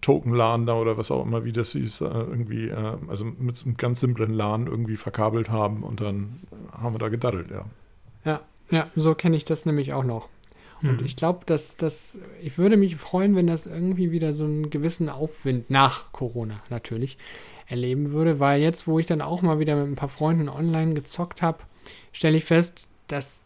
Token-LAN 0.00 0.66
da 0.66 0.74
oder 0.74 0.96
was 0.96 1.10
auch 1.10 1.24
immer, 1.24 1.44
wie 1.44 1.52
das 1.52 1.72
hieß, 1.72 2.00
äh, 2.00 2.04
irgendwie, 2.04 2.68
äh, 2.68 2.96
also 3.08 3.24
mit 3.24 3.56
so 3.56 3.66
einem 3.66 3.76
ganz 3.76 4.00
simplen 4.00 4.32
LAN 4.32 4.66
irgendwie 4.66 4.96
verkabelt 4.96 5.50
haben 5.50 5.82
und 5.82 6.00
dann 6.00 6.40
haben 6.72 6.94
wir 6.94 6.98
da 6.98 7.08
gedaddelt, 7.08 7.50
ja. 7.50 7.64
ja, 8.24 8.40
ja, 8.70 8.88
so 8.96 9.14
kenne 9.14 9.36
ich 9.36 9.44
das 9.44 9.66
nämlich 9.66 9.92
auch 9.92 10.04
noch. 10.04 10.28
Und 10.82 10.98
Hm. 10.98 11.06
ich 11.06 11.14
glaube, 11.14 11.46
dass 11.46 11.76
das, 11.76 12.18
ich 12.42 12.58
würde 12.58 12.76
mich 12.76 12.96
freuen, 12.96 13.36
wenn 13.36 13.46
das 13.46 13.66
irgendwie 13.66 14.10
wieder 14.10 14.34
so 14.34 14.44
einen 14.44 14.70
gewissen 14.70 15.08
Aufwind 15.08 15.70
nach 15.70 16.10
Corona 16.10 16.60
natürlich 16.70 17.18
erleben 17.68 18.10
würde, 18.10 18.40
weil 18.40 18.60
jetzt, 18.60 18.88
wo 18.88 18.98
ich 18.98 19.06
dann 19.06 19.20
auch 19.20 19.42
mal 19.42 19.60
wieder 19.60 19.76
mit 19.76 19.86
ein 19.86 19.94
paar 19.96 20.08
Freunden 20.08 20.48
online 20.48 20.94
gezockt 20.94 21.40
habe, 21.40 21.58
stelle 22.12 22.36
ich 22.36 22.44
fest, 22.44 22.88
das 23.06 23.44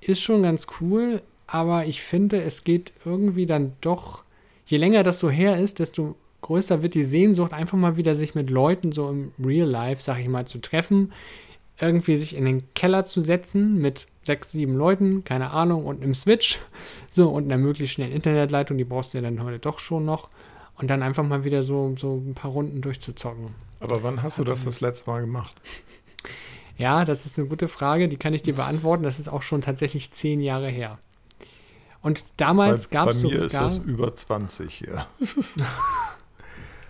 ist 0.00 0.22
schon 0.22 0.42
ganz 0.42 0.66
cool, 0.80 1.20
aber 1.46 1.84
ich 1.84 2.02
finde, 2.02 2.40
es 2.42 2.64
geht 2.64 2.92
irgendwie 3.04 3.46
dann 3.46 3.74
doch, 3.80 4.24
je 4.68 4.78
länger 4.78 5.02
das 5.02 5.18
so 5.18 5.30
her 5.30 5.58
ist, 5.58 5.78
desto 5.78 6.14
größer 6.42 6.82
wird 6.82 6.94
die 6.94 7.04
Sehnsucht, 7.04 7.52
einfach 7.52 7.76
mal 7.76 7.96
wieder 7.96 8.14
sich 8.14 8.34
mit 8.34 8.50
Leuten 8.50 8.92
so 8.92 9.08
im 9.08 9.32
Real 9.42 9.68
Life, 9.68 10.02
sag 10.02 10.20
ich 10.20 10.28
mal, 10.28 10.46
zu 10.46 10.58
treffen, 10.58 11.12
irgendwie 11.80 12.16
sich 12.16 12.36
in 12.36 12.44
den 12.44 12.62
Keller 12.74 13.04
zu 13.04 13.20
setzen 13.20 13.78
mit 13.78 14.06
sechs, 14.24 14.52
sieben 14.52 14.76
Leuten, 14.76 15.24
keine 15.24 15.50
Ahnung, 15.50 15.86
und 15.86 16.02
einem 16.02 16.14
Switch, 16.14 16.60
so, 17.10 17.30
und 17.30 17.44
einer 17.44 17.56
möglichst 17.56 17.94
schnellen 17.94 18.12
Internetleitung, 18.12 18.76
die 18.76 18.84
brauchst 18.84 19.14
du 19.14 19.18
ja 19.18 19.22
dann 19.22 19.42
heute 19.42 19.58
doch 19.58 19.78
schon 19.78 20.04
noch, 20.04 20.28
und 20.76 20.88
dann 20.88 21.02
einfach 21.02 21.26
mal 21.26 21.44
wieder 21.44 21.62
so, 21.62 21.94
so 21.96 22.16
ein 22.16 22.34
paar 22.34 22.50
Runden 22.50 22.82
durchzuzocken. 22.82 23.54
Aber 23.80 24.02
wann 24.02 24.22
hast 24.22 24.38
du 24.38 24.44
das 24.44 24.64
das 24.64 24.80
letzte 24.80 25.10
Mal 25.10 25.22
gemacht? 25.22 25.54
Ja, 26.76 27.04
das 27.04 27.26
ist 27.26 27.38
eine 27.38 27.48
gute 27.48 27.68
Frage, 27.68 28.08
die 28.08 28.16
kann 28.16 28.34
ich 28.34 28.42
dir 28.42 28.54
beantworten. 28.54 29.02
Das 29.02 29.18
ist 29.18 29.28
auch 29.28 29.42
schon 29.42 29.62
tatsächlich 29.62 30.12
zehn 30.12 30.40
Jahre 30.40 30.68
her. 30.68 30.98
Und 32.02 32.24
damals 32.36 32.90
gab 32.90 33.08
es 33.08 33.22
bei 33.22 33.28
mir 33.28 33.42
ist 33.44 33.52
sogar... 33.52 33.68
das 33.68 33.78
über 33.78 34.14
20 34.14 34.80
ja. 34.80 35.06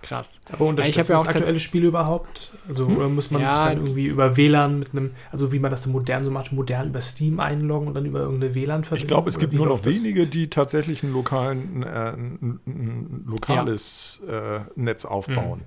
krass. 0.03 0.41
Aber 0.53 0.67
unterstützt 0.67 0.97
Ich 0.97 1.01
hab 1.01 1.09
ja 1.09 1.17
das 1.17 1.27
auch 1.27 1.31
aktuelle 1.31 1.61
Spiel 1.61 1.85
überhaupt? 1.85 2.53
Also, 2.69 2.87
Hm? 2.87 2.97
oder 2.97 3.09
muss 3.09 3.31
man 3.31 3.43
Ja, 3.43 3.51
sich 3.51 3.65
dann 3.65 3.79
irgendwie 3.79 4.07
über 4.07 4.37
WLAN 4.37 4.79
mit 4.79 4.93
einem, 4.93 5.13
also 5.31 5.53
wie 5.53 5.59
man 5.59 5.71
das 5.71 5.87
modern 5.87 6.25
so 6.25 6.31
macht, 6.31 6.53
modern 6.53 6.89
über 6.89 7.01
Steam 7.01 7.41
einloggen 7.41 7.89
und 7.89 7.95
dann 7.95 8.07
über 8.07 8.21
irgendeine 8.21 8.55
WLAN-Verbindung? 8.55 9.05
Ich 9.05 9.09
glaube, 9.09 9.29
es 9.29 9.39
gibt 9.39 9.53
nur 9.53 9.67
noch 9.67 9.81
das? 9.81 9.95
wenige, 9.95 10.27
die 10.27 10.51
tatsächlich 10.51 11.03
einen 11.03 11.13
lokalen, 11.13 11.83
äh, 11.83 11.87
ein, 11.87 12.61
ein 12.67 13.25
lokales 13.27 14.23
äh, 14.29 14.61
Netz 14.77 15.05
aufbauen. 15.05 15.63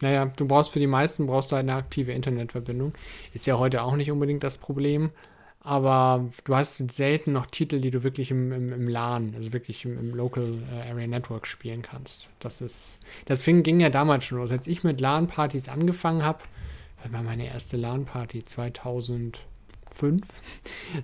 Naja, 0.00 0.30
du 0.36 0.46
brauchst 0.46 0.72
für 0.72 0.78
die 0.78 0.86
meisten 0.86 1.26
brauchst 1.26 1.52
du 1.52 1.56
eine 1.56 1.74
aktive 1.74 2.12
Internetverbindung. 2.12 2.92
Ist 3.32 3.46
ja 3.46 3.58
heute 3.58 3.82
auch 3.82 3.96
nicht 3.96 4.10
unbedingt 4.10 4.44
das 4.44 4.58
Problem. 4.58 5.10
Aber 5.66 6.30
du 6.44 6.54
hast 6.54 6.76
selten 6.92 7.32
noch 7.32 7.46
Titel, 7.46 7.80
die 7.80 7.90
du 7.90 8.04
wirklich 8.04 8.30
im, 8.30 8.52
im, 8.52 8.72
im 8.72 8.88
LAN, 8.88 9.34
also 9.36 9.52
wirklich 9.52 9.84
im, 9.84 9.98
im 9.98 10.14
Local 10.14 10.62
äh, 10.72 10.88
Area 10.92 11.08
Network 11.08 11.44
spielen 11.48 11.82
kannst. 11.82 12.28
Das 12.38 12.60
ist, 12.60 13.00
das 13.24 13.42
fing, 13.42 13.64
ging 13.64 13.80
ja 13.80 13.90
damals 13.90 14.24
schon 14.24 14.38
los. 14.38 14.52
Als 14.52 14.68
ich 14.68 14.84
mit 14.84 15.00
LAN-Partys 15.00 15.68
angefangen 15.68 16.22
habe, 16.22 16.38
war 17.10 17.24
meine 17.24 17.48
erste 17.48 17.76
LAN-Party 17.76 18.44
2005. 19.90 20.26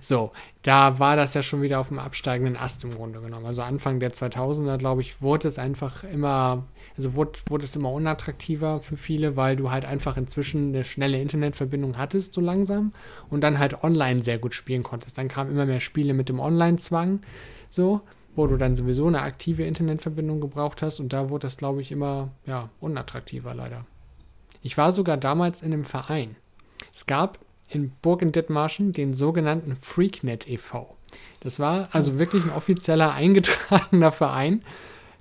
So, 0.01 0.31
da 0.61 0.99
war 0.99 1.15
das 1.15 1.33
ja 1.33 1.43
schon 1.43 1.61
wieder 1.61 1.79
auf 1.79 1.89
dem 1.89 1.99
absteigenden 1.99 2.57
Ast 2.57 2.83
im 2.83 2.91
Grunde 2.91 3.21
genommen. 3.21 3.45
Also 3.45 3.61
Anfang 3.61 3.99
der 3.99 4.13
2000er, 4.13 4.77
glaube 4.77 5.01
ich, 5.01 5.21
wurde 5.21 5.47
es 5.47 5.59
einfach 5.59 6.03
immer, 6.03 6.65
also 6.97 7.15
wurde, 7.15 7.39
wurde 7.47 7.65
es 7.65 7.75
immer 7.75 7.91
unattraktiver 7.91 8.79
für 8.79 8.97
viele, 8.97 9.35
weil 9.35 9.55
du 9.55 9.71
halt 9.71 9.85
einfach 9.85 10.17
inzwischen 10.17 10.69
eine 10.69 10.85
schnelle 10.85 11.21
Internetverbindung 11.21 11.97
hattest, 11.97 12.33
so 12.33 12.41
langsam, 12.41 12.93
und 13.29 13.41
dann 13.41 13.59
halt 13.59 13.83
online 13.83 14.23
sehr 14.23 14.37
gut 14.37 14.53
spielen 14.53 14.83
konntest. 14.83 15.17
Dann 15.17 15.27
kamen 15.27 15.51
immer 15.51 15.65
mehr 15.65 15.79
Spiele 15.79 16.13
mit 16.13 16.29
dem 16.29 16.39
Online-Zwang, 16.39 17.21
so, 17.69 18.01
wo 18.35 18.47
du 18.47 18.57
dann 18.57 18.75
sowieso 18.75 19.07
eine 19.07 19.21
aktive 19.21 19.63
Internetverbindung 19.63 20.41
gebraucht 20.41 20.81
hast, 20.81 20.99
und 20.99 21.13
da 21.13 21.29
wurde 21.29 21.47
das, 21.47 21.57
glaube 21.57 21.81
ich, 21.81 21.91
immer, 21.91 22.31
ja, 22.45 22.69
unattraktiver 22.79 23.53
leider. 23.53 23.85
Ich 24.61 24.77
war 24.77 24.93
sogar 24.93 25.17
damals 25.17 25.61
in 25.61 25.73
einem 25.73 25.83
Verein. 25.83 26.37
Es 26.93 27.05
gab 27.05 27.39
in 27.75 27.91
Burg 28.01 28.21
in 28.21 28.31
Dithmarschen 28.31 28.93
den 28.93 29.13
sogenannten 29.13 29.75
Freaknet 29.75 30.49
e.V. 30.49 30.95
Das 31.41 31.59
war 31.59 31.89
also 31.91 32.19
wirklich 32.19 32.43
ein 32.43 32.51
offizieller 32.51 33.13
eingetragener 33.13 34.11
Verein. 34.11 34.63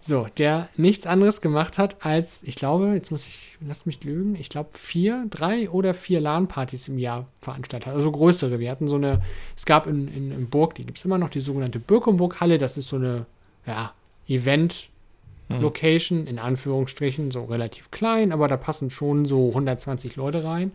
So, 0.04 0.26
der 0.36 0.68
nichts 0.76 1.06
anderes 1.06 1.40
gemacht 1.40 1.78
hat 1.78 2.04
als, 2.04 2.42
ich 2.42 2.56
glaube, 2.56 2.88
jetzt 2.88 3.12
muss 3.12 3.24
ich, 3.24 3.56
lass 3.60 3.86
mich 3.86 4.02
lügen, 4.02 4.34
ich 4.34 4.48
glaube 4.48 4.70
vier, 4.72 5.26
drei 5.30 5.70
oder 5.70 5.94
vier 5.94 6.20
LAN-Partys 6.20 6.88
im 6.88 6.98
Jahr 6.98 7.28
veranstaltet 7.40 7.86
hat. 7.86 7.94
Also 7.94 8.10
größere. 8.10 8.58
Wir 8.58 8.72
hatten 8.72 8.88
so 8.88 8.96
eine, 8.96 9.22
es 9.56 9.64
gab 9.64 9.86
in, 9.86 10.08
in, 10.08 10.32
in 10.32 10.50
Burg, 10.50 10.74
die 10.74 10.84
gibt 10.84 10.98
es 10.98 11.04
immer 11.04 11.18
noch, 11.18 11.28
die 11.28 11.38
sogenannte 11.38 11.78
Birkenburg-Halle. 11.78 12.58
Das 12.58 12.76
ist 12.76 12.88
so 12.88 12.96
eine, 12.96 13.26
ja, 13.64 13.92
Event-Location, 14.26 16.26
in 16.26 16.40
Anführungsstrichen, 16.40 17.30
so 17.30 17.44
relativ 17.44 17.92
klein, 17.92 18.32
aber 18.32 18.48
da 18.48 18.56
passen 18.56 18.90
schon 18.90 19.24
so 19.24 19.50
120 19.50 20.16
Leute 20.16 20.42
rein. 20.42 20.72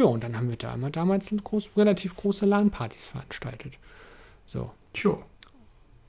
Ja, 0.00 0.06
und 0.06 0.24
dann 0.24 0.34
haben 0.34 0.48
wir 0.48 0.56
da 0.56 0.72
immer 0.74 0.88
damals 0.88 1.28
groß, 1.44 1.70
relativ 1.76 2.16
große 2.16 2.46
LAN-Partys 2.46 3.08
veranstaltet. 3.08 3.74
So. 4.46 4.70
Tja. 4.94 5.14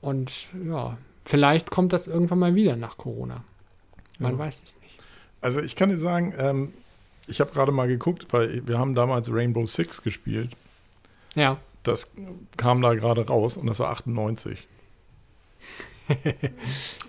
Und 0.00 0.48
ja, 0.66 0.96
vielleicht 1.26 1.70
kommt 1.70 1.92
das 1.92 2.06
irgendwann 2.06 2.38
mal 2.38 2.54
wieder 2.54 2.74
nach 2.76 2.96
Corona. 2.96 3.44
Man 4.18 4.32
Ja. 4.32 4.38
weiß 4.38 4.62
es 4.64 4.80
nicht. 4.80 4.98
Also 5.42 5.60
ich 5.60 5.76
kann 5.76 5.90
dir 5.90 5.98
sagen, 5.98 6.32
ähm, 6.38 6.72
ich 7.26 7.40
habe 7.40 7.52
gerade 7.52 7.70
mal 7.70 7.86
geguckt, 7.86 8.26
weil 8.30 8.66
wir 8.66 8.78
haben 8.78 8.94
damals 8.94 9.30
Rainbow 9.30 9.66
Six 9.66 10.02
gespielt. 10.02 10.56
Ja, 11.34 11.58
Das 11.82 12.10
kam 12.56 12.80
da 12.80 12.94
gerade 12.94 13.26
raus 13.26 13.56
und 13.58 13.66
das 13.66 13.78
war 13.80 13.90
98. 13.90 14.66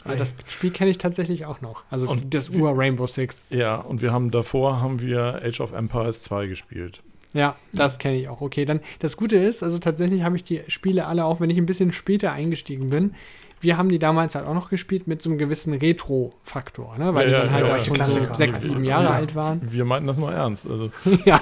aber 0.06 0.16
das 0.18 0.36
Spiel 0.48 0.72
kenne 0.72 0.92
ich 0.92 0.98
tatsächlich 0.98 1.46
auch 1.46 1.62
noch. 1.62 1.84
Also 1.90 2.08
Und 2.10 2.34
das 2.34 2.50
Ur 2.50 2.72
Rainbow 2.76 3.08
Six. 3.08 3.44
Ja, 3.50 3.76
und 3.78 4.02
wir 4.02 4.12
haben 4.12 4.32
davor 4.32 4.82
haben 4.82 5.02
wir 5.02 5.42
Age 5.44 5.62
of 5.62 5.74
Empires 5.74 6.24
2 6.24 6.48
gespielt. 6.48 7.02
Ja, 7.34 7.56
das 7.72 7.98
kenne 7.98 8.18
ich 8.18 8.28
auch. 8.30 8.42
Okay, 8.42 8.64
dann 8.66 8.80
das 9.00 9.18
Gute 9.18 9.38
ist, 9.38 9.64
also 9.64 9.80
tatsächlich 9.80 10.22
habe 10.24 10.36
ich 10.36 10.44
die 10.44 10.62
Spiele 10.68 11.08
alle, 11.08 11.26
auch 11.26 11.40
wenn 11.40 11.50
ich 11.50 11.58
ein 11.58 11.66
bisschen 11.66 11.92
später 11.92 12.32
eingestiegen 12.32 12.90
bin, 12.92 13.16
wir 13.60 13.78
haben 13.78 13.88
die 13.90 13.98
damals 13.98 14.36
halt 14.36 14.46
auch 14.46 14.54
noch 14.54 14.70
gespielt 14.70 15.08
mit 15.08 15.22
so 15.22 15.30
einem 15.30 15.40
gewissen 15.40 15.74
Retro-Faktor, 15.74 16.98
ne? 16.98 17.16
weil 17.16 17.24
Ja, 17.24 17.30
die 17.30 17.32
ja, 17.32 17.40
dann 17.46 17.52
halt 17.54 17.66
ja, 17.68 17.74
auch 17.74 17.78
ja, 17.78 17.84
schon 17.86 17.94
Klassiker. 17.96 18.28
so 18.28 18.34
sechs, 18.36 18.62
sieben 18.62 18.84
Jahre 18.84 19.06
Ja. 19.06 19.10
alt 19.12 19.36
waren. 19.36 19.62
Wir 19.72 19.86
meinten 19.86 20.06
das 20.06 20.18
mal 20.18 20.34
ernst. 20.34 20.68
Also 20.70 20.92
ja. 21.26 21.40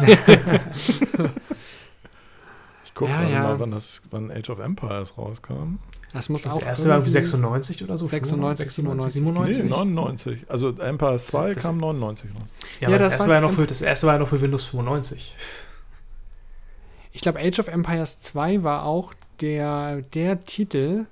ich 2.85 2.93
gucke 2.93 3.11
Ja, 3.11 3.27
ja. 3.29 3.43
mal, 3.43 3.59
wann, 3.59 3.71
das, 3.71 4.01
wann 4.11 4.31
Age 4.31 4.49
of 4.49 4.59
Empires 4.59 5.17
rauskam. 5.17 5.79
Das 6.13 6.27
muss 6.29 6.41
Das 6.41 6.53
auch 6.53 6.61
erste 6.63 6.89
war 6.89 6.97
irgendwie 6.97 7.11
irgendwie- 7.11 7.25
96 7.27 7.83
oder 7.83 7.97
so. 7.97 8.05
96, 8.07 8.69
97, 8.71 9.13
97? 9.13 9.55
97. 9.55 9.63
Nee, 9.63 9.69
99. 9.69 10.45
Also 10.49 10.69
Empires 10.77 11.27
2 11.27 11.53
Das- 11.53 11.63
kam 11.63 11.77
99 11.77 12.33
noch. 12.33 12.41
Ja, 12.41 12.47
Ja, 12.81 12.87
aber 12.89 12.97
das 12.97 13.05
das, 13.07 13.13
erste 13.13 13.27
war 13.29 13.35
ja 13.35 13.41
noch 13.41 13.51
für, 13.51 13.65
das 13.65 13.81
erste 13.81 14.07
war 14.07 14.13
ja 14.15 14.19
noch 14.19 14.27
für 14.27 14.41
Windows 14.41 14.65
95. 14.65 15.35
Ich 17.13 17.21
glaube, 17.21 17.39
Age 17.39 17.59
of 17.59 17.67
Empires 17.67 18.21
2 18.21 18.63
war 18.63 18.85
auch 18.85 19.13
der, 19.41 20.01
der 20.13 20.41
Titel, 20.45 21.05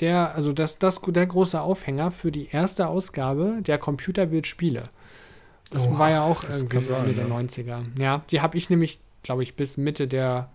der, 0.00 0.34
also 0.34 0.52
das, 0.52 0.78
das, 0.78 1.00
der 1.02 1.26
große 1.26 1.60
Aufhänger 1.60 2.10
für 2.10 2.30
die 2.32 2.48
erste 2.48 2.86
Ausgabe 2.88 3.58
der 3.60 3.78
Computerbildspiele. 3.78 4.84
Das 5.70 5.86
Oha, 5.86 5.98
war 5.98 6.10
ja 6.10 6.22
auch 6.22 6.44
irgendwie 6.44 6.76
Ende 6.78 7.12
der 7.14 7.26
ja. 7.28 7.34
90er. 7.34 7.80
Ja, 7.98 8.22
die 8.30 8.40
habe 8.40 8.56
ich 8.56 8.70
nämlich, 8.70 9.00
glaube 9.22 9.42
ich, 9.42 9.54
bis 9.54 9.76
Mitte 9.76 10.08
der, 10.08 10.48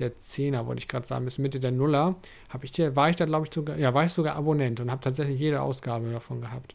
der 0.00 0.12
10er, 0.18 0.66
wollte 0.66 0.80
ich 0.80 0.88
gerade 0.88 1.06
sagen, 1.06 1.24
bis 1.24 1.38
Mitte 1.38 1.60
der 1.60 1.70
Nuller, 1.72 2.16
habe 2.48 2.64
ich 2.64 2.76
war 2.96 3.10
ich 3.10 3.16
da, 3.16 3.24
glaube 3.26 3.46
ich, 3.46 3.54
sogar, 3.54 3.76
ja, 3.76 3.94
war 3.94 4.04
ich 4.06 4.12
sogar 4.12 4.36
Abonnent 4.36 4.80
und 4.80 4.90
habe 4.90 5.00
tatsächlich 5.00 5.38
jede 5.38 5.60
Ausgabe 5.62 6.10
davon 6.10 6.40
gehabt. 6.40 6.74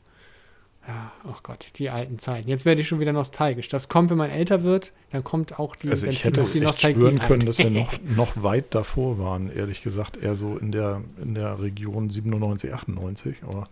Ja, 0.88 1.12
oh 1.28 1.34
Gott, 1.42 1.66
die 1.78 1.90
alten 1.90 2.20
Zeiten. 2.20 2.48
Jetzt 2.48 2.64
werde 2.64 2.80
ich 2.80 2.88
schon 2.88 3.00
wieder 3.00 3.12
nostalgisch. 3.12 3.68
Das 3.70 3.90
kommt, 3.90 4.12
wenn 4.12 4.20
man 4.20 4.30
älter 4.30 4.62
wird, 4.62 4.92
dann 5.12 5.24
kommt 5.24 5.58
auch 5.60 5.76
die, 5.76 5.90
Also 5.90 6.06
ich 6.06 6.24
hätte 6.24 6.42
die 6.42 6.60
Nostalgie 6.60 7.08
ein. 7.08 7.20
können, 7.20 7.44
dass 7.46 7.58
wir 7.58 7.72
noch, 7.72 7.92
noch 8.16 8.44
weit 8.44 8.66
davor 8.76 9.18
waren, 9.18 9.52
ehrlich 9.52 9.82
gesagt. 9.82 10.16
Eher 10.18 10.36
so 10.36 10.58
in 10.58 10.72
der, 10.72 11.02
in 11.20 11.34
der 11.34 11.60
Region 11.60 12.12
97, 12.12 12.72
98. 12.72 13.38
Aber 13.48 13.68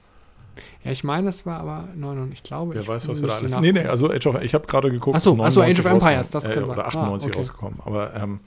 Ja, 0.84 0.92
ich 0.92 1.04
meine, 1.04 1.28
das 1.28 1.46
war 1.46 1.60
aber 1.60 1.88
99. 1.96 2.40
Ich 2.40 2.44
glaube, 2.44 2.74
wer 2.74 2.82
ich 2.82 2.88
weiß, 2.88 3.08
was 3.08 3.22
wir 3.22 3.28
da 3.28 3.36
alles... 3.38 3.60
Nee, 3.60 3.74
nee, 3.74 3.86
also 3.86 4.10
Age 4.10 4.26
of... 4.26 4.42
Ich 4.42 4.56
habe 4.56 4.66
gerade 4.66 4.90
geguckt, 4.90 5.16
Ach 5.16 5.22
so, 5.22 5.36
dass 5.36 5.46
ach 5.46 5.52
so, 5.52 5.62
Age 5.62 5.80
of 5.80 5.86
99 5.86 6.08
Empires, 6.10 6.32
das 6.32 6.48
äh, 6.48 6.54
sein. 6.56 6.64
Oder 6.64 6.86
Ah, 6.86 6.88
98 6.88 7.30
okay. 7.30 7.38
rausgekommen. 7.38 7.80
Aber 7.86 8.16
ähm, 8.16 8.40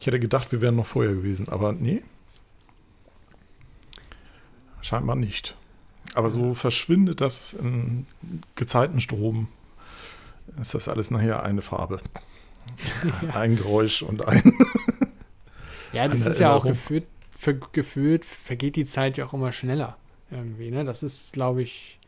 ich 0.00 0.06
hätte 0.06 0.20
gedacht, 0.20 0.52
wir 0.52 0.60
wären 0.60 0.76
noch 0.76 0.86
vorher 0.86 1.12
gewesen. 1.12 1.48
Aber 1.48 1.72
nee, 1.72 2.02
scheinbar 4.80 5.16
nicht. 5.16 5.56
Aber 6.14 6.30
so 6.30 6.54
verschwindet 6.54 7.20
das 7.20 7.52
in 7.52 8.06
Gezeitenstrom. 8.54 9.48
Ist 10.60 10.74
das 10.74 10.88
alles 10.88 11.10
nachher 11.10 11.42
eine 11.42 11.62
Farbe. 11.62 12.00
Ein 13.32 13.56
Geräusch 13.56 14.02
und 14.02 14.26
ein... 14.26 14.52
Ja, 15.92 16.06
das 16.06 16.26
ist 16.26 16.38
ja 16.38 16.52
auch 16.52 16.64
gefühlt, 16.64 17.06
ver, 17.34 17.54
gefühlt 17.54 18.26
vergeht 18.26 18.76
die 18.76 18.84
Zeit 18.84 19.16
ja 19.16 19.24
auch 19.24 19.32
immer 19.32 19.52
schneller 19.52 19.96
irgendwie. 20.30 20.70
Ne? 20.70 20.84
Das 20.84 21.02
ist, 21.02 21.32
glaube 21.32 21.62
ich, 21.62 21.98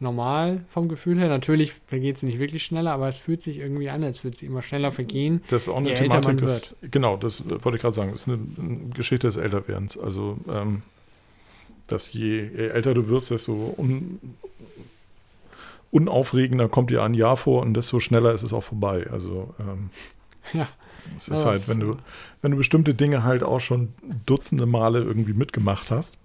normal 0.00 0.64
vom 0.70 0.88
Gefühl 0.88 1.18
her. 1.18 1.28
Natürlich 1.28 1.74
vergeht 1.86 2.18
sie 2.18 2.26
nicht 2.26 2.38
wirklich 2.38 2.64
schneller, 2.64 2.92
aber 2.92 3.08
es 3.08 3.16
fühlt 3.18 3.42
sich 3.42 3.58
irgendwie 3.58 3.90
an, 3.90 4.02
als 4.02 4.24
würde 4.24 4.36
sie 4.36 4.46
immer 4.46 4.62
schneller 4.62 4.92
vergehen. 4.92 5.42
Das 5.48 5.62
ist 5.62 5.68
auch 5.68 5.76
eine 5.76 5.94
Thematik, 5.94 6.38
des, 6.38 6.76
genau, 6.90 7.16
das 7.16 7.40
äh, 7.40 7.62
wollte 7.64 7.76
ich 7.76 7.82
gerade 7.82 7.94
sagen, 7.94 8.10
das 8.12 8.22
ist 8.22 8.28
eine, 8.28 8.38
Geschichte 8.94 9.26
des 9.26 9.36
Älterwerdens. 9.36 9.98
Also, 9.98 10.38
ähm, 10.48 10.82
dass 11.86 12.12
je, 12.12 12.42
je 12.48 12.68
älter 12.68 12.94
du 12.94 13.08
wirst, 13.08 13.30
desto 13.30 13.74
un, 13.76 14.18
unaufregender 15.90 16.68
kommt 16.68 16.90
dir 16.90 17.02
ein 17.02 17.14
Jahr 17.14 17.36
vor 17.36 17.62
und 17.62 17.74
desto 17.74 18.00
schneller 18.00 18.32
ist 18.32 18.42
es 18.42 18.52
auch 18.52 18.62
vorbei. 18.62 19.06
Also, 19.10 19.54
ähm, 19.58 19.90
Ja. 20.52 20.68
es 21.16 21.28
ist 21.28 21.44
halt, 21.44 21.60
das- 21.62 21.68
wenn 21.68 21.80
du, 21.80 21.96
wenn 22.42 22.52
du 22.52 22.56
bestimmte 22.56 22.94
Dinge 22.94 23.22
halt 23.24 23.42
auch 23.42 23.60
schon 23.60 23.92
dutzende 24.26 24.66
Male 24.66 25.00
irgendwie 25.00 25.32
mitgemacht 25.32 25.90
hast, 25.90 26.16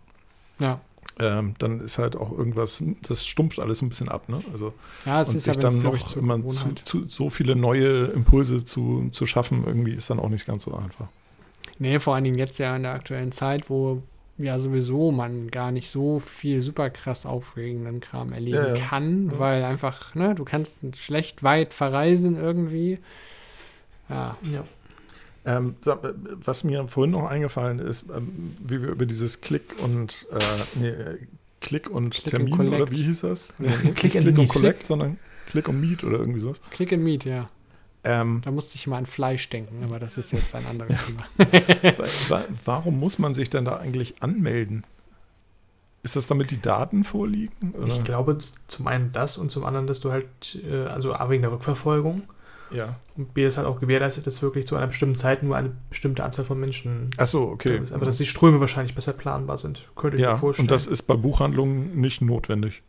Ja, 0.60 0.80
ähm, 1.20 1.56
dann 1.60 1.80
ist 1.80 1.98
halt 1.98 2.16
auch 2.16 2.32
irgendwas, 2.38 2.84
das 3.08 3.26
stumpft 3.26 3.60
alles 3.60 3.82
ein 3.82 3.90
bisschen 3.90 4.10
ab, 4.10 4.28
ne? 4.30 4.42
Also, 4.52 4.74
ja 5.06 5.22
es 5.22 5.30
und 5.30 5.36
ist 5.38 5.46
ja, 5.46 5.54
sich 5.54 5.64
wenn 5.64 5.70
es 5.70 5.82
dann 5.82 5.92
noch 5.92 6.18
immer 6.18 6.48
zu, 6.48 6.74
zu, 6.84 7.08
so 7.08 7.30
viele 7.30 7.56
neue 7.56 8.08
Impulse 8.08 8.66
zu, 8.66 9.10
zu 9.12 9.26
schaffen, 9.26 9.64
irgendwie 9.66 9.94
ist 9.94 10.10
dann 10.10 10.20
auch 10.20 10.30
nicht 10.30 10.46
ganz 10.46 10.64
so 10.64 10.74
einfach. 10.76 11.08
Nee, 11.80 12.00
vor 12.00 12.16
allen 12.16 12.24
Dingen 12.24 12.38
jetzt 12.38 12.58
ja 12.58 12.76
in 12.76 12.84
der 12.84 12.94
aktuellen 12.94 13.32
Zeit, 13.32 13.70
wo 13.70 14.02
ja 14.38 14.60
sowieso 14.60 15.12
man 15.12 15.50
gar 15.50 15.72
nicht 15.72 15.90
so 15.90 16.20
viel 16.20 16.62
super 16.62 16.90
krass 16.90 17.26
aufregenden 17.26 18.02
Kram 18.02 18.34
erleben 18.34 18.58
Ja, 18.58 18.76
ja. 18.76 18.86
kann, 18.86 19.30
Ja. 19.32 19.40
weil 19.40 19.64
einfach, 19.64 20.16
ne, 20.16 20.36
du 20.36 20.44
kannst 20.44 20.84
schlecht 20.98 21.44
weit 21.44 21.74
verreisen 21.74 22.36
irgendwie. 22.38 23.00
Ja, 24.10 24.38
Ja. 24.52 24.64
Ähm, 25.46 25.76
äh, 25.86 25.92
was 26.44 26.64
mir 26.64 26.88
vorhin 26.88 27.12
noch 27.12 27.30
eingefallen 27.30 27.80
ist, 27.80 28.06
ähm, 28.16 28.56
wie 28.60 28.82
wir 28.82 28.90
über 28.90 29.06
dieses 29.06 29.42
Klick 29.42 29.76
und 29.84 30.28
äh, 30.32 30.40
nee, 30.80 30.94
Klick 31.62 31.90
und 31.90 32.12
Click 32.16 32.26
Termin 32.32 32.54
and 32.60 32.74
oder 32.74 32.90
wie 32.92 33.04
hieß 33.04 33.22
das? 33.22 33.54
Nee, 33.60 33.68
nicht 33.70 33.96
Click 33.96 34.16
and 34.16 34.24
Click 34.24 34.38
und 34.38 34.44
Meet. 34.44 34.50
Collect, 34.50 34.86
sondern 34.86 35.18
Click 35.48 35.68
und 35.68 35.80
Meet 35.82 36.04
oder 36.04 36.18
irgendwie 36.18 36.40
sowas. 36.40 36.60
Click 36.72 36.92
and 36.94 37.04
Meet, 37.04 37.26
ja. 37.26 37.50
Ähm, 38.04 38.42
Da 38.44 38.52
musste 38.52 38.76
ich 38.76 38.86
mal 38.88 38.98
an 38.98 39.06
Fleisch 39.06 39.50
denken, 39.50 39.84
aber 39.84 40.00
das 40.00 40.18
ist 40.18 40.32
jetzt 40.32 40.54
ein 40.56 40.66
anderes 40.68 40.98
Thema. 41.06 41.26
wa- 41.98 42.06
wa- 42.30 42.46
warum 42.66 43.00
muss 43.00 43.20
man 43.20 43.34
sich 43.34 43.50
denn 43.50 43.66
da 43.66 43.78
eigentlich 43.78 44.22
anmelden? 44.22 44.84
Ist 46.04 46.16
das 46.16 46.28
damit 46.28 46.52
die 46.52 46.62
Daten 46.62 47.04
vorliegen? 47.04 47.74
Oder? 47.76 47.88
Ich 47.88 48.04
glaube, 48.04 48.38
zum 48.68 48.86
einen 48.88 49.12
das 49.12 49.38
und 49.40 49.50
zum 49.52 49.66
anderen, 49.66 49.88
dass 49.88 50.02
du 50.02 50.12
halt, 50.12 50.28
äh, 50.70 50.86
also 50.86 51.14
A 51.16 51.30
wegen 51.32 51.42
der 51.42 51.52
Rückverfolgung 51.52 52.24
ja. 52.76 53.00
und 53.18 53.34
B 53.34 53.46
ist 53.46 53.58
halt 53.58 53.68
auch 53.68 53.80
gewährleistet, 53.80 54.28
dass 54.28 54.42
wirklich 54.42 54.68
zu 54.68 54.76
einer 54.76 54.88
bestimmten 54.88 55.16
Zeit 55.16 55.44
nur 55.44 55.56
eine 55.56 55.72
bestimmte 55.90 56.24
Anzahl 56.24 56.46
von 56.46 56.60
Menschen 56.60 57.10
Ach 57.18 57.28
so, 57.28 57.44
okay. 57.50 57.78
ist. 57.78 57.92
Einfach, 57.92 58.06
dass 58.06 58.18
die 58.18 58.26
Ströme 58.26 58.60
wahrscheinlich 58.60 58.96
besser 58.96 59.14
planbar 59.14 59.58
sind. 59.58 59.88
Könnte 59.96 60.18
ich 60.18 60.24
ja, 60.24 60.34
mir 60.34 60.38
vorstellen. 60.38 60.66
und 60.66 60.72
das 60.72 60.88
ist 60.88 61.04
bei 61.04 61.16
Buchhandlungen 61.16 62.00
nicht 62.00 62.22
notwendig. 62.22 62.82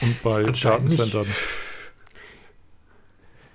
Und 0.00 0.22
bei. 0.22 0.42
Datencentern. 0.44 1.26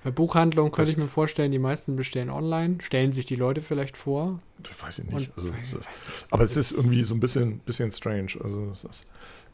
Bei 0.04 0.12
Buchhandlungen 0.12 0.72
könnte 0.72 0.92
Das- 0.92 0.98
ich 0.98 1.02
mir 1.02 1.08
vorstellen, 1.08 1.52
die 1.54 1.60
meisten 1.60 1.96
bestellen 1.96 2.30
online, 2.30 2.78
stellen 2.82 3.14
sich 3.14 3.26
die 3.26 3.38
Leute 3.38 3.62
vielleicht 3.62 3.96
vor. 3.96 4.40
Das 4.60 4.82
weiß 4.84 5.00
ich 5.00 5.06
nicht. 5.06 5.32
Also, 5.38 5.50
weiß- 5.50 5.78
ist, 5.80 5.90
aber 6.30 6.44
es 6.44 6.56
Das- 6.56 6.72
ist 6.72 6.78
irgendwie 6.78 7.04
so 7.04 7.14
ein 7.14 7.22
bisschen, 7.22 7.60
bisschen 7.60 7.90
strange. 7.92 8.34
Also 8.44 8.70
es 8.72 8.84
ist, 8.84 9.04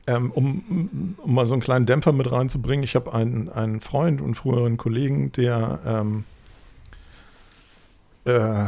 ähm, 0.10 0.32
um, 0.32 1.16
um 1.18 1.34
mal 1.34 1.46
so 1.46 1.54
einen 1.54 1.62
kleinen 1.62 1.86
Dämpfer 1.86 2.12
mit 2.12 2.32
reinzubringen, 2.32 2.84
ich 2.84 2.96
habe 2.96 3.14
einen, 3.14 3.48
einen 3.50 3.80
Freund 3.80 4.22
und 4.22 4.34
früheren 4.34 4.78
Kollegen, 4.78 5.32
der 5.34 5.80
ähm, 5.86 6.24
äh, 8.26 8.66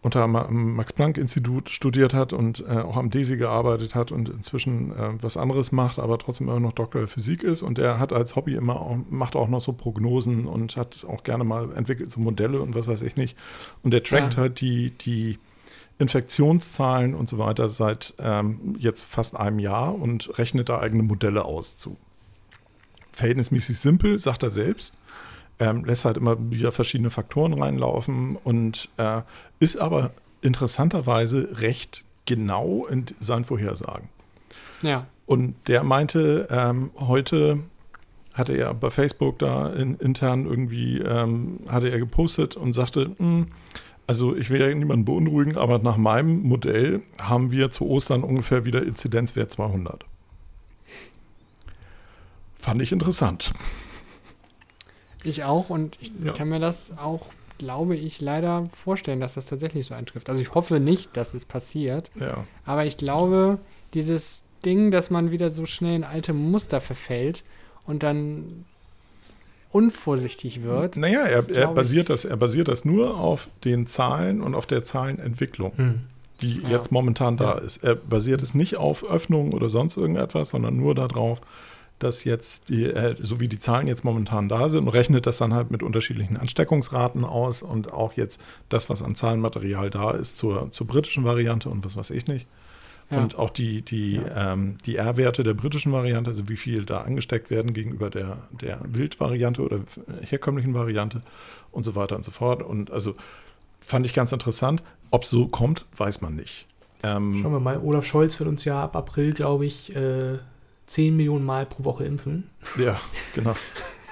unter 0.00 0.22
am 0.22 0.76
Max-Planck-Institut 0.76 1.70
studiert 1.70 2.14
hat 2.14 2.32
und 2.32 2.60
äh, 2.60 2.78
auch 2.78 2.96
am 2.96 3.10
DESI 3.10 3.36
gearbeitet 3.36 3.96
hat 3.96 4.12
und 4.12 4.28
inzwischen 4.28 4.92
äh, 4.92 5.10
was 5.20 5.36
anderes 5.36 5.72
macht, 5.72 5.98
aber 5.98 6.16
trotzdem 6.18 6.48
immer 6.48 6.60
noch 6.60 6.72
Doktor 6.72 7.00
der 7.00 7.08
Physik 7.08 7.42
ist. 7.42 7.62
Und 7.62 7.78
der 7.78 7.98
hat 7.98 8.12
als 8.12 8.36
Hobby 8.36 8.54
immer 8.54 8.80
auch, 8.80 8.96
macht 9.10 9.34
auch 9.34 9.48
noch 9.48 9.60
so 9.60 9.72
Prognosen 9.72 10.46
und 10.46 10.76
hat 10.76 11.04
auch 11.08 11.24
gerne 11.24 11.42
mal 11.42 11.72
entwickelt 11.74 12.12
so 12.12 12.20
Modelle 12.20 12.60
und 12.60 12.76
was 12.76 12.86
weiß 12.86 13.02
ich 13.02 13.16
nicht. 13.16 13.36
Und 13.82 13.90
der 13.90 14.04
trackt 14.04 14.34
Ja. 14.34 14.42
halt 14.42 14.60
die, 14.60 14.92
die 14.92 15.38
Infektionszahlen 15.98 17.14
und 17.14 17.28
so 17.28 17.38
weiter 17.38 17.68
seit 17.68 18.14
ähm, 18.18 18.76
jetzt 18.78 19.02
fast 19.04 19.36
einem 19.36 19.58
Jahr 19.58 19.94
und 19.94 20.38
rechnet 20.38 20.68
da 20.68 20.78
eigene 20.80 21.02
Modelle 21.02 21.44
aus 21.44 21.76
zu. 21.76 21.96
Verhältnismäßig 23.12 23.78
simpel, 23.78 24.18
sagt 24.18 24.42
er 24.42 24.50
selbst. 24.50 24.94
Ähm, 25.60 25.84
lässt 25.84 26.04
halt 26.04 26.16
immer 26.16 26.36
wieder 26.50 26.70
verschiedene 26.70 27.10
Faktoren 27.10 27.52
reinlaufen 27.52 28.36
und 28.36 28.88
äh, 28.96 29.22
ist 29.58 29.76
aber 29.76 30.12
interessanterweise 30.40 31.48
recht 31.60 32.04
genau 32.26 32.86
in 32.86 33.06
seinen 33.18 33.44
Vorhersagen. 33.44 34.08
Ja, 34.82 35.06
Und 35.26 35.56
der 35.66 35.82
meinte, 35.82 36.46
ähm, 36.50 36.90
heute 36.96 37.58
hatte 38.34 38.52
er 38.52 38.72
bei 38.72 38.90
Facebook 38.90 39.40
da 39.40 39.68
in, 39.72 39.96
intern 39.96 40.46
irgendwie, 40.46 40.98
ähm, 40.98 41.58
hatte 41.68 41.88
er 41.88 41.98
gepostet 41.98 42.56
und 42.56 42.72
sagte, 42.72 43.10
"Hm, 43.18 43.48
also 44.08 44.34
ich 44.34 44.50
will 44.50 44.60
ja 44.60 44.74
niemanden 44.74 45.04
beunruhigen, 45.04 45.56
aber 45.56 45.78
nach 45.78 45.96
meinem 45.96 46.42
Modell 46.42 47.02
haben 47.20 47.50
wir 47.52 47.70
zu 47.70 47.86
Ostern 47.86 48.24
ungefähr 48.24 48.64
wieder 48.64 48.82
Inzidenzwert 48.82 49.52
200. 49.52 50.04
Fand 52.56 52.82
ich 52.82 52.90
interessant. 52.92 53.52
Ich 55.22 55.44
auch 55.44 55.70
und 55.70 55.96
ich 56.00 56.12
Ja. 56.24 56.32
kann 56.32 56.48
mir 56.48 56.58
das 56.60 56.96
auch, 56.98 57.30
glaube 57.58 57.96
ich, 57.96 58.20
leider 58.20 58.68
vorstellen, 58.72 59.20
dass 59.20 59.34
das 59.34 59.46
tatsächlich 59.46 59.86
so 59.86 59.94
eintrifft. 59.94 60.28
Also 60.28 60.40
ich 60.40 60.54
hoffe 60.54 60.80
nicht, 60.80 61.16
dass 61.16 61.34
es 61.34 61.44
passiert, 61.44 62.10
Ja. 62.18 62.44
aber 62.64 62.84
ich 62.86 62.96
glaube, 62.96 63.58
dieses 63.94 64.42
Ding, 64.64 64.90
dass 64.90 65.10
man 65.10 65.30
wieder 65.30 65.50
so 65.50 65.66
schnell 65.66 65.94
in 65.96 66.04
alte 66.04 66.32
Muster 66.32 66.80
verfällt 66.80 67.44
und 67.86 68.02
dann 68.02 68.64
unvorsichtig 69.70 70.62
wird. 70.62 70.96
Naja, 70.96 71.20
er, 71.22 71.48
er, 71.50 71.68
basiert 71.68 72.10
das, 72.10 72.24
er 72.24 72.36
basiert 72.36 72.68
das 72.68 72.84
nur 72.84 73.18
auf 73.18 73.48
den 73.64 73.86
Zahlen 73.86 74.40
und 74.42 74.54
auf 74.54 74.66
der 74.66 74.84
Zahlenentwicklung, 74.84 75.72
Hm. 75.76 76.00
die 76.40 76.60
Ja. 76.62 76.70
jetzt 76.70 76.90
momentan 76.92 77.36
da 77.36 77.54
Ja. 77.56 77.58
ist. 77.58 77.82
Er 77.84 77.94
basiert 77.96 78.42
es 78.42 78.54
nicht 78.54 78.76
auf 78.76 79.04
Öffnungen 79.08 79.52
oder 79.52 79.68
sonst 79.68 79.96
irgendetwas, 79.96 80.50
sondern 80.50 80.76
nur 80.76 80.94
darauf, 80.94 81.40
dass 81.98 82.22
jetzt 82.24 82.68
die, 82.68 82.84
äh, 82.84 83.16
so 83.20 83.40
wie 83.40 83.48
die 83.48 83.58
Zahlen 83.58 83.88
jetzt 83.88 84.04
momentan 84.04 84.48
da 84.48 84.68
sind 84.68 84.84
und 84.84 84.88
rechnet 84.90 85.26
das 85.26 85.38
dann 85.38 85.52
halt 85.52 85.70
mit 85.72 85.82
unterschiedlichen 85.82 86.36
Ansteckungsraten 86.36 87.24
aus 87.24 87.60
und 87.62 87.92
auch 87.92 88.12
jetzt 88.12 88.40
das, 88.68 88.88
was 88.88 89.02
an 89.02 89.16
Zahlenmaterial 89.16 89.90
da 89.90 90.12
ist 90.12 90.36
zur, 90.38 90.70
zur 90.70 90.86
britischen 90.86 91.24
Variante 91.24 91.68
und 91.68 91.84
was 91.84 91.96
weiß 91.96 92.10
ich 92.10 92.28
nicht. 92.28 92.46
Ja. 93.10 93.22
Und 93.22 93.38
auch 93.38 93.50
die, 93.50 93.80
die, 93.82 94.20
ähm, 94.34 94.76
die 94.84 94.96
R-Werte 94.96 95.42
der 95.42 95.54
britischen 95.54 95.92
Variante, 95.92 96.30
also 96.30 96.48
wie 96.48 96.56
viel 96.56 96.84
da 96.84 97.00
angesteckt 97.00 97.50
werden 97.50 97.72
gegenüber 97.72 98.10
der, 98.10 98.38
der 98.50 98.80
Wildvariante 98.84 99.62
oder 99.62 99.80
herkömmlichen 100.20 100.74
Variante 100.74 101.22
und 101.72 101.84
so 101.84 101.94
weiter 101.94 102.16
und 102.16 102.24
so 102.24 102.30
fort. 102.30 102.62
Und 102.62 102.90
also 102.90 103.14
fand 103.80 104.04
ich 104.04 104.12
ganz 104.12 104.32
interessant. 104.32 104.82
Ob 105.10 105.22
es 105.22 105.30
so 105.30 105.46
kommt, 105.48 105.86
weiß 105.96 106.20
man 106.20 106.34
nicht. 106.34 106.66
Ähm, 107.02 107.38
Schauen 107.40 107.52
wir 107.52 107.60
mal, 107.60 107.78
Olaf 107.78 108.04
Scholz 108.04 108.38
wird 108.40 108.48
uns 108.48 108.64
ja 108.64 108.82
ab 108.82 108.96
April, 108.96 109.32
glaube 109.32 109.64
ich, 109.64 109.94
äh, 109.96 110.38
10 110.86 111.16
Millionen 111.16 111.44
Mal 111.44 111.64
pro 111.64 111.84
Woche 111.84 112.04
impfen. 112.04 112.50
ja, 112.78 113.00
genau. 113.34 113.54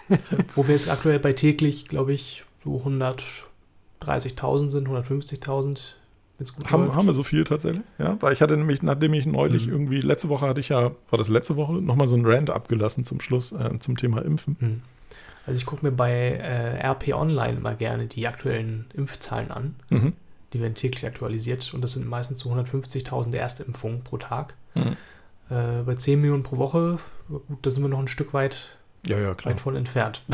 Wo 0.55 0.69
wir 0.69 0.75
jetzt 0.75 0.89
aktuell 0.89 1.19
bei 1.19 1.33
täglich, 1.33 1.87
glaube 1.87 2.13
ich, 2.13 2.45
so 2.63 2.77
130.000 2.77 4.71
sind, 4.71 4.89
150.000, 4.89 5.15
wenn 5.35 5.73
es 5.73 5.77
gut 5.79 5.97
Haben, 6.71 6.85
läuft. 6.87 6.97
haben 6.97 7.07
wir 7.07 7.15
so 7.15 7.23
viel 7.23 7.45
tatsächlich? 7.45 7.83
Ja, 7.99 8.17
weil 8.21 8.33
ich 8.33 8.43
hatte 8.43 8.57
nämlich, 8.57 8.83
nachdem 8.83 9.15
ich 9.15 9.25
neulich 9.27 9.67
Mhm. 9.67 9.73
irgendwie, 9.73 10.01
letzte 10.01 10.29
Woche 10.29 10.47
hatte 10.47 10.61
ich 10.61 10.69
ja, 10.69 10.91
war 11.09 11.17
das 11.19 11.29
letzte 11.29 11.57
Woche, 11.57 11.73
nochmal 11.75 12.07
so 12.09 12.17
ein 12.17 12.27
Rant 12.27 12.51
abgelassen 12.51 13.05
zum 13.05 13.21
Schluss 13.21 13.53
äh, 13.53 13.79
zum 13.79 13.97
Thema 13.97 14.23
Impfen. 14.23 14.57
Hm. 14.61 14.83
Also 15.47 15.59
ich 15.59 15.65
gucke 15.67 15.87
mir 15.87 15.93
bei 15.93 16.11
äh, 16.13 16.87
RP 16.87 17.15
Online 17.15 17.59
immer 17.59 17.75
gerne 17.75 18.07
die 18.07 18.27
aktuellen 18.27 18.87
Impfzahlen 18.95 19.51
an. 19.51 19.77
Mhm. 19.91 20.13
Die 20.53 20.61
werden 20.61 20.75
täglich 20.75 21.07
aktualisiert 21.07 21.73
und 21.73 21.83
das 21.83 21.93
sind 21.93 22.07
meistens 22.09 22.41
so 22.41 22.51
150.000 22.53 23.35
Erstimpfungen 23.35 24.03
pro 24.03 24.17
Tag. 24.19 24.55
Mhm. 24.75 24.97
Äh, 25.49 25.83
bei 25.87 25.95
10 25.95 26.21
Millionen 26.21 26.43
pro 26.43 26.57
Woche, 26.59 26.99
gut, 27.29 27.43
da 27.63 27.71
sind 27.71 27.83
wir 27.83 27.89
noch 27.89 28.01
ein 28.01 28.09
Stück 28.09 28.35
weit, 28.35 28.77
Ja, 29.07 29.19
ja, 29.19 29.35
klar. 29.35 29.55
weit 29.55 29.61
von 29.61 29.77
entfernt. 29.77 30.23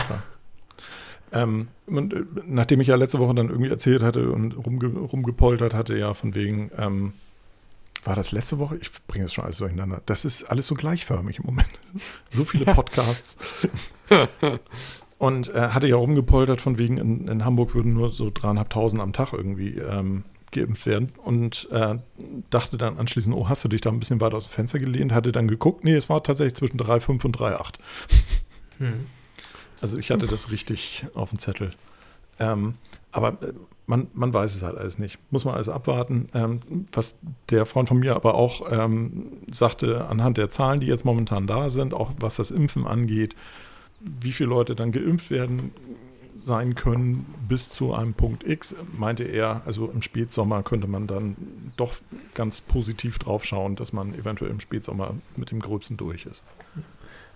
Ähm, 1.32 1.68
und, 1.86 2.12
äh, 2.12 2.24
nachdem 2.46 2.80
ich 2.80 2.88
ja 2.88 2.96
letzte 2.96 3.18
Woche 3.18 3.34
dann 3.34 3.48
irgendwie 3.48 3.70
erzählt 3.70 4.02
hatte 4.02 4.30
und 4.30 4.52
rumge 4.52 4.86
rumgepoltert 4.86 5.74
hatte, 5.74 5.96
ja, 5.96 6.14
von 6.14 6.34
wegen, 6.34 6.70
ähm, 6.76 7.12
war 8.04 8.16
das 8.16 8.32
letzte 8.32 8.58
Woche? 8.58 8.76
Ich 8.78 8.90
bringe 9.06 9.24
das 9.24 9.32
schon 9.32 9.44
alles 9.44 9.58
durcheinander. 9.58 10.02
Das 10.06 10.24
ist 10.24 10.44
alles 10.44 10.66
so 10.66 10.74
gleichförmig 10.74 11.38
im 11.38 11.46
Moment. 11.46 11.70
so 12.30 12.44
viele. 12.44 12.66
Podcasts. 12.66 13.38
und 15.18 15.54
äh, 15.54 15.68
hatte 15.68 15.86
ja 15.86 15.96
rumgepoltert, 15.96 16.60
von 16.60 16.78
wegen, 16.78 16.98
in, 16.98 17.28
in 17.28 17.44
Hamburg 17.44 17.74
würden 17.74 17.94
nur 17.94 18.10
so 18.10 18.30
dreieinhalbtausend 18.32 19.00
am 19.00 19.12
Tag 19.12 19.32
irgendwie 19.32 19.78
ähm, 19.78 20.24
geimpft 20.50 20.86
werden. 20.86 21.12
Und 21.24 21.68
äh, 21.70 21.96
dachte 22.50 22.76
dann 22.76 22.98
anschließend, 22.98 23.34
oh, 23.34 23.48
hast 23.48 23.64
du 23.64 23.68
dich 23.68 23.80
da 23.80 23.90
ein 23.90 24.00
bisschen 24.00 24.20
weiter 24.20 24.36
aus 24.36 24.46
dem 24.46 24.52
Fenster 24.52 24.80
gelehnt? 24.80 25.12
Hatte 25.12 25.32
dann 25.32 25.48
geguckt, 25.48 25.84
nee, 25.84 25.94
es 25.94 26.08
war 26.08 26.22
tatsächlich 26.22 26.54
zwischen 26.54 26.78
3,5 26.78 27.24
und 27.24 27.38
3,8. 27.38 27.74
Hm. 28.78 29.06
Also 29.82 29.98
ich 29.98 30.10
hatte 30.10 30.26
das 30.26 30.50
richtig 30.50 31.04
auf 31.14 31.30
dem 31.30 31.38
Zettel. 31.38 31.72
Ähm, 32.38 32.74
aber 33.10 33.36
äh, 33.42 33.52
man, 33.86 34.06
man 34.14 34.32
weiß 34.32 34.54
es 34.54 34.62
halt 34.62 34.78
alles 34.78 34.98
nicht. 34.98 35.18
Muss 35.30 35.44
man 35.44 35.54
alles 35.54 35.68
abwarten. 35.68 36.28
Ähm, 36.32 36.60
was 36.92 37.18
der 37.50 37.66
Freund 37.66 37.88
von 37.88 37.98
mir 37.98 38.14
aber 38.14 38.34
auch 38.34 38.70
ähm, 38.70 39.32
sagte, 39.50 40.06
anhand 40.06 40.38
der 40.38 40.50
Zahlen, 40.50 40.80
die 40.80 40.86
jetzt 40.86 41.04
momentan 41.04 41.46
da 41.46 41.68
sind, 41.68 41.92
auch 41.92 42.12
was 42.20 42.36
das 42.36 42.50
Impfen 42.50 42.86
angeht, 42.86 43.36
wie 44.00 44.32
viele 44.32 44.48
Leute 44.48 44.74
dann 44.74 44.92
geimpft 44.92 45.30
werden 45.30 45.72
sein 46.36 46.74
können 46.74 47.26
bis 47.48 47.70
zu 47.70 47.94
einem 47.94 48.14
Punkt 48.14 48.46
X, 48.46 48.74
meinte 48.96 49.24
er, 49.24 49.62
also 49.64 49.88
im 49.88 50.02
Spätsommer 50.02 50.62
könnte 50.62 50.88
man 50.88 51.06
dann 51.06 51.36
doch 51.76 51.94
ganz 52.34 52.60
positiv 52.60 53.18
drauf 53.18 53.44
schauen, 53.44 53.76
dass 53.76 53.92
man 53.92 54.14
eventuell 54.14 54.50
im 54.50 54.58
Spätsommer 54.58 55.14
mit 55.36 55.50
dem 55.50 55.60
Gröbsten 55.60 55.96
durch 55.96 56.26
ist. 56.26 56.42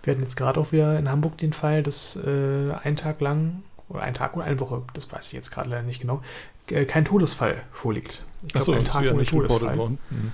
Wir 0.06 0.12
hatten 0.14 0.22
jetzt 0.22 0.36
gerade 0.36 0.58
auch 0.60 0.72
wieder 0.72 0.98
in 0.98 1.10
Hamburg 1.10 1.36
den 1.38 1.52
Fall, 1.52 1.82
dass 1.82 2.16
äh, 2.16 2.72
ein 2.84 2.96
Tag 2.96 3.20
lang, 3.20 3.62
oder 3.88 4.02
ein 4.02 4.14
Tag 4.14 4.36
oder 4.36 4.44
eine 4.46 4.58
Woche, 4.60 4.82
das 4.94 5.12
weiß 5.12 5.26
ich 5.26 5.32
jetzt 5.32 5.50
gerade 5.50 5.68
leider 5.68 5.82
nicht 5.82 6.00
genau, 6.00 6.22
äh, 6.70 6.84
kein 6.84 7.04
Todesfall 7.04 7.62
vorliegt. 7.72 8.24
Ich 8.46 8.54
Achso, 8.54 8.72
ein 8.72 8.84
das 8.84 8.94
ist 8.94 9.00
wieder 9.00 9.14
nicht 9.14 9.32
reportet 9.32 9.76
worden. 9.76 9.98
Mhm. 10.10 10.32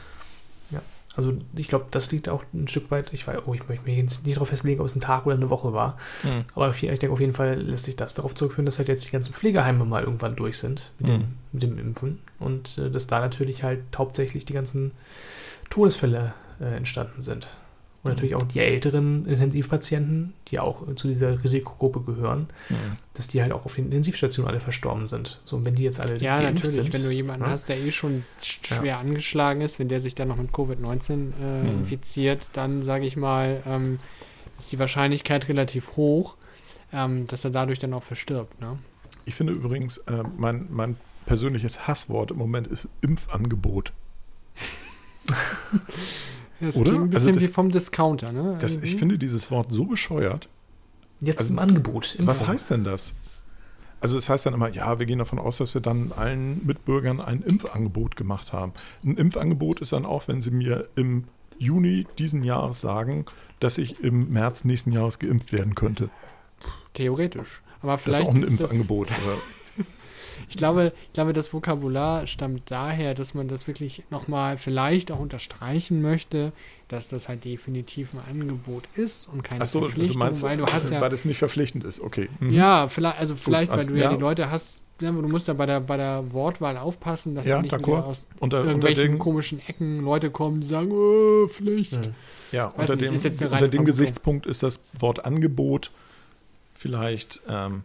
Also 1.14 1.34
ich 1.54 1.68
glaube, 1.68 1.86
das 1.90 2.10
liegt 2.10 2.30
auch 2.30 2.42
ein 2.54 2.68
Stück 2.68 2.90
weit, 2.90 3.12
ich 3.12 3.26
weiß, 3.26 3.40
oh, 3.44 3.52
ich 3.52 3.68
möchte 3.68 3.84
mich 3.84 3.98
jetzt 3.98 4.24
nicht 4.24 4.36
darauf 4.36 4.48
festlegen, 4.48 4.80
ob 4.80 4.86
es 4.86 4.96
ein 4.96 5.02
Tag 5.02 5.26
oder 5.26 5.34
eine 5.36 5.50
Woche 5.50 5.74
war. 5.74 5.98
Mhm. 6.22 6.44
Aber 6.54 6.70
ich 6.70 6.80
denke, 6.80 7.10
auf 7.10 7.20
jeden 7.20 7.34
Fall 7.34 7.60
lässt 7.60 7.84
sich 7.84 7.96
das 7.96 8.14
darauf 8.14 8.34
zurückführen, 8.34 8.64
dass 8.64 8.78
halt 8.78 8.88
jetzt 8.88 9.06
die 9.06 9.10
ganzen 9.10 9.34
Pflegeheime 9.34 9.84
mal 9.84 10.04
irgendwann 10.04 10.36
durch 10.36 10.56
sind 10.56 10.90
mit, 10.98 11.10
Mhm. 11.10 11.12
dem, 11.18 11.28
mit 11.52 11.62
dem 11.62 11.78
Impfen. 11.78 12.20
Und 12.38 12.78
äh, 12.78 12.90
dass 12.90 13.08
da 13.08 13.20
natürlich 13.20 13.62
halt 13.62 13.82
hauptsächlich 13.96 14.46
die 14.46 14.54
ganzen 14.54 14.92
Todesfälle 15.68 16.32
äh, 16.62 16.76
entstanden 16.76 17.20
sind. 17.20 17.46
Und 18.04 18.10
natürlich 18.10 18.34
auch 18.34 18.42
die 18.42 18.58
älteren 18.58 19.26
Intensivpatienten, 19.26 20.34
die 20.48 20.58
auch 20.58 20.92
zu 20.96 21.06
dieser 21.06 21.42
Risikogruppe 21.44 22.00
gehören, 22.00 22.48
Mhm. 22.68 22.74
dass 23.14 23.28
die 23.28 23.40
halt 23.42 23.52
auch 23.52 23.64
auf 23.64 23.74
den 23.76 23.84
Intensivstationen 23.86 24.50
alle 24.50 24.58
verstorben 24.58 25.06
sind. 25.06 25.40
So, 25.44 25.54
und 25.56 25.64
wenn 25.64 25.76
die 25.76 25.84
jetzt 25.84 26.00
alle 26.00 26.18
Ja, 26.20 26.42
natürlich. 26.42 26.74
sind, 26.74 26.92
Wenn 26.92 27.04
du 27.04 27.10
jemanden 27.12 27.44
Ja. 27.44 27.50
hast, 27.52 27.68
der 27.68 27.78
eh 27.78 27.92
schon 27.92 28.24
sch- 28.40 28.58
Ja. 28.70 28.76
schwer 28.76 28.98
angeschlagen 28.98 29.60
ist, 29.60 29.78
wenn 29.78 29.88
der 29.88 30.00
sich 30.00 30.16
dann 30.16 30.26
noch 30.28 30.36
mit 30.36 30.52
Covid-19 30.52 31.32
äh, 31.40 31.62
Mhm. 31.62 31.68
infiziert, 31.80 32.48
dann 32.54 32.82
sage 32.82 33.06
ich 33.06 33.16
mal, 33.16 33.62
ähm, 33.66 34.00
ist 34.58 34.72
die 34.72 34.80
Wahrscheinlichkeit 34.80 35.48
relativ 35.48 35.96
hoch, 35.96 36.34
ähm, 36.92 37.26
dass 37.28 37.44
er 37.44 37.50
dadurch 37.52 37.78
dann 37.78 37.94
auch 37.94 38.02
verstirbt. 38.02 38.60
Ne? 38.60 38.78
Ich 39.26 39.36
finde 39.36 39.52
übrigens, 39.52 39.98
äh, 39.98 40.24
mein, 40.36 40.66
mein 40.70 40.96
persönliches 41.26 41.86
Hasswort 41.86 42.32
im 42.32 42.38
Moment 42.38 42.66
ist 42.66 42.88
Impfangebot. 43.00 43.92
Das 46.62 46.76
Oder? 46.76 46.90
klingt 46.90 47.10
ein 47.10 47.14
Also 47.14 47.26
bisschen 47.28 47.34
das- 47.34 47.44
wie 47.44 47.48
vom 47.52 47.70
Discounter. 47.70 48.32
Ne? 48.32 48.56
Das, 48.60 48.72
ich 48.72 48.76
Irgendwie. 48.82 48.98
finde 48.98 49.18
dieses 49.18 49.50
Wort 49.50 49.70
so 49.72 49.84
bescheuert. 49.84 50.48
jetzt 51.20 51.40
also, 51.40 51.52
im 51.52 51.58
Angebot. 51.58 52.16
Was 52.20 52.38
Impfung. 52.40 52.48
heißt 52.54 52.70
denn 52.70 52.84
das? 52.84 53.14
Also 54.00 54.18
es 54.18 54.28
heißt 54.28 54.46
dann 54.46 54.54
immer, 54.54 54.68
ja, 54.68 54.98
wir 54.98 55.06
gehen 55.06 55.18
davon 55.20 55.38
aus, 55.38 55.58
dass 55.58 55.74
wir 55.74 55.80
dann 55.80 56.10
allen 56.16 56.66
Mitbürgern 56.66 57.20
ein 57.20 57.42
Impfangebot 57.42 58.16
gemacht 58.16 58.52
haben. 58.52 58.72
Ein 59.04 59.16
Impfangebot 59.16 59.80
ist 59.80 59.92
dann 59.92 60.04
auch, 60.04 60.26
wenn 60.26 60.42
sie 60.42 60.50
mir 60.50 60.88
im 60.96 61.24
Juni 61.58 62.06
diesen 62.18 62.42
Jahres 62.42 62.80
sagen, 62.80 63.26
dass 63.60 63.78
ich 63.78 64.02
im 64.02 64.30
März 64.32 64.64
nächsten 64.64 64.90
Jahres 64.90 65.20
geimpft 65.20 65.52
werden 65.52 65.76
könnte. 65.76 66.10
Theoretisch. 66.94 67.62
Aber 67.80 67.92
Das 67.92 68.00
ist 68.00 68.04
vielleicht 68.04 68.28
auch 68.28 68.34
ein 68.34 68.42
ist 68.42 68.60
das- 68.60 68.72
Impfangebot. 68.72 69.08
Ich 70.52 70.58
glaube, 70.58 70.92
ich 71.06 71.12
glaube, 71.14 71.32
das 71.32 71.50
Vokabular 71.54 72.26
stammt 72.26 72.70
daher, 72.70 73.14
dass 73.14 73.32
man 73.32 73.48
das 73.48 73.66
wirklich 73.66 74.02
nochmal 74.10 74.58
vielleicht 74.58 75.10
auch 75.10 75.18
unterstreichen 75.18 76.02
möchte, 76.02 76.52
dass 76.88 77.08
das 77.08 77.26
halt 77.30 77.46
definitiv 77.46 78.10
ein 78.12 78.20
Angebot 78.30 78.84
ist 78.94 79.28
und 79.28 79.42
keine 79.42 79.62
Achso, 79.62 79.80
du 79.80 79.86
Verpflichtung, 79.86 80.18
meinst, 80.18 80.42
weil 80.42 80.58
du 80.58 80.66
hast 80.66 80.90
ja, 80.90 81.00
weil 81.00 81.08
das 81.08 81.24
nicht 81.24 81.38
verpflichtend 81.38 81.84
ist. 81.84 82.00
Okay. 82.00 82.28
Mhm. 82.38 82.52
ja, 82.52 82.86
vielleicht, 82.88 83.18
also 83.18 83.34
vielleicht, 83.34 83.70
weil 83.70 83.78
also, 83.78 83.90
du 83.90 83.96
ja, 83.96 84.10
ja. 84.10 84.14
die 84.14 84.20
Leute 84.20 84.50
hast, 84.50 84.82
ja, 85.00 85.10
du 85.10 85.26
musst 85.26 85.48
ja 85.48 85.54
bei 85.54 85.64
der, 85.64 85.80
bei 85.80 85.96
der 85.96 86.30
Wortwahl 86.32 86.76
aufpassen, 86.76 87.34
dass 87.34 87.46
Ja, 87.46 87.56
da 87.56 87.62
nicht 87.62 87.72
aus 87.72 88.26
Unter, 88.40 88.58
unter 88.58 88.64
irgendwelchen 88.66 89.12
dem, 89.12 89.18
komischen 89.18 89.60
Ecken 89.66 90.02
Leute 90.02 90.30
kommen, 90.30 90.60
die 90.60 90.66
sagen, 90.66 90.92
oh, 90.92 91.48
Pflicht. 91.48 92.04
Hm. 92.04 92.14
ja, 92.52 92.66
Weiß 92.66 92.90
unter 92.90 92.96
nicht, 92.96 93.08
dem, 93.08 93.14
ist 93.14 93.24
jetzt 93.24 93.42
eine 93.42 93.52
unter 93.52 93.68
dem. 93.68 93.86
Gesichtspunkt 93.86 94.44
ist 94.44 94.62
das 94.62 94.80
Wort 94.98 95.24
Angebot 95.24 95.92
vielleicht 96.74 97.40
ähm, 97.48 97.84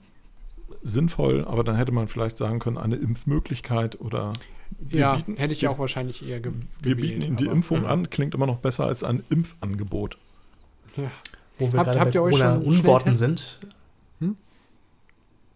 sinnvoll, 0.87 1.45
aber 1.45 1.63
dann 1.63 1.75
hätte 1.75 1.91
man 1.91 2.07
vielleicht 2.07 2.37
sagen 2.37 2.59
können, 2.59 2.77
eine 2.77 2.95
Impfmöglichkeit 2.95 3.99
oder 4.01 4.33
wir 4.79 4.99
Ja, 4.99 5.15
bieten- 5.15 5.37
hätte 5.37 5.53
ich 5.53 5.61
ja 5.61 5.69
auch 5.69 5.79
wahrscheinlich 5.79 6.27
eher 6.27 6.39
ge 6.39 6.51
Wir 6.81 6.95
gewählt, 6.95 7.09
bieten 7.19 7.21
Ihnen 7.21 7.37
die 7.37 7.45
Impfung 7.45 7.81
Mhm. 7.81 7.85
an, 7.85 8.09
klingt 8.09 8.33
immer 8.35 8.47
noch 8.47 8.57
besser 8.59 8.85
als 8.85 9.03
ein 9.03 9.23
Impfangebot. 9.29 10.17
Ja. 10.95 11.11
Wo 11.59 11.71
wir 11.71 11.79
Habt- 11.79 11.85
gerade 11.87 11.99
habt 11.99 12.11
bei 12.11 12.19
ihr 12.19 12.23
euch 12.23 12.37
schon 12.37 12.47
Corona-Unworten 12.59 13.17
sind. 13.17 13.59
Hm? 14.19 14.35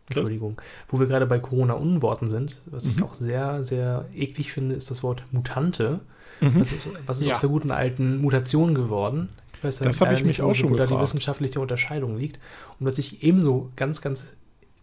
Entschuldigung. 0.10 0.62
Wo 0.90 1.00
wir 1.00 1.08
gerade 1.08 1.26
bei 1.26 1.40
Corona-Unworten 1.40 2.30
sind, 2.30 2.58
was 2.66 2.86
ich 2.86 2.98
Mhm. 2.98 3.04
auch 3.04 3.14
sehr, 3.14 3.64
sehr 3.64 4.06
eklig 4.14 4.52
finde, 4.52 4.76
ist 4.76 4.92
das 4.92 5.04
Wort 5.04 5.24
Mutante. 5.32 6.02
Mhm. 6.42 6.60
Was 6.60 6.72
ist, 6.74 6.88
was 7.06 7.20
ist 7.20 7.28
Ja. 7.28 7.36
aus 7.36 7.42
der 7.42 7.50
guten 7.50 7.72
alten 7.72 8.18
Mutation 8.22 8.74
geworden? 8.76 9.30
Ich 9.58 9.64
weiß 9.64 9.78
Das 9.80 10.00
ja 10.00 10.08
hab 10.08 10.14
ich 10.14 10.20
mich 10.24 10.38
nicht, 10.38 10.42
wo- 10.44 10.50
auch 10.50 10.56
schon 10.56 10.72
wo 10.72 10.76
da 10.76 10.84
die 10.84 10.88
gefragt. 10.90 11.04
wissenschaftliche 11.04 11.60
Unterscheidung 11.62 12.18
liegt. 12.18 12.40
Und 12.80 12.88
was 12.88 12.98
ich 12.98 13.24
ebenso 13.24 13.72
ganz, 13.76 14.02
ganz 14.02 14.28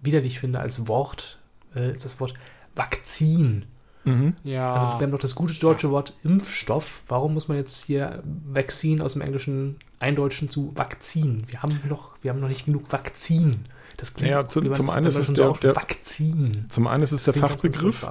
widerlich 0.02 0.38
finde 0.38 0.60
als 0.60 0.86
Wort, 0.88 1.38
äh, 1.74 1.92
ist 1.92 2.04
das 2.04 2.20
Wort 2.20 2.34
Vakzin. 2.76 3.64
Mhm. 4.04 4.34
Ja. 4.44 4.74
Also 4.74 4.98
wir 5.00 5.04
haben 5.06 5.12
doch 5.12 5.18
das 5.18 5.34
gute 5.34 5.54
deutsche 5.58 5.90
Wort 5.90 6.16
Impfstoff. 6.24 7.02
Warum 7.08 7.34
muss 7.34 7.48
man 7.48 7.56
jetzt 7.58 7.84
hier 7.86 8.22
Vaccine 8.46 9.04
aus 9.04 9.14
dem 9.14 9.22
Englischen 9.22 9.76
eindeutschen 9.98 10.48
zu 10.48 10.72
Vakzin? 10.74 11.42
Wir 11.48 11.62
haben 11.62 11.80
noch, 11.88 12.12
wir 12.22 12.30
haben 12.30 12.40
noch 12.40 12.48
nicht 12.48 12.66
genug 12.66 12.90
Vakzin. 12.92 13.64
Das 13.96 14.12
Ja, 14.20 14.48
zu- 14.48 14.60
zum 14.60 14.86
sich 14.86 14.94
einen 14.94 15.06
ist 15.06 15.16
der- 15.36 15.46
so 15.46 15.52
der- 15.54 15.74
Vakzin. 15.76 16.66
Zum 16.68 16.86
einen 16.86 17.02
ist 17.02 17.12
es 17.12 17.24
der 17.24 17.32
Klingt 17.34 17.48
Fachbegriff 17.50 18.06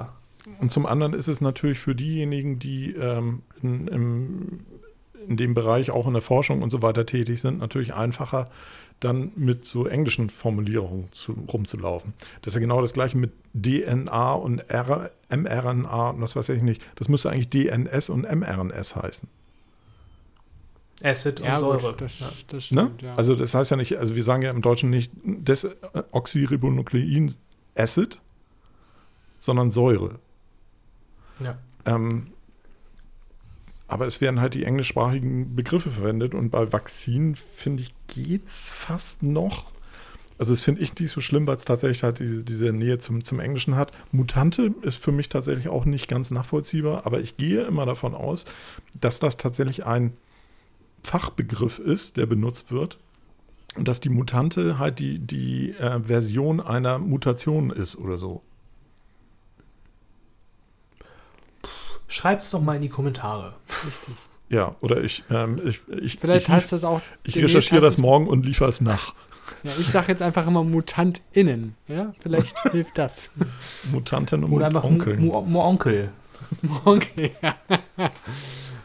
und 0.60 0.70
zum 0.70 0.84
anderen 0.86 1.14
ist 1.14 1.28
es 1.28 1.40
natürlich 1.40 1.78
für 1.78 1.94
diejenigen, 1.94 2.58
die 2.58 2.92
ähm, 2.92 3.42
in, 3.62 3.88
im, 3.88 4.60
in 5.26 5.36
dem 5.36 5.54
Bereich 5.54 5.90
auch 5.90 6.06
in 6.06 6.12
der 6.12 6.22
Forschung 6.22 6.62
und 6.62 6.70
so 6.70 6.82
weiter 6.82 7.06
tätig 7.06 7.40
sind, 7.40 7.58
natürlich 7.58 7.94
einfacher, 7.94 8.50
dann 9.00 9.32
mit 9.36 9.64
so 9.64 9.86
englischen 9.86 10.28
Formulierungen 10.28 11.08
zu, 11.12 11.32
rumzulaufen. 11.52 12.14
Das 12.42 12.52
ist 12.52 12.54
ja 12.56 12.60
genau 12.60 12.80
das 12.80 12.92
gleiche 12.92 13.16
mit 13.16 13.30
DNA 13.54 14.32
und 14.32 14.58
R, 14.70 15.10
mRNA 15.30 16.10
und 16.10 16.20
was 16.20 16.34
weiß 16.36 16.48
ich 16.50 16.62
nicht. 16.62 16.82
Das 16.96 17.08
müsste 17.08 17.30
eigentlich 17.30 17.48
DNS 17.48 18.08
und 18.10 18.22
mRNS 18.22 18.96
heißen. 18.96 19.28
Acid 21.02 21.40
und 21.40 21.46
Also, 21.48 21.66
ja, 21.66 21.72
gut, 21.74 21.80
Säure. 21.82 21.96
das, 21.96 22.18
ja. 22.18 22.26
das 22.48 22.70
Ne? 22.72 22.82
stimmt, 22.86 23.02
ja. 23.02 23.14
Also 23.14 23.36
das 23.36 23.54
heißt 23.54 23.70
ja 23.70 23.76
nicht, 23.76 23.96
also 23.98 24.16
wir 24.16 24.24
sagen 24.24 24.42
ja 24.42 24.50
im 24.50 24.62
Deutschen 24.62 24.90
nicht 24.90 25.12
Desoxyribonuklein 25.24 27.32
Acid, 27.76 28.20
sondern 29.38 29.70
Säure. 29.70 30.16
Ja. 31.38 31.56
Ähm, 31.86 32.32
aber 33.88 34.06
es 34.06 34.20
werden 34.20 34.40
halt 34.40 34.54
die 34.54 34.64
englischsprachigen 34.64 35.56
Begriffe 35.56 35.90
verwendet 35.90 36.34
und 36.34 36.50
bei 36.50 36.72
Vakzin, 36.72 37.34
finde 37.34 37.82
ich, 37.82 37.94
geht's 38.06 38.70
fast 38.70 39.22
noch. 39.22 39.64
Also 40.36 40.52
das 40.52 40.60
finde 40.60 40.82
ich 40.82 40.96
nicht 40.96 41.10
so 41.10 41.20
schlimm, 41.20 41.46
weil 41.46 41.56
es 41.56 41.64
tatsächlich 41.64 42.04
halt 42.04 42.20
diese, 42.20 42.44
diese 42.44 42.72
Nähe 42.72 42.98
zum, 42.98 43.24
zum 43.24 43.40
Englischen 43.40 43.74
hat. 43.74 43.92
Mutante 44.12 44.72
ist 44.82 45.02
für 45.02 45.10
mich 45.10 45.30
tatsächlich 45.30 45.68
auch 45.68 45.84
nicht 45.84 46.06
ganz 46.06 46.30
nachvollziehbar, 46.30 47.06
aber 47.06 47.20
ich 47.20 47.36
gehe 47.38 47.62
immer 47.62 47.86
davon 47.86 48.14
aus, 48.14 48.44
dass 48.94 49.18
das 49.18 49.36
tatsächlich 49.36 49.84
ein 49.84 50.12
Fachbegriff 51.02 51.78
ist, 51.78 52.18
der 52.18 52.26
benutzt 52.26 52.70
wird. 52.70 52.98
Und 53.74 53.88
dass 53.88 54.00
die 54.00 54.10
Mutante 54.10 54.78
halt 54.78 54.98
die, 54.98 55.18
die 55.18 55.72
äh, 55.72 56.00
Version 56.00 56.60
einer 56.60 56.98
Mutation 56.98 57.70
ist 57.70 57.96
oder 57.96 58.18
so. 58.18 58.42
Schreib's 62.08 62.50
doch 62.50 62.60
mal 62.60 62.74
in 62.76 62.82
die 62.82 62.88
Kommentare. 62.88 63.54
Richtig. 63.86 64.14
Ja, 64.48 64.74
oder 64.80 65.02
ich, 65.04 65.22
ähm, 65.30 65.60
ich, 65.64 65.80
ich, 66.00 66.16
Vielleicht 66.18 66.48
ich, 66.48 66.54
heißt 66.54 66.72
das 66.72 66.82
auch. 66.82 67.02
ich 67.22 67.36
recherchiere 67.36 67.82
das 67.82 67.94
es- 67.94 68.00
morgen 68.00 68.26
und 68.26 68.46
liefere 68.46 68.68
es 68.70 68.80
nach. 68.80 69.14
Ja, 69.62 69.72
ich 69.78 69.88
sage 69.88 70.08
jetzt 70.08 70.22
einfach 70.22 70.46
immer 70.46 70.64
MutantInnen. 70.64 71.74
Ja, 71.86 72.14
vielleicht 72.20 72.58
hilft 72.72 72.96
das. 72.96 73.28
Mutanten 73.92 74.44
und 74.44 74.52
Oder 74.52 74.66
einfach 74.66 74.84
Onkeln. 74.84 75.20
Mu- 75.24 75.42
Mu- 75.42 75.60
Onkel. 75.60 76.10
Okay. 76.86 77.32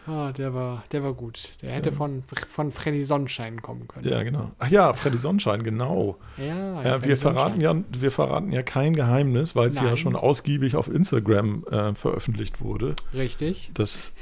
Ah, 0.08 0.32
der 0.32 0.54
war, 0.54 0.84
der 0.92 1.04
war 1.04 1.14
gut. 1.14 1.50
Der 1.62 1.72
hätte 1.72 1.92
von, 1.92 2.24
von 2.48 2.72
Freddy 2.72 3.04
Sonnenschein 3.04 3.62
kommen 3.62 3.88
können. 3.88 4.08
Ja, 4.08 4.24
genau. 4.24 4.52
Ach 4.60 4.70
ja, 4.70 4.94
Freddy 4.94 5.18
Sonnenschein, 5.18 5.64
genau. 5.64 6.18
Ja, 6.38 6.82
Äh, 6.82 6.90
Freddy 6.92 7.10
wir, 7.10 7.18
verraten 7.18 7.62
ja, 7.62 7.76
wir 7.92 8.12
verraten 8.12 8.52
ja 8.52 8.64
kein 8.64 8.96
Geheimnis, 8.96 9.56
weil 9.56 9.70
es 9.70 9.78
ja 9.80 9.96
schon 9.96 10.16
ausgiebig 10.16 10.76
auf 10.76 10.88
Instagram 10.88 11.66
äh, 11.70 11.96
veröffentlicht 11.96 12.62
wurde. 12.62 12.96
Richtig. 13.14 13.72
dass 13.74 14.14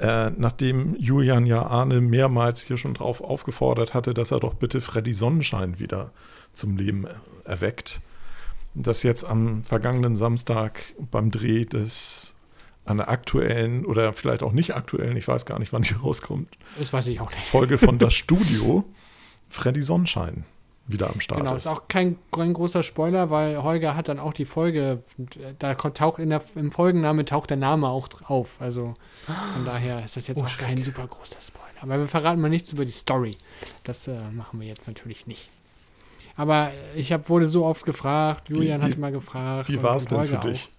äh, 0.00 0.30
nachdem 0.30 0.96
Julian 0.96 1.46
ja 1.46 1.66
Arne 1.66 2.00
mehrmals 2.00 2.62
hier 2.62 2.76
schon 2.76 2.94
drauf 2.94 3.20
aufgefordert 3.20 3.94
hatte, 3.94 4.14
dass 4.14 4.30
er 4.30 4.40
doch 4.40 4.54
bitte 4.54 4.80
Freddy 4.80 5.14
Sonnenschein 5.14 5.78
wieder 5.78 6.10
zum 6.52 6.76
Leben 6.76 7.06
erweckt, 7.44 8.00
dass 8.74 9.02
jetzt 9.02 9.24
am 9.24 9.62
vergangenen 9.62 10.16
Samstag 10.16 10.80
beim 11.10 11.30
Dreh 11.30 11.64
des 11.64 12.33
einer 12.84 13.08
aktuellen 13.08 13.84
oder 13.86 14.12
vielleicht 14.12 14.42
auch 14.42 14.52
nicht 14.52 14.74
aktuellen, 14.74 15.16
ich 15.16 15.26
weiß 15.26 15.46
gar 15.46 15.58
nicht, 15.58 15.72
wann 15.72 15.82
die 15.82 15.94
rauskommt, 16.02 16.48
Das 16.78 16.92
weiß 16.92 17.06
ich 17.08 17.20
auch 17.20 17.30
nicht. 17.30 17.40
Folge 17.42 17.78
von 17.78 17.98
Das 17.98 18.12
Studio, 18.14 18.84
Freddy 19.48 19.82
Sonnenschein 19.82 20.44
wieder 20.86 21.08
am 21.08 21.18
Start 21.20 21.40
Genau, 21.40 21.54
ist 21.54 21.66
auch 21.66 21.88
kein, 21.88 22.16
kein 22.30 22.52
großer 22.52 22.82
Spoiler, 22.82 23.30
weil 23.30 23.62
Holger 23.62 23.96
hat 23.96 24.08
dann 24.08 24.18
auch 24.20 24.34
die 24.34 24.44
Folge, 24.44 25.02
da 25.58 25.74
kommt- 25.74 25.96
taucht 25.96 26.18
in 26.18 26.28
der, 26.28 26.42
im 26.56 26.70
Folgenname 26.70 27.24
taucht 27.24 27.48
der 27.48 27.56
Name 27.56 27.88
auch 27.88 28.08
auf. 28.26 28.56
Also 28.60 28.92
von 29.54 29.64
daher 29.64 30.04
ist 30.04 30.16
das 30.18 30.26
jetzt 30.26 30.38
Oh, 30.38 30.44
auch 30.44 30.48
Schreck. 30.48 30.66
kein 30.68 30.84
super 30.84 31.06
großer 31.06 31.38
Spoiler. 31.40 31.64
Aber 31.80 31.98
wir 32.00 32.06
verraten 32.06 32.38
mal 32.42 32.50
nichts 32.50 32.70
über 32.72 32.84
die 32.84 32.90
Story. 32.90 33.34
Das 33.84 34.06
äh, 34.08 34.30
machen 34.32 34.60
wir 34.60 34.66
jetzt 34.66 34.86
natürlich 34.86 35.26
nicht. 35.26 35.48
Aber 36.36 36.70
ich 36.94 37.12
hab, 37.12 37.30
wurde 37.30 37.48
so 37.48 37.64
oft 37.64 37.86
gefragt, 37.86 38.50
Julian 38.50 38.80
wie- 38.80 38.84
hatte 38.84 39.00
mal 39.00 39.12
gefragt. 39.12 39.70
Wie 39.70 39.82
war 39.82 39.96
es 39.96 40.04
denn 40.06 40.18
Holger 40.18 40.42
für 40.42 40.50
dich? 40.50 40.64
Auch. 40.70 40.73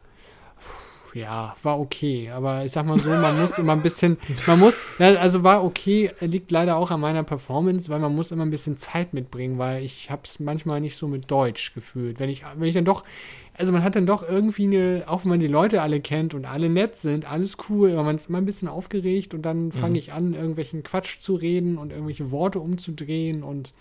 Ja, 1.16 1.56
war 1.64 1.80
okay. 1.80 2.30
Aber 2.30 2.66
ich 2.66 2.74
sag 2.74 2.86
mal 2.86 3.00
so, 3.00 3.10
man 3.10 3.40
muss 3.40 3.58
immer 3.58 3.72
ein 3.72 3.82
bisschen, 3.82 4.18
man 4.48 4.60
muss, 4.60 4.82
also 5.00 5.44
war 5.44 5.64
okay, 5.64 6.12
liegt 6.20 6.52
leider 6.52 6.76
auch 6.76 6.92
an 6.92 7.00
meiner 7.00 7.24
Performance, 7.24 7.88
weil 7.88 8.00
man 8.00 8.14
muss 8.14 8.32
immer 8.32 8.46
ein 8.46 8.50
bisschen 8.50 8.78
Zeit 8.78 9.14
mitbringen, 9.14 9.58
weil 9.58 9.86
ich 9.86 10.12
habe 10.12 10.24
es 10.26 10.42
manchmal 10.42 10.82
nicht 10.82 10.98
so 10.98 11.08
mit 11.08 11.32
Deutsch 11.32 11.74
gefühlt. 11.74 12.20
Wenn 12.20 12.30
ich, 12.30 12.44
wenn 12.58 12.68
ich 12.68 12.74
dann 12.74 12.84
doch, 12.84 13.06
also 13.54 13.72
man 13.72 13.82
hat 13.82 13.96
dann 13.96 14.06
doch 14.06 14.28
irgendwie 14.28 14.66
eine, 14.66 15.04
auch 15.08 15.24
wenn 15.24 15.30
man 15.30 15.40
die 15.40 15.48
Leute 15.48 15.82
alle 15.82 16.02
kennt 16.02 16.34
und 16.34 16.44
alle 16.44 16.68
nett 16.68 16.98
sind, 16.98 17.32
alles 17.32 17.56
cool, 17.70 17.94
aber 17.94 18.04
man 18.04 18.18
ist 18.18 18.28
immer 18.28 18.40
ein 18.40 18.46
bisschen 18.46 18.68
aufgeregt 18.68 19.34
und 19.34 19.44
dann 19.44 19.72
fange 19.72 19.98
ich 19.98 20.12
an, 20.12 20.34
irgendwelchen 20.34 20.84
Quatsch 20.84 21.20
zu 21.20 21.36
reden 21.36 21.78
und 21.78 21.94
irgendwelche 21.94 22.30
Worte 22.32 22.60
umzudrehen 22.60 23.42
und 23.42 23.72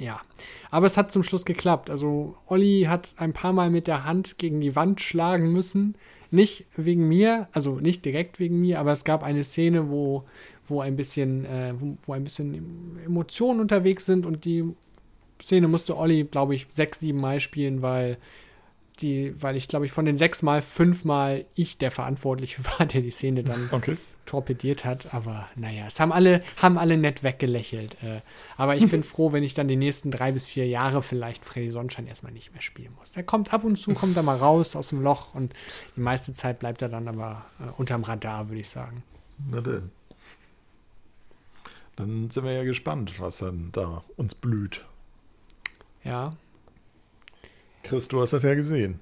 ja, 0.00 0.20
aber 0.72 0.86
es 0.86 0.96
hat 0.96 1.12
zum 1.12 1.22
Schluss 1.22 1.44
geklappt. 1.44 1.88
Also 1.88 2.34
Olli 2.48 2.86
hat 2.88 3.14
ein 3.18 3.32
paar 3.32 3.52
Mal 3.52 3.70
mit 3.70 3.86
der 3.86 4.04
Hand 4.04 4.38
gegen 4.38 4.60
die 4.60 4.74
Wand 4.74 5.00
schlagen 5.00 5.52
müssen. 5.52 5.94
Nicht 6.32 6.66
wegen 6.76 7.06
mir, 7.06 7.48
also 7.52 7.78
nicht 7.78 8.04
direkt 8.04 8.40
wegen 8.40 8.60
mir, 8.60 8.80
aber 8.80 8.92
es 8.92 9.04
gab 9.04 9.22
eine 9.22 9.44
Szene, 9.44 9.90
wo, 9.90 10.24
wo 10.66 10.80
ein 10.80 10.96
bisschen, 10.96 11.44
äh, 11.44 11.74
wo, 11.78 11.96
wo 12.04 12.12
ein 12.14 12.24
bisschen 12.24 12.96
Emotionen 13.04 13.60
unterwegs 13.60 14.06
sind 14.06 14.26
und 14.26 14.44
die 14.44 14.64
Szene 15.40 15.68
musste 15.68 15.96
Olli, 15.96 16.24
glaube 16.24 16.54
ich, 16.54 16.66
sechs, 16.72 17.00
sieben 17.00 17.20
Mal 17.20 17.38
spielen, 17.40 17.82
weil 17.82 18.16
die, 19.00 19.34
weil 19.40 19.56
ich, 19.56 19.68
glaube 19.68 19.86
ich, 19.86 19.92
von 19.92 20.04
den 20.04 20.16
sechs 20.16 20.42
Mal 20.42 20.62
fünfmal 20.62 21.44
ich 21.54 21.78
der 21.78 21.90
Verantwortliche 21.90 22.62
war, 22.78 22.86
der 22.86 23.02
die 23.02 23.10
Szene 23.10 23.42
dann 23.42 23.68
Okay. 23.70 23.96
Torpediert 24.32 24.86
hat, 24.86 25.12
aber 25.12 25.46
naja, 25.56 25.84
es 25.88 26.00
haben 26.00 26.10
alle, 26.10 26.42
haben 26.56 26.78
alle 26.78 26.96
nett 26.96 27.22
weggelächelt. 27.22 28.02
Äh, 28.02 28.22
aber 28.56 28.76
ich 28.76 28.90
bin 28.90 29.02
froh, 29.02 29.30
wenn 29.32 29.42
ich 29.42 29.52
dann 29.52 29.68
die 29.68 29.76
nächsten 29.76 30.10
drei 30.10 30.32
bis 30.32 30.46
vier 30.46 30.66
Jahre 30.66 31.02
vielleicht 31.02 31.44
Freddy 31.44 31.70
Sonnenschein 31.70 32.06
erstmal 32.06 32.32
nicht 32.32 32.50
mehr 32.50 32.62
spielen 32.62 32.94
muss. 32.98 33.14
Er 33.14 33.24
kommt 33.24 33.52
ab 33.52 33.62
und 33.62 33.76
zu, 33.76 33.92
kommt 33.92 34.16
er 34.16 34.22
mal 34.22 34.36
raus 34.48 34.74
aus 34.74 34.88
dem 34.88 35.02
Loch 35.02 35.34
und 35.34 35.52
die 35.96 36.00
meiste 36.00 36.32
Zeit 36.32 36.60
bleibt 36.60 36.80
er 36.80 36.88
dann 36.88 37.08
aber 37.08 37.44
äh, 37.60 37.64
unterm 37.76 38.04
Radar, 38.04 38.48
würde 38.48 38.62
ich 38.62 38.70
sagen. 38.70 39.02
Na 39.50 39.60
denn. 39.60 39.90
Dann 41.96 42.30
sind 42.30 42.44
wir 42.44 42.52
ja 42.52 42.64
gespannt, 42.64 43.20
was 43.20 43.36
dann 43.36 43.68
da 43.72 44.02
uns 44.16 44.34
blüht. 44.34 44.86
Ja. 46.04 46.38
Chris, 47.82 48.08
du 48.08 48.22
hast 48.22 48.32
das 48.32 48.44
ja 48.44 48.54
gesehen. 48.54 48.98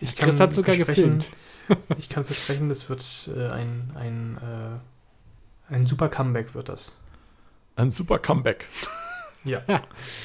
Ich 0.00 0.16
Chris 0.16 0.40
hat 0.40 0.54
sogar 0.54 0.74
gefilmt. 0.74 1.28
Ich 1.98 2.08
kann 2.08 2.24
versprechen, 2.24 2.68
das 2.68 2.88
wird 2.88 3.30
äh, 3.34 3.48
ein, 3.48 3.92
ein, 3.94 4.38
äh, 4.38 5.74
ein 5.74 5.86
super 5.86 6.08
Comeback 6.08 6.54
wird 6.54 6.68
das. 6.68 6.94
Ein 7.76 7.92
super 7.92 8.18
Comeback. 8.18 8.66
Ja, 9.44 9.60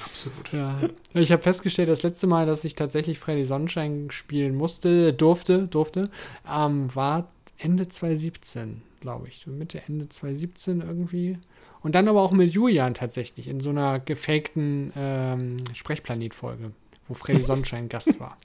absolut. 0.05 0.53
Ja. 0.53 0.79
Ich 1.13 1.31
habe 1.31 1.41
festgestellt, 1.41 1.89
das 1.89 2.03
letzte 2.03 2.27
Mal, 2.27 2.45
dass 2.45 2.63
ich 2.63 2.75
tatsächlich 2.75 3.17
Freddy 3.17 3.45
Sonnenschein 3.45 4.11
spielen 4.11 4.55
musste, 4.55 5.11
durfte, 5.11 5.67
durfte, 5.67 6.11
ähm, 6.47 6.93
war 6.95 7.27
Ende 7.57 7.89
2017, 7.89 8.83
glaube 9.01 9.27
ich. 9.27 9.47
Mitte, 9.47 9.81
Ende 9.88 10.07
2017 10.07 10.81
irgendwie. 10.81 11.39
Und 11.81 11.95
dann 11.95 12.07
aber 12.07 12.21
auch 12.21 12.31
mit 12.31 12.51
Julian 12.51 12.93
tatsächlich 12.93 13.47
in 13.47 13.59
so 13.59 13.69
einer 13.69 13.99
gefakten 13.99 14.91
ähm, 14.95 15.57
Sprechplanet-Folge, 15.73 16.71
wo 17.07 17.13
Freddy 17.13 17.41
Sonnenschein 17.43 17.89
Gast 17.89 18.19
war. 18.19 18.38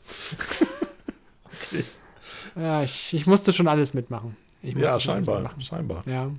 Ja, 2.57 2.83
ich, 2.83 3.15
ich 3.15 3.27
musste 3.27 3.53
schon 3.53 3.69
alles 3.69 3.95
mitmachen. 3.95 4.37
Ja, 4.63 4.99
scheinbar. 5.01 5.37
mitmachen. 5.41 5.61
Scheinbar. 5.61 6.03
Ja. 6.07 6.31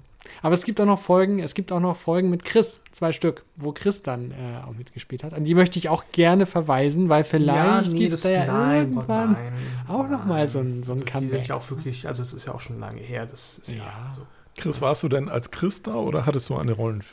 Aber 0.41 0.55
es 0.55 0.63
gibt 0.63 0.79
auch 0.79 0.85
noch 0.85 0.99
Folgen, 0.99 1.39
es 1.39 1.53
gibt 1.53 1.73
auch 1.73 1.81
noch 1.81 1.97
Folgen 1.97 2.29
mit 2.29 2.45
Chris, 2.45 2.79
zwei 2.93 3.11
Stück, 3.11 3.43
wo 3.57 3.73
Chris 3.73 4.03
dann 4.03 4.31
äh, 4.31 4.65
auch 4.65 4.71
mitgespielt 4.73 5.21
hat. 5.21 5.33
An 5.33 5.43
die 5.43 5.53
möchte 5.53 5.77
ich 5.77 5.89
auch 5.89 6.05
gerne 6.13 6.45
verweisen, 6.45 7.09
weil 7.09 7.25
vielleicht 7.25 7.91
nee, 7.91 7.99
gibt 7.99 8.13
es 8.13 8.21
da 8.21 8.29
ja 8.29 8.45
nein, 8.45 8.77
irgendwann 8.93 9.33
nein, 9.33 9.53
auch 9.89 10.07
noch 10.07 10.23
mal 10.23 10.47
so 10.47 10.59
ein- 10.59 10.81
so 10.81 10.93
ein 10.93 11.03
Also 11.05 11.19
Die 11.19 11.27
sind 11.27 11.47
ja 11.49 11.55
auch 11.55 11.69
wirklich, 11.69 12.07
also 12.07 12.21
es 12.21 12.31
ist 12.33 12.45
ja 12.45 12.53
auch 12.53 12.61
schon 12.61 12.79
lange 12.79 13.01
her, 13.01 13.25
das 13.25 13.57
ist 13.59 13.71
ja, 13.71 13.79
Ja. 13.83 14.13
so 14.15 14.21
Chris, 14.55 14.81
warst 14.81 15.01
du 15.01 15.09
denn 15.09 15.29
als 15.29 15.49
Chris 15.49 15.81
da 15.81 15.95
oder 15.95 16.25
hattest 16.27 16.47
du 16.49 16.55
eine 16.55 16.73
Rollen, 16.73 17.03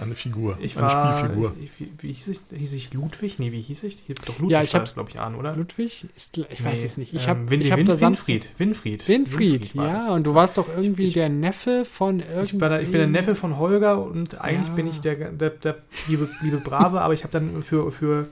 eine 0.00 0.14
Figur, 0.14 0.56
Ich 0.60 0.76
eine 0.78 0.86
war, 0.86 1.18
Spielfigur? 1.18 1.52
Wie, 1.78 1.92
wie 1.98 2.12
hieß 2.12 2.28
ich? 2.28 2.40
Hieß 2.56 2.72
ich 2.72 2.94
Ludwig? 2.94 3.38
Nee, 3.38 3.52
wie 3.52 3.60
hieß 3.60 3.84
ich? 3.84 3.98
Hier- 4.06 4.14
Doch 4.24 4.38
Ludwig 4.38 4.50
Ja, 4.52 4.62
ich 4.62 4.74
es, 4.74 4.94
glaube 4.94 5.10
ich, 5.10 5.20
an, 5.20 5.34
oder? 5.34 5.54
Ludwig? 5.54 6.06
Ist, 6.16 6.38
ich 6.38 6.64
weiß 6.64 6.78
Nee, 6.80 6.84
es 6.86 6.96
nicht. 6.96 7.12
Ich 7.12 7.24
ähm, 7.24 7.28
habe 7.28 7.50
Win, 7.50 7.60
ich 7.60 7.70
hab 7.70 7.84
da 7.84 8.00
Winfried. 8.00 8.48
Winfried. 8.58 9.06
Winfried, 9.08 9.76
war 9.76 9.86
ja. 9.88 10.12
Und 10.14 10.24
du 10.26 10.34
warst 10.34 10.56
doch 10.56 10.68
irgendwie 10.74 11.04
Ich- 11.04 11.12
der 11.12 11.28
Neffe 11.28 11.84
von 11.84 12.20
irgendwie. 12.20 12.42
Ich 12.44 12.50
bin, 12.52 12.60
der, 12.60 12.80
ich 12.80 12.90
bin 12.90 12.98
der 12.98 13.06
Neffe 13.08 13.34
von 13.34 13.58
Holger 13.58 14.02
und 14.02 14.40
eigentlich 14.40 14.68
Ja. 14.68 14.74
bin 14.74 14.86
ich 14.88 15.00
der, 15.02 15.16
der, 15.32 15.50
der 15.50 15.76
liebe, 16.08 16.28
liebe 16.40 16.56
Brave, 16.58 17.02
aber 17.02 17.12
ich 17.12 17.24
habe 17.24 17.32
dann 17.32 17.62
für, 17.62 17.92
für, 17.92 18.26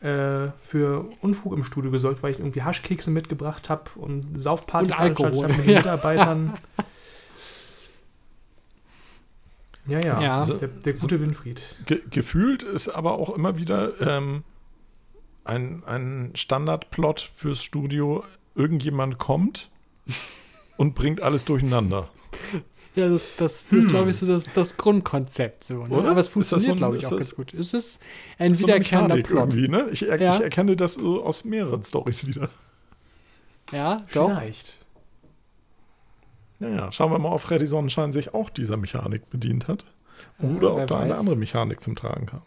äh, 0.00 0.50
für 0.62 1.06
Unfug 1.22 1.54
im 1.54 1.64
Studio 1.64 1.90
gesorgt, 1.90 2.22
weil 2.22 2.30
ich 2.30 2.38
irgendwie 2.38 2.62
Haschkekse 2.62 3.10
mitgebracht 3.10 3.68
habe 3.68 3.90
und 3.96 4.24
Saufparty 4.38 4.86
Und 4.92 4.98
Alkohol. 5.00 5.32
veranstaltet 5.32 5.56
hab 5.56 5.58
mit 5.58 5.66
den. 5.68 5.76
Mitarbeitern. 5.76 6.52
Ja, 9.86 10.00
ja, 10.00 10.20
Ja. 10.20 10.44
Der, 10.46 10.68
der 10.68 10.92
gute 10.94 11.20
Winfried. 11.20 11.60
Ge 11.86 12.00
gefühlt 12.10 12.62
ist 12.62 12.88
aber 12.88 13.12
auch 13.18 13.34
immer 13.34 13.56
wieder 13.58 14.00
ähm, 14.00 14.42
ein, 15.44 15.82
ein 15.86 16.32
Standardplot 16.34 17.20
fürs 17.20 17.62
Studio. 17.62 18.24
Irgendjemand 18.54 19.18
kommt 19.18 19.70
und 20.76 20.94
bringt 20.94 21.20
alles 21.22 21.44
durcheinander. 21.44 22.08
Ja, 22.94 23.08
das, 23.10 23.36
das, 23.36 23.64
das 23.68 23.72
ist, 23.72 23.84
Hm. 23.84 23.90
glaube 23.90 24.10
ich, 24.10 24.16
so 24.16 24.26
das, 24.26 24.52
das 24.54 24.76
Grundkonzept. 24.78 25.64
So, 25.64 25.82
ne? 25.84 25.90
Oder? 25.90 26.10
Aber 26.10 26.20
es 26.20 26.28
Ist 26.28 26.36
das 26.36 26.64
funktioniert, 26.64 26.68
so 26.70 26.74
glaube 26.76 26.96
ich, 26.96 27.02
ist 27.02 27.06
auch 27.12 27.18
das- 27.18 27.28
ganz 27.28 27.34
gut. 27.36 27.54
Es 27.54 27.74
ist 27.74 28.00
ein 28.38 28.54
So 28.54 28.64
eine 28.66 28.74
wiederkehrender 28.74 29.16
Mechanik 29.16 29.26
Plot. 29.26 29.54
irgendwie, 29.54 29.68
ne? 29.68 29.88
Ich, 29.92 30.08
er 30.08 30.20
Ja. 30.20 30.34
ich 30.34 30.40
erkenne 30.40 30.74
das 30.76 30.94
so 30.94 31.22
aus 31.22 31.44
mehreren 31.44 31.84
Stories 31.84 32.26
wieder. 32.26 32.48
Ja, 33.72 33.98
doch. 34.14 34.30
Vielleicht. 34.30 34.78
Naja, 36.58 36.90
schauen 36.92 37.12
wir 37.12 37.18
mal, 37.18 37.32
ob 37.32 37.40
Freddy 37.40 37.66
Sonnenschein 37.66 38.12
sich 38.12 38.32
auch 38.34 38.50
dieser 38.50 38.76
Mechanik 38.76 39.28
bedient 39.30 39.68
hat. 39.68 39.84
Ja, 40.40 40.48
Oder 40.48 40.72
ob 40.72 40.78
wer 40.78 40.86
da 40.86 40.98
eine 41.00 41.10
weiß. 41.12 41.18
andere 41.18 41.36
Mechanik 41.36 41.82
zum 41.82 41.96
Tragen 41.96 42.26
kam. 42.26 42.42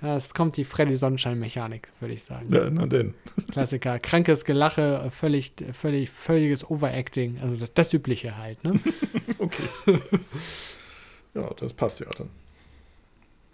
Ja, 0.00 0.16
es 0.16 0.34
kommt 0.34 0.56
die 0.56 0.64
Freddy 0.64 0.96
Sonnenschein-Mechanik, 0.96 1.88
würde 2.00 2.14
ich 2.14 2.24
sagen. 2.24 2.52
Ja, 2.52 2.68
na 2.68 2.86
denn. 2.86 3.14
Klassiker. 3.52 4.00
Krankes 4.00 4.44
Gelache, 4.44 5.08
völlig, 5.12 5.52
völlig, 5.72 6.10
völliges 6.10 6.68
Overacting. 6.68 7.38
Also 7.40 7.54
das, 7.56 7.72
das 7.72 7.92
Übliche 7.92 8.36
halt, 8.36 8.64
ne? 8.64 8.80
Okay. 9.38 9.62
ja, 11.34 11.50
das 11.56 11.72
passt 11.72 12.00
ja 12.00 12.06
dann. 12.18 12.30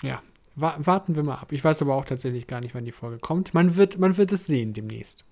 ja. 0.03 0.22
Wa 0.55 0.74
warten 0.78 1.14
wir 1.14 1.22
mal 1.22 1.36
ab. 1.36 1.53
Ich 1.53 1.62
weiß 1.62 1.82
aber 1.82 1.94
auch 1.94 2.05
tatsächlich 2.05 2.49
gar 2.49 2.61
nicht, 2.61 2.74
wann 2.74 2.84
die 2.84 2.90
Folge 2.92 3.18
kommt. 3.18 3.55
Man 3.55 3.76
wird, 3.76 3.99
man 3.99 4.16
wird 4.16 4.32
es 4.32 4.46
sehen 4.46 4.72
demnächst. 4.72 5.24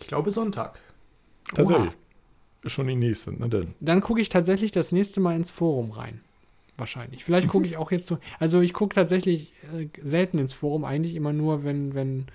Ich 0.00 0.08
glaube 0.08 0.32
Sonntag. 0.32 0.80
Tatsächlich. 1.54 1.86
Ist 1.86 1.94
schon 2.70 2.86
die 2.88 2.96
nächste, 2.96 3.32
na 3.36 3.48
denn. 3.48 3.74
Dann 3.80 4.00
gucke 4.00 4.20
ich 4.20 4.28
tatsächlich 4.28 4.72
das 4.72 4.92
nächste 4.92 5.20
Mal 5.20 5.36
ins 5.36 5.50
Forum 5.50 5.90
rein. 5.92 6.20
Wahrscheinlich. 6.78 7.24
Vielleicht 7.24 7.48
gucke 7.48 7.66
ich 7.66 7.78
auch 7.78 7.90
jetzt 7.90 8.06
so. 8.06 8.18
Also 8.38 8.60
ich 8.60 8.74
gucke 8.74 8.94
tatsächlich 8.94 9.52
äh, 9.74 9.88
selten 10.02 10.38
ins 10.38 10.52
Forum, 10.52 10.84
eigentlich 10.84 11.14
immer 11.14 11.32
nur, 11.32 11.64
wenn, 11.64 11.94
wenn 11.94 12.26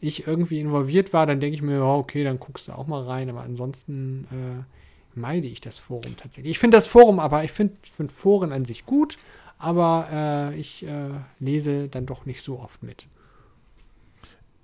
ich 0.00 0.26
irgendwie 0.26 0.58
involviert 0.60 1.12
war, 1.12 1.26
dann 1.26 1.38
denke 1.40 1.54
ich 1.54 1.62
mir, 1.62 1.76
ja, 1.76 1.94
okay, 1.94 2.24
dann 2.24 2.40
guckst 2.40 2.68
du 2.68 2.72
auch 2.72 2.86
mal 2.86 3.04
rein. 3.04 3.30
Aber 3.30 3.42
ansonsten 3.42 4.26
äh, 4.32 5.18
meide 5.18 5.46
ich 5.46 5.60
das 5.60 5.78
Forum 5.78 6.16
tatsächlich. 6.16 6.50
Ich 6.52 6.58
finde 6.58 6.76
das 6.76 6.86
Forum, 6.86 7.20
aber 7.20 7.44
ich 7.44 7.52
finde 7.52 7.74
find 7.82 8.10
Foren 8.10 8.52
an 8.52 8.64
sich 8.64 8.84
gut, 8.84 9.16
aber 9.58 10.08
äh, 10.12 10.58
ich 10.58 10.84
äh, 10.84 11.10
lese 11.38 11.88
dann 11.88 12.06
doch 12.06 12.26
nicht 12.26 12.42
so 12.42 12.58
oft 12.58 12.82
mit. 12.82 13.06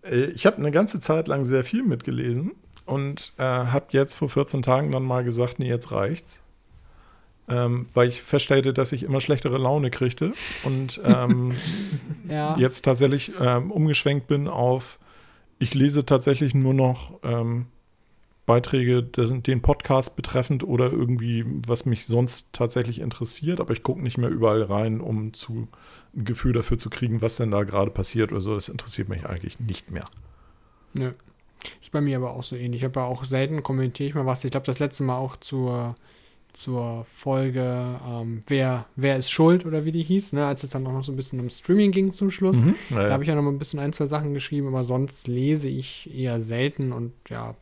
Äh, 0.02 0.30
Ich 0.30 0.44
habe 0.44 0.56
eine 0.56 0.72
ganze 0.72 1.00
Zeit 1.00 1.28
lang 1.28 1.44
sehr 1.44 1.62
viel 1.62 1.84
mitgelesen 1.84 2.52
und 2.90 3.32
äh, 3.38 3.42
habe 3.42 3.86
jetzt 3.90 4.14
vor 4.14 4.28
14 4.28 4.62
Tagen 4.62 4.90
dann 4.90 5.04
mal 5.04 5.22
gesagt, 5.24 5.58
nee, 5.58 5.68
jetzt 5.68 5.92
reicht's. 5.92 6.42
Ähm, 7.48 7.86
weil 7.94 8.08
ich 8.08 8.22
feststellte, 8.22 8.72
dass 8.72 8.92
ich 8.92 9.02
immer 9.02 9.20
schlechtere 9.20 9.58
Laune 9.58 9.90
kriegte 9.90 10.32
und 10.64 11.00
ähm, 11.04 11.50
Ja. 12.28 12.56
jetzt 12.58 12.82
tatsächlich 12.84 13.32
ähm, 13.40 13.70
umgeschwenkt 13.70 14.26
bin 14.28 14.46
auf, 14.48 14.98
ich 15.58 15.74
lese 15.74 16.06
tatsächlich 16.06 16.54
nur 16.54 16.74
noch 16.74 17.18
ähm, 17.22 17.66
Beiträge, 18.46 19.02
den 19.02 19.62
Podcast 19.62 20.16
betreffend 20.16 20.64
oder 20.64 20.90
irgendwie, 20.90 21.44
was 21.46 21.86
mich 21.86 22.06
sonst 22.06 22.52
tatsächlich 22.52 23.00
interessiert, 23.00 23.60
aber 23.60 23.72
ich 23.72 23.82
gucke 23.82 24.02
nicht 24.02 24.18
mehr 24.18 24.30
überall 24.30 24.62
rein, 24.62 25.00
um 25.00 25.32
zu, 25.32 25.68
ein 26.16 26.24
Gefühl 26.24 26.52
dafür 26.52 26.78
zu 26.78 26.90
kriegen, 26.90 27.22
was 27.22 27.36
denn 27.36 27.50
da 27.52 27.62
gerade 27.62 27.90
passiert 27.92 28.32
oder 28.32 28.40
so. 28.40 28.54
Das 28.54 28.68
interessiert 28.68 29.08
mich 29.08 29.26
eigentlich 29.26 29.60
nicht 29.60 29.90
mehr. 29.90 30.04
Nö. 30.94 31.12
Ist 31.80 31.92
bei 31.92 32.00
mir 32.00 32.16
aber 32.16 32.30
auch 32.32 32.42
so 32.42 32.56
ähnlich. 32.56 32.80
Ich 32.82 32.84
habe 32.84 33.00
ja 33.00 33.06
auch 33.06 33.24
selten 33.24 33.62
kommentiere 33.62 34.08
ich 34.08 34.14
mal 34.14 34.26
was. 34.26 34.44
Ich 34.44 34.50
glaube, 34.50 34.66
das 34.66 34.78
letzte 34.78 35.02
Mal 35.02 35.18
auch 35.18 35.36
zur, 35.36 35.94
zur 36.52 37.04
Folge 37.14 38.00
ähm, 38.08 38.42
wer, 38.46 38.86
wer 38.96 39.16
ist 39.16 39.30
schuld 39.30 39.66
oder 39.66 39.84
wie 39.84 39.92
die 39.92 40.02
hieß, 40.02 40.32
ne? 40.32 40.46
als 40.46 40.62
es 40.64 40.70
dann 40.70 40.86
auch 40.86 40.92
noch 40.92 41.04
so 41.04 41.12
ein 41.12 41.16
bisschen 41.16 41.38
um 41.40 41.50
Streaming 41.50 41.90
ging 41.92 42.12
zum 42.12 42.30
Schluss. 42.30 42.58
Mhm. 42.64 42.74
Da 42.88 42.94
Naja. 42.96 43.12
habe 43.12 43.22
ich 43.24 43.28
ja 43.28 43.34
noch 43.34 43.42
mal 43.42 43.50
ein 43.50 43.58
bisschen 43.58 43.78
ein, 43.78 43.92
zwei 43.92 44.06
Sachen 44.06 44.34
geschrieben, 44.34 44.68
aber 44.68 44.84
sonst 44.84 45.28
lese 45.28 45.68
ich 45.68 46.10
eher 46.14 46.40
selten 46.42 46.92
und 46.92 47.12
ja, 47.28 47.54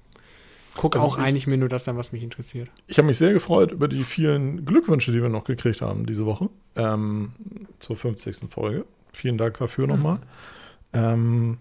gucke 0.76 0.98
Also 0.98 1.08
auch 1.08 1.18
ich- 1.18 1.24
eigentlich 1.24 1.46
mir 1.46 1.56
nur 1.58 1.68
das 1.68 1.88
an, 1.88 1.96
was 1.96 2.12
mich 2.12 2.22
interessiert. 2.22 2.68
Ich 2.86 2.98
habe 2.98 3.06
mich 3.08 3.18
sehr 3.18 3.32
gefreut 3.32 3.72
über 3.72 3.88
die 3.88 4.04
vielen 4.04 4.64
Glückwünsche, 4.64 5.10
die 5.12 5.20
wir 5.20 5.28
noch 5.28 5.44
gekriegt 5.44 5.80
haben 5.82 6.06
diese 6.06 6.24
Woche 6.24 6.48
ähm, 6.76 7.32
zur 7.80 7.96
50. 7.96 8.48
Folge. 8.48 8.84
Vielen 9.12 9.38
Dank 9.38 9.58
dafür 9.58 9.86
nochmal. 9.88 10.20
Ähm, 10.92 11.58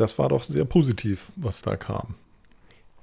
das 0.00 0.18
war 0.18 0.28
doch 0.28 0.44
sehr 0.44 0.64
positiv, 0.64 1.30
was 1.36 1.62
da 1.62 1.76
kam. 1.76 2.14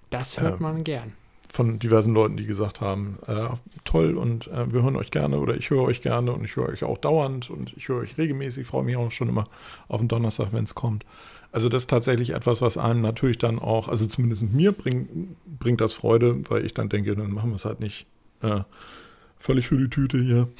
Das 0.09 0.39
hört 0.39 0.55
Ähm, 0.55 0.63
man 0.63 0.83
gern. 0.83 1.13
Von 1.49 1.79
diversen 1.79 2.13
Leuten, 2.13 2.37
die 2.37 2.45
gesagt 2.45 2.81
haben, 2.81 3.19
äh, 3.27 3.47
toll 3.85 4.17
und 4.17 4.47
äh, 4.47 4.71
wir 4.71 4.81
hören 4.81 4.95
euch 4.95 5.11
gerne 5.11 5.39
oder 5.39 5.55
ich 5.55 5.69
höre 5.69 5.83
euch 5.83 6.01
gerne 6.01 6.33
und 6.33 6.43
ich 6.43 6.55
höre 6.55 6.69
euch 6.69 6.83
auch 6.83 6.97
dauernd 6.97 7.49
und 7.49 7.73
ich 7.77 7.87
höre 7.87 8.01
euch 8.01 8.17
regelmäßig, 8.17 8.67
freue 8.67 8.83
mich 8.83 8.97
auch 8.97 9.11
schon 9.11 9.29
immer 9.29 9.47
auf 9.87 9.99
den 9.99 10.07
Donnerstag, 10.09 10.49
wenn 10.51 10.65
es 10.65 10.75
kommt. 10.75 11.05
Also 11.51 11.69
das 11.69 11.83
ist 11.83 11.89
tatsächlich 11.89 12.31
etwas, 12.31 12.61
was 12.61 12.77
einem 12.77 13.01
natürlich 13.01 13.37
dann 13.37 13.59
auch, 13.59 13.87
also 13.87 14.05
zumindest 14.07 14.43
mir 14.51 14.73
bringt, 14.73 15.09
bringt 15.45 15.79
das 15.79 15.93
Freude, 15.93 16.41
weil 16.49 16.65
ich 16.65 16.73
dann 16.73 16.89
denke, 16.89 17.15
dann 17.15 17.31
machen 17.31 17.51
wir 17.51 17.55
es 17.55 17.65
halt 17.65 17.79
nicht 17.79 18.05
äh, 18.41 18.61
völlig 19.37 19.67
für 19.67 19.77
die 19.77 19.89
Tüte 19.89 20.19
hier. 20.21 20.49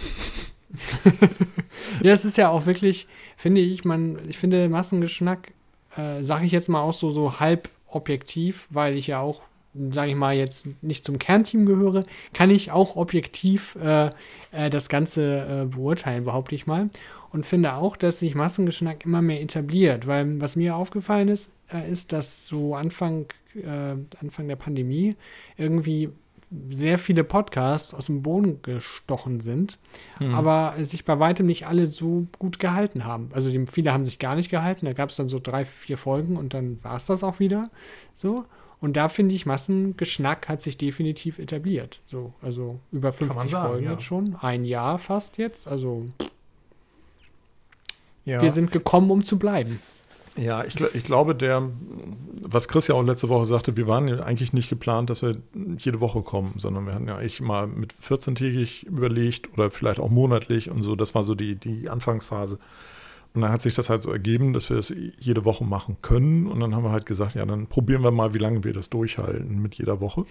Ja, 2.03 2.13
es 2.13 2.25
ist 2.25 2.38
ja 2.38 2.49
auch 2.49 2.65
wirklich, 2.65 3.07
finde 3.38 3.61
ich, 3.61 3.85
man, 3.85 4.19
ich 4.27 4.38
finde 4.38 4.69
Massengeschnack, 4.69 5.53
äh, 5.98 6.24
sage 6.24 6.45
ich 6.45 6.52
jetzt 6.52 6.70
mal 6.70 6.82
auch 6.82 6.93
so, 6.93 7.12
so 7.12 7.39
halb 7.39 7.70
objektiv, 7.88 8.68
weil 8.70 8.95
ich 8.95 9.08
ja 9.08 9.20
auch, 9.20 9.41
sage 9.89 10.12
ich 10.12 10.16
mal, 10.16 10.36
jetzt 10.36 10.68
nicht 10.82 11.06
zum 11.06 11.20
Kernteam 11.20 11.66
gehöre, 11.66 12.06
kann 12.34 12.50
ich 12.50 12.72
auch 12.72 12.95
objektiv 12.95 13.76
äh, 13.82 14.10
äh, 14.52 14.70
das 14.70 14.89
Ganze 14.89 15.64
äh, 15.64 15.66
beurteilen, 15.66 16.26
behaupte 16.26 16.56
ich 16.56 16.68
mal. 16.68 16.89
Und 17.30 17.45
finde 17.45 17.74
auch, 17.74 17.98
dass 17.98 18.20
sich 18.20 18.36
Massengeschnack 18.36 19.06
immer 19.06 19.22
mehr 19.22 19.41
etabliert, 19.41 20.08
weil 20.08 20.39
was 20.39 20.56
mir 20.56 20.76
aufgefallen 20.76 21.28
ist, 21.28 21.50
äh, 21.72 21.89
ist, 21.91 22.14
dass 22.14 22.48
so 22.48 22.76
Anfang, 22.76 23.26
äh, 23.56 23.95
Anfang 24.22 24.48
der 24.48 24.56
Pandemie 24.56 25.16
irgendwie 25.58 26.10
sehr 26.70 26.98
viele 26.98 27.24
Podcasts 27.24 27.93
aus 27.93 28.06
dem 28.06 28.24
Boden 28.24 28.62
gestochen 28.62 29.41
sind, 29.41 29.78
aber 30.32 30.76
sich 30.82 31.04
bei 31.04 31.20
weitem 31.20 31.45
nicht 31.45 31.68
alle 31.68 31.88
so 31.88 32.28
gut 32.39 32.60
gehalten 32.60 33.04
haben. 33.04 33.30
Also 33.34 33.50
die, 33.50 33.66
viele 33.68 33.91
haben 33.91 34.06
sich 34.06 34.18
gar 34.18 34.36
nicht 34.36 34.50
gehalten, 34.50 34.86
da 34.86 34.93
gab 34.93 35.10
es 35.10 35.18
dann 35.18 35.28
so 35.28 35.39
drei, 35.39 35.66
vier 35.66 35.98
Folgen 35.98 36.38
und 36.38 36.54
dann 36.54 36.80
war 36.84 36.95
es 36.95 37.08
das 37.08 37.24
auch 37.24 37.39
wieder. 37.39 37.70
So. 38.16 38.45
Und 38.80 38.95
da 38.95 39.10
finde 39.10 39.34
ich, 39.36 39.45
Massengeschnack 39.45 40.48
hat 40.48 40.62
sich 40.62 40.78
definitiv 40.78 41.39
etabliert. 41.39 42.00
So, 42.06 42.34
also 42.41 42.80
über 42.91 43.10
man 43.10 43.32
50 43.32 43.52
sagen, 43.52 43.68
Folgen 43.70 43.86
ja. 43.86 43.91
jetzt 43.93 44.04
schon. 44.04 44.36
Ein 44.39 44.64
Jahr 44.64 45.00
fast 45.00 45.38
jetzt. 45.38 45.68
Also 45.68 46.06
Ja, 48.24 48.41
wir 48.41 48.52
sind 48.52 48.72
gekommen, 48.72 49.10
um 49.10 49.26
zu 49.26 49.39
bleiben. 49.39 49.82
Ja 50.38 50.63
ich, 50.63 50.79
ich 50.79 51.03
glaube, 51.03 51.35
der, 51.35 51.69
was 52.41 52.67
Chris 52.67 52.88
ja 52.88 52.95
auch 52.95 53.03
letzte 53.03 53.29
Woche 53.29 53.45
sagte, 53.45 53.75
wir 53.77 53.88
waren 53.88 54.07
ja 54.07 54.19
eigentlich 54.19 54.53
nicht 54.53 54.69
geplant, 54.69 55.09
dass 55.09 55.21
wir 55.21 55.38
jede 55.77 55.99
Woche 55.99 56.21
kommen, 56.21 56.53
sondern 56.57 56.85
wir 56.85 56.93
hatten 56.93 57.07
ja 57.07 57.15
eigentlich 57.17 57.41
mal 57.41 57.67
mit 57.67 57.93
14-tägig 57.93 58.85
überlegt 58.85 59.51
oder 59.53 59.71
vielleicht 59.71 59.99
auch 59.99 60.09
monatlich 60.09 60.69
und 60.69 60.83
so. 60.83 60.95
Das 60.95 61.15
war 61.15 61.23
so 61.23 61.35
die, 61.35 61.55
die 61.55 61.89
Anfangsphase. 61.89 62.59
Und 63.33 63.41
dann 63.41 63.51
hat 63.51 63.61
sich 63.61 63.75
das 63.75 63.89
halt 63.89 64.01
so 64.01 64.11
ergeben, 64.11 64.53
dass 64.53 64.69
wir 64.69 64.77
es 64.77 64.91
jede 65.19 65.45
Woche 65.45 65.63
machen 65.63 65.97
können. 66.01 66.47
Und 66.47 66.59
dann 66.59 66.73
haben 66.73 66.83
wir 66.83 66.91
halt 66.91 67.05
gesagt, 67.05 67.35
ja, 67.35 67.45
dann 67.45 67.67
probieren 67.67 68.03
wir 68.03 68.09
mal, 68.09 68.33
wie 68.33 68.39
lange 68.39 68.63
wir 68.63 68.73
das 68.73 68.89
durchhalten 68.89 69.61
mit 69.61 69.75
jeder 69.75 69.99
Woche. 69.99 70.25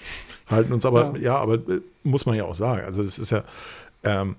Halten 0.48 0.72
uns 0.72 0.84
aber, 0.84 1.14
ja, 1.16 1.22
Ja. 1.22 1.36
aber 1.38 1.54
äh, 1.54 1.80
muss 2.02 2.26
man 2.26 2.34
ja 2.34 2.44
auch 2.46 2.54
sagen. 2.54 2.84
Also 2.84 3.02
es 3.02 3.18
ist 3.18 3.30
ja, 3.30 3.44
ähm, 4.02 4.34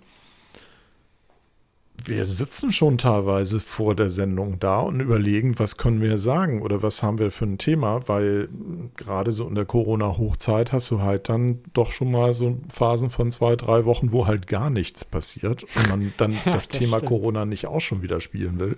wir 2.05 2.25
sitzen 2.25 2.71
schon 2.71 2.97
teilweise 2.97 3.59
vor 3.59 3.95
der 3.95 4.09
Sendung 4.09 4.59
da 4.59 4.79
und 4.79 4.99
überlegen, 4.99 5.57
was 5.59 5.77
können 5.77 6.01
wir 6.01 6.17
sagen 6.17 6.61
oder 6.61 6.83
was 6.83 7.01
haben 7.01 7.17
wir 7.17 7.31
für 7.31 7.45
ein 7.45 7.57
Thema, 7.57 8.07
weil 8.07 8.49
gerade 8.95 9.31
so 9.31 9.47
in 9.47 9.55
der 9.55 9.65
Corona-Hochzeit 9.65 10.71
hast 10.71 10.91
du 10.91 11.01
halt 11.01 11.27
dann 11.29 11.59
doch 11.73 11.91
schon 11.91 12.11
mal 12.11 12.33
so 12.33 12.57
Phasen 12.71 13.09
von 13.09 13.31
zwei, 13.31 13.55
drei 13.55 13.85
Wochen, 13.85 14.11
wo 14.11 14.27
halt 14.27 14.47
gar 14.47 14.69
nichts 14.69 15.03
passiert 15.03 15.63
und 15.63 15.89
man 15.89 16.13
dann 16.17 16.33
Ja, 16.45 16.53
das, 16.53 16.67
das 16.67 16.79
Thema 16.79 16.97
stimmt. 16.97 17.09
Corona 17.09 17.45
nicht 17.45 17.65
auch 17.65 17.81
schon 17.81 18.01
wieder 18.01 18.21
spielen 18.21 18.59
will 18.59 18.77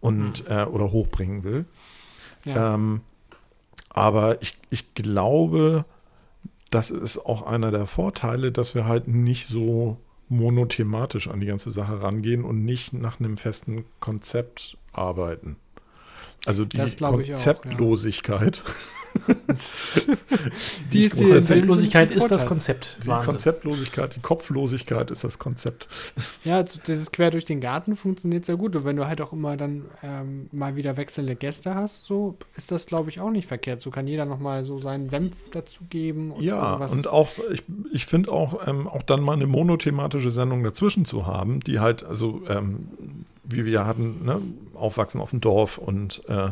und 0.00 0.44
äh, 0.48 0.64
oder 0.64 0.92
hochbringen 0.92 1.42
will. 1.44 1.64
Ja. 2.44 2.74
Ähm, 2.74 3.00
aber 3.90 4.42
ich, 4.42 4.54
ich 4.70 4.94
glaube, 4.94 5.84
das 6.70 6.90
ist 6.90 7.18
auch 7.18 7.42
einer 7.42 7.70
der 7.70 7.86
Vorteile, 7.86 8.52
dass 8.52 8.74
wir 8.74 8.86
halt 8.86 9.08
nicht 9.08 9.46
so 9.46 9.98
monothematisch 10.34 11.28
an 11.28 11.40
die 11.40 11.46
ganze 11.46 11.70
Sache 11.70 12.02
rangehen 12.02 12.44
und 12.44 12.64
nicht 12.64 12.92
nach 12.92 13.20
einem 13.20 13.36
festen 13.36 13.84
Konzept 14.00 14.76
arbeiten. 14.92 15.56
Also 16.44 16.64
die 16.64 16.78
ich 16.80 17.02
auch. 17.06 17.16
Konzeptlosigkeit. 17.16 18.62
Die 20.92 21.04
ist 21.04 21.18
die 21.18 21.28
Konzeptlosigkeit 21.28 22.10
ist 22.10 22.30
das. 22.30 22.46
Konzept. 22.46 22.98
Die 23.02 23.08
Wahnsinn. 23.08 23.32
Konzeptlosigkeit, 23.32 24.16
die 24.16 24.20
Kopflosigkeit 24.20 25.10
ist 25.10 25.24
das 25.24 25.38
Konzept. 25.38 25.88
Ja, 26.44 26.62
dieses 26.62 27.10
Quer 27.10 27.30
durch 27.30 27.44
den 27.46 27.60
Garten 27.60 27.96
funktioniert 27.96 28.44
sehr 28.44 28.56
gut. 28.56 28.76
Und 28.76 28.84
wenn 28.84 28.96
du 28.96 29.06
halt 29.06 29.20
auch 29.20 29.32
immer 29.32 29.56
dann 29.56 29.84
ähm, 30.02 30.48
mal 30.52 30.76
wieder 30.76 30.96
wechselnde 30.96 31.36
Gäste 31.36 31.74
hast, 31.74 32.04
so 32.04 32.36
ist 32.54 32.70
das, 32.70 32.86
glaube 32.86 33.08
ich, 33.08 33.20
auch 33.20 33.30
nicht 33.30 33.48
verkehrt. 33.48 33.80
So 33.80 33.90
kann 33.90 34.06
jeder 34.06 34.26
nochmal 34.26 34.64
so 34.64 34.78
seinen 34.78 35.08
Senf 35.08 35.50
dazugeben. 35.50 36.32
Und 36.32 36.42
Ja, 36.42 36.72
irgendwas- 36.72 36.92
und 36.92 37.06
auch, 37.06 37.30
ich, 37.50 37.62
ich 37.92 38.06
finde 38.06 38.30
auch, 38.30 38.66
ähm, 38.66 38.88
auch 38.88 39.02
dann 39.02 39.22
mal 39.22 39.34
eine 39.34 39.46
monothematische 39.46 40.30
Sendung 40.30 40.62
dazwischen 40.62 41.04
zu 41.04 41.26
haben, 41.26 41.60
die 41.60 41.80
halt, 41.80 42.04
also, 42.04 42.42
ähm, 42.48 42.88
wie 43.44 43.64
wir 43.64 43.86
hatten, 43.86 44.24
ne, 44.24 44.42
Aufwachsen 44.74 45.20
auf 45.20 45.30
dem 45.30 45.40
Dorf 45.40 45.78
und 45.78 46.22
äh, 46.28 46.50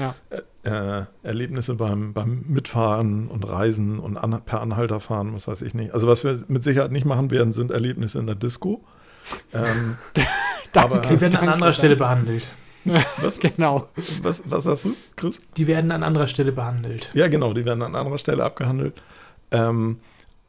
Ja. 0.00 0.14
äh, 0.62 1.04
Erlebnisse 1.22 1.74
beim, 1.74 2.12
beim 2.12 2.44
Mitfahren 2.48 3.28
und 3.28 3.48
Reisen 3.48 3.98
und 3.98 4.16
an, 4.16 4.40
per 4.44 4.60
Anhalter 4.60 4.98
fahren, 5.00 5.34
was 5.34 5.46
weiß 5.46 5.62
ich 5.62 5.74
nicht. 5.74 5.92
Also, 5.92 6.06
was 6.08 6.24
wir 6.24 6.42
mit 6.48 6.64
Sicherheit 6.64 6.90
nicht 6.92 7.04
machen 7.06 7.30
werden, 7.30 7.52
sind 7.52 7.70
Erlebnisse 7.70 8.18
in 8.18 8.26
der 8.26 8.34
Disco. 8.36 8.82
Ähm, 9.52 9.96
aber 10.74 10.98
Die 11.00 11.20
werden 11.20 11.36
an 11.36 11.48
anderer 11.50 11.72
Stelle 11.72 11.96
behandelt. 11.96 12.48
was, 13.20 13.38
Genau. 13.56 13.88
was, 14.22 14.42
was 14.46 14.66
hast 14.66 14.84
du, 14.86 14.96
Chris? 15.16 15.40
Die 15.56 15.66
werden 15.66 15.92
an 15.92 16.02
anderer 16.02 16.26
Stelle 16.26 16.52
behandelt. 16.52 17.10
Ja, 17.14 17.28
genau, 17.28 17.52
die 17.52 17.64
werden 17.64 17.82
an 17.82 17.94
anderer 17.94 18.18
Stelle 18.18 18.42
abgehandelt. 18.44 18.94
Ähm, 19.50 19.98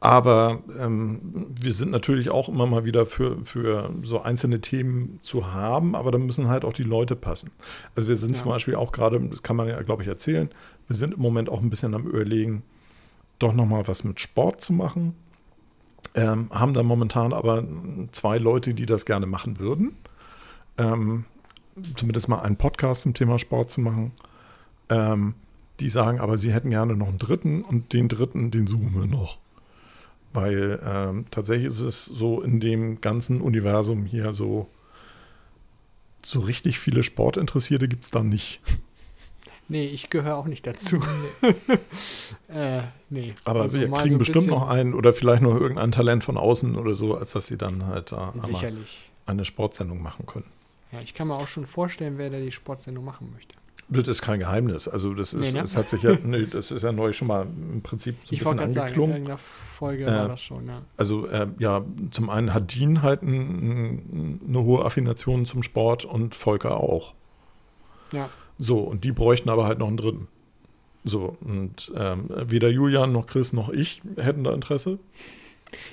aber 0.02 0.62
ähm, 0.80 1.46
wir 1.60 1.72
sind 1.72 1.92
natürlich 1.92 2.28
auch 2.28 2.48
immer 2.48 2.66
mal 2.66 2.84
wieder 2.84 3.06
für, 3.06 3.36
für 3.44 3.94
so 4.02 4.20
einzelne 4.20 4.60
Themen 4.60 5.20
zu 5.22 5.52
haben, 5.52 5.94
aber 5.94 6.10
da 6.10 6.18
müssen 6.18 6.48
halt 6.48 6.64
auch 6.64 6.72
die 6.72 6.82
Leute 6.82 7.14
passen. 7.14 7.52
Also 7.94 8.08
wir 8.08 8.16
sind 8.16 8.30
Ja. 8.36 8.42
zum 8.42 8.50
Beispiel 8.50 8.74
auch 8.74 8.90
gerade, 8.90 9.20
das 9.20 9.44
kann 9.44 9.54
man 9.54 9.68
ja, 9.68 9.80
glaube 9.82 10.02
ich, 10.02 10.08
erzählen, 10.08 10.50
wir 10.88 10.96
sind 10.96 11.14
im 11.14 11.20
Moment 11.20 11.48
auch 11.48 11.62
ein 11.62 11.70
bisschen 11.70 11.94
am 11.94 12.04
Überlegen, 12.04 12.64
doch 13.38 13.54
nochmal 13.54 13.86
was 13.86 14.02
mit 14.02 14.18
Sport 14.18 14.60
zu 14.60 14.72
machen. 14.72 15.14
Ähm, 16.16 16.50
haben 16.50 16.74
da 16.74 16.82
momentan 16.82 17.32
aber 17.32 17.62
zwei 18.10 18.38
Leute, 18.38 18.74
die 18.74 18.86
das 18.86 19.06
gerne 19.06 19.26
machen 19.26 19.60
würden. 19.60 19.94
Ähm, 20.78 21.26
zumindest 21.94 22.28
mal 22.28 22.40
einen 22.40 22.56
Podcast 22.56 23.02
zum 23.02 23.14
Thema 23.14 23.38
Sport 23.38 23.70
zu 23.70 23.80
machen. 23.80 24.10
Ähm, 24.88 25.34
die 25.78 25.88
sagen 25.90 26.18
aber, 26.18 26.38
sie 26.38 26.52
hätten 26.52 26.70
gerne 26.70 26.96
noch 26.96 27.06
einen 27.06 27.18
dritten 27.18 27.62
und 27.62 27.92
den 27.92 28.08
dritten, 28.08 28.50
den 28.50 28.66
suchen 28.66 28.94
wir 28.96 29.06
noch. 29.06 29.38
Weil 30.32 30.80
ähm, 30.84 31.26
tatsächlich 31.30 31.66
ist 31.66 31.80
es 31.80 32.04
so 32.06 32.40
in 32.40 32.60
dem 32.60 33.00
ganzen 33.00 33.40
Universum 33.40 34.06
hier 34.06 34.32
so, 34.32 34.68
so 36.22 36.40
richtig 36.40 36.78
viele 36.78 37.02
Sportinteressierte 37.02 37.88
gibt 37.88 38.04
es 38.04 38.10
da 38.10 38.22
nicht. 38.22 38.60
Nee, 39.68 39.86
ich 39.86 40.10
gehöre 40.10 40.36
auch 40.36 40.46
nicht 40.46 40.66
dazu. 40.66 41.00
äh, 42.48 42.82
nee. 43.08 43.32
Aber 43.44 43.62
Also 43.62 43.80
wir 43.80 43.88
kriegen 43.88 44.10
so 44.10 44.16
ein 44.16 44.18
bestimmt 44.18 44.48
noch 44.48 44.68
einen 44.68 44.92
oder 44.92 45.14
vielleicht 45.14 45.40
noch 45.40 45.54
irgendein 45.54 45.92
Talent 45.92 46.24
von 46.24 46.36
außen 46.36 46.76
oder 46.76 46.94
so, 46.94 47.16
als 47.16 47.32
dass 47.32 47.46
sie 47.46 47.56
dann 47.56 47.86
halt 47.86 48.12
da 48.12 48.34
Sicherlich. 48.36 48.98
eine 49.24 49.46
Sportsendung 49.46 50.02
machen 50.02 50.26
können. 50.26 50.44
Ja, 50.90 51.00
ich 51.00 51.14
kann 51.14 51.28
mir 51.28 51.36
auch 51.36 51.48
schon 51.48 51.64
vorstellen, 51.64 52.18
wer 52.18 52.28
da 52.28 52.38
die 52.38 52.52
Sportsendung 52.52 53.04
machen 53.04 53.30
möchte. 53.32 53.54
Das 53.92 54.08
ist 54.08 54.22
kein 54.22 54.40
Geheimnis. 54.40 54.88
Also 54.88 55.14
das 55.14 55.32
ist, 55.34 55.42
Nee, 55.52 55.58
ne? 55.58 55.64
es 55.64 55.76
hat 55.76 55.90
sich 55.90 56.02
ja, 56.02 56.16
nee, 56.24 56.46
das 56.46 56.70
ist 56.70 56.82
ja 56.82 56.92
neu 56.92 57.12
schon 57.12 57.28
mal 57.28 57.46
im 57.72 57.82
Prinzip 57.82 58.16
so 58.24 58.30
ein 58.30 58.34
Ich 58.34 58.38
bisschen 58.40 58.58
sagen, 58.58 58.78
angeklungen. 58.80 59.12
irgendeiner 59.12 59.38
Folge 59.38 60.04
Äh, 60.04 60.10
war 60.12 60.28
das 60.28 60.40
schon, 60.42 60.66
ja. 60.66 60.82
Also 60.96 61.26
äh, 61.26 61.46
ja, 61.58 61.84
zum 62.10 62.30
einen 62.30 62.54
hat 62.54 62.74
Dean 62.74 63.02
halt 63.02 63.22
ein, 63.22 64.40
eine 64.48 64.62
hohe 64.62 64.84
Affination 64.84 65.44
zum 65.46 65.62
Sport 65.62 66.04
und 66.04 66.34
Volker 66.34 66.76
auch. 66.78 67.14
Ja. 68.12 68.28
So, 68.58 68.78
und 68.80 69.04
die 69.04 69.12
bräuchten 69.12 69.48
aber 69.48 69.66
halt 69.66 69.78
noch 69.78 69.88
einen 69.88 69.96
dritten. 69.96 70.28
So, 71.04 71.36
und 71.40 71.90
ähm, 71.96 72.26
weder 72.30 72.68
Julian 72.68 73.10
noch 73.12 73.26
Chris 73.26 73.52
noch 73.52 73.70
ich 73.70 74.02
hätten 74.16 74.44
da 74.44 74.52
Interesse. 74.54 74.98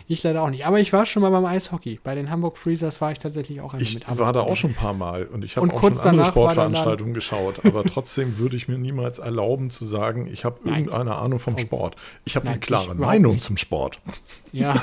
Ich 0.07 0.23
leider 0.23 0.43
auch 0.43 0.49
nicht. 0.49 0.65
Aber 0.65 0.79
ich 0.79 0.91
war 0.93 1.05
schon 1.05 1.21
mal 1.21 1.29
beim 1.31 1.45
Eishockey. 1.45 1.99
Bei 2.03 2.15
den 2.15 2.29
Hamburg 2.29 2.57
Freezers 2.57 2.99
war 3.01 3.11
ich 3.11 3.19
tatsächlich 3.19 3.61
auch 3.61 3.73
einmal 3.73 3.81
Ich 3.81 3.93
mit 3.93 4.19
war 4.19 4.33
da 4.33 4.41
auch 4.41 4.55
schon 4.55 4.71
ein 4.71 4.75
paar 4.75 4.93
Mal 4.93 5.25
und 5.25 5.43
ich 5.45 5.57
habe 5.57 5.67
auch 5.71 5.75
kurz 5.75 6.01
schon 6.01 6.09
andere 6.09 6.25
Sportveranstaltungen 6.27 7.13
geschaut, 7.13 7.65
aber 7.65 7.83
trotzdem 7.83 8.37
würde 8.37 8.55
ich 8.55 8.67
mir 8.67 8.77
niemals 8.77 9.19
erlauben 9.19 9.69
zu 9.71 9.85
sagen, 9.85 10.27
ich 10.31 10.45
habe 10.45 10.57
irgendeine 10.65 11.15
Ahnung 11.15 11.39
vom 11.39 11.55
Oh. 11.55 11.59
Sport. 11.59 11.95
Ich 12.25 12.35
habe 12.35 12.47
eine 12.49 12.59
klare 12.59 12.93
ich 12.93 12.99
Meinung 12.99 13.33
nicht. 13.33 13.43
zum 13.43 13.57
Sport. 13.57 13.99
Ja, 14.51 14.81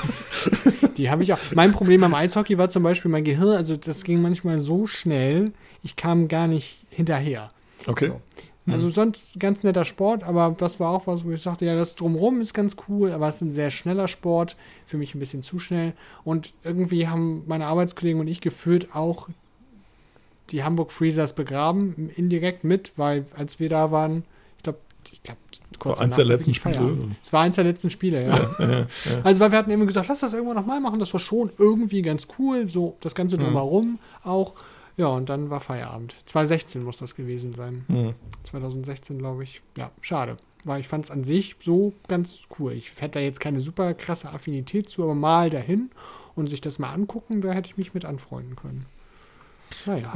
die 0.95 1.09
habe 1.09 1.23
ich 1.23 1.33
auch. 1.33 1.37
Mein 1.53 1.73
Problem 1.73 1.99
beim 1.99 2.13
Eishockey 2.13 2.57
war 2.57 2.69
zum 2.69 2.83
Beispiel 2.83 3.11
mein 3.11 3.25
Gehirn. 3.25 3.57
Also 3.57 3.75
das 3.75 4.05
ging 4.05 4.21
manchmal 4.21 4.59
so 4.59 4.87
schnell, 4.87 5.51
ich 5.83 5.97
kam 5.97 6.29
gar 6.29 6.47
nicht 6.47 6.79
hinterher. 6.89 7.49
Okay. 7.85 8.07
So. 8.07 8.21
Also 8.69 8.89
sonst 8.89 9.39
ganz 9.39 9.63
netter 9.63 9.85
Sport, 9.85 10.23
aber 10.23 10.53
das 10.57 10.79
war 10.79 10.89
auch 10.91 11.07
was, 11.07 11.23
wo 11.23 11.31
ich 11.31 11.41
sagte, 11.41 11.65
ja, 11.65 11.75
das 11.75 11.95
drumherum 11.95 12.41
ist 12.41 12.53
ganz 12.53 12.75
cool, 12.89 13.11
aber 13.13 13.27
es 13.29 13.35
ist 13.35 13.41
ein 13.41 13.51
sehr 13.51 13.71
schneller 13.71 14.07
Sport, 14.09 14.57
für 14.85 14.97
mich 14.97 15.15
ein 15.15 15.19
bisschen 15.19 15.41
zu 15.41 15.57
schnell. 15.57 15.93
Und 16.25 16.51
irgendwie 16.63 17.07
haben 17.07 17.43
meine 17.47 17.65
Arbeitskollegen 17.67 18.19
und 18.19 18.27
ich 18.27 18.41
gefühlt 18.41 18.93
auch 18.93 19.29
die 20.51 20.63
Hamburg 20.63 20.91
Freezers 20.91 21.33
begraben, 21.33 22.09
indirekt 22.15 22.63
mit, 22.63 22.91
weil 22.97 23.25
als 23.37 23.59
wir 23.59 23.69
da 23.69 23.91
waren, 23.91 24.23
ich 24.57 24.63
glaube, 24.63 24.79
ich 25.11 25.21
glaube, 25.23 25.39
War 25.97 26.01
eins 26.01 26.15
der 26.15 26.25
letzten. 26.25 26.53
Spiele. 26.53 26.97
Es 27.23 27.31
war 27.31 27.41
eins 27.43 27.55
der 27.55 27.63
letzten 27.63 27.89
Spiele, 27.89 28.25
ja. 28.27 28.37
Äh, 28.59 28.81
äh, 28.81 28.85
Also, 29.23 29.39
weil 29.39 29.51
wir 29.51 29.57
hatten 29.57 29.71
immer 29.71 29.85
gesagt, 29.85 30.07
lass 30.09 30.19
das 30.19 30.33
irgendwann 30.33 30.57
nochmal 30.57 30.79
machen. 30.81 30.99
Das 30.99 31.13
war 31.13 31.19
schon 31.19 31.51
irgendwie 31.57 32.01
ganz 32.01 32.27
cool. 32.37 32.67
So 32.69 32.97
das 32.99 33.15
Ganze 33.15 33.37
Mhm. 33.37 33.41
drumherum 33.41 33.99
auch. 34.23 34.53
Ja, 34.97 35.07
und 35.07 35.29
dann 35.29 35.49
war 35.49 35.59
Feierabend. 35.59 36.15
2016 36.25 36.83
muss 36.83 36.97
das 36.97 37.15
gewesen 37.15 37.53
sein. 37.53 37.85
hm. 37.87 38.13
2016, 38.43 39.19
glaube 39.19 39.43
ich. 39.43 39.61
Ja, 39.77 39.91
schade. 40.01 40.37
Weil 40.63 40.81
ich 40.81 40.87
fand 40.87 41.05
es 41.05 41.11
an 41.11 41.23
sich 41.23 41.55
so 41.59 41.93
ganz 42.07 42.39
cool. 42.59 42.73
Ich 42.73 42.93
hätte 42.97 43.19
da 43.19 43.19
jetzt 43.19 43.39
keine 43.39 43.59
super 43.59 43.93
krasse 43.93 44.29
Affinität 44.29 44.89
zu, 44.89 45.03
aber 45.03 45.13
mal 45.15 45.49
dahin 45.49 45.91
und 46.35 46.49
sich 46.49 46.61
das 46.61 46.79
mal 46.79 46.89
angucken, 46.89 47.41
da 47.41 47.51
hätte 47.51 47.69
ich 47.69 47.77
mich 47.77 47.93
mit 47.93 48.05
anfreunden 48.05 48.55
können. 48.55 48.85
Naja. 49.85 50.13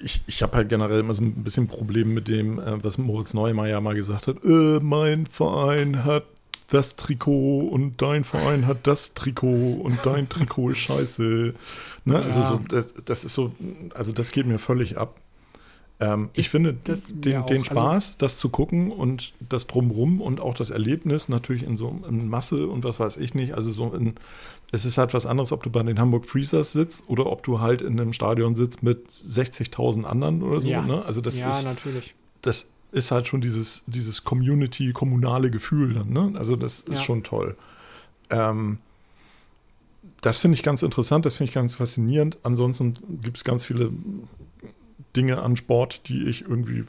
Ich, 0.00 0.22
ich 0.26 0.42
habe 0.42 0.56
halt 0.56 0.68
generell 0.68 1.00
immer 1.00 1.14
so 1.14 1.22
ein 1.22 1.42
bisschen 1.42 1.66
Problem 1.66 2.14
mit 2.14 2.28
dem, 2.28 2.58
äh, 2.58 2.82
was 2.84 2.98
Moritz 2.98 3.34
Neumeier 3.34 3.80
mal 3.80 3.94
gesagt 3.94 4.26
hat. 4.26 4.44
Äh, 4.44 4.80
mein 4.80 5.26
Verein 5.26 6.04
hat 6.04 6.24
das 6.70 6.96
Trikot 6.96 7.68
und 7.68 8.00
dein 8.00 8.24
Verein 8.24 8.66
hat 8.66 8.86
das 8.86 9.12
Trikot 9.14 9.74
und 9.82 9.98
dein 10.04 10.28
Trikot 10.28 10.70
ist 10.70 10.78
scheiße. 10.78 11.54
Ne? 12.04 12.16
Also 12.18 12.40
Ja. 12.40 12.48
so, 12.48 12.60
das, 12.68 12.94
das 13.04 13.24
ist 13.24 13.34
so, 13.34 13.52
also 13.94 14.12
das 14.12 14.30
geht 14.32 14.46
mir 14.46 14.58
völlig 14.58 14.96
ab. 14.96 15.16
Ähm, 16.02 16.30
ich, 16.32 16.40
Ich- 16.46 16.48
finde 16.48 16.72
den, 16.72 16.94
den 17.22 17.36
Also- 17.36 17.64
Spaß, 17.64 18.18
das 18.18 18.38
zu 18.38 18.48
gucken 18.48 18.90
und 18.90 19.34
das 19.48 19.66
drumrum 19.66 20.20
und 20.22 20.40
auch 20.40 20.54
das 20.54 20.70
Erlebnis 20.70 21.28
natürlich 21.28 21.62
in 21.62 21.76
so 21.76 22.00
in 22.08 22.28
Masse 22.28 22.66
und 22.68 22.84
was 22.84 22.98
weiß 22.98 23.18
ich 23.18 23.34
nicht. 23.34 23.52
Also 23.54 23.70
so 23.70 23.92
in, 23.92 24.14
es 24.72 24.84
ist 24.86 24.96
halt 24.96 25.12
was 25.12 25.26
anderes, 25.26 25.52
ob 25.52 25.62
du 25.62 25.68
bei 25.70 25.82
den 25.82 25.98
Hamburg 25.98 26.24
Freezers 26.24 26.72
sitzt 26.72 27.02
oder 27.08 27.26
ob 27.26 27.42
du 27.42 27.60
halt 27.60 27.82
in 27.82 28.00
einem 28.00 28.12
Stadion 28.14 28.54
sitzt 28.54 28.82
mit 28.82 29.10
60.000 29.10 30.04
anderen 30.04 30.42
oder 30.42 30.60
so. 30.60 30.70
Ja. 30.70 30.82
Ne? 30.82 31.04
Also 31.04 31.20
das 31.20 31.38
ja, 31.38 31.50
ist 31.50 31.64
natürlich. 31.64 32.14
das 32.40 32.70
ist 32.92 33.10
halt 33.10 33.26
schon 33.26 33.40
dieses, 33.40 33.82
dieses 33.86 34.24
Community-kommunale 34.24 35.50
Gefühl 35.50 35.94
dann, 35.94 36.10
ne? 36.10 36.32
Also 36.38 36.56
das 36.56 36.80
ist 36.80 36.98
Ja. 36.98 37.04
schon 37.04 37.22
toll. 37.22 37.56
Ähm, 38.30 38.78
das 40.20 40.38
finde 40.38 40.54
ich 40.56 40.62
ganz 40.62 40.82
interessant, 40.82 41.24
das 41.24 41.34
finde 41.34 41.50
ich 41.50 41.54
ganz 41.54 41.76
faszinierend. 41.76 42.38
Ansonsten 42.42 42.94
gibt 43.22 43.38
es 43.38 43.44
ganz 43.44 43.64
viele 43.64 43.90
Dinge 45.16 45.40
an 45.42 45.56
Sport, 45.56 46.08
die 46.08 46.24
ich 46.28 46.42
irgendwie 46.42 46.84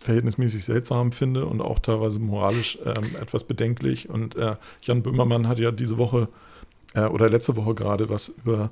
verhältnismäßig 0.00 0.64
seltsam 0.64 1.12
finde 1.12 1.46
und 1.46 1.60
auch 1.60 1.78
teilweise 1.78 2.18
moralisch 2.20 2.78
ähm, 2.84 3.16
etwas 3.20 3.44
bedenklich. 3.44 4.08
Und 4.08 4.36
äh, 4.36 4.56
Jan 4.82 5.02
Böhmermann 5.02 5.48
hat 5.48 5.58
ja 5.58 5.70
diese 5.70 5.98
Woche 5.98 6.28
äh, 6.94 7.04
oder 7.06 7.28
letzte 7.28 7.56
Woche 7.56 7.74
gerade 7.74 8.08
was 8.08 8.28
über 8.28 8.70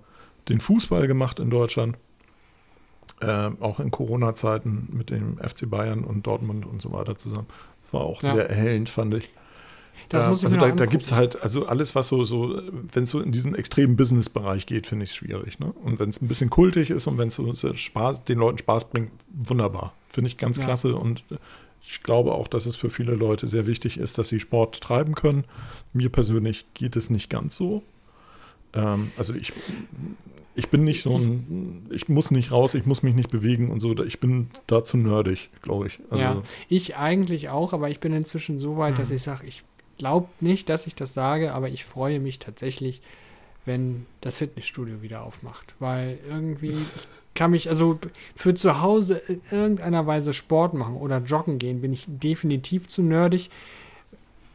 den 0.48 0.60
Fußball 0.60 1.06
gemacht 1.06 1.40
in 1.40 1.50
Deutschland. 1.50 1.96
Äh, 3.28 3.62
auch 3.62 3.80
in 3.80 3.90
Corona-Zeiten 3.90 4.88
mit 4.92 5.10
dem 5.10 5.38
FC 5.38 5.68
Bayern 5.68 6.04
und 6.04 6.26
Dortmund 6.26 6.66
und 6.66 6.80
so 6.82 6.92
weiter 6.92 7.16
zusammen. 7.16 7.46
Das 7.82 7.92
war 7.92 8.00
auch 8.02 8.22
Ja. 8.22 8.34
sehr 8.34 8.48
erhellend, 8.50 8.88
fand 8.88 9.14
ich. 9.14 9.30
Das 10.08 10.24
Äh, 10.24 10.28
muss 10.28 10.38
ich 10.40 10.44
also 10.44 10.56
da, 10.56 10.70
da 10.72 10.86
gibt 10.86 11.04
es 11.04 11.12
halt, 11.12 11.40
also 11.42 11.66
alles, 11.66 11.94
was 11.94 12.08
so, 12.08 12.24
so 12.24 12.60
wenn 12.92 13.04
es 13.04 13.10
so 13.10 13.20
in 13.20 13.32
diesen 13.32 13.54
extremen 13.54 13.96
Business-Bereich 13.96 14.66
geht, 14.66 14.86
finde 14.86 15.04
ich 15.04 15.10
es 15.10 15.16
schwierig. 15.16 15.58
Ne? 15.60 15.72
Und 15.84 15.98
wenn 16.00 16.08
es 16.08 16.20
ein 16.20 16.28
bisschen 16.28 16.50
kultig 16.50 16.90
ist 16.90 17.06
und 17.06 17.16
wenn 17.18 17.28
es 17.28 17.34
so, 17.36 17.52
so 17.54 17.74
Spaß, 17.74 18.24
den 18.24 18.38
Leuten 18.38 18.58
Spaß 18.58 18.90
bringt, 18.90 19.10
wunderbar. 19.28 19.94
Finde 20.08 20.28
ich 20.28 20.36
ganz 20.36 20.58
Ja. 20.58 20.64
klasse 20.64 20.96
und 20.96 21.24
ich 21.86 22.02
glaube 22.02 22.32
auch, 22.32 22.48
dass 22.48 22.66
es 22.66 22.76
für 22.76 22.90
viele 22.90 23.14
Leute 23.14 23.46
sehr 23.46 23.66
wichtig 23.66 23.98
ist, 23.98 24.18
dass 24.18 24.28
sie 24.28 24.40
Sport 24.40 24.80
treiben 24.80 25.14
können. 25.14 25.44
Mir 25.92 26.08
persönlich 26.10 26.64
geht 26.74 26.96
es 26.96 27.08
nicht 27.10 27.30
ganz 27.30 27.54
so. 27.56 27.82
Ähm, 28.72 29.10
also 29.16 29.32
ich, 29.34 29.52
ich 30.54 30.68
bin 30.68 30.84
nicht 30.84 31.02
so 31.02 31.16
ein, 31.18 31.86
ich 31.90 32.08
muss 32.08 32.30
nicht 32.30 32.52
raus, 32.52 32.74
ich 32.74 32.86
muss 32.86 33.02
mich 33.02 33.14
nicht 33.14 33.30
bewegen 33.30 33.70
und 33.70 33.80
so. 33.80 33.92
Ich 34.04 34.20
bin 34.20 34.48
dazu 34.66 34.96
nerdig, 34.96 35.50
glaube 35.62 35.88
ich. 35.88 35.98
Also, 36.10 36.22
ja, 36.22 36.42
ich 36.68 36.96
eigentlich 36.96 37.48
auch, 37.48 37.72
aber 37.72 37.90
ich 37.90 38.00
bin 38.00 38.12
inzwischen 38.12 38.60
so 38.60 38.76
weit, 38.76 38.98
dass 38.98 39.10
Mhm. 39.10 39.16
ich 39.16 39.22
sage, 39.22 39.46
ich 39.46 39.64
glaubt 39.98 40.42
nicht, 40.42 40.68
dass 40.68 40.86
ich 40.86 40.94
das 40.94 41.14
sage, 41.14 41.52
aber 41.52 41.68
ich 41.68 41.84
freue 41.84 42.20
mich 42.20 42.38
tatsächlich, 42.38 43.00
wenn 43.66 44.06
das 44.20 44.38
Fitnessstudio 44.38 45.02
wieder 45.02 45.22
aufmacht. 45.24 45.74
Weil 45.78 46.18
irgendwie 46.28 46.76
kann 47.34 47.52
mich, 47.52 47.68
also 47.70 47.98
für 48.36 48.54
zu 48.54 48.82
Hause 48.82 49.22
in 49.26 49.40
irgendeiner 49.50 50.06
Weise 50.06 50.32
Sport 50.34 50.74
machen 50.74 50.96
oder 50.96 51.18
joggen 51.18 51.58
gehen, 51.58 51.80
bin 51.80 51.92
ich 51.92 52.04
definitiv 52.06 52.88
zu 52.88 53.02
nerdig. 53.02 53.50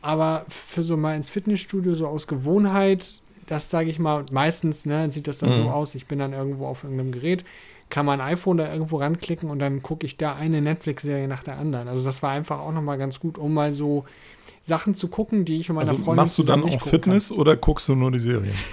Aber 0.01 0.45
für 0.47 0.83
so 0.83 0.95
mal 0.95 1.15
ins 1.15 1.29
Fitnessstudio, 1.29 1.95
so 1.95 2.07
aus 2.07 2.27
Gewohnheit, 2.27 3.21
das 3.49 3.69
sage 3.69 3.89
ich 3.89 3.99
mal, 3.99 4.25
meistens 4.31 4.85
ne, 4.85 5.11
sieht 5.11 5.27
das 5.27 5.39
dann 5.39 5.49
Mhm. 5.49 5.55
so 5.55 5.69
aus, 5.69 5.95
ich 5.95 6.05
bin 6.05 6.19
dann 6.19 6.33
irgendwo 6.33 6.67
auf 6.67 6.83
irgendeinem 6.83 7.11
Gerät, 7.11 7.43
kann 7.89 8.05
mein 8.05 8.21
iPhone 8.21 8.57
da 8.57 8.71
irgendwo 8.71 8.97
ranklicken 8.97 9.49
und 9.49 9.59
dann 9.59 9.81
gucke 9.81 10.05
ich 10.05 10.15
da 10.17 10.35
eine 10.35 10.61
Netflix-Serie 10.61 11.27
nach 11.27 11.43
der 11.43 11.57
anderen. 11.57 11.87
Also 11.87 12.03
das 12.05 12.21
war 12.21 12.29
einfach 12.31 12.59
auch 12.59 12.71
nochmal 12.71 12.97
ganz 12.99 13.19
gut, 13.19 13.37
um 13.37 13.53
mal 13.53 13.73
so 13.73 14.05
Sachen 14.61 14.93
zu 14.93 15.07
gucken, 15.07 15.45
die 15.45 15.59
ich 15.59 15.69
mit 15.69 15.75
meiner 15.77 15.89
Also 15.89 16.03
Freundin 16.03 16.23
machst 16.23 16.37
du 16.37 16.43
dann 16.43 16.59
auch 16.63 16.65
gucken 16.65 16.79
kann. 16.79 16.89
Fitness 16.91 17.31
oder 17.31 17.55
guckst 17.57 17.87
du 17.87 17.95
nur 17.95 18.11
die 18.11 18.19
Serien? 18.19 18.53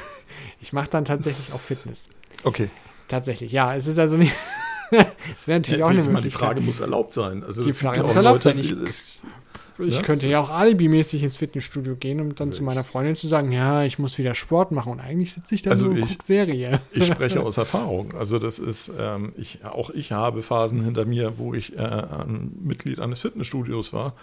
Ich 0.61 0.73
mache 0.73 0.89
dann 0.89 1.05
tatsächlich 1.05 1.53
auch 1.53 1.61
Fitness. 1.61 2.09
Okay. 2.43 2.71
Tatsächlich, 3.09 3.53
ja. 3.53 3.75
Es 3.75 3.87
ist 3.87 3.99
also 3.99 4.17
nicht. 4.17 4.33
Es 5.39 5.47
wäre 5.47 5.59
natürlich 5.61 5.83
auch 5.83 5.89
eine 5.91 5.99
ich 6.01 6.05
meine, 6.07 6.17
die 6.19 6.23
Möglichkeit. 6.23 6.41
Frage 6.49 6.61
muss 6.63 6.81
erlaubt 6.81 7.13
sein. 7.15 7.43
Also 7.45 7.63
Die 7.65 7.73
Frage 7.73 7.99
ja 7.99 8.03
muss 8.03 8.13
auch 8.13 8.17
erlaubt 8.17 8.45
Leute, 8.45 8.63
sein. 8.65 8.87
es- 8.87 9.23
Ich 9.79 9.97
Ja, 9.97 10.03
könnte 10.03 10.27
ja 10.27 10.41
auch 10.41 10.51
alibimäßig 10.51 11.23
ins 11.23 11.37
Fitnessstudio 11.37 11.97
gehen, 11.97 12.21
um 12.21 12.35
dann 12.35 12.49
Also 12.49 12.59
zu 12.59 12.65
meiner 12.65 12.83
Freundin 12.85 13.15
zu 13.17 13.27
sagen, 13.29 13.53
ja, 13.53 13.85
ich 13.85 13.99
muss 13.99 14.17
wieder 14.19 14.35
Sport 14.35 14.73
machen. 14.73 14.93
Und 14.93 15.01
eigentlich 15.01 15.33
sitze 15.35 15.55
ich 15.55 15.63
da 15.63 15.71
Also 15.71 15.87
so 15.87 15.91
und 15.91 15.99
ich- 15.99 16.09
guck 16.17 16.23
Serie. 16.23 16.81
Ich 16.93 17.07
spreche 17.07 17.41
aus 17.45 17.57
Erfahrung. 17.59 18.15
Also 18.19 18.39
das 18.39 18.59
ist, 18.59 18.91
ähm, 18.99 19.33
ich, 19.37 19.61
auch 19.65 19.91
ich 19.91 20.13
habe 20.13 20.43
Phasen 20.43 20.83
hinter 20.85 21.05
mir, 21.05 21.39
wo 21.39 21.53
ich 21.55 21.77
äh, 21.77 21.81
ein 21.81 22.53
Mitglied 22.63 23.01
eines 23.01 23.19
Fitnessstudios 23.21 23.93
war 23.93 24.15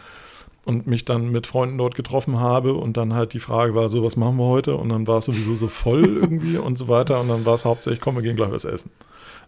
und 0.66 0.88
mich 0.88 1.04
dann 1.06 1.30
mit 1.32 1.46
Freunden 1.46 1.78
dort 1.78 1.94
getroffen 1.96 2.40
habe 2.40 2.74
und 2.74 2.96
dann 2.98 3.14
halt 3.14 3.34
die 3.34 3.40
Frage 3.42 3.76
war 3.76 3.90
so, 3.90 4.02
was 4.04 4.16
machen 4.16 4.38
wir 4.38 4.46
heute? 4.46 4.76
Und 4.76 4.90
dann 4.90 5.06
war 5.08 5.18
es 5.18 5.26
sowieso 5.26 5.56
so 5.56 5.68
voll 5.68 6.06
irgendwie 6.22 6.58
und 6.58 6.78
so 6.78 6.88
weiter 6.88 7.20
und 7.22 7.28
dann 7.30 7.46
war 7.46 7.56
es 7.56 7.66
hauptsächlich, 7.66 8.00
komm, 8.02 8.16
wir 8.16 8.22
gehen 8.24 8.36
gleich 8.38 8.52
was 8.52 8.66
essen. 8.66 8.90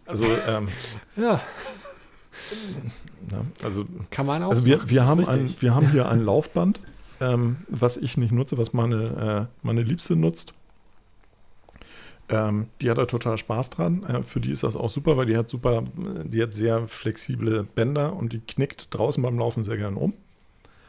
Also, 0.06 0.26
ähm, 0.48 0.68
Ja, 1.16 1.42
ja, 3.32 3.46
also 3.64 3.86
kann 4.12 4.26
man 4.26 4.44
auch. 4.44 4.50
Also 4.50 4.66
wir, 4.66 4.90
wir, 4.90 5.08
haben 5.08 5.28
ein, 5.28 5.54
wir 5.60 5.76
haben 5.76 5.92
hier 5.92 6.10
ein 6.10 6.24
Laufband, 6.24 6.80
ähm, 7.22 7.58
was 7.68 7.98
ich 7.98 8.18
nicht 8.18 8.32
nutze, 8.32 8.58
was 8.58 8.74
meine, 8.74 9.50
äh, 9.50 9.66
meine 9.66 9.84
Liebste 9.84 10.16
nutzt. 10.16 10.54
Ähm, 12.28 12.68
die 12.82 12.90
hat 12.90 12.98
da 12.98 13.06
total 13.06 13.38
Spaß 13.38 13.70
dran. 13.70 14.04
Äh, 14.04 14.24
für 14.24 14.40
die 14.40 14.52
ist 14.52 14.64
das 14.64 14.76
auch 14.76 14.90
super, 14.90 15.16
weil 15.18 15.28
die 15.28 15.38
hat 15.38 15.48
super, 15.48 15.84
die 16.24 16.42
hat 16.42 16.54
sehr 16.54 16.88
flexible 16.88 17.64
Bänder 17.64 18.14
und 18.16 18.34
die 18.34 18.40
knickt 18.40 18.94
draußen 18.94 19.22
beim 19.22 19.38
Laufen 19.38 19.64
sehr 19.64 19.78
gern 19.78 19.96
um. 19.96 20.14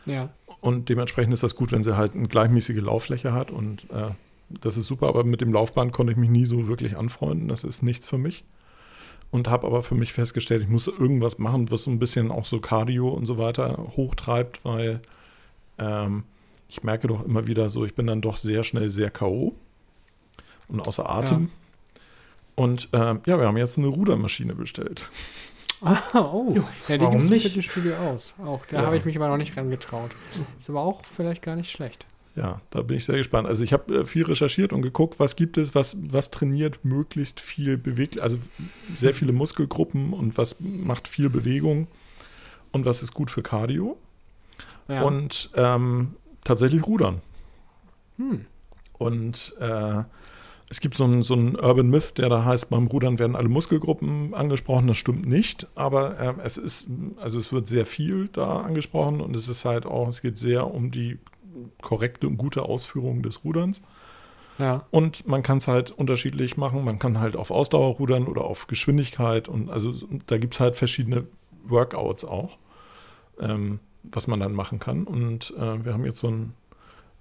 Ja, 0.06 0.30
Und 0.60 0.88
dementsprechend 0.88 1.34
ist 1.34 1.42
das 1.42 1.56
gut, 1.56 1.72
wenn 1.72 1.82
sie 1.82 1.96
halt 1.96 2.14
eine 2.14 2.28
gleichmäßige 2.28 2.80
Lauffläche 2.80 3.32
hat 3.32 3.50
und 3.50 3.90
äh, 3.90 4.10
das 4.48 4.76
ist 4.76 4.86
super. 4.86 5.08
Aber 5.08 5.24
mit 5.24 5.40
dem 5.40 5.52
Laufband 5.52 5.92
konnte 5.92 6.12
ich 6.12 6.16
mich 6.16 6.30
nie 6.30 6.46
so 6.46 6.68
wirklich 6.68 6.96
anfreunden. 6.96 7.48
Das 7.48 7.64
ist 7.64 7.82
nichts 7.82 8.06
für 8.06 8.18
mich. 8.18 8.44
Und 9.30 9.48
habe 9.48 9.66
aber 9.66 9.82
für 9.82 9.94
mich 9.94 10.12
festgestellt, 10.12 10.62
ich 10.62 10.68
muss 10.68 10.86
irgendwas 10.86 11.38
machen, 11.38 11.70
was 11.70 11.82
so 11.82 11.90
ein 11.90 11.98
bisschen 11.98 12.30
auch 12.30 12.44
so 12.44 12.60
Cardio 12.60 13.08
und 13.08 13.26
so 13.26 13.38
weiter 13.38 13.76
hochtreibt, 13.96 14.64
weil 14.64 15.00
ähm, 15.78 16.24
ich 16.68 16.82
merke 16.84 17.08
doch 17.08 17.24
immer 17.24 17.46
wieder 17.46 17.68
so, 17.68 17.84
ich 17.84 17.94
bin 17.94 18.06
dann 18.06 18.22
doch 18.22 18.36
sehr 18.36 18.64
schnell 18.64 18.88
sehr 18.90 19.10
K.O. 19.10 19.54
und 20.68 20.80
außer 20.86 21.08
Atem. 21.08 21.50
Und 22.54 22.88
ähm, 22.92 23.20
ja, 23.26 23.38
wir 23.38 23.46
haben 23.46 23.56
jetzt 23.58 23.76
eine 23.78 23.88
Rudermaschine 23.88 24.54
bestellt. 24.54 25.10
Ah, 25.82 25.98
oh. 26.14 26.54
Ja, 26.88 26.96
die 26.96 27.04
gibt 27.04 27.14
es 27.16 27.24
im 27.24 27.30
nicht? 27.30 27.42
Fitnessstudio 27.46 27.94
aus. 27.96 28.32
Auch, 28.42 28.64
da 28.66 28.78
Ja. 28.78 28.86
habe 28.86 28.96
ich 28.96 29.04
mich 29.04 29.16
aber 29.16 29.28
noch 29.28 29.36
nicht 29.36 29.56
ran 29.56 29.68
getraut. 29.70 30.10
Ist 30.58 30.70
aber 30.70 30.80
auch 30.80 31.02
vielleicht 31.04 31.42
gar 31.42 31.56
nicht 31.56 31.70
schlecht. 31.70 32.06
Ja, 32.36 32.60
da 32.68 32.82
bin 32.82 32.98
ich 32.98 33.06
sehr 33.06 33.16
gespannt. 33.16 33.48
Also 33.48 33.64
ich 33.64 33.72
habe 33.72 34.00
äh, 34.00 34.04
viel 34.04 34.24
recherchiert 34.24 34.74
und 34.74 34.82
geguckt, 34.82 35.18
was 35.18 35.36
gibt 35.36 35.56
es, 35.56 35.74
was, 35.74 35.96
was 36.12 36.30
trainiert 36.30 36.84
möglichst 36.84 37.40
viel 37.40 37.78
bewegt, 37.78 38.20
also 38.20 38.36
sehr 38.96 39.14
viele 39.14 39.32
Muskelgruppen 39.32 40.12
und 40.12 40.36
was 40.36 40.60
macht 40.60 41.08
viel 41.08 41.30
Bewegung 41.30 41.88
und 42.72 42.84
was 42.84 43.02
ist 43.02 43.14
gut 43.14 43.30
für 43.30 43.42
Cardio. 43.42 43.96
Ja. 44.86 45.02
Und 45.02 45.50
ähm, 45.56 46.14
tatsächlich 46.44 46.86
Rudern. 46.86 47.22
hm. 48.18 48.44
Und 48.98 49.54
äh, 49.58 50.04
es 50.68 50.80
gibt 50.80 50.96
so 50.96 51.04
einen, 51.04 51.22
so 51.22 51.34
Urban 51.34 51.88
Myth, 51.88 52.18
der 52.18 52.28
da 52.28 52.44
heißt, 52.44 52.70
beim 52.70 52.86
Rudern 52.86 53.18
werden 53.18 53.36
alle 53.36 53.48
Muskelgruppen 53.48 54.34
angesprochen. 54.34 54.88
Das 54.88 54.96
stimmt 54.96 55.26
nicht, 55.26 55.68
aber 55.74 56.18
ähm, 56.18 56.36
es 56.42 56.56
ist, 56.56 56.90
also 57.18 57.38
es 57.38 57.52
wird 57.52 57.68
sehr 57.68 57.86
viel 57.86 58.28
da 58.32 58.62
angesprochen 58.62 59.20
und 59.20 59.36
es 59.36 59.48
ist 59.48 59.64
halt 59.64 59.86
auch, 59.86 60.08
es 60.08 60.22
geht 60.22 60.38
sehr 60.38 60.72
um 60.72 60.90
die 60.90 61.18
korrekte 61.82 62.26
und 62.26 62.36
gute 62.36 62.62
Ausführung 62.62 63.22
des 63.22 63.44
Ruderns. 63.44 63.82
Ja. 64.58 64.86
Und 64.90 65.26
man 65.26 65.42
kann 65.42 65.58
es 65.58 65.68
halt 65.68 65.90
unterschiedlich 65.90 66.56
machen. 66.56 66.84
Man 66.84 66.98
kann 66.98 67.20
halt 67.20 67.36
auf 67.36 67.50
Ausdauer 67.50 67.96
rudern 67.96 68.26
oder 68.26 68.44
auf 68.44 68.66
Geschwindigkeit. 68.66 69.48
Und 69.48 69.70
also 69.70 69.92
da 70.26 70.38
gibt 70.38 70.54
es 70.54 70.60
halt 70.60 70.76
verschiedene 70.76 71.26
Workouts 71.64 72.24
auch, 72.24 72.56
ähm, 73.40 73.80
was 74.02 74.26
man 74.26 74.40
dann 74.40 74.52
machen 74.52 74.78
kann. 74.78 75.04
Und 75.04 75.52
äh, 75.58 75.84
wir 75.84 75.92
haben 75.92 76.06
jetzt 76.06 76.20
so 76.20 76.28
ein 76.28 76.54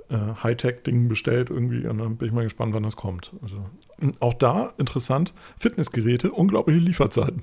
äh, 0.09 0.15
Hightech-Ding 0.43 1.07
bestellt 1.07 1.49
irgendwie 1.49 1.87
und 1.87 1.97
dann 1.97 2.17
bin 2.17 2.27
ich 2.27 2.33
mal 2.33 2.43
gespannt, 2.43 2.73
wann 2.73 2.83
das 2.83 2.95
kommt. 2.95 3.31
Also, 3.41 3.65
und 3.99 4.21
auch 4.21 4.33
da 4.33 4.69
interessant, 4.77 5.33
Fitnessgeräte, 5.57 6.31
unglaubliche 6.31 6.79
Lieferzeiten. 6.79 7.41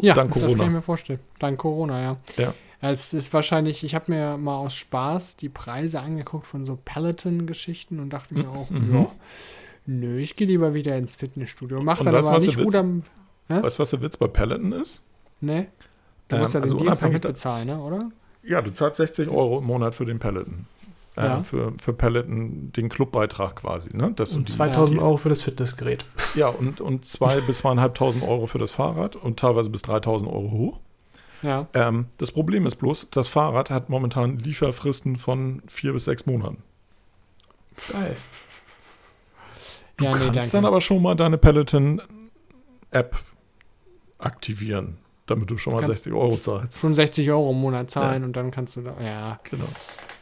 Ja, 0.00 0.14
das 0.14 0.30
kann 0.30 0.48
ich 0.48 0.56
mir 0.56 0.82
vorstellen. 0.82 1.20
Dank 1.38 1.58
Corona, 1.58 2.00
ja. 2.00 2.16
Ja. 2.36 2.54
Es 2.84 3.14
ist 3.14 3.32
wahrscheinlich, 3.32 3.84
ich 3.84 3.94
habe 3.94 4.10
mir 4.12 4.36
mal 4.36 4.56
aus 4.58 4.74
Spaß 4.74 5.36
die 5.36 5.48
Preise 5.48 6.00
angeguckt 6.00 6.46
von 6.46 6.66
so 6.66 6.76
Peloton-Geschichten 6.84 8.00
und 8.00 8.10
dachte 8.10 8.34
mir 8.34 8.48
auch, 8.48 8.68
Mhm. 8.70 8.92
ja, 8.94 9.06
nö, 9.86 10.18
ich 10.18 10.34
gehe 10.36 10.46
lieber 10.48 10.74
wieder 10.74 10.96
ins 10.96 11.16
Fitnessstudio. 11.16 11.80
Mach 11.82 12.02
dann 12.02 12.12
weißt 12.12 12.26
du, 12.26 12.28
aber 12.30 12.36
was 12.38 12.44
nicht 12.46 12.56
der 12.58 12.64
Witz- 12.64 12.66
Rudern. 12.66 13.02
Hä? 13.48 13.62
Weißt 13.62 13.78
du, 13.78 13.82
was 13.82 13.90
der 13.90 14.02
Witz 14.02 14.16
bei 14.16 14.26
Peloton 14.26 14.72
ist? 14.72 15.00
Ne? 15.40 15.68
Du 16.28 16.36
Ähm, 16.36 16.42
musst 16.42 16.54
ja 16.54 16.60
den 16.60 16.64
also 16.64 16.76
Dienst 16.76 16.84
noch 16.86 16.92
unabhängig 16.92 17.20
da- 17.22 17.28
mitbezahlen, 17.28 17.66
ne, 17.68 17.80
oder? 17.80 18.08
Ja, 18.42 18.60
du 18.62 18.72
zahlst 18.72 18.96
60 18.96 19.28
Euro 19.28 19.58
im 19.60 19.64
Monat 19.64 19.94
für 19.94 20.04
den 20.04 20.18
Peloton. 20.18 20.66
Äh, 21.16 21.24
Ja. 21.24 21.42
für, 21.44 21.72
für 21.80 21.92
Peloton 21.92 22.72
den 22.74 22.88
Clubbeitrag 22.88 23.56
quasi. 23.56 23.96
Ne? 23.96 24.12
Dass 24.16 24.30
du 24.30 24.38
Und 24.38 24.48
die- 24.48 24.52
2000 24.52 24.98
die- 24.98 25.04
Euro 25.04 25.18
für 25.18 25.28
das 25.28 25.42
Fitnessgerät. 25.42 26.04
Ja, 26.34 26.48
und, 26.48 26.80
und 26.80 27.04
zwei 27.04 27.40
bis 27.46 27.58
zweieinhalbtausend 27.58 28.24
Euro 28.26 28.46
für 28.48 28.58
das 28.58 28.70
Fahrrad 28.72 29.14
und 29.14 29.38
teilweise 29.38 29.70
bis 29.70 29.82
3000 29.82 30.28
Euro 30.32 30.50
hoch. 30.50 30.80
Ja. 31.42 31.66
Ähm, 31.74 32.06
das 32.18 32.30
Problem 32.30 32.66
ist 32.66 32.76
bloß, 32.76 33.08
das 33.10 33.28
Fahrrad 33.28 33.70
hat 33.70 33.88
momentan 33.88 34.38
Lieferfristen 34.38 35.16
von 35.16 35.62
vier 35.66 35.92
bis 35.92 36.04
sechs 36.04 36.24
Monaten. 36.26 36.62
Geil. 37.90 38.16
Du 39.96 40.04
ja, 40.04 40.16
kannst 40.32 40.54
dann 40.54 40.64
aber 40.64 40.80
schon 40.80 41.02
mal 41.02 41.14
deine 41.14 41.38
Peloton-App 41.38 43.16
aktivieren, 44.18 44.98
damit 45.26 45.50
du 45.50 45.58
schon 45.58 45.72
mal 45.74 45.80
Kannst- 45.80 46.04
60 46.04 46.12
Euro 46.12 46.36
zahlst. 46.36 46.78
schon 46.80 46.94
60 46.94 47.30
Euro 47.30 47.50
im 47.50 47.60
Monat 47.60 47.90
zahlen 47.90 48.24
und 48.24 48.34
dann 48.34 48.50
kannst 48.50 48.76
du 48.76 48.82
da, 48.82 48.94
ja, 49.02 49.40
Genau. 49.50 49.64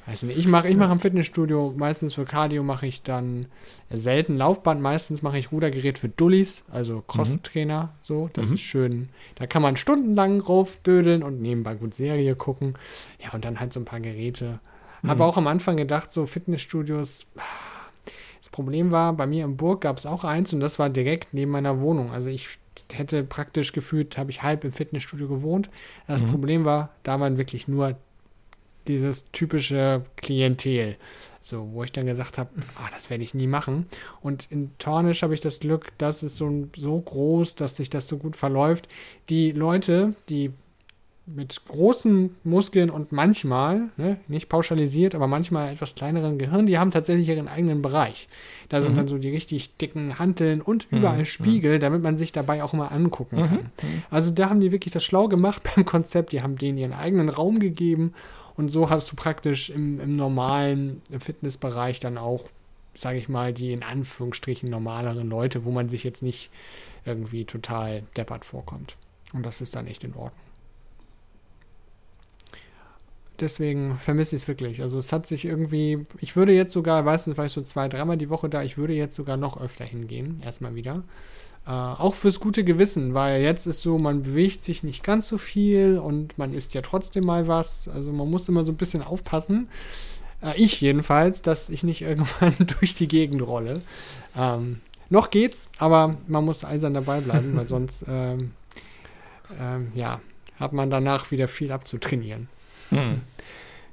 Weiß 0.06 0.22
nicht. 0.24 0.38
Ich 0.38 0.46
mache 0.48 0.68
ich 0.68 0.76
mach 0.76 0.90
im 0.90 1.00
Fitnessstudio, 1.00 1.74
meistens 1.76 2.14
für 2.14 2.24
Cardio 2.24 2.62
mache 2.62 2.86
ich 2.86 3.02
dann 3.02 3.46
äh, 3.90 3.98
selten 3.98 4.36
Laufband, 4.36 4.80
meistens 4.80 5.22
mache 5.22 5.38
ich 5.38 5.52
Rudergerät 5.52 5.98
für 5.98 6.08
Dullis, 6.08 6.64
also 6.70 7.02
Crosstrainer, 7.06 7.90
so, 8.02 8.28
das 8.32 8.48
Mhm. 8.48 8.54
ist 8.54 8.60
schön. 8.62 9.08
Da 9.36 9.46
kann 9.46 9.62
man 9.62 9.76
stundenlang 9.76 10.40
raufdödeln 10.40 11.22
und 11.22 11.40
nebenbei 11.40 11.74
gut 11.74 11.94
Serie 11.94 12.34
gucken. 12.34 12.74
Ja, 13.22 13.32
und 13.32 13.44
dann 13.44 13.60
halt 13.60 13.72
so 13.72 13.80
ein 13.80 13.84
paar 13.84 14.00
Geräte. 14.00 14.60
Habe 15.02 15.16
Mhm. 15.16 15.22
auch 15.22 15.36
am 15.36 15.46
Anfang 15.46 15.76
gedacht, 15.76 16.12
so 16.12 16.26
Fitnessstudios, 16.26 17.26
das 18.40 18.48
Problem 18.50 18.90
war, 18.90 19.12
bei 19.12 19.26
mir 19.26 19.44
im 19.44 19.56
Burg 19.56 19.82
gab 19.82 19.98
es 19.98 20.06
auch 20.06 20.24
eins 20.24 20.52
und 20.52 20.60
das 20.60 20.78
war 20.78 20.90
direkt 20.90 21.32
neben 21.34 21.50
meiner 21.50 21.80
Wohnung. 21.80 22.10
Also 22.10 22.28
ich 22.30 22.48
hätte 22.92 23.22
praktisch 23.24 23.72
gefühlt, 23.72 24.18
habe 24.18 24.30
ich 24.30 24.42
halb 24.42 24.64
im 24.64 24.72
Fitnessstudio 24.72 25.28
gewohnt. 25.28 25.70
Das 26.06 26.22
Mhm. 26.22 26.28
Problem 26.28 26.64
war, 26.64 26.90
da 27.02 27.20
waren 27.20 27.38
wirklich 27.38 27.68
nur 27.68 27.96
dieses 28.86 29.24
typische 29.32 30.04
Klientel. 30.16 30.96
So, 31.42 31.70
wo 31.72 31.84
ich 31.84 31.92
dann 31.92 32.04
gesagt 32.04 32.36
habe, 32.36 32.50
ah, 32.76 32.88
das 32.92 33.08
werde 33.08 33.24
ich 33.24 33.32
nie 33.32 33.46
machen. 33.46 33.86
Und 34.20 34.46
in 34.50 34.76
Tornisch 34.78 35.22
habe 35.22 35.32
ich 35.32 35.40
das 35.40 35.60
Glück, 35.60 35.88
das 35.96 36.22
ist 36.22 36.36
so, 36.36 36.68
so 36.76 37.00
groß, 37.00 37.54
dass 37.54 37.76
sich 37.76 37.88
das 37.88 38.08
so 38.08 38.18
gut 38.18 38.36
verläuft. 38.36 38.88
Die 39.30 39.52
Leute, 39.52 40.14
die 40.28 40.52
mit 41.34 41.64
großen 41.66 42.36
Muskeln 42.44 42.90
und 42.90 43.12
manchmal, 43.12 43.90
ne, 43.96 44.18
nicht 44.28 44.48
pauschalisiert, 44.48 45.14
aber 45.14 45.26
manchmal 45.26 45.72
etwas 45.72 45.94
kleineren 45.94 46.38
Gehirn, 46.38 46.66
die 46.66 46.78
haben 46.78 46.90
tatsächlich 46.90 47.28
ihren 47.28 47.48
eigenen 47.48 47.82
Bereich. 47.82 48.28
Da 48.68 48.82
sind 48.82 48.92
Mhm. 48.92 48.96
dann 48.96 49.08
so 49.08 49.18
die 49.18 49.30
richtig 49.30 49.76
dicken 49.76 50.18
Hanteln 50.18 50.60
und 50.60 50.90
Mhm, 50.90 50.98
überall 50.98 51.18
mhm. 51.20 51.24
Spiegel, 51.26 51.78
damit 51.78 52.02
man 52.02 52.16
sich 52.16 52.32
dabei 52.32 52.62
auch 52.62 52.72
mal 52.72 52.88
angucken 52.88 53.36
Mhm. 53.36 53.48
kann. 53.76 54.02
Also 54.10 54.32
da 54.32 54.50
haben 54.50 54.60
die 54.60 54.72
wirklich 54.72 54.92
das 54.92 55.04
schlau 55.04 55.28
gemacht 55.28 55.62
beim 55.76 55.84
Konzept. 55.84 56.32
Die 56.32 56.42
haben 56.42 56.56
denen 56.56 56.78
ihren 56.78 56.92
eigenen 56.92 57.28
Raum 57.28 57.60
gegeben 57.60 58.12
und 58.56 58.70
so 58.70 58.90
hast 58.90 59.10
du 59.12 59.16
praktisch 59.16 59.70
im, 59.70 60.00
im 60.00 60.16
normalen 60.16 61.00
Fitnessbereich 61.18 62.00
dann 62.00 62.18
auch, 62.18 62.44
sage 62.94 63.18
ich 63.18 63.28
mal, 63.28 63.52
die 63.52 63.72
in 63.72 63.82
Anführungsstrichen 63.82 64.68
normaleren 64.68 65.28
Leute, 65.28 65.64
wo 65.64 65.70
man 65.70 65.88
sich 65.88 66.02
jetzt 66.04 66.22
nicht 66.22 66.50
irgendwie 67.04 67.44
total 67.44 68.02
deppert 68.16 68.44
vorkommt. 68.44 68.96
Und 69.32 69.46
das 69.46 69.60
ist 69.60 69.76
dann 69.76 69.86
echt 69.86 70.02
in 70.04 70.14
Ordnung. 70.14 70.32
Deswegen 73.40 73.98
vermisse 73.98 74.36
ich 74.36 74.42
es 74.42 74.48
wirklich. 74.48 74.82
Also 74.82 74.98
es 74.98 75.12
hat 75.12 75.26
sich 75.26 75.44
irgendwie, 75.44 76.06
ich 76.20 76.36
würde 76.36 76.52
jetzt 76.52 76.72
sogar, 76.72 77.02
meistens 77.02 77.36
war 77.36 77.46
ich 77.46 77.52
so 77.52 77.62
zwei, 77.62 77.88
dreimal 77.88 78.16
die 78.16 78.30
Woche 78.30 78.48
da, 78.48 78.62
ich 78.62 78.76
würde 78.78 78.92
jetzt 78.92 79.16
sogar 79.16 79.36
noch 79.36 79.60
öfter 79.60 79.84
hingehen, 79.84 80.40
erstmal 80.44 80.74
wieder. 80.74 81.02
Äh, 81.66 81.70
auch 81.70 82.14
fürs 82.14 82.40
gute 82.40 82.64
Gewissen, 82.64 83.14
weil 83.14 83.42
jetzt 83.42 83.66
ist 83.66 83.82
so, 83.82 83.98
man 83.98 84.22
bewegt 84.22 84.64
sich 84.64 84.82
nicht 84.82 85.04
ganz 85.04 85.28
so 85.28 85.38
viel 85.38 85.98
und 85.98 86.38
man 86.38 86.54
isst 86.54 86.74
ja 86.74 86.80
trotzdem 86.82 87.24
mal 87.24 87.48
was. 87.48 87.88
Also 87.88 88.12
man 88.12 88.30
muss 88.30 88.48
immer 88.48 88.64
so 88.64 88.72
ein 88.72 88.76
bisschen 88.76 89.02
aufpassen. 89.02 89.68
Äh, 90.42 90.56
ich 90.56 90.80
jedenfalls, 90.80 91.42
dass 91.42 91.68
ich 91.68 91.82
nicht 91.82 92.02
irgendwann 92.02 92.54
durch 92.78 92.94
die 92.94 93.08
Gegend 93.08 93.42
rolle. 93.42 93.82
Ähm, 94.36 94.80
noch 95.10 95.30
geht's, 95.30 95.70
aber 95.78 96.16
man 96.28 96.44
muss 96.44 96.64
eisern 96.64 96.94
dabei 96.94 97.20
bleiben, 97.20 97.56
weil 97.56 97.68
sonst 97.68 98.04
ähm, 98.08 98.52
ähm, 99.60 99.92
ja, 99.94 100.20
hat 100.58 100.72
man 100.72 100.90
danach 100.90 101.30
wieder 101.30 101.48
viel 101.48 101.72
abzutrainieren. 101.72 102.48
Hm. 102.90 103.20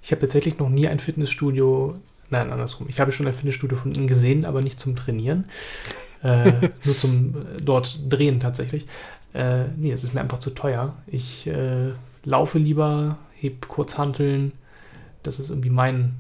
Ich 0.02 0.12
habe 0.12 0.22
tatsächlich 0.22 0.58
noch 0.60 0.70
nie 0.70 0.88
ein 0.88 1.00
Fitnessstudio, 1.00 1.96
nein, 2.30 2.52
andersrum. 2.52 2.88
Ich 2.90 3.00
habe 3.00 3.12
schon 3.12 3.28
ein 3.28 3.34
Fitnessstudio 3.34 3.78
von 3.78 3.94
Ihnen 3.94 4.08
gesehen, 4.08 4.46
aber 4.46 4.62
nicht 4.62 4.80
zum 4.80 4.96
Trainieren. 4.96 5.48
äh, 6.24 6.70
nur 6.84 6.98
zum 6.98 7.36
äh, 7.36 7.62
dort 7.62 8.00
drehen 8.10 8.40
tatsächlich. 8.40 8.88
Äh, 9.34 9.66
nee, 9.76 9.92
es 9.92 10.04
ist 10.04 10.14
mir 10.14 10.22
einfach 10.22 10.40
zu 10.40 10.52
teuer. 10.52 10.96
Ich 11.08 11.48
äh, 11.48 11.92
laufe 12.24 12.58
lieber, 12.58 13.18
heb 13.36 13.68
Kurzhanteln. 13.68 14.52
Das 15.24 15.40
ist 15.40 15.50
irgendwie 15.50 15.70
mein 15.70 16.16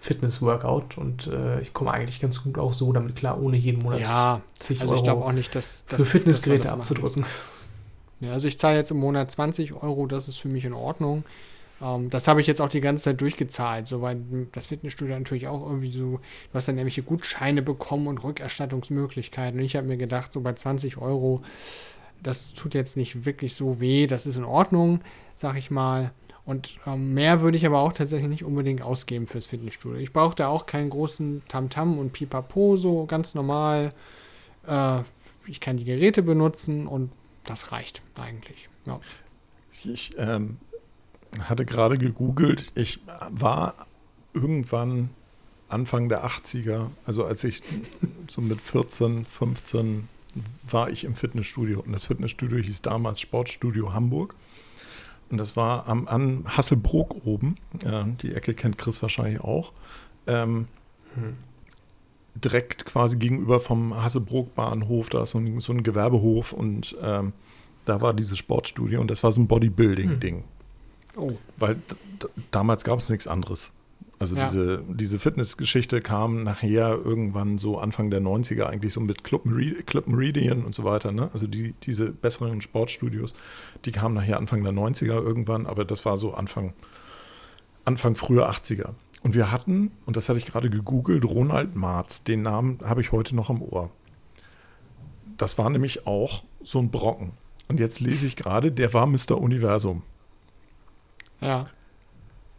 Fitness-Workout 0.00 0.96
und 0.96 1.26
äh, 1.26 1.60
ich 1.60 1.72
komme 1.72 1.92
eigentlich 1.92 2.20
ganz 2.20 2.42
gut 2.42 2.56
auch 2.58 2.72
so 2.72 2.92
damit 2.92 3.16
klar, 3.16 3.40
ohne 3.40 3.56
jeden 3.56 3.82
Monat 3.82 4.00
Ja, 4.00 4.40
zig 4.58 4.80
also 4.80 4.94
ich 4.94 5.02
Euro 5.02 5.26
auch 5.26 5.32
nicht, 5.32 5.54
dass, 5.54 5.86
dass 5.86 5.98
für 5.98 6.18
Fitnessgeräte 6.18 6.70
abzudrücken. 6.70 7.26
Ja, 8.20 8.32
also 8.32 8.48
ich 8.48 8.58
zahle 8.58 8.76
jetzt 8.76 8.90
im 8.90 8.98
Monat 8.98 9.30
20 9.30 9.74
Euro, 9.74 10.06
das 10.06 10.28
ist 10.28 10.38
für 10.38 10.48
mich 10.48 10.64
in 10.64 10.72
Ordnung. 10.72 11.24
Ähm, 11.80 12.10
das 12.10 12.28
habe 12.28 12.40
ich 12.40 12.46
jetzt 12.46 12.60
auch 12.60 12.68
die 12.68 12.80
ganze 12.80 13.04
Zeit 13.04 13.20
durchgezahlt, 13.20 13.86
so 13.86 14.02
weil 14.02 14.20
das 14.52 14.66
Fitnessstudio 14.66 15.18
natürlich 15.18 15.48
auch 15.48 15.66
irgendwie 15.66 15.92
so, 15.92 16.18
du 16.18 16.54
hast 16.54 16.68
dann 16.68 16.76
nämliche 16.76 17.02
Gutscheine 17.02 17.62
bekommen 17.62 18.06
und 18.06 18.22
Rückerstattungsmöglichkeiten. 18.22 19.60
Und 19.60 19.66
ich 19.66 19.76
habe 19.76 19.86
mir 19.86 19.96
gedacht, 19.96 20.32
so 20.32 20.40
bei 20.40 20.52
20 20.52 20.98
Euro, 20.98 21.42
das 22.22 22.52
tut 22.52 22.74
jetzt 22.74 22.96
nicht 22.96 23.24
wirklich 23.24 23.54
so 23.54 23.80
weh, 23.80 24.06
das 24.06 24.26
ist 24.26 24.36
in 24.36 24.44
Ordnung, 24.44 25.00
sag 25.36 25.56
ich 25.56 25.70
mal. 25.70 26.12
Und 26.44 26.78
ähm, 26.86 27.12
mehr 27.12 27.42
würde 27.42 27.58
ich 27.58 27.66
aber 27.66 27.80
auch 27.80 27.92
tatsächlich 27.92 28.28
nicht 28.28 28.44
unbedingt 28.44 28.80
ausgeben 28.80 29.26
fürs 29.26 29.46
Fitnessstudio. 29.46 29.98
Ich 29.98 30.14
brauche 30.14 30.34
da 30.34 30.48
auch 30.48 30.64
keinen 30.64 30.88
großen 30.88 31.42
Tamtam 31.46 31.98
und 31.98 32.14
Pipapo, 32.14 32.76
so 32.78 33.04
ganz 33.04 33.34
normal. 33.34 33.90
Äh, 34.66 35.00
ich 35.46 35.60
kann 35.60 35.76
die 35.76 35.84
Geräte 35.84 36.22
benutzen 36.22 36.86
und 36.86 37.12
das 37.44 37.70
reicht 37.70 38.02
eigentlich. 38.16 38.68
Ja. 38.86 38.98
Ich 39.84 40.12
ähm, 40.16 40.56
hatte 41.40 41.64
gerade 41.64 41.98
gegoogelt. 41.98 42.72
Ich 42.74 43.00
war 43.30 43.86
irgendwann 44.34 45.10
Anfang 45.68 46.08
der 46.08 46.24
80er, 46.24 46.86
also 47.06 47.24
als 47.24 47.44
ich 47.44 47.62
so 48.28 48.40
mit 48.40 48.60
14, 48.60 49.24
15 49.24 50.08
war 50.70 50.90
ich 50.90 51.04
im 51.04 51.14
Fitnessstudio. 51.14 51.80
Und 51.80 51.92
das 51.92 52.04
Fitnessstudio 52.06 52.58
hieß 52.58 52.82
damals 52.82 53.20
Sportstudio 53.20 53.92
Hamburg. 53.92 54.34
Und 55.30 55.38
das 55.38 55.56
war 55.56 55.86
am, 55.88 56.08
an 56.08 56.44
Hasselbrook 56.46 57.26
oben. 57.26 57.56
Ja, 57.84 58.04
die 58.22 58.34
Ecke 58.34 58.54
kennt 58.54 58.78
Chris 58.78 59.02
wahrscheinlich 59.02 59.40
auch. 59.40 59.72
Ähm, 60.26 60.68
Hm. 61.14 61.36
direkt 62.34 62.84
quasi 62.84 63.16
gegenüber 63.18 63.58
vom 63.60 63.94
Hasselbrook-Bahnhof, 64.00 65.08
da 65.08 65.22
ist 65.24 65.30
so 65.30 65.38
ein, 65.38 65.60
so 65.60 65.72
ein 65.72 65.82
Gewerbehof 65.82 66.52
und 66.52 66.96
ähm, 67.02 67.32
da 67.84 68.00
war 68.00 68.14
dieses 68.14 68.38
Sportstudio 68.38 69.00
und 69.00 69.10
das 69.10 69.24
war 69.24 69.32
so 69.32 69.40
ein 69.40 69.48
Bodybuilding-Ding. 69.48 70.44
Oh, 71.16 71.32
Weil 71.56 71.76
damals 72.50 72.84
gab 72.84 72.98
es 73.00 73.08
nichts 73.08 73.26
anderes. 73.26 73.72
Also 74.20 74.34
Ja. 74.36 74.46
diese, 74.48 74.82
diese 74.88 75.18
Fitnessgeschichte 75.20 76.00
kam 76.00 76.42
nachher 76.42 76.90
irgendwann 77.04 77.56
so 77.56 77.78
Anfang 77.78 78.10
der 78.10 78.20
90er 78.20 78.64
eigentlich 78.64 78.92
so 78.92 79.00
mit 79.00 79.22
Club, 79.22 79.44
Meri- 79.46 79.82
Club 79.84 80.08
Meridian 80.08 80.64
und 80.64 80.74
so 80.74 80.82
weiter. 80.84 81.12
Ne? 81.12 81.30
Also 81.32 81.46
die, 81.46 81.72
diese 81.84 82.06
besseren 82.10 82.60
Sportstudios, 82.60 83.34
die 83.84 83.92
kamen 83.92 84.14
nachher 84.16 84.38
Anfang 84.38 84.64
der 84.64 84.72
90er 84.72 85.22
irgendwann, 85.22 85.66
aber 85.66 85.84
das 85.84 86.04
war 86.04 86.18
so 86.18 86.34
Anfang, 86.34 86.72
Anfang 87.84 88.16
früher 88.16 88.50
80er. 88.50 88.90
Und 89.22 89.34
wir 89.34 89.50
hatten, 89.52 89.92
und 90.06 90.16
das 90.16 90.28
hatte 90.28 90.38
ich 90.38 90.46
gerade 90.46 90.68
gegoogelt, 90.70 91.24
Ronald 91.24 91.76
Marz, 91.76 92.24
den 92.24 92.42
Namen 92.42 92.78
habe 92.84 93.00
ich 93.00 93.12
heute 93.12 93.34
noch 93.36 93.50
am 93.50 93.62
Ohr. 93.62 93.90
Das 95.36 95.58
war 95.58 95.70
nämlich 95.70 96.06
auch 96.06 96.42
so 96.62 96.80
ein 96.80 96.90
Brocken. 96.90 97.32
Und 97.68 97.78
jetzt 97.78 98.00
lese 98.00 98.26
ich 98.26 98.34
gerade, 98.36 98.72
der 98.72 98.92
war 98.94 99.06
Mr. 99.06 99.38
Universum. 99.40 100.02
Ja. 101.40 101.66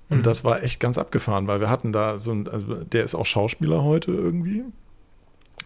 Und 0.09 0.19
Mhm. 0.19 0.23
das 0.23 0.43
war 0.43 0.63
echt 0.63 0.79
ganz 0.79 0.97
abgefahren, 0.97 1.47
weil 1.47 1.59
wir 1.59 1.69
hatten 1.69 1.91
da 1.93 2.19
so 2.19 2.31
ein, 2.31 2.47
also 2.47 2.75
der 2.75 3.03
ist 3.03 3.13
auch 3.15 3.25
Schauspieler 3.25 3.83
heute 3.83 4.11
irgendwie. 4.11 4.63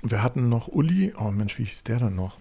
Wir 0.01 0.21
hatten 0.21 0.49
noch 0.49 0.67
Uli, 0.67 1.13
oh 1.17 1.31
Mensch, 1.31 1.57
wie 1.59 1.63
hieß 1.63 1.83
der 1.85 1.99
dann 1.99 2.15
noch? 2.15 2.37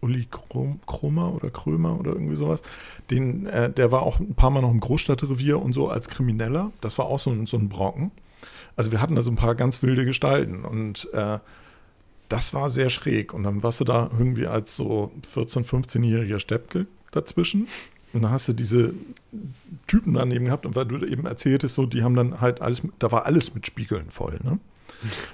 Uli 0.00 0.26
Krom, 0.30 0.80
Kromer 0.86 1.34
oder 1.34 1.50
Krömer 1.50 1.98
oder 1.98 2.12
irgendwie 2.12 2.36
sowas. 2.36 2.62
Den, 3.10 3.46
äh, 3.46 3.70
der 3.70 3.92
war 3.92 4.02
auch 4.02 4.18
ein 4.18 4.34
paar 4.34 4.50
Mal 4.50 4.60
noch 4.62 4.70
im 4.70 4.80
Großstadtrevier 4.80 5.60
und 5.60 5.72
so 5.72 5.88
als 5.88 6.08
Krimineller. 6.08 6.72
Das 6.80 6.98
war 6.98 7.06
auch 7.06 7.18
so 7.20 7.30
ein, 7.30 7.46
so 7.46 7.56
ein 7.56 7.68
Brocken. 7.68 8.10
Also 8.76 8.92
wir 8.92 9.00
hatten 9.00 9.14
da 9.14 9.22
so 9.22 9.30
ein 9.30 9.36
paar 9.36 9.54
ganz 9.54 9.82
wilde 9.82 10.04
Gestalten 10.04 10.64
und 10.64 11.08
äh, 11.14 11.38
das 12.28 12.54
war 12.54 12.68
sehr 12.70 12.90
schräg. 12.90 13.32
Und 13.32 13.44
dann 13.44 13.62
warst 13.62 13.80
du 13.80 13.84
da 13.84 14.10
irgendwie 14.18 14.46
als 14.46 14.76
so 14.76 15.12
14-, 15.32 15.64
15-jähriger 15.64 16.38
Steppke 16.40 16.86
dazwischen. 17.12 17.68
Und 18.16 18.22
dann 18.22 18.32
hast 18.32 18.48
du 18.48 18.52
diese 18.52 18.94
Typen 19.86 20.14
daneben 20.14 20.46
gehabt 20.46 20.66
und 20.66 20.74
weil 20.74 20.86
du 20.86 21.04
eben 21.06 21.26
erzähltest, 21.26 21.74
so, 21.74 21.86
die 21.86 22.02
haben 22.02 22.14
dann 22.14 22.40
halt 22.40 22.60
alles, 22.62 22.82
da 22.98 23.12
war 23.12 23.26
alles 23.26 23.54
mit 23.54 23.66
Spiegeln 23.66 24.10
voll, 24.10 24.38
ne? 24.42 24.58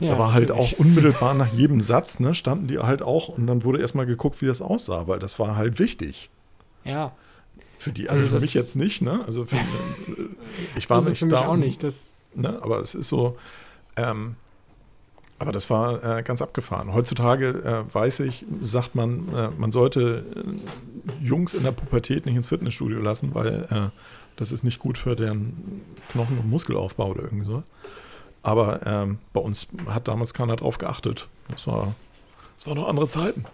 ja 0.00 0.10
da 0.12 0.18
war 0.18 0.32
halt 0.32 0.48
natürlich. 0.48 0.74
auch 0.74 0.78
unmittelbar 0.80 1.34
nach 1.34 1.52
jedem 1.52 1.80
Satz, 1.80 2.18
ne, 2.18 2.34
standen 2.34 2.66
die 2.66 2.78
halt 2.78 3.00
auch 3.00 3.28
und 3.28 3.46
dann 3.46 3.62
wurde 3.62 3.80
erstmal 3.80 4.06
geguckt, 4.06 4.42
wie 4.42 4.46
das 4.46 4.60
aussah, 4.60 5.06
weil 5.06 5.20
das 5.20 5.38
war 5.38 5.56
halt 5.56 5.78
wichtig. 5.78 6.30
Ja, 6.84 7.12
Für 7.78 7.92
die, 7.92 8.08
also, 8.10 8.24
Also 8.24 8.34
für 8.34 8.42
mich 8.42 8.54
jetzt 8.54 8.74
nicht, 8.74 9.02
ne? 9.02 9.24
Also 9.24 9.44
für, 9.44 9.56
ich 10.76 10.90
war 10.90 10.96
also 10.96 11.10
nicht 11.10 11.20
für 11.20 11.26
mich 11.26 11.34
da, 11.34 11.46
auch 11.46 11.56
nicht. 11.56 11.82
Das, 11.82 12.16
Ne? 12.34 12.58
Aber 12.62 12.80
es 12.80 12.94
ist 12.94 13.08
so, 13.08 13.36
ähm, 13.96 14.36
aber 15.42 15.50
das 15.50 15.68
war 15.70 16.18
äh, 16.18 16.22
ganz 16.22 16.40
abgefahren. 16.40 16.94
Heutzutage 16.94 17.48
äh, 17.48 17.94
weiß 17.94 18.20
ich, 18.20 18.46
sagt 18.62 18.94
man, 18.94 19.28
äh, 19.34 19.48
man 19.58 19.72
sollte 19.72 20.24
äh, 20.36 21.24
Jungs 21.24 21.52
in 21.54 21.64
der 21.64 21.72
Pubertät 21.72 22.26
nicht 22.26 22.36
ins 22.36 22.48
Fitnessstudio 22.48 23.00
lassen, 23.00 23.34
weil 23.34 23.66
äh, 23.68 23.88
das 24.36 24.52
ist 24.52 24.62
nicht 24.62 24.78
gut 24.78 24.98
für 24.98 25.16
deren 25.16 25.82
Knochen- 26.12 26.38
und 26.38 26.48
Muskelaufbau 26.48 27.08
oder 27.08 27.24
irgendwie 27.24 27.44
so. 27.44 27.64
Aber 28.44 28.86
ähm, 28.86 29.18
bei 29.32 29.40
uns 29.40 29.66
hat 29.88 30.06
damals 30.06 30.32
keiner 30.32 30.54
drauf 30.54 30.78
geachtet. 30.78 31.26
Das 31.48 31.66
war, 31.66 31.92
das 32.56 32.68
waren 32.68 32.76
noch 32.76 32.88
andere 32.88 33.08
Zeiten. 33.08 33.44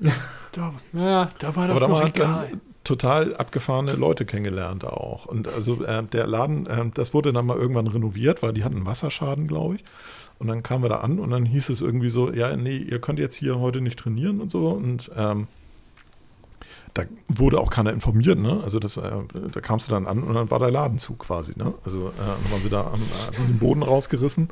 da, 0.50 0.74
ja, 0.92 1.28
da 1.38 1.54
war 1.54 1.64
Aber 1.64 1.74
das 1.74 1.82
da 1.82 1.88
noch 1.88 2.04
egal. 2.04 2.48
dann 2.50 2.60
total 2.82 3.36
abgefahrene 3.36 3.92
Leute 3.92 4.24
kennengelernt 4.26 4.84
auch. 4.84 5.26
Und 5.26 5.46
also 5.46 5.84
äh, 5.84 6.02
der 6.02 6.26
Laden, 6.26 6.90
das 6.94 7.14
wurde 7.14 7.32
dann 7.32 7.46
mal 7.46 7.56
irgendwann 7.56 7.86
renoviert, 7.86 8.42
weil 8.42 8.52
die 8.52 8.64
hatten 8.64 8.74
einen 8.74 8.86
Wasserschaden, 8.86 9.46
glaube 9.46 9.76
ich. 9.76 9.84
Und 10.42 10.48
dann 10.48 10.64
kamen 10.64 10.82
wir 10.82 10.88
da 10.88 10.96
an 10.96 11.20
und 11.20 11.30
dann 11.30 11.46
hieß 11.46 11.68
es 11.68 11.80
irgendwie 11.80 12.08
so, 12.08 12.32
ja, 12.32 12.56
nee, 12.56 12.76
ihr 12.76 13.00
könnt 13.00 13.20
jetzt 13.20 13.36
hier 13.36 13.60
heute 13.60 13.80
nicht 13.80 13.96
trainieren 13.96 14.40
und 14.40 14.50
so. 14.50 14.70
Und 14.70 15.08
ähm, 15.14 15.46
da 16.94 17.04
wurde 17.28 17.60
auch 17.60 17.70
keiner 17.70 17.92
informiert, 17.92 18.40
ne? 18.40 18.60
Also 18.60 18.80
das, 18.80 18.96
äh, 18.96 19.08
da 19.52 19.60
kamst 19.60 19.86
du 19.86 19.92
dann 19.92 20.08
an 20.08 20.24
und 20.24 20.34
dann 20.34 20.50
war 20.50 20.58
der 20.58 20.72
Laden 20.72 20.98
zu 20.98 21.14
quasi, 21.14 21.56
ne? 21.56 21.74
Also 21.84 22.08
äh, 22.08 22.50
waren 22.50 22.60
sie 22.60 22.70
da 22.70 22.80
am, 22.88 23.00
am 23.38 23.46
den 23.46 23.60
Boden 23.60 23.84
rausgerissen. 23.84 24.48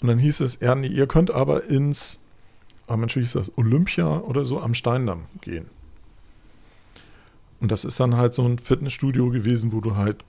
Und 0.00 0.08
dann 0.08 0.18
hieß 0.18 0.40
es, 0.40 0.60
ja, 0.60 0.74
nee, 0.74 0.86
ihr 0.86 1.06
könnt 1.06 1.30
aber 1.30 1.64
ins, 1.64 2.20
ah 2.86 2.96
Mensch, 2.96 3.14
wie 3.14 3.20
hieß 3.20 3.34
das, 3.34 3.52
Olympia 3.58 4.20
oder 4.20 4.46
so 4.46 4.62
am 4.62 4.72
Steindamm 4.72 5.26
gehen. 5.42 5.66
Und 7.60 7.70
das 7.70 7.84
ist 7.84 8.00
dann 8.00 8.16
halt 8.16 8.34
so 8.34 8.46
ein 8.46 8.58
Fitnessstudio 8.58 9.28
gewesen, 9.28 9.74
wo 9.74 9.82
du 9.82 9.94
halt 9.94 10.24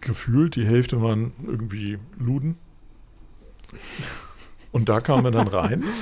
gefühlt 0.00 0.54
die 0.54 0.64
Hälfte 0.64 1.02
waren 1.02 1.32
irgendwie 1.44 1.98
Luden. 2.20 2.56
Und 4.72 4.88
da 4.88 5.00
kamen 5.00 5.24
wir 5.24 5.30
dann 5.30 5.48
rein. 5.48 5.84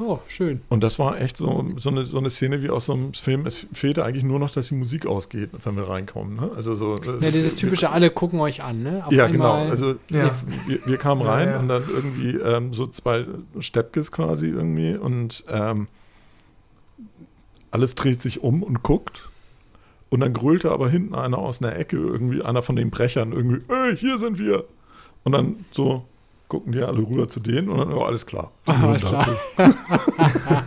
Oh, 0.00 0.20
schön. 0.28 0.60
Und 0.68 0.84
das 0.84 1.00
war 1.00 1.20
echt 1.20 1.36
so, 1.36 1.66
so, 1.76 1.90
eine, 1.90 2.04
so 2.04 2.18
eine 2.18 2.30
Szene 2.30 2.62
wie 2.62 2.70
aus 2.70 2.86
so 2.86 2.92
einem 2.92 3.14
Film. 3.14 3.46
Es 3.46 3.66
fehlte 3.72 4.04
eigentlich 4.04 4.22
nur 4.22 4.38
noch, 4.38 4.48
dass 4.52 4.68
die 4.68 4.76
Musik 4.76 5.06
ausgeht, 5.06 5.50
wenn 5.64 5.74
wir 5.76 5.88
reinkommen. 5.88 6.36
Ne? 6.36 6.52
Also 6.54 6.76
so, 6.76 6.94
Ja, 7.20 7.32
dieses 7.32 7.56
typische, 7.56 7.90
alle 7.90 8.08
gucken 8.10 8.38
euch 8.38 8.62
an, 8.62 8.84
ne? 8.84 9.02
Auf 9.04 9.12
ja, 9.12 9.26
genau. 9.26 9.54
einmal- 9.54 9.70
Also 9.72 9.96
Ja. 10.08 10.30
wir, 10.68 10.86
wir 10.86 10.96
kamen 10.98 11.22
Ja, 11.22 11.32
rein 11.32 11.48
ja. 11.48 11.58
und 11.58 11.66
dann 11.66 11.82
irgendwie 11.92 12.30
ähm, 12.36 12.72
so 12.74 12.86
zwei 12.86 13.26
Steppkes 13.58 14.12
quasi 14.12 14.46
irgendwie 14.46 14.94
und 14.94 15.42
ähm, 15.48 15.88
alles 17.72 17.96
dreht 17.96 18.22
sich 18.22 18.40
um 18.42 18.62
und 18.62 18.84
guckt. 18.84 19.28
Und 20.10 20.20
dann 20.20 20.32
grölte 20.32 20.70
aber 20.70 20.88
hinten 20.88 21.16
einer 21.16 21.38
aus 21.38 21.60
einer 21.60 21.74
Ecke, 21.76 21.96
irgendwie 21.96 22.42
einer 22.42 22.62
von 22.62 22.76
den 22.76 22.90
Brechern, 22.90 23.32
irgendwie, 23.32 23.60
ey, 23.72 23.96
hier 23.96 24.18
sind 24.18 24.38
wir. 24.38 24.64
Und 25.24 25.32
dann 25.32 25.64
so 25.72 26.04
gucken 26.48 26.72
die 26.72 26.80
alle 26.80 26.98
rüber 26.98 27.28
zu 27.28 27.40
denen 27.40 27.68
und 27.68 27.78
dann, 27.78 27.92
oh, 27.92 28.02
alles 28.02 28.26
klar. 28.26 28.52
Ah, 28.66 28.88
alles 28.88 29.04
klar. 29.04 29.26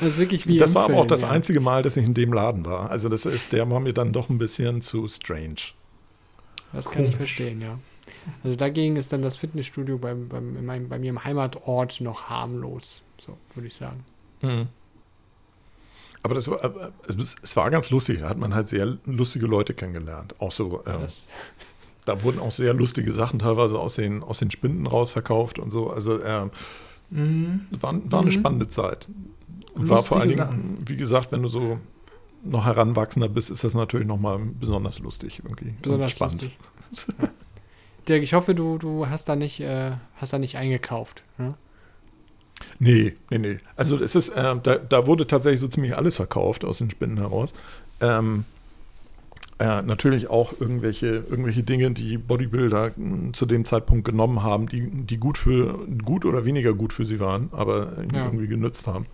Das 0.00 0.08
ist 0.14 0.18
wirklich 0.18 0.46
wie 0.46 0.58
Das 0.58 0.74
war 0.74 0.84
aber 0.84 0.94
Film, 0.94 1.04
auch 1.04 1.06
das 1.06 1.22
ja. 1.22 1.30
einzige 1.30 1.60
Mal, 1.60 1.82
dass 1.82 1.96
ich 1.96 2.04
in 2.04 2.14
dem 2.14 2.32
Laden 2.32 2.66
war. 2.66 2.90
Also 2.90 3.08
das 3.08 3.26
ist, 3.26 3.52
der 3.52 3.70
war 3.70 3.80
mir 3.80 3.92
dann 3.94 4.12
doch 4.12 4.28
ein 4.28 4.38
bisschen 4.38 4.82
zu 4.82 5.06
strange. 5.08 5.72
Das 6.72 6.90
kann 6.90 7.04
ich 7.04 7.16
verstehen, 7.16 7.60
ja. 7.60 7.78
Also 8.42 8.56
dagegen 8.56 8.96
ist 8.96 9.12
dann 9.12 9.22
das 9.22 9.36
Fitnessstudio 9.36 9.98
beim, 9.98 10.28
in 10.32 10.66
meinem, 10.66 10.88
bei 10.88 10.98
mir 10.98 11.10
im 11.10 11.24
Heimatort 11.24 12.00
noch 12.00 12.24
harmlos, 12.24 13.02
so 13.18 13.36
würde 13.54 13.68
ich 13.68 13.74
sagen. 13.74 14.04
Mhm. 14.42 14.68
Aber 16.22 16.34
das 16.34 16.50
war, 16.50 16.64
äh, 16.64 16.90
es, 17.06 17.36
es 17.42 17.56
war 17.56 17.70
ganz 17.70 17.90
lustig. 17.90 18.20
Da 18.20 18.28
hat 18.30 18.38
man 18.38 18.54
halt 18.54 18.68
sehr 18.68 18.96
lustige 19.04 19.46
Leute 19.46 19.74
kennengelernt. 19.74 20.34
Auch 20.40 20.52
so, 20.52 20.82
ähm, 20.86 21.06
da 22.04 22.22
wurden 22.22 22.38
auch 22.38 22.52
sehr 22.52 22.74
lustige 22.74 23.12
Sachen 23.12 23.38
teilweise 23.38 23.78
aus 23.78 23.94
den, 23.94 24.22
aus 24.22 24.38
den 24.38 24.50
Spinden 24.50 24.86
rausverkauft 24.86 25.58
und 25.58 25.70
so. 25.70 25.90
Also 25.90 26.22
ähm, 26.22 26.50
Mhm. 27.10 27.66
war, 27.80 27.94
war 28.10 28.20
eine 28.20 28.30
Mhm. 28.30 28.32
spannende 28.32 28.68
Zeit. 28.68 29.06
Und 29.74 29.88
war 29.88 30.02
vor 30.02 30.20
allen 30.20 30.30
Dingen, 30.30 30.74
wie 30.86 30.96
gesagt, 30.96 31.32
wenn 31.32 31.42
du 31.42 31.48
so 31.48 31.78
noch 32.42 32.64
heranwachsender 32.64 33.28
bist, 33.28 33.50
ist 33.50 33.64
das 33.64 33.74
natürlich 33.74 34.06
nochmal 34.06 34.38
besonders 34.60 34.98
lustig 35.00 35.40
irgendwie. 35.44 35.74
besonders 35.82 36.18
lustig. 36.18 36.58
Ja. 37.20 37.28
Dirk, 38.08 38.22
ich 38.22 38.34
hoffe, 38.34 38.54
du, 38.54 38.78
du 38.78 39.08
hast 39.08 39.28
da 39.28 39.36
nicht, 39.36 39.60
äh, 39.60 39.92
hast 40.16 40.32
da 40.32 40.38
nicht 40.38 40.56
eingekauft. 40.58 41.22
Ne? 41.38 41.54
Nee, 42.78 43.14
nee, 43.30 43.38
nee. 43.38 43.58
Also 43.76 43.98
es 44.02 44.14
ist, 44.14 44.32
ähm, 44.36 44.60
da, 44.62 44.76
da 44.76 45.06
wurde 45.06 45.26
tatsächlich 45.26 45.60
so 45.60 45.68
ziemlich 45.68 45.96
alles 45.96 46.16
verkauft 46.16 46.64
aus 46.64 46.78
den 46.78 46.90
Spinnen 46.90 47.16
heraus. 47.18 47.52
Ähm, 48.00 48.44
äh, 49.58 49.82
natürlich 49.82 50.28
auch 50.28 50.52
irgendwelche, 50.60 51.06
irgendwelche 51.06 51.62
Dinge, 51.62 51.90
die 51.92 52.18
Bodybuilder 52.18 52.92
mh, 52.96 53.32
zu 53.34 53.46
dem 53.46 53.64
Zeitpunkt 53.64 54.04
genommen 54.04 54.42
haben, 54.42 54.68
die, 54.68 54.88
die 54.90 55.16
gut 55.18 55.38
für 55.38 55.86
gut 56.04 56.24
oder 56.24 56.44
weniger 56.44 56.74
gut 56.74 56.92
für 56.92 57.04
sie 57.06 57.20
waren, 57.20 57.48
aber 57.52 57.92
Ja. 58.12 58.24
irgendwie 58.26 58.48
genützt 58.48 58.86
haben. 58.86 59.06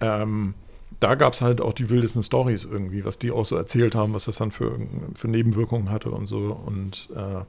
Ähm, 0.00 0.54
da 0.98 1.14
gab 1.14 1.32
es 1.34 1.40
halt 1.40 1.60
auch 1.60 1.72
die 1.72 1.88
wildesten 1.88 2.22
Stories 2.22 2.64
irgendwie, 2.64 3.04
was 3.04 3.18
die 3.18 3.30
auch 3.30 3.44
so 3.46 3.56
erzählt 3.56 3.94
haben, 3.94 4.12
was 4.14 4.24
das 4.24 4.36
dann 4.36 4.50
für, 4.50 4.78
für 5.14 5.28
Nebenwirkungen 5.28 5.90
hatte 5.90 6.10
und 6.10 6.26
so. 6.26 6.58
Und 6.66 7.08
äh, 7.14 7.44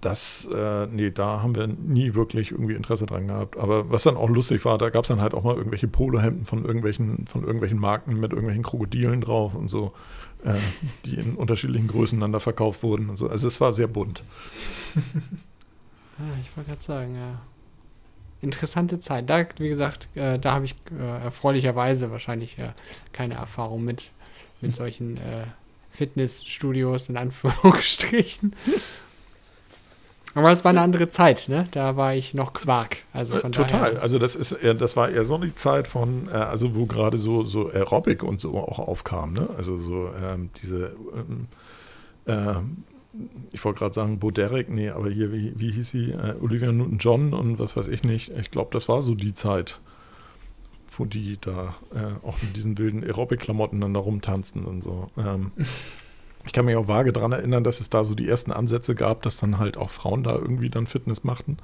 das, 0.00 0.48
äh, 0.54 0.86
nee, 0.86 1.10
da 1.10 1.42
haben 1.42 1.54
wir 1.54 1.66
nie 1.66 2.14
wirklich 2.14 2.52
irgendwie 2.52 2.74
Interesse 2.74 3.06
dran 3.06 3.28
gehabt. 3.28 3.56
Aber 3.56 3.90
was 3.90 4.02
dann 4.02 4.16
auch 4.16 4.28
lustig 4.28 4.64
war, 4.64 4.78
da 4.78 4.90
gab 4.90 5.04
es 5.04 5.08
dann 5.08 5.20
halt 5.20 5.34
auch 5.34 5.42
mal 5.42 5.56
irgendwelche 5.56 5.88
Polohemden 5.88 6.44
von 6.44 6.64
irgendwelchen, 6.64 7.26
von 7.26 7.42
irgendwelchen 7.42 7.78
Marken 7.78 8.20
mit 8.20 8.32
irgendwelchen 8.32 8.62
Krokodilen 8.62 9.20
drauf 9.20 9.54
und 9.54 9.68
so, 9.68 9.92
äh, 10.44 10.54
die 11.04 11.14
in 11.14 11.34
unterschiedlichen 11.34 11.88
Größen 11.88 12.20
dann 12.20 12.32
da 12.32 12.40
verkauft 12.40 12.82
wurden 12.82 13.08
und 13.08 13.16
so. 13.16 13.28
Also 13.28 13.48
es 13.48 13.60
war 13.60 13.72
sehr 13.72 13.88
bunt. 13.88 14.22
Ah, 16.18 16.38
ich 16.40 16.56
wollte 16.56 16.70
gerade 16.70 16.82
sagen, 16.82 17.14
ja. 17.14 17.42
Interessante 18.40 19.00
Zeit. 19.00 19.28
Da, 19.28 19.44
wie 19.58 19.68
gesagt, 19.68 20.08
äh, 20.14 20.38
da 20.38 20.54
habe 20.54 20.64
ich 20.64 20.74
äh, 20.98 21.24
erfreulicherweise 21.24 22.10
wahrscheinlich 22.10 22.58
äh, 22.58 22.70
keine 23.12 23.34
Erfahrung 23.34 23.84
mit, 23.84 24.12
mit 24.62 24.74
solchen 24.74 25.18
äh, 25.18 25.44
Fitnessstudios 25.90 27.10
in 27.10 27.18
Anführungsstrichen. 27.18 28.56
Aber 30.34 30.50
es 30.52 30.64
war 30.64 30.70
eine 30.70 30.82
andere 30.82 31.08
Zeit, 31.08 31.48
ne? 31.48 31.66
Da 31.70 31.96
war 31.96 32.14
ich 32.14 32.34
noch 32.34 32.52
Quark. 32.52 32.98
Also 33.12 33.36
Äh, 33.36 33.40
von 33.40 33.52
Total. 33.52 33.92
daher. 33.92 34.02
Also 34.02 34.18
das 34.18 34.34
ist 34.34 34.54
das 34.78 34.96
war 34.96 35.08
eher 35.08 35.24
so 35.24 35.38
die 35.38 35.54
Zeit 35.54 35.88
von, 35.88 36.28
äh, 36.28 36.32
also 36.32 36.74
wo 36.74 36.84
gerade 36.86 37.16
so, 37.18 37.44
so 37.44 37.70
Aerobic 37.70 38.22
und 38.22 38.40
so 38.40 38.56
auch 38.58 38.78
aufkam, 38.78 39.32
ne? 39.32 39.48
Also 39.56 39.78
so 39.78 40.10
ähm, 40.22 40.50
diese, 40.62 40.94
ähm, 41.14 41.46
ähm, 42.26 42.84
ich 43.50 43.64
wollte 43.64 43.78
gerade 43.78 43.94
sagen, 43.94 44.18
Bo 44.18 44.30
Derek, 44.30 44.68
nee, 44.68 44.90
aber 44.90 45.08
hier, 45.08 45.32
wie, 45.32 45.54
wie 45.56 45.72
hieß 45.72 45.88
sie? 45.88 46.10
Äh, 46.10 46.34
Olivia 46.42 46.70
Newton-John 46.70 47.32
und 47.32 47.58
was 47.58 47.74
weiß 47.76 47.88
ich 47.88 48.04
nicht. 48.04 48.30
Ich 48.38 48.50
glaube, 48.50 48.68
das 48.72 48.90
war 48.90 49.00
so 49.00 49.14
die 49.14 49.32
Zeit, 49.32 49.80
wo 50.98 51.06
die 51.06 51.38
da 51.40 51.74
äh, 51.94 52.26
auch 52.26 52.40
mit 52.42 52.56
diesen 52.56 52.76
wilden 52.76 53.02
Aerobic-Klamotten 53.04 53.80
dann 53.80 53.94
da 53.94 54.00
rumtanzten 54.00 54.66
und 54.66 54.82
so. 54.82 55.08
Ähm, 55.16 55.52
ich 56.46 56.52
kann 56.52 56.64
mich 56.64 56.76
auch 56.76 56.88
vage 56.88 57.12
daran 57.12 57.32
erinnern, 57.32 57.64
dass 57.64 57.80
es 57.80 57.90
da 57.90 58.04
so 58.04 58.14
die 58.14 58.28
ersten 58.28 58.52
Ansätze 58.52 58.94
gab, 58.94 59.22
dass 59.22 59.38
dann 59.38 59.58
halt 59.58 59.76
auch 59.76 59.90
Frauen 59.90 60.22
da 60.22 60.34
irgendwie 60.34 60.70
dann 60.70 60.86
Fitness 60.86 61.24
machten. 61.24 61.58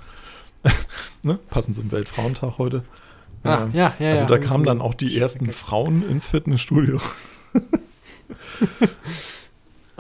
ne? 1.23 1.39
Passend 1.49 1.77
zum 1.77 1.91
Weltfrauentag 1.93 2.59
heute. 2.59 2.83
Ah, 3.45 3.69
ja, 3.73 3.95
ja, 3.99 4.11
also 4.11 4.23
ja. 4.23 4.27
da 4.27 4.39
kamen 4.39 4.65
dann 4.65 4.81
auch 4.81 4.95
die 4.95 5.19
ersten 5.19 5.51
Frauen 5.53 6.09
ins 6.09 6.29
Fitnessstudio. 6.29 7.01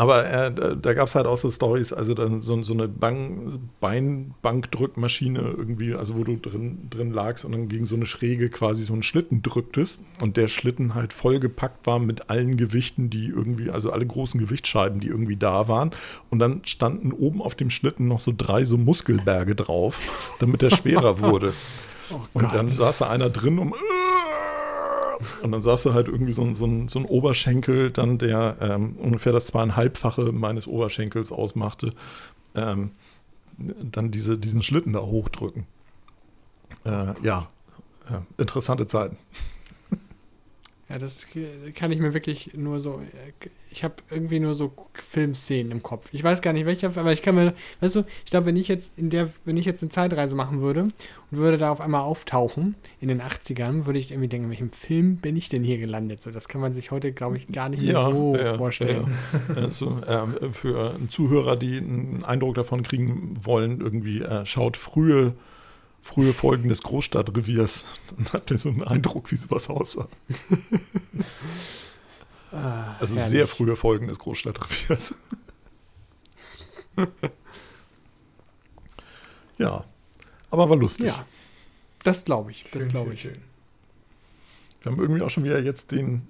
Aber 0.03 0.29
äh, 0.29 0.53
da, 0.53 0.75
da 0.75 0.93
gab 0.95 1.07
es 1.07 1.15
halt 1.15 1.27
auch 1.27 1.37
so 1.37 1.49
Stories, 1.49 1.93
also 1.93 2.15
dann 2.15 2.41
so, 2.41 2.61
so 2.65 2.75
eine 2.75 2.89
Beinbankdrückmaschine 2.89 5.39
irgendwie, 5.39 5.95
also 5.95 6.17
wo 6.17 6.25
du 6.25 6.39
drin, 6.39 6.89
drin 6.91 7.13
lagst 7.13 7.45
und 7.45 7.53
dann 7.53 7.69
gegen 7.69 7.87
so 7.87 7.95
eine 7.95 8.07
Schräge 8.07 8.51
quasi 8.51 8.85
so 8.85 8.95
einen 8.95 9.05
Schlitten 9.05 9.43
drücktest 9.43 10.01
und 10.21 10.37
der 10.37 10.49
Schlitten 10.49 10.97
halt 10.97 11.13
vollgepackt 11.13 11.87
war 11.87 12.01
mit 12.01 12.31
allen 12.31 12.57
Gewichten, 12.57 13.11
die 13.11 13.27
irgendwie, 13.27 13.71
also 13.71 13.93
alle 13.93 14.05
großen 14.05 14.41
Gewichtsscheiben, 14.41 14.99
die 14.99 15.07
irgendwie 15.07 15.37
da 15.37 15.69
waren. 15.69 15.93
Und 16.31 16.41
dann 16.41 16.63
standen 16.65 17.13
oben 17.13 17.41
auf 17.41 17.55
dem 17.55 17.71
Schlitten 17.71 18.09
noch 18.09 18.19
so 18.19 18.35
drei 18.37 18.65
so 18.65 18.77
Muskelberge 18.77 19.55
drauf, 19.55 20.35
damit 20.41 20.63
der 20.63 20.71
schwerer 20.71 21.21
wurde. 21.21 21.53
Oh 22.11 22.19
Und 22.33 22.53
dann 22.53 22.67
saß 22.67 22.99
da 22.99 23.09
einer 23.09 23.31
drin 23.31 23.61
und 23.61 23.73
und 25.43 25.53
dann 25.53 25.63
saß 25.63 25.85
da 25.85 25.95
halt 25.95 26.09
irgendwie 26.09 26.33
so 26.33 26.43
ein, 26.43 26.55
so 26.55 26.67
ein, 26.67 26.89
so 26.89 26.99
ein 26.99 27.05
Oberschenkel, 27.05 27.91
dann 27.91 28.19
der 28.19 28.57
ähm, 28.61 28.97
ungefähr 28.97 29.33
das 29.33 29.47
zweieinhalbfache 29.47 30.33
meines 30.33 30.67
Oberschenkels 30.67 31.33
ausmachte, 31.33 31.93
ähm, 32.55 32.93
dann 33.59 34.11
diese, 34.11 34.39
diesen 34.39 34.63
Schlitten 34.63 34.93
da 34.93 35.01
hochdrücken. 35.01 35.67
Äh, 36.85 37.15
ja, 37.23 37.49
ja, 38.11 38.27
interessante 38.39 38.87
Zeiten. 38.87 39.17
Ja, 40.89 40.99
das 40.99 41.27
kann 41.75 41.91
ich 41.91 42.01
mir 42.01 42.13
wirklich 42.13 42.53
nur 42.55 42.81
so. 42.81 43.01
Ich 43.73 43.83
habe 43.85 43.95
irgendwie 44.11 44.39
nur 44.39 44.55
so 44.55 44.73
Filmszenen 44.93 45.73
im 45.73 45.83
Kopf. 45.83 46.09
Ich 46.13 46.23
weiß 46.23 46.43
gar 46.43 46.53
nicht 46.53 46.67
welche, 46.67 46.87
aber 46.87 47.13
ich 47.13 47.23
kann 47.23 47.35
mir, 47.35 47.55
weißt 47.81 47.97
du, 47.97 48.05
ich 48.25 48.31
glaube, 48.31 48.47
wenn 48.47 48.57
ich 48.57 48.69
jetzt 48.69 48.99
in 48.99 49.09
der, 49.09 49.31
wenn 49.45 49.57
ich 49.57 49.65
jetzt 49.65 49.83
eine 49.83 49.89
Zeitreise 49.89 50.37
machen 50.37 50.61
würde 50.61 50.83
und 50.83 50.93
würde 51.31 51.57
da 51.57 51.71
auf 51.71 51.81
einmal 51.81 52.03
auftauchen 52.03 52.75
in 53.01 53.09
den 53.09 53.23
80ern, 53.23 53.87
würde 53.87 53.99
ich 53.99 54.11
irgendwie 54.11 54.29
denken, 54.29 54.45
in 54.45 54.51
welchem 54.51 54.73
Film 54.73 55.17
bin 55.17 55.37
ich 55.37 55.49
denn 55.49 55.65
hier 55.65 55.79
gelandet? 55.79 56.21
So, 56.21 56.31
das 56.31 56.49
kann 56.49 56.61
man 56.61 56.75
sich 56.75 56.91
heute, 56.91 57.13
glaube 57.13 57.39
ich, 57.39 57.49
gar 57.49 57.71
nicht 57.71 57.83
mehr 57.83 58.03
so 58.03 58.37
ja, 58.37 58.59
vorstellen. 58.59 59.15
ja. 59.49 59.55
Also, 59.63 59.99
ähm, 60.07 60.53
für 60.53 60.95
Zuhörer, 61.09 61.57
die 61.57 61.79
einen 61.79 62.25
Eindruck 62.25 62.55
davon 62.55 62.83
kriegen 62.83 63.37
wollen, 63.41 63.81
irgendwie 63.81 64.21
äh, 64.21 64.45
schaut 64.45 64.77
frühe, 64.77 65.35
frühe 66.03 66.35
Folgen 66.35 66.69
des 66.69 66.83
Großstadtreviers, 66.83 67.85
dann 68.17 68.27
habt 68.35 68.51
ihr 68.51 68.59
so 68.59 68.69
einen 68.69 68.83
Eindruck, 68.83 69.33
wie 69.33 69.37
sowas 69.37 69.71
aussah. 69.71 70.09
Ah, 72.53 72.95
Also 73.01 73.17
herrlich. 73.17 73.31
sehr 73.31 73.49
frühe 73.49 73.77
Folgen 73.77 74.09
des 74.09 74.19
Großstadtreviers. 74.19 75.15
ja, 79.59 79.85
aber 80.51 80.69
war 80.71 80.77
lustig. 80.77 81.07
Ja, 81.07 81.25
das 82.05 82.25
glaube 82.25 82.51
ich. 82.51 82.65
Das 82.73 82.83
Schön, 82.85 82.91
glaube 82.91 83.07
schön, 83.09 83.15
ich. 83.15 83.21
schön. 83.37 83.43
Wir 84.83 84.93
haben 84.93 85.01
irgendwie 85.01 85.23
auch 85.23 85.31
schon 85.31 85.45
wieder 85.45 85.61
jetzt 85.61 85.93
den, 85.93 86.27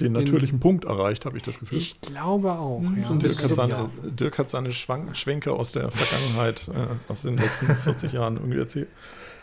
den 0.00 0.12
natürlichen 0.12 0.60
Punkt 0.60 0.84
erreicht, 0.84 1.24
habe 1.26 1.36
ich 1.36 1.42
das 1.42 1.58
Gefühl. 1.58 1.78
Ich 1.78 2.00
glaube 2.00 2.52
auch. 2.52 2.78
Hm, 2.80 2.96
ja. 2.98 3.02
so 3.02 3.14
Dirk, 3.16 3.42
hat 3.42 3.54
seine, 3.54 3.72
ja. 3.74 3.90
Dirk 4.04 4.38
hat 4.38 4.50
seine 4.50 4.70
Schwank 4.72 5.16
Schwenke 5.16 5.52
aus 5.52 5.72
der 5.72 5.90
Vergangenheit, 5.90 6.68
äh, 6.68 7.10
aus 7.10 7.22
den 7.22 7.36
letzten 7.36 7.74
40 7.74 8.12
Jahren 8.12 8.36
irgendwie 8.36 8.58
erzählt. 8.58 8.88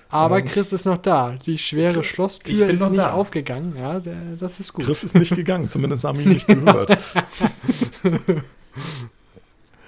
Aber 0.10 0.42
Chris 0.42 0.72
ist 0.72 0.86
noch 0.86 0.98
da. 0.98 1.36
Die 1.46 1.58
schwere 1.58 2.00
Ich 2.02 2.10
Schlosstür 2.10 2.70
ist 2.70 2.80
noch 2.80 2.90
nicht 2.90 3.00
da. 3.00 3.14
aufgegangen. 3.14 3.76
Ja, 3.78 4.00
das 4.40 4.60
ist 4.60 4.74
gut. 4.74 4.86
Chris 4.86 5.04
ist 5.04 5.16
nicht 5.16 5.36
gegangen, 5.36 5.68
zumindest 5.70 6.04
haben 6.04 6.20
wir 6.20 6.26
ihn 6.26 6.34
nicht 6.34 6.48
gehört. 6.48 6.98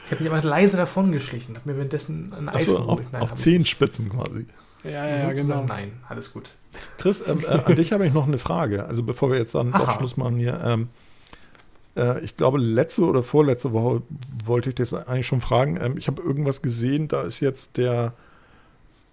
Ich 0.05 0.11
habe 0.11 0.23
mich 0.23 0.31
aber 0.31 0.41
leise 0.41 0.77
davon 0.77 1.11
geschlichen, 1.11 1.57
habe 1.57 1.69
mir 1.69 1.75
währenddessen 1.75 2.33
ein 2.33 2.47
Eis 2.47 2.69
Also 2.69 2.79
auf. 2.79 3.01
Nein, 3.11 3.21
auf 3.21 3.33
Zehenspitzen 3.33 4.07
quasi. 4.07 4.45
Ja, 4.85 5.05
ja, 5.05 5.33
genau. 5.33 5.65
Nein, 5.65 5.91
alles 6.07 6.31
gut. 6.31 6.51
Chris, 6.97 7.21
ähm, 7.27 7.43
äh, 7.43 7.47
an 7.47 7.75
dich 7.75 7.91
habe 7.91 8.07
ich 8.07 8.13
noch 8.13 8.25
eine 8.25 8.37
Frage. 8.37 8.85
Also 8.85 9.03
bevor 9.03 9.29
wir 9.31 9.37
jetzt 9.37 9.53
dann 9.53 9.71
doch 9.73 9.85
Aha. 9.85 9.97
Schluss 9.97 10.15
machen 10.15 10.37
hier. 10.37 10.61
Ähm, 10.63 10.87
äh, 11.97 12.21
ich 12.21 12.37
glaube, 12.37 12.57
letzte 12.57 13.01
oder 13.03 13.21
vorletzte 13.21 13.73
Woche 13.73 14.01
wollte 14.45 14.69
ich 14.69 14.75
das 14.75 14.93
eigentlich 14.93 15.27
schon 15.27 15.41
fragen. 15.41 15.77
Ähm, 15.81 15.97
ich 15.97 16.07
habe 16.07 16.21
irgendwas 16.21 16.61
gesehen, 16.61 17.09
da 17.09 17.23
ist 17.23 17.41
jetzt 17.41 17.75
der 17.75 18.13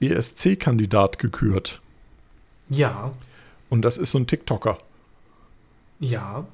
ESC-Kandidat 0.01 1.19
gekürt. 1.19 1.81
Ja, 2.69 3.13
Und 3.71 3.83
das 3.83 3.97
ist 3.99 4.11
so 4.13 4.19
ein 4.19 4.27
TikToker. 4.27 4.79
ja. 6.01 6.45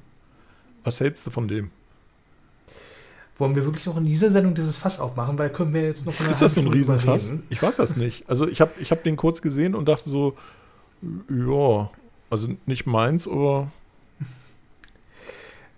Was 0.83 0.99
hältst 0.99 1.27
du 1.27 1.29
von 1.29 1.47
dem? 1.47 1.69
Wollen 3.37 3.53
wir 3.55 3.63
wirklich 3.65 3.85
noch 3.85 3.97
in 3.97 4.03
dieser 4.03 4.31
Sendung 4.31 4.55
dieses 4.55 4.77
Fass 4.77 4.99
aufmachen, 4.99 5.37
weil 5.37 5.51
können 5.51 5.73
wir 5.75 5.83
jetzt 5.83 6.07
noch 6.07 6.19
eine 6.19 6.29
Ist 6.31 6.41
das 6.41 6.55
so 6.55 6.61
ein 6.61 6.67
Riesenfass? 6.67 7.33
Ich 7.51 7.61
weiß 7.61 7.75
das 7.75 7.95
nicht. 7.95 8.27
Also 8.27 8.47
ich 8.47 8.61
habe 8.61 8.71
ich 8.79 8.89
hab 8.91 9.03
den 9.03 9.15
kurz 9.15 9.43
gesehen 9.43 9.75
und 9.75 9.85
dachte 9.87 10.09
so, 10.09 10.35
ja, 11.29 11.89
also 12.31 12.49
nicht 12.65 12.87
meins, 12.87 13.27
aber 13.27 13.71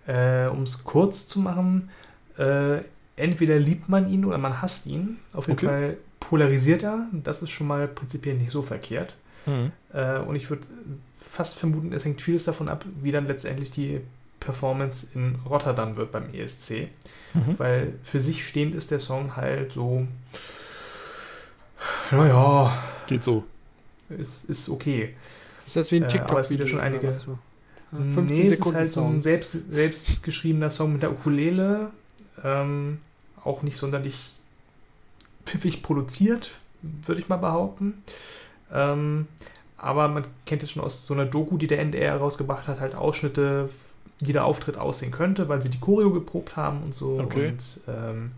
Äh, 0.07 0.47
um 0.47 0.63
es 0.63 0.83
kurz 0.83 1.27
zu 1.27 1.39
machen, 1.39 1.89
äh, 2.37 2.79
entweder 3.15 3.59
liebt 3.59 3.89
man 3.89 4.09
ihn 4.11 4.25
oder 4.25 4.37
man 4.37 4.61
hasst 4.61 4.85
ihn. 4.85 5.17
Auf 5.33 5.47
jeden 5.47 5.57
Okay. 5.59 5.65
Fall 5.67 5.97
polarisiert 6.29 6.83
er. 6.83 7.07
Das 7.11 7.41
ist 7.41 7.49
schon 7.51 7.67
mal 7.67 7.87
prinzipiell 7.87 8.35
nicht 8.35 8.51
so 8.51 8.61
verkehrt. 8.61 9.15
Äh, 9.93 10.19
und 10.19 10.35
ich 10.35 10.49
würde 10.49 10.63
fast 11.31 11.59
vermuten, 11.59 11.91
es 11.93 12.05
hängt 12.05 12.21
vieles 12.21 12.45
davon 12.45 12.69
ab, 12.69 12.85
wie 13.01 13.11
dann 13.11 13.27
letztendlich 13.27 13.71
die 13.71 13.99
Performance 14.39 15.07
in 15.15 15.35
Rotterdam 15.49 15.95
wird 15.97 16.11
beim 16.11 16.33
ESC. 16.33 16.87
Mhm. 17.33 17.57
Weil 17.59 17.93
für 18.03 18.19
sich 18.21 18.45
stehend 18.47 18.73
ist 18.75 18.91
der 18.91 18.99
Song 18.99 19.35
halt 19.35 19.73
so, 19.73 20.07
naja, 22.11 22.71
Geht 23.07 23.23
so. 23.23 23.43
ist, 24.09 24.45
ist 24.45 24.69
okay. 24.69 25.13
Ist 25.65 25.75
das 25.75 25.91
wie 25.91 25.97
ein 25.97 26.03
Äh, 26.03 26.07
TikTok? 26.07 26.31
aber 26.31 26.39
es 26.41 26.49
ja 26.49 26.65
schon 26.65 26.79
einige- 26.79 27.15
so? 27.15 27.37
Ja, 27.91 27.99
Nee, 27.99 28.13
15 28.13 28.45
es 28.47 28.51
ist 28.51 28.57
Sekunden 28.57 28.77
halt 28.79 28.91
so 28.91 29.01
ein 29.01 29.05
Song. 29.11 29.19
selbst, 29.21 29.57
selbst 29.71 30.23
geschriebener 30.23 30.69
Song 30.69 30.93
mit 30.93 31.03
der 31.03 31.11
Ukulele. 31.11 31.91
Ähm, 32.43 32.99
auch 33.43 33.61
nicht 33.61 33.77
sonderlich 33.77 34.31
pfiffig 35.45 35.81
produziert, 35.81 36.51
würde 36.81 37.21
ich 37.21 37.29
mal 37.29 37.37
behaupten. 37.37 38.03
Ähm, 38.71 39.27
aber 39.77 40.07
man 40.07 40.23
kennt 40.45 40.63
es 40.63 40.71
schon 40.71 40.83
aus 40.83 41.05
so 41.05 41.13
einer 41.13 41.25
Doku, 41.25 41.57
die 41.57 41.67
der 41.67 41.79
NDR 41.79 42.15
rausgebracht 42.17 42.67
hat, 42.67 42.79
halt 42.79 42.95
Ausschnitte, 42.95 43.69
wie 44.19 44.33
der 44.33 44.45
Auftritt 44.45 44.77
aussehen 44.77 45.11
könnte, 45.11 45.49
weil 45.49 45.61
sie 45.61 45.69
die 45.69 45.79
Choreo 45.79 46.11
geprobt 46.11 46.55
haben 46.55 46.83
und 46.83 46.95
so. 46.95 47.19
Okay. 47.19 47.49
Und 47.49 47.81
ähm, 47.87 48.31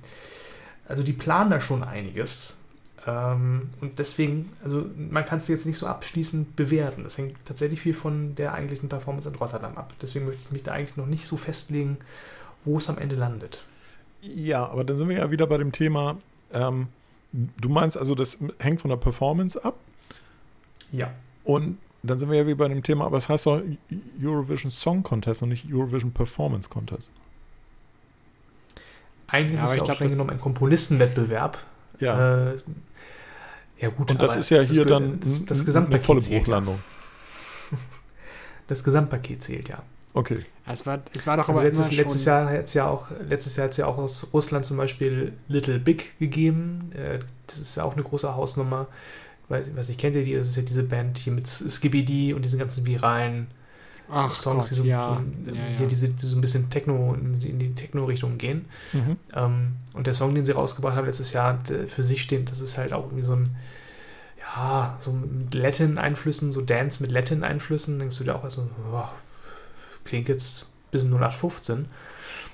also 0.88 1.04
die 1.04 1.14
planen 1.14 1.52
da 1.52 1.62
schon 1.62 1.84
einiges. 1.84 2.58
Ähm, 3.08 3.70
und 3.82 4.00
deswegen, 4.00 4.52
also 4.64 4.86
man 4.98 5.26
kann 5.26 5.38
es 5.38 5.48
jetzt 5.48 5.66
nicht 5.66 5.78
so 5.78 5.88
abschließend 5.88 6.56
bewerten. 6.56 7.04
Das 7.04 7.18
hängt 7.18 7.36
tatsächlich 7.46 7.82
viel 7.82 7.94
von 7.94 8.36
der 8.36 8.54
eigentlichen 8.54 8.90
Performance 8.90 9.30
in 9.30 9.36
Rotterdam 9.36 9.78
ab. 9.78 9.94
Deswegen 10.02 10.26
möchte 10.26 10.44
ich 10.44 10.52
mich 10.52 10.64
da 10.64 10.72
eigentlich 10.72 10.98
noch 10.98 11.06
nicht 11.06 11.28
so 11.28 11.38
festlegen, 11.38 11.98
wo 12.64 12.78
es 12.78 12.90
am 12.90 12.98
Ende 12.98 13.16
landet. 13.16 13.64
Ja, 14.22 14.66
aber 14.68 14.84
dann 14.84 14.98
sind 14.98 15.10
wir 15.10 15.18
ja 15.18 15.30
wieder 15.30 15.46
bei 15.46 15.58
dem 15.58 15.72
Thema. 15.72 16.18
Ähm, 16.54 16.88
du 17.32 17.70
meinst 17.70 17.98
also, 17.98 18.16
das 18.16 18.38
hängt 18.60 18.82
von 18.82 18.90
der 18.90 18.98
Performance 18.98 19.64
ab. 19.64 19.76
Ja. 20.92 21.12
Und 21.44 21.78
dann 22.04 22.20
sind 22.20 22.30
wir 22.30 22.38
ja 22.38 22.46
wieder 22.46 22.58
bei 22.58 22.68
dem 22.68 22.84
Thema, 22.84 23.06
aber 23.06 23.18
es 23.18 23.28
heißt 23.30 23.46
doch 23.48 23.62
Eurovision 24.24 24.70
Song 24.72 25.04
Contest 25.04 25.42
und 25.42 25.50
nicht 25.50 25.66
Eurovision 25.72 26.12
Performance 26.12 26.70
Contest. 26.70 27.12
Eigentlich 29.28 29.60
Ja, 29.60 29.66
ist 29.66 29.70
es 29.72 29.74
ich 29.74 29.78
ja 29.78 29.82
auch 29.82 29.86
glaub, 29.88 29.96
streng 29.96 30.08
das- 30.10 30.18
genommen 30.18 30.30
ein 30.32 30.40
Komponistenwettbewerb. 30.40 31.58
Ja. 32.00 32.52
Äh, 32.52 32.56
ja 33.80 33.90
gut, 33.90 34.12
und 34.12 34.22
das 34.22 34.32
aber 34.32 34.40
ist 34.40 34.50
ja 34.52 34.60
das 34.60 34.70
hier 34.70 34.84
ge- 34.84 34.92
dann 34.94 35.20
das, 35.20 35.46
das 35.46 35.66
Gesamtpaket 35.66 36.10
eine 36.10 36.22
volle 36.22 36.22
ja. 36.34 36.38
Bruchlandung. 36.40 36.80
Das 38.68 38.84
Gesamtpaket 38.84 39.44
zählt 39.44 39.70
ja. 39.70 39.84
Okay. 40.16 40.46
Es 40.66 40.86
war, 40.86 41.00
es 41.14 41.28
war 41.28 41.36
doch 41.36 41.50
Aber 41.50 41.60
aber 41.60 41.68
letztes, 41.68 41.90
immer 41.90 41.98
letztes 41.98 42.24
schon, 42.24 42.32
Jahr 42.32 42.50
hat 42.50 42.64
es 42.64 42.74
ja 42.74 42.88
auch 42.88 43.12
letztes 43.30 43.58
Jahr 43.58 43.66
hat 43.66 43.72
es 43.72 43.78
ja 43.78 43.86
auch 43.86 43.98
aus 43.98 44.30
Russland 44.34 44.66
zum 44.66 44.78
Beispiel 44.78 45.34
Little 45.50 45.78
Big 45.78 46.18
gegeben. 46.20 46.92
Äh, 46.96 47.20
Das 47.48 47.60
ist 47.60 47.76
ja 47.76 47.84
auch 47.84 47.94
eine 47.94 48.04
große 48.04 48.34
Hausnummer. 48.34 48.88
Weiß, 49.50 49.76
weiß 49.76 49.90
nicht, 49.90 50.00
kennt 50.00 50.16
ihr 50.16 50.24
die? 50.24 50.34
Das 50.34 50.48
ist 50.48 50.56
ja 50.56 50.64
diese 50.64 50.84
Band 50.84 51.18
hier 51.18 51.34
mit 51.34 51.48
Skibidi 51.48 52.34
und 52.34 52.44
diesen 52.46 52.58
ganzen 52.58 52.86
viralen 52.86 53.48
Ach 54.10 54.34
Songs, 54.34 54.70
Gott, 54.70 54.72
die 54.72 54.76
so, 54.76 54.84
ja. 54.84 55.22
so 55.46 55.52
ja, 55.52 55.62
ja. 55.82 55.86
diese, 55.88 56.10
die 56.10 56.26
so 56.26 56.38
ein 56.38 56.42
bisschen 56.42 56.70
Techno 56.70 57.14
in 57.14 57.40
die, 57.40 57.50
in 57.50 57.60
die 57.60 57.76
Techno-Richtung 57.76 58.38
gehen. 58.38 58.66
Mhm. 58.94 59.18
Ähm, 59.34 59.76
und 59.94 60.08
der 60.08 60.14
Song, 60.14 60.34
den 60.34 60.46
sie 60.46 60.54
rausgebracht 60.54 60.96
haben 60.96 61.06
letztes 61.06 61.34
Jahr, 61.34 61.60
für 61.88 62.04
sich 62.04 62.22
steht, 62.22 62.50
das 62.52 62.60
ist 62.60 62.78
halt 62.78 62.94
auch 62.94 63.06
irgendwie 63.06 63.24
so 63.24 63.36
ein, 63.36 63.56
ja, 64.40 64.96
so 65.00 65.12
mit 65.12 65.54
Latin-Einflüssen, 65.54 66.52
so 66.52 66.62
Dance 66.62 67.02
mit 67.04 67.12
Latin-Einflüssen. 67.12 68.00
Denkst 68.00 68.18
du 68.18 68.24
dir 68.24 68.36
auch 68.36 68.44
erstmal, 68.44 68.68
oh, 68.94 69.04
klingt 70.06 70.30
jetzt 70.30 70.64
ein 70.64 70.92
bisschen 70.92 71.10
0815. 71.12 71.76
Und 71.80 71.88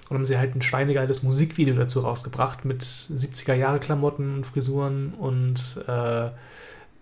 dann 0.09 0.17
haben 0.17 0.25
sie 0.25 0.37
halt 0.37 0.55
ein 0.55 0.61
schweinegeiles 0.61 1.23
Musikvideo 1.23 1.75
dazu 1.75 1.99
rausgebracht 2.01 2.65
mit 2.65 2.83
70er-Jahre-Klamotten 2.83 4.35
und 4.35 4.45
Frisuren 4.45 5.13
und 5.13 5.79
äh, 5.87 6.29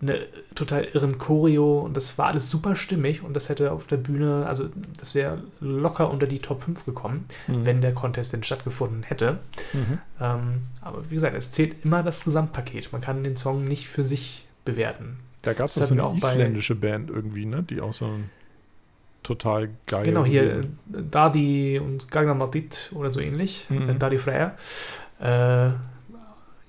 eine 0.02 0.18
total 0.54 0.84
irren 0.84 1.18
Choreo 1.18 1.80
und 1.80 1.94
das 1.94 2.16
war 2.16 2.28
alles 2.28 2.48
super 2.48 2.74
stimmig 2.74 3.22
und 3.22 3.34
das 3.34 3.50
hätte 3.50 3.70
auf 3.72 3.86
der 3.86 3.98
Bühne, 3.98 4.46
also 4.46 4.70
das 4.98 5.14
wäre 5.14 5.42
locker 5.60 6.10
unter 6.10 6.26
die 6.26 6.38
Top 6.38 6.62
5 6.62 6.86
gekommen, 6.86 7.26
Mhm. 7.48 7.66
wenn 7.66 7.80
der 7.82 7.92
Contest 7.92 8.32
denn 8.32 8.42
stattgefunden 8.42 9.02
hätte. 9.02 9.40
Mhm. 9.74 9.98
Ähm, 10.20 10.62
aber 10.80 11.10
wie 11.10 11.16
gesagt, 11.16 11.36
es 11.36 11.50
zählt 11.52 11.84
immer 11.84 12.02
das 12.02 12.24
Gesamtpaket. 12.24 12.92
Man 12.92 13.02
kann 13.02 13.22
den 13.24 13.36
Song 13.36 13.64
nicht 13.64 13.88
für 13.88 14.04
sich 14.06 14.46
bewerten. 14.64 15.18
Da 15.42 15.52
gab 15.52 15.68
es 15.68 15.74
so 15.74 15.82
eine 15.84 15.96
wir 15.96 16.06
auch 16.06 16.18
bei- 16.18 16.30
isländische 16.32 16.76
Band 16.76 17.10
irgendwie, 17.10 17.44
ne? 17.44 17.62
Die 17.62 17.80
auch 17.82 17.92
so 17.92 18.06
ein 18.06 18.30
total 19.22 19.70
geil. 19.86 20.04
genau, 20.04 20.24
hier 20.24 20.60
äh. 20.60 20.62
Dadi 20.86 21.78
und 21.78 22.10
Gagna 22.10 22.34
Madrid 22.34 22.90
oder 22.94 23.12
so 23.12 23.20
ähnlich. 23.20 23.66
Mhm. 23.68 23.90
Äh, 23.90 23.94
Dadi 23.96 24.18
Freyr. 24.18 24.54
Äh, 25.20 25.70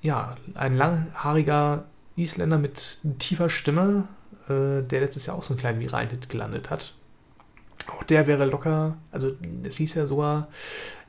ja, 0.01 0.35
ein 0.55 0.75
langhaariger 0.77 1.85
Isländer 2.15 2.57
mit 2.57 2.99
tiefer 3.19 3.49
Stimme, 3.49 4.07
äh, 4.47 4.81
der 4.83 5.01
letztes 5.01 5.25
Jahr 5.25 5.37
auch 5.37 5.43
so 5.43 5.53
einen 5.53 5.59
kleinen 5.59 5.79
viralen 5.79 6.09
Hit 6.09 6.29
gelandet 6.29 6.69
hat. 6.69 6.93
Auch 7.87 8.03
der 8.03 8.27
wäre 8.27 8.45
locker, 8.45 8.97
also 9.11 9.31
es 9.63 9.77
hieß 9.77 9.95
ja 9.95 10.07
sogar, 10.07 10.49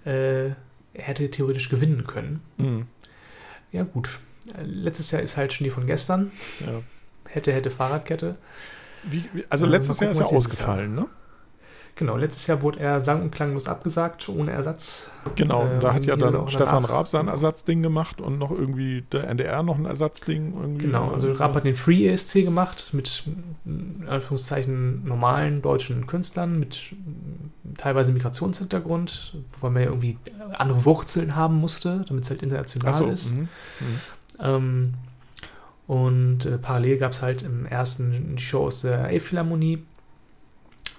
äh, 0.04 0.48
er 0.48 0.54
hätte 0.94 1.30
theoretisch 1.30 1.68
gewinnen 1.68 2.06
können. 2.06 2.42
Mhm. 2.56 2.86
Ja, 3.72 3.84
gut. 3.84 4.10
Letztes 4.62 5.10
Jahr 5.10 5.22
ist 5.22 5.36
halt 5.36 5.52
Schnee 5.52 5.70
von 5.70 5.86
gestern. 5.86 6.30
Ja. 6.60 6.82
Hätte, 7.28 7.52
hätte 7.52 7.70
Fahrradkette. 7.70 8.36
Wie, 9.04 9.24
also 9.48 9.66
Äh, 9.66 9.70
letztes 9.70 10.00
Jahr 10.00 10.10
ist 10.10 10.20
er 10.20 10.26
ausgefallen, 10.26 10.94
ne? 10.94 11.06
Genau, 11.94 12.16
letztes 12.16 12.46
Jahr 12.46 12.62
wurde 12.62 12.80
er 12.80 13.00
sang- 13.02 13.20
und 13.22 13.30
klanglos 13.32 13.68
abgesagt, 13.68 14.28
ohne 14.28 14.50
Ersatz. 14.50 15.10
Genau, 15.34 15.64
Äh, 15.66 15.78
da 15.78 15.92
hat 15.92 16.04
ja 16.06 16.16
dieses 16.16 16.32
dann 16.32 16.48
Stefan. 16.48 16.84
Raab 16.86 17.06
sein 17.06 17.28
Ersatzding 17.28 17.82
gemacht 17.82 18.20
und 18.20 18.38
noch 18.38 18.50
irgendwie 18.50 19.02
der 19.12 19.28
NDR 19.28 19.62
noch 19.62 19.76
ein 19.76 19.84
Ersatzding 19.84 20.54
irgendwie. 20.58 20.86
Genau, 20.86 21.10
also 21.12 21.32
Raab 21.32 21.54
hat 21.54 21.64
den 21.64 21.74
Free 21.74 22.08
ESC 22.08 22.44
gemacht 22.44 22.90
mit 22.92 23.24
in 23.66 24.04
Anführungszeichen 24.08 25.04
normalen 25.04 25.60
deutschen 25.60 26.06
Künstlern 26.06 26.58
mit 26.58 26.94
teilweise 27.76 28.12
Migrationshintergrund, 28.12 29.36
weil 29.60 29.70
man 29.70 29.82
ja 29.82 29.88
irgendwie 29.90 30.18
andere 30.54 30.84
Wurzeln 30.84 31.36
haben 31.36 31.56
musste, 31.56 32.04
damit 32.08 32.24
es 32.24 32.30
halt 32.30 32.42
international 32.42 32.92
Achso, 32.94 33.06
ist. 33.08 33.32
mhm. 33.32 33.38
Mhm. 33.40 33.48
Ähm, 34.40 34.94
und 35.86 36.46
äh, 36.46 36.58
parallel 36.58 36.96
gab 36.96 37.12
es 37.12 37.22
halt 37.22 37.42
im 37.42 37.66
ersten 37.66 38.38
Show 38.38 38.66
aus 38.66 38.82
der 38.82 39.08
Elbphilharmonie 39.10 39.74
äh, 39.74 39.78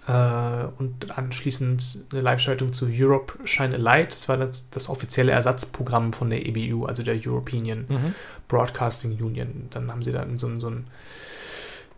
und 0.08 1.18
anschließend 1.18 2.08
eine 2.12 2.22
Live-Schaltung 2.22 2.74
zu 2.74 2.88
Europe 2.92 3.34
Shine 3.46 3.76
a 3.76 3.78
Light. 3.78 4.14
Das 4.14 4.28
war 4.28 4.38
das, 4.38 4.70
das 4.70 4.90
offizielle 4.90 5.32
Ersatzprogramm 5.32 6.12
von 6.14 6.30
der 6.30 6.46
EBU, 6.46 6.86
also 6.86 7.04
der 7.04 7.16
European 7.26 7.86
Mhm. 7.88 8.16
Broadcasting 8.50 9.12
Union. 9.22 9.68
Dann 9.70 9.90
haben 9.92 10.04
sie 10.04 10.12
dann 10.12 10.38
so, 10.38 10.48
ein- 10.48 10.60
so 10.60 10.70
ein 10.70 10.86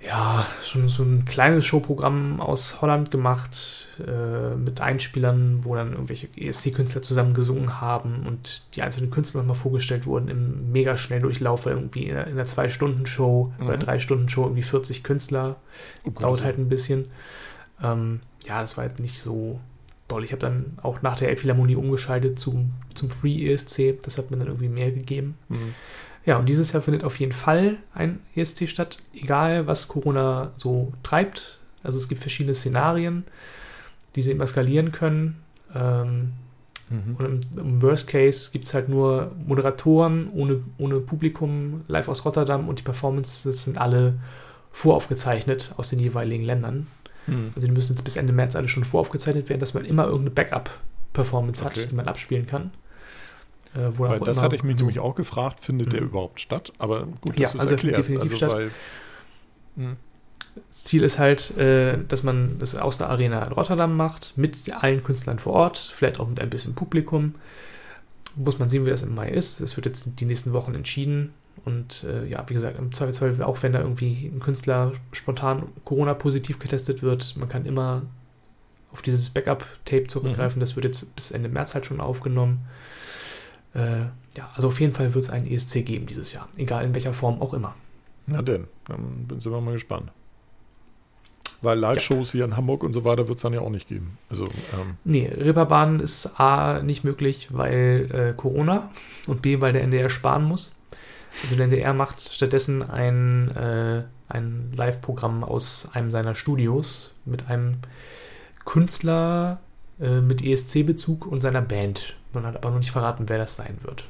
ja, 0.06 0.46
schon 0.64 0.88
so 0.88 1.02
ein 1.02 1.26
kleines 1.26 1.66
Showprogramm 1.66 2.40
aus 2.40 2.80
Holland 2.82 3.10
gemacht 3.10 3.88
äh, 4.06 4.56
mit 4.56 4.80
Einspielern, 4.80 5.62
wo 5.64 5.74
dann 5.74 5.94
irgendwelche 5.94 6.28
ESC-Künstler 6.36 7.02
zusammen 7.02 7.34
gesungen 7.34 7.82
haben 7.82 8.28
und 8.28 8.62
die 8.76 8.84
einzelnen 8.84 9.10
Künstler 9.10 9.40
nochmal 9.42 9.56
vorgestellt 9.56 10.06
wurden 10.06 10.28
im 10.28 10.72
mega 10.72 10.96
Schnelldurchlauf, 10.96 11.66
weil 11.66 11.74
irgendwie 11.74 12.04
in 12.04 12.16
einer, 12.18 12.28
in 12.28 12.34
einer 12.34 12.46
Zwei-Stunden-Show 12.46 13.54
oder 13.60 13.78
Mhm. 13.78 13.80
Drei-Stunden-Show 13.80 14.44
irgendwie 14.44 14.62
40 14.64 15.02
Künstler. 15.04 15.56
Oh. 16.04 16.12
Dauert 16.12 16.44
halt 16.44 16.60
ein 16.60 16.70
bisschen. 16.70 17.06
Ähm, 17.82 18.22
ja, 18.46 18.62
das 18.62 18.78
war 18.78 18.86
halt 18.86 19.00
nicht 19.00 19.22
so 19.22 19.60
doll. 20.08 20.24
Ich 20.24 20.32
habe 20.32 20.40
dann 20.40 20.78
auch 20.82 21.02
nach 21.02 21.18
der 21.18 21.30
Elbphilharmonie 21.30 21.76
umgeschaltet 21.76 22.40
zum, 22.40 22.72
zum 22.94 23.10
Free 23.10 23.52
ESC. 23.52 24.00
Das 24.04 24.18
hat 24.18 24.32
mir 24.32 24.38
dann 24.38 24.48
irgendwie 24.48 24.70
mehr 24.70 24.92
gegeben. 24.92 25.38
Mhm. 25.50 25.74
Ja, 26.26 26.38
und 26.38 26.48
dieses 26.48 26.72
Jahr 26.72 26.82
findet 26.82 27.04
auf 27.04 27.20
jeden 27.20 27.32
Fall 27.34 27.78
ein 27.94 28.20
ESC 28.36 28.68
statt, 28.68 29.00
egal 29.14 29.68
was 29.68 29.88
Corona 29.88 30.52
so 30.56 30.92
treibt. 31.04 31.60
Also 31.84 32.00
es 32.00 32.08
gibt 32.08 32.22
verschiedene 32.22 32.56
Szenarien, 32.56 33.26
die 34.16 34.22
sie 34.24 34.32
immer 34.32 34.48
skalieren 34.48 34.92
können. 34.92 35.42
Ähm, 35.74 36.34
Mhm. 36.88 37.16
und 37.18 37.26
im, 37.26 37.58
im 37.58 37.82
Worst 37.82 38.08
Case 38.08 38.52
gibt 38.52 38.66
es 38.66 38.76
halt 38.76 38.90
nur 38.90 39.32
Moderatoren 39.48 40.30
ohne, 40.30 40.62
ohne 40.78 41.00
Publikum 41.00 41.82
live 41.88 42.08
aus 42.10 42.26
Rotterdam 42.26 42.70
und 42.70 42.78
die 42.78 42.84
Performances 42.84 43.64
sind 43.64 43.80
alle 43.80 44.20
voraufgezeichnet 44.72 45.74
aus 45.78 45.90
den 45.90 45.98
jeweiligen 46.00 46.44
Ländern. 46.44 46.86
Mhm. 47.28 47.50
Also 47.56 47.68
die 47.68 47.74
müssen 47.74 47.94
jetzt 47.94 48.04
bis 48.04 48.16
Ende 48.16 48.34
März 48.34 48.56
alle 48.56 48.68
schon 48.68 48.86
voraufgezeichnet 48.86 49.50
werden, 49.50 49.60
dass 49.60 49.74
man 49.74 49.86
immer 49.86 50.06
irgendeine 50.06 50.32
Backup-Performance 50.32 51.66
Okay. 51.66 51.82
hat, 51.84 51.92
die 51.92 51.96
man 51.96 52.08
abspielen 52.08 52.46
kann. 52.48 52.72
Äh, 53.76 53.90
Weil 53.98 54.20
das 54.22 54.42
hatte 54.42 54.56
ich 54.56 54.64
mich 54.64 54.78
nämlich 54.78 55.00
auch 55.00 55.16
gefragt, 55.16 55.60
findet 55.60 55.92
der 55.94 56.02
Mhm. 56.02 56.08
überhaupt 56.08 56.40
statt? 56.40 56.72
Aber 56.78 57.08
gut, 57.22 57.38
Ja, 57.38 57.44
dass 57.48 57.56
es 57.56 57.60
also 57.62 57.74
erklärst. 57.76 57.98
definitiv 58.10 58.32
also, 58.32 58.36
statt. 58.38 58.52
Weil, 58.52 58.72
Mhm. 59.76 59.98
Das 60.70 60.84
Ziel 60.86 61.04
ist 61.04 61.20
halt, 61.20 61.58
äh, 61.58 61.98
dass 62.08 62.24
man 62.24 62.60
das 62.60 62.76
aus 62.78 62.98
der 62.98 63.10
Arena 63.10 63.44
in 63.44 63.52
Rotterdam 63.52 63.98
macht, 63.98 64.38
mit 64.38 64.72
allen 64.74 65.04
Künstlern 65.04 65.38
vor 65.38 65.52
Ort, 65.52 65.78
vielleicht 65.94 66.18
auch 66.22 66.30
mit 66.30 66.40
ein 66.40 66.50
bisschen 66.50 66.76
Publikum. 66.76 67.36
Muss 68.38 68.58
man 68.58 68.70
sehen, 68.70 68.86
wie 68.86 68.90
das 68.90 69.04
im 69.04 69.14
Mai 69.16 69.30
ist. 69.30 69.60
Das 69.60 69.76
wird 69.76 69.86
jetzt 69.86 70.08
die 70.20 70.26
nächsten 70.26 70.54
Wochen 70.54 70.74
entschieden. 70.74 71.34
Und 71.66 72.04
äh, 72.04 72.26
ja, 72.28 72.44
wie 72.48 72.54
gesagt, 72.54 72.78
im 72.78 72.92
Zweifelsfall, 72.94 73.42
auch 73.44 73.62
wenn 73.64 73.74
da 73.74 73.80
irgendwie 73.80 74.32
ein 74.34 74.40
Künstler 74.40 74.92
spontan 75.12 75.64
Corona-positiv 75.84 76.60
getestet 76.60 77.02
wird, 77.02 77.36
man 77.38 77.50
kann 77.50 77.66
immer 77.66 78.04
auf 78.94 79.02
dieses 79.02 79.30
Backup-Tape 79.30 80.08
zurückgreifen. 80.08 80.60
Das 80.60 80.76
wird 80.76 80.86
jetzt 80.86 81.16
bis 81.16 81.32
Ende 81.32 81.50
März 81.50 81.74
halt 81.74 81.86
schon 81.88 82.00
aufgenommen. 82.00 82.60
Äh, 83.74 84.02
ja, 84.38 84.50
also 84.56 84.68
auf 84.70 84.80
jeden 84.80 84.94
Fall 84.94 85.14
wird 85.14 85.24
es 85.26 85.30
einen 85.30 85.48
ESC 85.48 85.84
geben 85.86 86.06
dieses 86.06 86.32
Jahr, 86.34 86.48
egal 86.56 86.86
in 86.86 86.94
welcher 86.94 87.14
Form 87.14 87.42
auch 87.42 87.54
immer. 87.54 87.76
Na 88.28 88.42
denn, 88.42 88.68
dann 88.86 89.26
bin- 89.28 89.40
sind 89.42 89.52
wir 89.52 89.60
mal 89.60 89.74
gespannt. 89.74 90.12
Weil 91.62 91.80
Live-Shows 91.80 92.32
hier 92.32 92.46
in 92.46 92.56
Hamburg 92.56 92.84
und 92.84 92.94
so 92.94 93.04
weiter 93.06 93.28
wird 93.28 93.38
es 93.38 93.42
dann 93.42 93.54
ja 93.54 93.62
auch 93.62 93.70
nicht 93.70 93.88
geben. 93.88 94.18
Also, 94.30 94.44
ähm, 94.46 94.98
Nee, 95.04 95.28
Reeperbahn 95.28 96.00
ist 96.00 96.40
A 96.40 96.82
nicht 96.84 97.04
möglich, 97.04 97.50
weil 97.52 98.10
äh, 98.12 98.34
Corona 98.38 98.92
und 99.28 99.42
B, 99.42 99.62
weil 99.62 99.74
der 99.74 99.82
NDR 99.84 100.10
sparen 100.10 100.44
muss. 100.44 100.80
Also 101.44 101.56
der 101.56 101.66
NDR 101.66 101.94
macht 101.94 102.22
stattdessen 102.34 102.82
ein, 102.82 103.52
äh, 103.56 104.04
ein 104.30 104.72
Live-Programm 104.76 105.44
aus 105.44 105.88
einem 105.94 106.10
seiner 106.12 106.34
Studios 106.36 107.14
mit 107.26 107.48
einem 107.50 107.78
Künstler 108.66 109.60
äh, 110.00 110.22
mit 110.22 110.44
ESC-Bezug 110.44 111.26
und 111.28 111.42
seiner 111.42 111.62
Band. 111.62 112.16
Man 112.34 112.46
hat 112.46 112.56
aber 112.56 112.72
noch 112.72 112.80
nicht 112.80 112.92
verraten, 112.92 113.30
wer 113.30 113.38
das 113.38 113.56
sein 113.56 113.78
wird. 113.82 114.06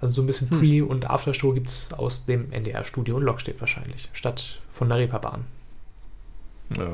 Also 0.00 0.14
so 0.14 0.22
ein 0.22 0.26
bisschen 0.26 0.50
Hm. 0.50 0.58
Pre- 0.60 0.84
und 0.86 1.10
Aftershow 1.10 1.52
gibt 1.52 1.68
es 1.68 1.92
aus 1.92 2.26
dem 2.26 2.52
NDR-Studio 2.52 3.18
in 3.18 3.24
Lokstedt 3.24 3.60
wahrscheinlich, 3.60 4.08
statt 4.12 4.60
von 4.70 4.88
der 4.88 4.98
Reeperbahn. 4.98 5.44
ja. 6.76 6.88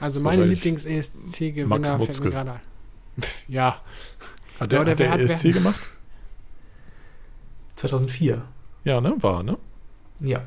Also 0.00 0.20
meine 0.20 0.44
Lieblings-ESC-Gewinner 0.44 1.66
Max 1.68 1.88
fällt 1.90 2.24
mir 2.24 2.30
gerade 2.30 2.52
ein. 2.54 2.60
Ja, 3.48 3.80
Hat 4.60 4.72
der, 4.72 4.82
Ja, 4.82 4.90
hat 4.90 4.98
der 4.98 5.10
hat- 5.12 5.20
ESC 5.20 5.44
wer- 5.44 5.52
gemacht? 5.52 5.80
2004. 7.76 8.42
Ja, 8.84 9.00
ne? 9.00 9.14
War, 9.20 9.42
ne? 9.42 9.56
Ja. 10.20 10.42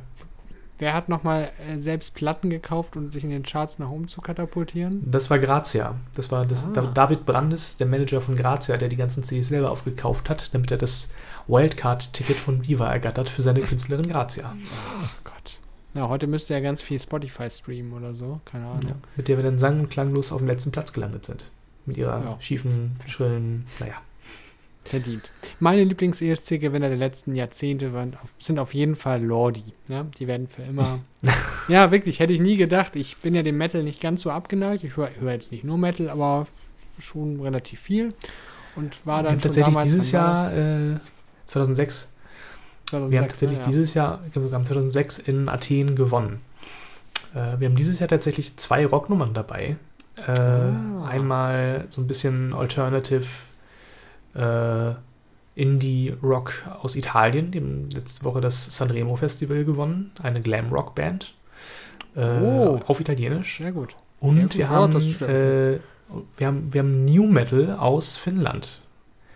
wer 0.79 0.93
hat 0.93 1.09
nochmal 1.09 1.49
äh, 1.67 1.77
selbst 1.79 2.13
Platten 2.13 2.49
gekauft, 2.51 2.95
um 2.95 3.09
sich 3.09 3.23
in 3.23 3.31
den 3.31 3.43
Charts 3.43 3.79
nach 3.79 3.89
oben 3.89 4.07
zu 4.07 4.21
katapultieren? 4.21 5.01
Das 5.09 5.29
war 5.29 5.39
Grazia. 5.39 5.95
Das 6.15 6.31
war 6.31 6.45
das, 6.45 6.63
Ah. 6.63 6.69
Da- 6.73 6.81
David 6.93 7.25
Brandes, 7.25 7.77
der 7.77 7.87
Manager 7.87 8.21
von 8.21 8.35
Grazia, 8.35 8.77
der 8.77 8.87
die 8.89 8.95
ganzen 8.95 9.23
CDs 9.23 9.47
selber 9.49 9.71
aufgekauft 9.71 10.29
hat, 10.29 10.53
damit 10.53 10.69
er 10.71 10.77
das 10.77 11.09
Wildcard-Ticket 11.47 12.37
von 12.37 12.67
Viva 12.67 12.91
ergattert 12.91 13.29
für 13.29 13.41
seine 13.41 13.61
Künstlerin 13.61 14.07
Grazia. 14.07 14.55
Ach 15.03 15.15
Gott. 15.23 15.57
Na, 15.95 16.07
heute 16.09 16.27
müsste 16.27 16.53
er 16.53 16.61
ganz 16.61 16.81
viel 16.81 16.99
Spotify 16.99 17.49
streamen 17.49 17.93
oder 17.93 18.13
so. 18.13 18.39
Keine 18.45 18.67
Ahnung. 18.67 18.83
Ja, 18.87 18.95
mit 19.15 19.27
der 19.29 19.37
wir 19.37 19.43
dann 19.43 19.57
sang- 19.57 19.79
und 19.79 19.89
klanglos 19.89 20.31
auf 20.31 20.37
dem 20.39 20.47
letzten 20.47 20.71
Platz 20.71 20.93
gelandet 20.93 21.25
sind. 21.25 21.49
Mit 21.87 21.97
ihrer 21.97 22.23
Ja. 22.23 22.37
schiefen, 22.39 22.97
schrillen, 23.07 23.65
naja. 23.79 23.95
Verdient. 24.89 25.29
Meine 25.59 25.83
Lieblings-ESC-Gewinner 25.83 26.87
der 26.89 26.97
letzten 26.97 27.35
Jahrzehnte 27.35 27.93
waren, 27.93 28.13
auf- 28.15 28.29
sind 28.39 28.59
auf 28.59 28.73
jeden 28.73 28.95
Fall 28.95 29.23
Lordi. 29.23 29.63
Ja, 29.87 30.05
die 30.19 30.27
werden 30.27 30.47
für 30.47 30.63
immer. 30.63 30.99
ja, 31.67 31.91
wirklich, 31.91 32.19
hätte 32.19 32.33
ich 32.33 32.39
nie 32.39 32.57
gedacht. 32.57 32.95
Ich 32.95 33.17
bin 33.17 33.35
ja 33.35 33.43
dem 33.43 33.57
Metal 33.57 33.83
nicht 33.83 34.01
ganz 34.01 34.21
so 34.21 34.31
abgeneigt. 34.31 34.83
Ich 34.83 34.97
höre 34.97 35.09
hör 35.19 35.31
jetzt 35.31 35.51
nicht 35.51 35.63
nur 35.63 35.77
Metal, 35.77 36.09
aber 36.09 36.47
schon 36.99 37.39
relativ 37.39 37.79
viel. 37.79 38.13
Und 38.75 38.97
war 39.05 39.23
dann 39.23 39.39
tatsächlich 39.39 39.73
damals 39.73 39.91
dieses 39.91 40.11
Jahr, 40.11 40.51
äh, 40.55 40.95
2006, 41.47 42.09
2006, 42.85 43.11
wir 43.11 43.19
haben 43.19 43.27
tatsächlich 43.27 43.59
ne? 43.59 43.65
dieses 43.67 43.93
Jahr, 43.93 44.21
wir 44.31 44.51
haben 44.51 44.65
2006 44.65 45.19
in 45.19 45.49
Athen 45.49 45.95
gewonnen. 45.95 46.39
Äh, 47.33 47.59
wir 47.59 47.67
haben 47.67 47.75
dieses 47.75 47.99
Jahr 47.99 48.07
tatsächlich 48.07 48.55
zwei 48.57 48.85
Rocknummern 48.85 49.33
dabei. 49.33 49.75
Äh, 50.25 50.31
Ah. 50.39 51.05
Einmal 51.09 51.85
so 51.89 52.01
ein 52.01 52.07
bisschen 52.07 52.53
Alternative 52.53 53.23
äh, 54.37 54.93
Indie-Rock 55.55 56.63
aus 56.81 56.95
Italien. 56.95 57.51
Die 57.51 57.59
haben 57.59 57.89
letzte 57.89 58.23
Woche 58.25 58.41
das 58.41 58.75
Sanremo 58.77 59.15
Festival 59.15 59.65
gewonnen. 59.65 60.11
Eine 60.21 60.41
Glam-Rock-Band. 60.41 61.33
Äh, 62.15 62.39
Oh. 62.41 62.79
Auf 62.87 62.99
Italienisch. 62.99 63.57
Sehr 63.57 63.71
gut. 63.71 63.95
Und 64.19 64.35
Sehr 64.35 64.43
gut. 64.43 64.57
wir, 64.57 64.69
haben, 64.69 64.93
das 64.93 65.21
äh, 65.21 65.79
wir, 66.37 66.47
haben, 66.47 66.73
wir 66.73 66.79
haben 66.81 67.05
New 67.05 67.27
Metal 67.27 67.75
aus 67.77 68.17
Finnland. 68.17 68.79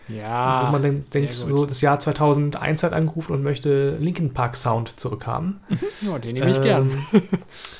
Ja. 0.07 0.67
wo 0.67 0.71
man 0.73 0.81
dann 0.81 1.03
denkt, 1.13 1.31
so 1.31 1.65
das 1.65 1.79
Jahr 1.79 1.99
2001 1.99 2.83
hat 2.83 2.91
angerufen 2.91 3.31
und 3.33 3.43
möchte 3.43 3.91
Linkin 3.97 4.33
Park 4.33 4.57
Sound 4.57 4.99
zurückhaben. 4.99 5.61
Ja, 6.01 6.19
den 6.19 6.33
nehme 6.33 6.51
ich 6.51 6.59
gern. 6.59 6.91
Ähm, 7.13 7.21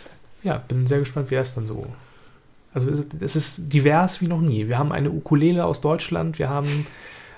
ja, 0.44 0.58
bin 0.60 0.88
sehr 0.88 1.00
gespannt, 1.00 1.30
wie 1.30 1.36
es 1.36 1.56
dann 1.56 1.66
so. 1.68 1.88
Also 2.74 2.90
es 2.90 3.00
ist, 3.00 3.22
es 3.22 3.36
ist 3.36 3.74
divers 3.74 4.22
wie 4.22 4.28
noch 4.28 4.42
nie. 4.42 4.68
Wir 4.68 4.78
haben 4.78 4.92
eine 4.92 5.12
Ukulele 5.12 5.66
aus 5.66 5.82
Deutschland, 5.82 6.40
wir 6.40 6.50
haben 6.50 6.88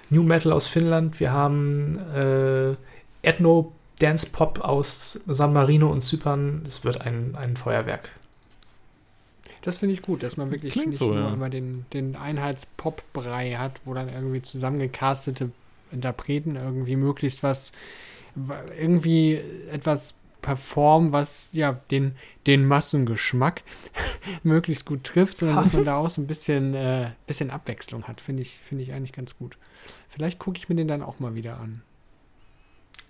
New 0.09 0.23
Metal 0.23 0.51
aus 0.51 0.67
Finnland, 0.67 1.19
wir 1.19 1.31
haben 1.31 1.97
äh, 2.15 2.75
Ethno 3.27 3.71
Dance 3.99 4.29
Pop 4.31 4.59
aus 4.59 5.19
San 5.27 5.53
Marino 5.53 5.91
und 5.91 6.01
Zypern. 6.01 6.63
Es 6.67 6.83
wird 6.83 7.01
ein, 7.01 7.35
ein 7.35 7.55
Feuerwerk. 7.57 8.09
Das 9.61 9.77
finde 9.77 9.93
ich 9.93 10.01
gut, 10.01 10.23
dass 10.23 10.35
man 10.35 10.51
wirklich 10.51 10.73
Klingt 10.73 10.89
nicht 10.89 10.99
so, 10.99 11.13
nur 11.13 11.23
ja. 11.23 11.33
immer 11.33 11.49
den, 11.49 11.85
den 11.93 12.17
Einheits-Pop-Brei 12.17 13.53
hat, 13.53 13.79
wo 13.85 13.93
dann 13.93 14.09
irgendwie 14.09 14.41
zusammengecastete 14.41 15.51
Interpreten 15.91 16.57
irgendwie 16.57 16.97
möglichst 16.97 17.43
was, 17.43 17.71
irgendwie 18.77 19.39
etwas 19.71 20.15
performen, 20.43 21.11
was 21.11 21.49
ja 21.53 21.71
den, 21.89 22.15
den 22.45 22.67
Massengeschmack 22.67 23.63
möglichst 24.43 24.85
gut 24.85 25.03
trifft, 25.03 25.37
sondern 25.37 25.57
dass 25.57 25.73
man 25.73 25.85
da 25.85 25.97
auch 25.97 26.11
so 26.11 26.21
ein 26.21 26.27
bisschen, 26.27 26.75
äh, 26.75 27.09
bisschen 27.25 27.49
Abwechslung 27.49 28.03
hat. 28.03 28.21
Finde 28.21 28.43
ich, 28.43 28.59
finde 28.59 28.83
ich 28.83 28.93
eigentlich 28.93 29.13
ganz 29.13 29.35
gut. 29.35 29.57
Vielleicht 30.07 30.37
gucke 30.37 30.59
ich 30.59 30.69
mir 30.69 30.75
den 30.75 30.87
dann 30.87 31.01
auch 31.01 31.19
mal 31.19 31.33
wieder 31.33 31.59
an. 31.59 31.81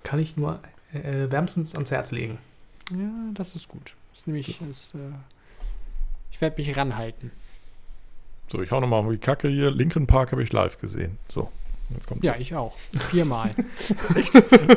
Kann 0.04 0.20
ich 0.20 0.38
nur 0.38 0.62
äh, 0.94 1.30
wärmstens 1.30 1.76
ans 1.76 1.92
Herz 1.92 2.12
legen. 2.12 2.38
Ja, 2.92 3.12
das 3.34 3.56
ist 3.56 3.68
gut. 3.68 3.96
Das 4.12 4.22
ist 4.22 4.28
nämlich, 4.28 4.60
das, 4.66 4.96
äh, 4.96 5.14
ich 6.32 6.40
werde 6.40 6.62
mich 6.62 6.78
ranhalten. 6.78 7.32
So, 8.52 8.62
ich 8.62 8.72
hau 8.72 8.80
nochmal 8.80 9.00
auf 9.00 9.12
die 9.12 9.18
Kacke 9.18 9.50
hier. 9.50 9.72
Linkin 9.72 10.08
Park 10.08 10.32
habe 10.32 10.44
ich 10.44 10.54
live 10.54 10.78
gesehen. 10.78 11.18
So, 11.28 11.50
jetzt 11.90 12.08
kommt 12.08 12.24
Ja, 12.24 12.36
ich 12.40 12.56
auch. 12.56 12.76
Viermal. 13.10 13.52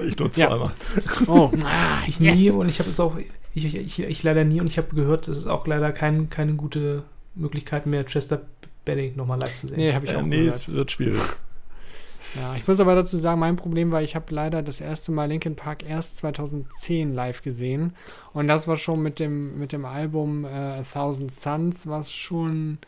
ich 0.06 0.16
nur 0.18 0.28
Ja. 0.34 0.48
zweimal. 0.48 0.72
Oh, 1.26 1.50
ah, 1.64 1.98
Ich 2.06 2.18
yes. 2.20 2.36
nie 2.38 2.50
und 2.50 2.68
ich 2.68 2.78
habe 2.78 2.90
es 2.90 3.00
auch, 3.00 3.16
ich, 3.54 3.74
ich, 3.74 4.00
ich 4.02 4.22
leider 4.22 4.44
nie 4.44 4.60
und 4.60 4.66
ich 4.66 4.78
habe 4.78 4.94
gehört, 4.94 5.28
es 5.28 5.38
ist 5.38 5.46
auch 5.46 5.66
leider 5.66 5.92
kein, 5.92 6.30
keine 6.30 6.54
gute 6.54 7.04
Möglichkeit 7.34 7.86
mehr, 7.86 8.04
Chester 8.04 8.42
Benning 8.84 9.16
nochmal 9.16 9.40
live 9.40 9.54
zu 9.54 9.66
sehen. 9.68 9.78
Nee, 9.78 9.92
habe 9.94 10.04
ich 10.06 10.12
Äh, 10.12 10.16
auch 10.16 10.22
nee, 10.22 10.44
gehört. 10.44 10.56
es 10.56 10.68
wird 10.68 10.90
schwierig. 10.92 11.20
Ja, 12.34 12.54
ich 12.56 12.66
muss 12.68 12.80
aber 12.80 12.94
dazu 12.94 13.16
sagen, 13.16 13.40
mein 13.40 13.56
Problem 13.56 13.92
war, 13.92 14.02
ich 14.02 14.14
habe 14.14 14.34
leider 14.34 14.62
das 14.62 14.80
erste 14.80 15.10
Mal 15.12 15.26
Linkin 15.26 15.56
Park 15.56 15.88
erst 15.88 16.18
2010 16.18 17.14
live 17.14 17.40
gesehen. 17.40 17.94
Und 18.34 18.48
das 18.48 18.68
war 18.68 18.76
schon 18.76 19.00
mit 19.00 19.18
dem, 19.20 19.58
mit 19.58 19.72
dem 19.72 19.84
Album 19.86 20.44
äh, 20.44 20.48
A 20.48 20.82
Thousand 20.92 21.32
Suns, 21.32 21.86
was 21.86 22.12
schon, 22.12 22.78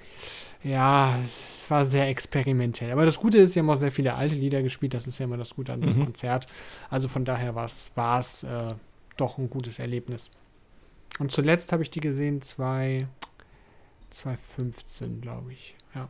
ja, 0.63 1.19
es 1.53 1.71
war 1.71 1.85
sehr 1.87 2.09
experimentell. 2.09 2.91
Aber 2.93 3.07
das 3.07 3.19
Gute 3.19 3.39
ist, 3.39 3.53
sie 3.53 3.61
haben 3.61 3.71
auch 3.71 3.77
sehr 3.77 3.93
viele 3.93 4.15
alte 4.15 4.35
Lieder 4.35 4.63
gespielt. 4.63 4.95
Das 4.95 5.07
ist 5.07 5.19
ja 5.19 5.25
immer 5.25 5.37
das 5.37 5.55
Gute 5.55 5.73
an 5.73 5.83
so 5.83 5.89
einem 5.89 5.99
Mhm. 6.01 6.05
Konzert. 6.07 6.47
Also 6.91 7.09
von 7.09 7.25
daher 7.25 7.55
war 7.55 7.67
es 7.67 8.43
äh, 8.43 8.75
doch 9.17 9.39
ein 9.39 9.51
gutes 9.51 9.79
Erlebnis. 9.79 10.31
Und 11.19 11.33
zuletzt 11.33 11.73
habe 11.73 11.83
ich 11.83 11.91
die 11.91 12.01
gesehen, 12.01 12.43
zwei, 12.43 13.09
2015, 14.11 15.21
glaube 15.21 15.53
ich. 15.53 15.75
Ja. 15.95 16.09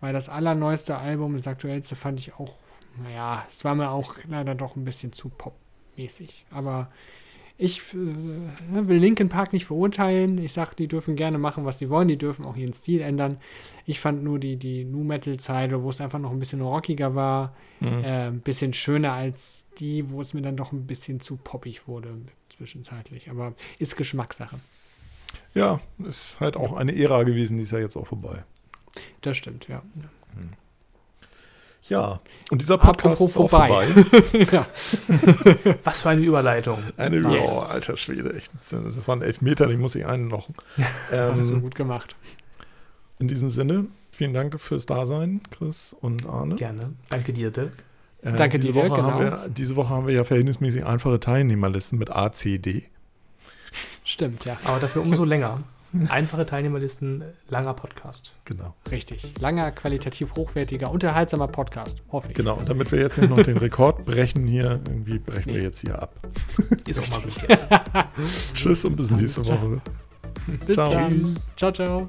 Weil 0.00 0.12
das 0.12 0.28
allerneueste 0.28 0.98
Album, 0.98 1.36
das 1.36 1.46
aktuellste, 1.46 1.96
fand 1.96 2.20
ich 2.20 2.34
auch, 2.34 2.54
naja, 3.02 3.44
es 3.48 3.64
war 3.64 3.74
mir 3.74 3.90
auch 3.90 4.14
leider 4.28 4.54
doch 4.54 4.76
ein 4.76 4.84
bisschen 4.84 5.12
zu 5.12 5.30
popmäßig. 5.30 6.44
Aber 6.50 6.90
ich 7.58 7.80
äh, 7.94 8.86
will 8.86 8.98
Linkin 8.98 9.28
Park 9.28 9.52
nicht 9.52 9.64
verurteilen. 9.64 10.38
Ich 10.38 10.52
sag, 10.52 10.74
die 10.74 10.88
dürfen 10.88 11.16
gerne 11.16 11.38
machen, 11.38 11.64
was 11.64 11.78
sie 11.78 11.88
wollen. 11.88 12.08
Die 12.08 12.18
dürfen 12.18 12.44
auch 12.44 12.56
ihren 12.56 12.74
Stil 12.74 13.00
ändern. 13.00 13.38
Ich 13.86 13.98
fand 14.00 14.22
nur 14.22 14.38
die, 14.38 14.56
die 14.56 14.84
Nu 14.84 15.04
Metal 15.04 15.36
Zeile, 15.38 15.82
wo 15.82 15.90
es 15.90 16.00
einfach 16.00 16.18
noch 16.18 16.30
ein 16.32 16.38
bisschen 16.38 16.60
rockiger 16.60 17.14
war, 17.14 17.54
Mhm. 17.80 18.04
äh, 18.04 18.26
ein 18.28 18.40
bisschen 18.40 18.72
schöner 18.72 19.12
als 19.12 19.66
die, 19.78 20.10
wo 20.10 20.22
es 20.22 20.32
mir 20.34 20.42
dann 20.42 20.56
doch 20.56 20.72
ein 20.72 20.86
bisschen 20.86 21.20
zu 21.20 21.36
poppig 21.36 21.86
wurde 21.88 22.08
zwischenzeitlich. 22.56 23.30
Aber 23.30 23.54
ist 23.78 23.96
Geschmackssache. 23.96 24.56
Ja, 25.54 25.80
ist 26.06 26.38
halt 26.40 26.56
auch 26.56 26.74
eine 26.74 26.94
Ära 26.96 27.22
gewesen, 27.22 27.56
die 27.58 27.62
ist 27.64 27.72
ja 27.72 27.78
jetzt 27.78 27.96
auch 27.96 28.06
vorbei. 28.06 28.44
Das 29.20 29.36
stimmt, 29.36 29.68
ja. 29.68 29.82
Ja, 31.88 32.20
und 32.50 32.60
dieser 32.62 32.78
Podcast 32.78 33.20
Apropos 33.22 33.30
ist 33.30 33.36
auch 33.36 33.48
vorbei. 33.50 33.86
vorbei. 33.86 34.46
ja. 34.52 34.66
Was 35.84 36.02
für 36.02 36.08
eine 36.10 36.22
Überleitung. 36.22 36.78
Eine 36.96 37.18
Yes. 37.18 37.48
oh, 37.48 37.60
alter 37.72 37.96
Schwede, 37.96 38.34
echt. 38.34 38.50
Das 38.70 39.06
waren 39.06 39.22
elf 39.22 39.40
Meter, 39.40 39.66
die 39.68 39.76
muss 39.76 39.94
ich 39.94 40.04
einlochen. 40.04 40.54
Hast 41.10 41.48
du 41.48 41.54
Ähm, 41.54 41.62
gut 41.62 41.74
gemacht. 41.76 42.16
in 43.20 43.28
diesem 43.28 43.50
Sinne, 43.50 43.86
vielen 44.10 44.34
Dank 44.34 44.58
fürs 44.60 44.86
Dasein, 44.86 45.40
Chris 45.50 45.94
und 46.00 46.26
Arne. 46.26 46.56
Gerne. 46.56 46.94
Danke 47.08 47.32
dir, 47.32 47.50
Dirk. 47.50 47.72
Äh, 48.22 48.32
Danke 48.32 48.58
diese 48.58 48.72
dir, 48.72 48.80
Woche 48.80 48.96
genau. 48.96 49.10
Haben 49.12 49.20
wir, 49.20 49.48
diese 49.48 49.76
Woche 49.76 49.90
haben 49.90 50.06
wir 50.08 50.14
ja 50.14 50.24
verhältnismäßig 50.24 50.84
einfache 50.84 51.20
Teilnehmerlisten 51.20 51.98
mit 51.98 52.10
A, 52.10 52.32
C, 52.32 52.58
D. 52.58 52.82
Stimmt, 54.04 54.44
ja. 54.44 54.56
Aber 54.64 54.80
dafür 54.80 55.02
umso 55.02 55.24
länger. 55.24 55.62
Einfache 56.08 56.44
Teilnehmerlisten, 56.44 57.24
langer 57.48 57.72
Podcast. 57.74 58.34
Genau. 58.44 58.74
Richtig. 58.90 59.32
Langer, 59.40 59.70
qualitativ 59.72 60.34
hochwertiger, 60.36 60.90
unterhaltsamer 60.90 61.48
Podcast. 61.48 62.02
Hoffe 62.12 62.28
ich. 62.30 62.34
Genau. 62.34 62.56
Und 62.56 62.68
damit 62.68 62.92
wir 62.92 62.98
jetzt 63.00 63.18
nicht 63.18 63.30
noch 63.30 63.42
den 63.42 63.56
Rekord 63.56 64.04
brechen 64.04 64.46
hier, 64.46 64.80
irgendwie 64.86 65.18
brechen 65.18 65.46
wir 65.52 65.58
Nee. 65.60 65.64
jetzt 65.64 65.80
hier 65.80 66.00
ab. 66.00 66.14
Ist 66.86 66.98
auch 66.98 67.08
mal 67.10 67.20
gut 67.20 67.48
jetzt. 67.48 67.68
Tschüss 68.54 68.84
und 68.84 68.96
bis 68.96 69.10
Alles 69.10 69.22
nächste 69.22 69.42
klar. 69.42 69.62
Woche. 69.62 69.80
Bis 70.66 70.74
Ciao. 70.76 70.90
dann. 70.92 71.10
Tschüss. 71.24 71.34
Ciao, 71.56 71.72
ciao. 71.72 72.08